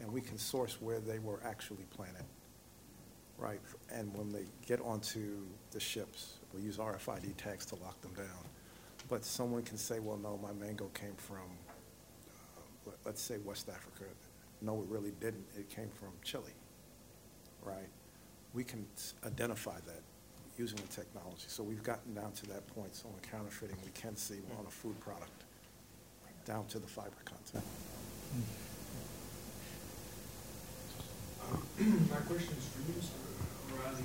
and 0.00 0.12
we 0.12 0.20
can 0.20 0.38
source 0.38 0.80
where 0.80 1.00
they 1.00 1.18
were 1.18 1.40
actually 1.44 1.84
planted, 1.90 2.24
right? 3.38 3.60
And 3.92 4.12
when 4.14 4.30
they 4.30 4.46
get 4.66 4.80
onto 4.80 5.44
the 5.70 5.80
ships, 5.80 6.38
we 6.54 6.62
use 6.62 6.78
RFID 6.78 7.36
tags 7.36 7.66
to 7.66 7.76
lock 7.76 8.00
them 8.00 8.12
down. 8.14 8.44
But 9.08 9.24
someone 9.24 9.62
can 9.62 9.76
say, 9.78 10.00
well, 10.00 10.16
no, 10.16 10.36
my 10.38 10.52
mango 10.52 10.86
came 10.94 11.14
from, 11.14 11.44
uh, 11.68 12.60
let- 12.86 12.98
let's 13.06 13.22
say 13.22 13.38
West 13.38 13.68
Africa. 13.68 14.04
No, 14.60 14.80
it 14.82 14.88
really 14.88 15.12
didn't. 15.12 15.46
It 15.56 15.68
came 15.68 15.90
from 15.90 16.12
Chile, 16.22 16.52
right? 17.62 17.88
We 18.54 18.64
can 18.64 18.86
identify 19.24 19.78
that 19.80 20.02
using 20.58 20.78
the 20.78 20.88
technology. 20.88 21.44
So 21.48 21.62
we've 21.62 21.82
gotten 21.82 22.14
down 22.14 22.32
to 22.32 22.46
that 22.46 22.66
point. 22.68 22.96
So 22.96 23.08
on 23.08 23.20
counterfeiting, 23.20 23.76
we 23.84 23.90
can 23.90 24.16
see 24.16 24.40
on 24.58 24.66
a 24.66 24.70
food 24.70 24.98
product, 25.00 25.44
down 26.46 26.66
to 26.68 26.78
the 26.78 26.86
fiber 26.86 27.16
content. 27.24 27.64
My 32.10 32.16
question 32.22 32.56
is 32.56 32.66
for 32.66 32.80
you, 32.80 32.98
Mr. 32.98 33.14
O'Reilly. 33.74 34.04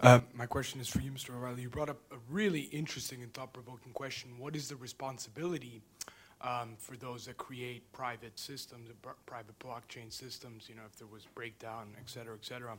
Uh, 0.00 0.20
My 0.34 0.46
question 0.46 0.80
is 0.80 0.88
for 0.88 1.00
you, 1.00 1.10
Mr. 1.10 1.34
O'Reilly. 1.34 1.62
You 1.62 1.68
brought 1.68 1.90
up 1.90 1.98
a 2.10 2.16
really 2.30 2.62
interesting 2.72 3.22
and 3.22 3.32
thought-provoking 3.34 3.92
question. 3.92 4.38
What 4.38 4.56
is 4.56 4.68
the 4.68 4.76
responsibility 4.76 5.82
um, 6.40 6.74
for 6.78 6.96
those 6.96 7.26
that 7.26 7.36
create 7.36 7.90
private 7.92 8.38
systems, 8.38 8.88
uh, 9.06 9.10
private 9.26 9.58
blockchain 9.58 10.10
systems, 10.10 10.68
you 10.70 10.74
know, 10.74 10.82
if 10.86 10.96
there 10.96 11.06
was 11.06 11.26
breakdown, 11.34 11.88
et 11.98 12.08
cetera, 12.08 12.34
et 12.34 12.44
cetera? 12.44 12.78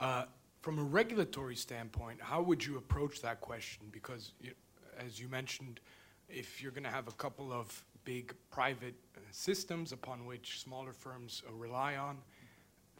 Uh, 0.00 0.24
From 0.60 0.78
a 0.78 0.82
regulatory 0.82 1.54
standpoint, 1.56 2.20
how 2.20 2.42
would 2.42 2.64
you 2.64 2.76
approach 2.78 3.22
that 3.22 3.40
question? 3.40 3.84
Because, 3.92 4.32
you- 4.40 4.54
as 4.98 5.20
you 5.20 5.28
mentioned, 5.28 5.80
if 6.28 6.60
you're 6.60 6.72
going 6.72 6.84
to 6.84 6.90
have 6.90 7.06
a 7.08 7.12
couple 7.12 7.52
of 7.52 7.84
big 8.04 8.34
private 8.50 8.94
uh, 9.16 9.20
systems 9.30 9.92
upon 9.92 10.26
which 10.26 10.58
smaller 10.60 10.92
firms 10.92 11.42
uh, 11.48 11.52
rely 11.52 11.96
on, 11.96 12.18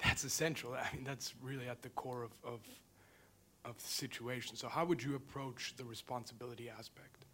that's 0.05 0.23
essential. 0.25 0.73
I 0.93 0.95
mean, 0.95 1.05
that's 1.05 1.35
really 1.43 1.69
at 1.69 1.83
the 1.83 1.89
core 1.91 2.23
of, 2.23 2.31
of, 2.45 2.61
of 3.65 3.77
the 3.77 3.89
situation. 3.89 4.57
So 4.57 4.69
how 4.69 4.85
would 4.85 5.03
you 5.03 5.15
approach 5.17 5.75
the 5.77 5.85
responsibility 5.85 6.71
aspect 6.71 7.25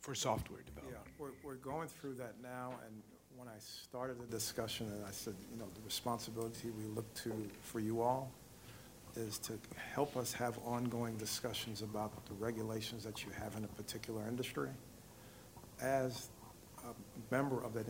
for 0.00 0.14
software 0.14 0.60
Yeah, 0.60 0.74
development? 0.74 1.06
we're, 1.18 1.30
we're 1.42 1.54
going 1.56 1.88
through 1.88 2.14
that 2.14 2.34
now, 2.42 2.74
and 2.86 3.02
when 3.36 3.48
I 3.48 3.58
started 3.58 4.20
the 4.20 4.26
discussion, 4.26 4.86
and 4.88 5.04
I 5.04 5.10
said, 5.10 5.34
you 5.50 5.58
know, 5.58 5.66
the 5.74 5.80
responsibility 5.82 6.70
we 6.70 6.84
look 6.94 7.12
to 7.24 7.32
for 7.62 7.80
you 7.80 8.00
all 8.00 8.30
is 9.16 9.38
to 9.38 9.58
help 9.92 10.16
us 10.16 10.32
have 10.32 10.58
ongoing 10.64 11.16
discussions 11.16 11.82
about 11.82 12.26
the 12.26 12.34
regulations 12.34 13.04
that 13.04 13.24
you 13.24 13.30
have 13.30 13.56
in 13.56 13.64
a 13.64 13.68
particular 13.68 14.26
industry. 14.28 14.70
As 15.80 16.28
a 16.84 17.34
member 17.34 17.62
of 17.64 17.74
that 17.74 17.86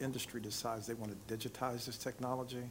industry 0.00 0.40
decides 0.40 0.86
they 0.86 0.94
want 0.94 1.12
to 1.28 1.36
digitize 1.36 1.86
this 1.86 1.96
technology, 1.96 2.70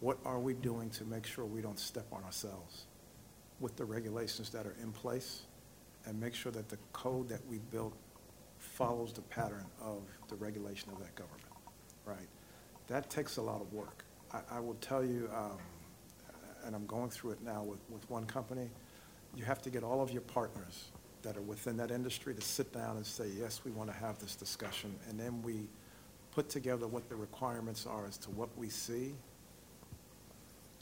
what 0.00 0.18
are 0.24 0.38
we 0.38 0.54
doing 0.54 0.90
to 0.90 1.04
make 1.04 1.26
sure 1.26 1.44
we 1.44 1.60
don't 1.60 1.78
step 1.78 2.06
on 2.12 2.22
ourselves 2.24 2.86
with 3.60 3.76
the 3.76 3.84
regulations 3.84 4.50
that 4.50 4.66
are 4.66 4.76
in 4.82 4.92
place 4.92 5.42
and 6.06 6.18
make 6.18 6.34
sure 6.34 6.52
that 6.52 6.68
the 6.68 6.78
code 6.92 7.28
that 7.28 7.40
we 7.48 7.58
built 7.70 7.94
follows 8.58 9.12
the 9.12 9.20
pattern 9.22 9.64
of 9.82 10.02
the 10.28 10.36
regulation 10.36 10.90
of 10.92 10.98
that 10.98 11.14
government, 11.14 11.42
right? 12.04 12.28
That 12.86 13.10
takes 13.10 13.36
a 13.36 13.42
lot 13.42 13.60
of 13.60 13.72
work. 13.72 14.04
I, 14.32 14.40
I 14.52 14.60
will 14.60 14.76
tell 14.80 15.04
you, 15.04 15.28
um, 15.34 15.58
and 16.64 16.74
I'm 16.74 16.86
going 16.86 17.10
through 17.10 17.32
it 17.32 17.42
now 17.42 17.62
with, 17.62 17.80
with 17.90 18.08
one 18.10 18.26
company, 18.26 18.70
you 19.36 19.44
have 19.44 19.60
to 19.62 19.70
get 19.70 19.82
all 19.82 20.00
of 20.00 20.10
your 20.10 20.22
partners 20.22 20.86
that 21.22 21.36
are 21.36 21.42
within 21.42 21.76
that 21.76 21.90
industry 21.90 22.34
to 22.34 22.40
sit 22.40 22.72
down 22.72 22.96
and 22.96 23.04
say, 23.04 23.26
yes, 23.38 23.62
we 23.64 23.70
want 23.72 23.90
to 23.90 23.96
have 23.96 24.18
this 24.18 24.34
discussion, 24.34 24.94
and 25.08 25.18
then 25.18 25.42
we 25.42 25.68
put 26.30 26.48
together 26.48 26.86
what 26.86 27.08
the 27.08 27.16
requirements 27.16 27.86
are 27.86 28.06
as 28.06 28.16
to 28.18 28.30
what 28.30 28.48
we 28.56 28.68
see 28.68 29.14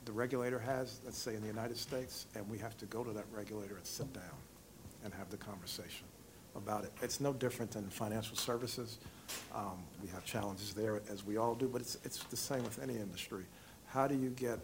the 0.06 0.12
regulator 0.12 0.58
has, 0.60 1.00
let's 1.04 1.18
say 1.18 1.34
in 1.34 1.40
the 1.40 1.48
United 1.48 1.76
States, 1.76 2.26
and 2.36 2.48
we 2.48 2.56
have 2.58 2.78
to 2.78 2.86
go 2.86 3.02
to 3.04 3.10
that 3.10 3.24
regulator 3.32 3.76
and 3.76 3.84
sit 3.84 4.10
down 4.14 4.38
and 5.04 5.12
have 5.12 5.28
the 5.30 5.36
conversation 5.36 6.06
about 6.54 6.84
it. 6.84 6.92
It's 7.02 7.20
no 7.20 7.32
different 7.32 7.72
than 7.72 7.90
financial 7.90 8.36
services. 8.36 8.98
Um, 9.54 9.82
We 10.02 10.08
have 10.10 10.24
challenges 10.24 10.72
there, 10.72 11.02
as 11.10 11.26
we 11.26 11.36
all 11.36 11.54
do, 11.54 11.68
but 11.68 11.80
it's, 11.82 11.98
it's 12.04 12.22
the 12.24 12.36
same 12.36 12.62
with 12.62 12.80
any 12.80 12.94
industry. 12.94 13.44
How 13.88 14.06
do 14.06 14.14
you 14.14 14.30
get 14.30 14.60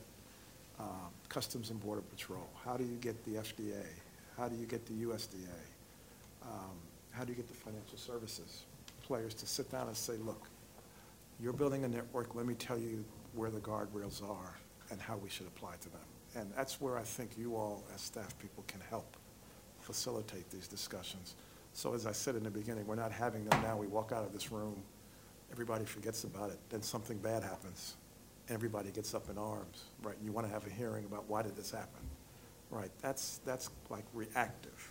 uh, 0.78 0.84
Customs 1.28 1.70
and 1.70 1.80
Border 1.80 2.02
Patrol? 2.02 2.48
How 2.64 2.76
do 2.76 2.84
you 2.84 2.96
get 3.00 3.22
the 3.24 3.32
FDA? 3.32 3.84
How 4.38 4.48
do 4.48 4.56
you 4.56 4.66
get 4.66 4.86
the 4.86 4.94
USDA? 5.04 5.60
Um, 6.44 6.76
How 7.10 7.24
do 7.24 7.30
you 7.30 7.36
get 7.36 7.48
the 7.48 7.54
financial 7.54 7.98
services 7.98 8.62
players 9.02 9.34
to 9.34 9.46
sit 9.46 9.70
down 9.72 9.88
and 9.88 9.96
say, 9.96 10.14
look, 10.24 10.46
you're 11.40 11.52
building 11.52 11.82
a 11.82 11.88
network, 11.88 12.36
let 12.36 12.46
me 12.46 12.54
tell 12.54 12.78
you 12.78 13.04
where 13.34 13.50
the 13.50 13.58
guardrails 13.58 14.22
are 14.22 14.54
and 14.92 15.00
how 15.00 15.16
we 15.16 15.28
should 15.28 15.46
apply 15.46 15.74
to 15.80 15.88
them. 15.88 16.00
And 16.36 16.52
that's 16.56 16.80
where 16.80 16.98
I 16.98 17.02
think 17.02 17.32
you 17.36 17.56
all, 17.56 17.82
as 17.94 18.00
staff 18.00 18.38
people, 18.38 18.62
can 18.68 18.80
help 18.88 19.16
facilitate 19.80 20.48
these 20.50 20.68
discussions. 20.68 21.34
So 21.72 21.94
as 21.94 22.06
I 22.06 22.12
said 22.12 22.36
in 22.36 22.44
the 22.44 22.50
beginning, 22.50 22.86
we're 22.86 22.94
not 22.94 23.10
having 23.10 23.44
them 23.46 23.60
now, 23.62 23.76
we 23.76 23.86
walk 23.86 24.12
out 24.12 24.24
of 24.24 24.32
this 24.32 24.52
room, 24.52 24.80
everybody 25.50 25.84
forgets 25.84 26.24
about 26.24 26.50
it, 26.50 26.58
then 26.68 26.82
something 26.82 27.18
bad 27.18 27.42
happens, 27.42 27.96
everybody 28.48 28.90
gets 28.90 29.14
up 29.14 29.28
in 29.30 29.38
arms, 29.38 29.84
right? 30.02 30.16
And 30.16 30.24
you 30.24 30.32
want 30.32 30.46
to 30.46 30.52
have 30.52 30.66
a 30.66 30.70
hearing 30.70 31.04
about 31.06 31.28
why 31.28 31.42
did 31.42 31.56
this 31.56 31.70
happen, 31.70 32.02
right? 32.70 32.90
That's, 33.00 33.40
that's 33.46 33.70
like 33.88 34.04
reactive, 34.12 34.88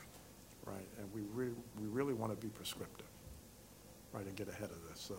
right? 0.66 0.88
And 1.00 1.08
we 1.14 1.22
really, 1.34 1.56
we 1.80 1.88
really 1.88 2.14
want 2.14 2.32
to 2.32 2.46
be 2.46 2.52
prescriptive, 2.52 3.08
right, 4.12 4.26
and 4.26 4.36
get 4.36 4.50
ahead 4.50 4.70
of 4.70 4.90
this. 4.90 5.00
So 5.00 5.18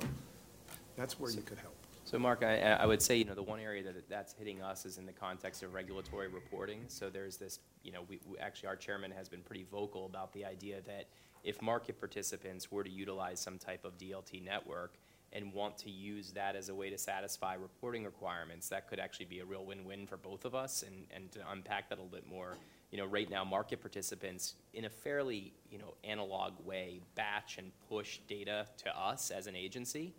that's 0.96 1.18
where 1.20 1.30
you 1.30 1.42
could 1.42 1.59
help. 1.59 1.81
So 2.04 2.18
Mark, 2.18 2.42
I, 2.42 2.58
I 2.58 2.84
would 2.84 3.00
say, 3.00 3.16
you 3.16 3.24
know, 3.24 3.34
the 3.34 3.42
one 3.42 3.60
area 3.60 3.82
that 3.84 4.08
that's 4.08 4.34
hitting 4.34 4.60
us 4.60 4.84
is 4.84 4.98
in 4.98 5.06
the 5.06 5.12
context 5.12 5.62
of 5.62 5.72
regulatory 5.72 6.28
reporting. 6.28 6.80
So 6.88 7.08
there's 7.08 7.36
this, 7.36 7.60
you 7.84 7.92
know, 7.92 8.02
we, 8.08 8.18
we 8.26 8.38
actually, 8.38 8.68
our 8.68 8.76
chairman 8.76 9.12
has 9.12 9.28
been 9.28 9.40
pretty 9.40 9.64
vocal 9.70 10.06
about 10.06 10.32
the 10.32 10.44
idea 10.44 10.80
that 10.86 11.06
if 11.44 11.62
market 11.62 11.98
participants 11.98 12.70
were 12.70 12.84
to 12.84 12.90
utilize 12.90 13.40
some 13.40 13.56
type 13.56 13.84
of 13.84 13.96
DLT 13.98 14.44
network 14.44 14.94
and 15.32 15.52
want 15.52 15.78
to 15.78 15.90
use 15.90 16.32
that 16.32 16.56
as 16.56 16.68
a 16.68 16.74
way 16.74 16.90
to 16.90 16.98
satisfy 16.98 17.54
reporting 17.54 18.04
requirements, 18.04 18.68
that 18.68 18.88
could 18.88 18.98
actually 18.98 19.26
be 19.26 19.38
a 19.38 19.44
real 19.44 19.64
win-win 19.64 20.06
for 20.06 20.16
both 20.16 20.44
of 20.44 20.54
us. 20.54 20.84
And, 20.86 21.06
and 21.14 21.32
to 21.32 21.38
unpack 21.50 21.88
that 21.88 21.98
a 21.98 22.02
little 22.02 22.14
bit 22.14 22.28
more, 22.28 22.58
you 22.90 22.98
know, 22.98 23.06
right 23.06 23.30
now, 23.30 23.44
market 23.44 23.80
participants, 23.80 24.56
in 24.74 24.84
a 24.84 24.90
fairly, 24.90 25.54
you 25.70 25.78
know, 25.78 25.94
analog 26.04 26.52
way, 26.66 27.00
batch 27.14 27.56
and 27.58 27.72
push 27.88 28.18
data 28.28 28.66
to 28.78 28.98
us 28.98 29.30
as 29.30 29.46
an 29.46 29.56
agency. 29.56 30.12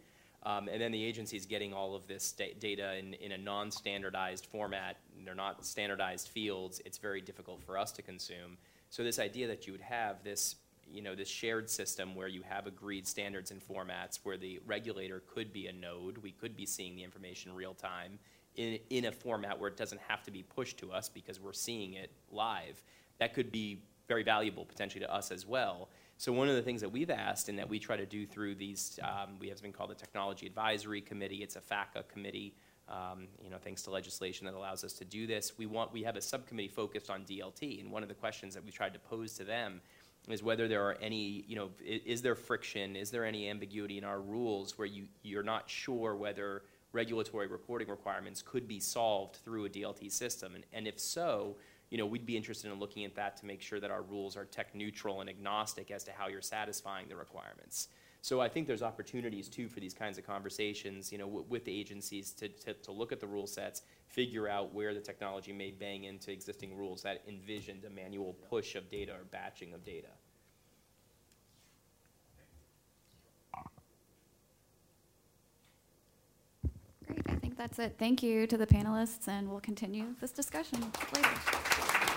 Um, 0.46 0.68
and 0.68 0.82
then 0.82 0.92
the 0.92 1.04
agency 1.04 1.38
is 1.38 1.46
getting 1.46 1.74
all 1.74 1.96
of 1.96 2.06
this 2.08 2.34
da- 2.34 2.54
data 2.60 2.98
in, 2.98 3.14
in 3.16 3.32
a 3.32 3.38
non-standardized 3.38 4.46
format. 4.46 4.98
They're 5.24 5.36
not 5.36 5.66
standardized 5.66 6.28
fields. 6.28 6.82
It's 6.86 6.98
very 6.98 7.22
difficult 7.22 7.64
for 7.64 7.78
us 7.78 7.92
to 7.94 8.02
consume. 8.02 8.58
So 8.90 9.04
this 9.04 9.20
idea 9.20 9.48
that 9.48 9.66
you 9.66 9.74
would 9.74 9.82
have 9.82 10.24
this, 10.24 10.56
you 10.86 11.02
know, 11.02 11.16
this 11.16 11.30
shared 11.30 11.70
system 11.70 12.14
where 12.14 12.28
you 12.28 12.42
have 12.42 12.68
agreed 12.68 13.08
standards 13.08 13.52
and 13.52 13.62
formats 13.66 14.20
where 14.24 14.38
the 14.38 14.60
regulator 14.66 15.24
could 15.34 15.54
be 15.54 15.68
a 15.68 15.74
node, 15.74 16.18
we 16.18 16.32
could 16.32 16.58
be 16.58 16.66
seeing 16.66 16.96
the 16.96 17.04
information 17.04 17.56
real 17.56 17.74
time 17.74 18.20
in, 18.56 18.78
in 18.90 19.06
a 19.06 19.12
format 19.12 19.60
where 19.60 19.70
it 19.70 19.78
doesn't 19.78 20.02
have 20.08 20.24
to 20.24 20.32
be 20.32 20.44
pushed 20.44 20.78
to 20.80 20.92
us 20.92 21.10
because 21.10 21.40
we're 21.40 21.54
seeing 21.54 21.94
it 21.94 22.12
live. 22.32 22.84
That 23.20 23.34
could 23.34 23.52
be 23.52 23.82
very 24.08 24.24
valuable 24.24 24.66
potentially 24.66 25.04
to 25.06 25.14
us 25.14 25.32
as 25.32 25.48
well. 25.48 25.90
So 26.24 26.32
one 26.32 26.48
of 26.48 26.56
the 26.56 26.62
things 26.62 26.80
that 26.80 26.90
we've 26.90 27.10
asked 27.10 27.50
and 27.50 27.60
that 27.60 27.68
we 27.68 27.80
try 27.80 27.98
to 27.98 28.06
do 28.06 28.26
through 28.26 28.56
these, 28.56 28.98
um, 29.04 29.38
we 29.42 29.50
have 29.50 29.58
something 29.58 29.74
called 29.74 29.90
the 29.90 29.96
Technology 29.96 30.48
Advisory 30.48 31.02
Committee. 31.02 31.44
It's 31.44 31.58
a 31.58 31.60
FACA 31.60 32.08
committee, 32.08 32.54
um, 32.88 33.28
you 33.44 33.50
know, 33.50 33.58
thanks 33.58 33.82
to 33.82 33.92
legislation 33.92 34.46
that 34.46 34.54
allows 34.54 34.86
us 34.86 34.94
to 34.94 35.04
do 35.04 35.28
this. 35.28 35.58
We 35.58 35.66
want, 35.66 35.92
we 35.92 36.02
have 36.04 36.16
a 36.16 36.22
subcommittee 36.22 36.70
focused 36.70 37.10
on 37.10 37.26
DLT, 37.26 37.82
and 37.82 37.92
one 37.92 38.04
of 38.04 38.08
the 38.08 38.16
questions 38.16 38.54
that 38.54 38.64
we 38.64 38.72
tried 38.72 38.94
to 38.94 39.00
pose 39.00 39.34
to 39.34 39.44
them 39.44 39.82
is 40.30 40.42
whether 40.42 40.70
there 40.70 40.82
are 40.88 40.96
any, 41.02 41.44
you 41.46 41.58
know, 41.58 41.72
i- 41.82 42.02
is 42.06 42.22
there 42.22 42.36
friction, 42.36 42.96
is 42.96 43.12
there 43.12 43.26
any 43.26 43.50
ambiguity 43.50 43.98
in 43.98 44.06
our 44.06 44.22
rules 44.22 44.78
where 44.78 44.88
you, 44.88 45.08
you're 45.24 45.44
not 45.44 45.70
sure 45.70 46.16
whether 46.16 46.64
regulatory 46.94 47.48
reporting 47.48 47.90
requirements 47.90 48.42
could 48.42 48.66
be 48.66 48.80
solved 48.80 49.36
through 49.44 49.66
a 49.66 49.70
DLT 49.70 50.10
system? 50.10 50.56
And, 50.56 50.64
and 50.72 50.88
if 50.88 51.02
so, 51.02 51.58
you 51.94 52.00
know, 52.00 52.08
we'd 52.08 52.26
be 52.26 52.36
interested 52.36 52.72
in 52.72 52.80
looking 52.80 53.06
at 53.06 53.14
that 53.14 53.38
to 53.38 53.46
make 53.46 53.62
sure 53.62 53.80
that 53.80 53.92
our 53.92 54.02
rules 54.02 54.36
are 54.36 54.46
tech 54.46 54.74
neutral 54.74 55.22
and 55.22 55.30
agnostic 55.30 55.92
as 55.92 56.04
to 56.04 56.12
how 56.12 56.28
you're 56.28 56.42
satisfying 56.42 57.08
the 57.08 57.16
requirements. 57.16 57.90
So 58.24 58.42
I 58.42 58.50
think 58.50 58.66
there's 58.66 58.82
opportunities 58.82 59.48
too 59.48 59.70
for 59.70 59.80
these 59.80 59.94
kinds 59.94 60.18
of 60.18 60.26
conversations, 60.26 61.12
you 61.12 61.20
know, 61.20 61.28
w- 61.28 61.46
with 61.50 61.66
the 61.66 61.80
agencies 61.80 62.32
to, 62.32 62.48
to, 62.48 62.74
to 62.74 62.92
look 62.92 63.12
at 63.12 63.20
the 63.20 63.28
rule 63.28 63.46
sets, 63.46 63.84
figure 64.08 64.48
out 64.48 64.74
where 64.74 64.96
the 64.96 65.00
technology 65.02 65.54
may 65.54 65.70
bang 65.70 66.06
into 66.06 66.32
existing 66.32 66.76
rules 66.76 67.04
that 67.04 67.22
envisioned 67.30 67.86
a 67.86 67.92
manual 67.92 68.34
push 68.50 68.74
of 68.74 68.90
data 68.90 69.12
or 69.12 69.26
batching 69.30 69.72
of 69.76 69.86
data. 69.86 70.08
Great, 77.06 77.22
I 77.30 77.40
think 77.54 77.70
that's 77.70 77.80
it. 77.80 77.96
Thank 78.00 78.24
you 78.24 78.48
to 78.48 78.58
the 78.58 78.66
panelists, 78.66 79.28
and 79.28 79.48
we'll 79.48 79.60
continue 79.60 80.16
this 80.20 80.32
discussion 80.32 80.80
later. 81.16 82.13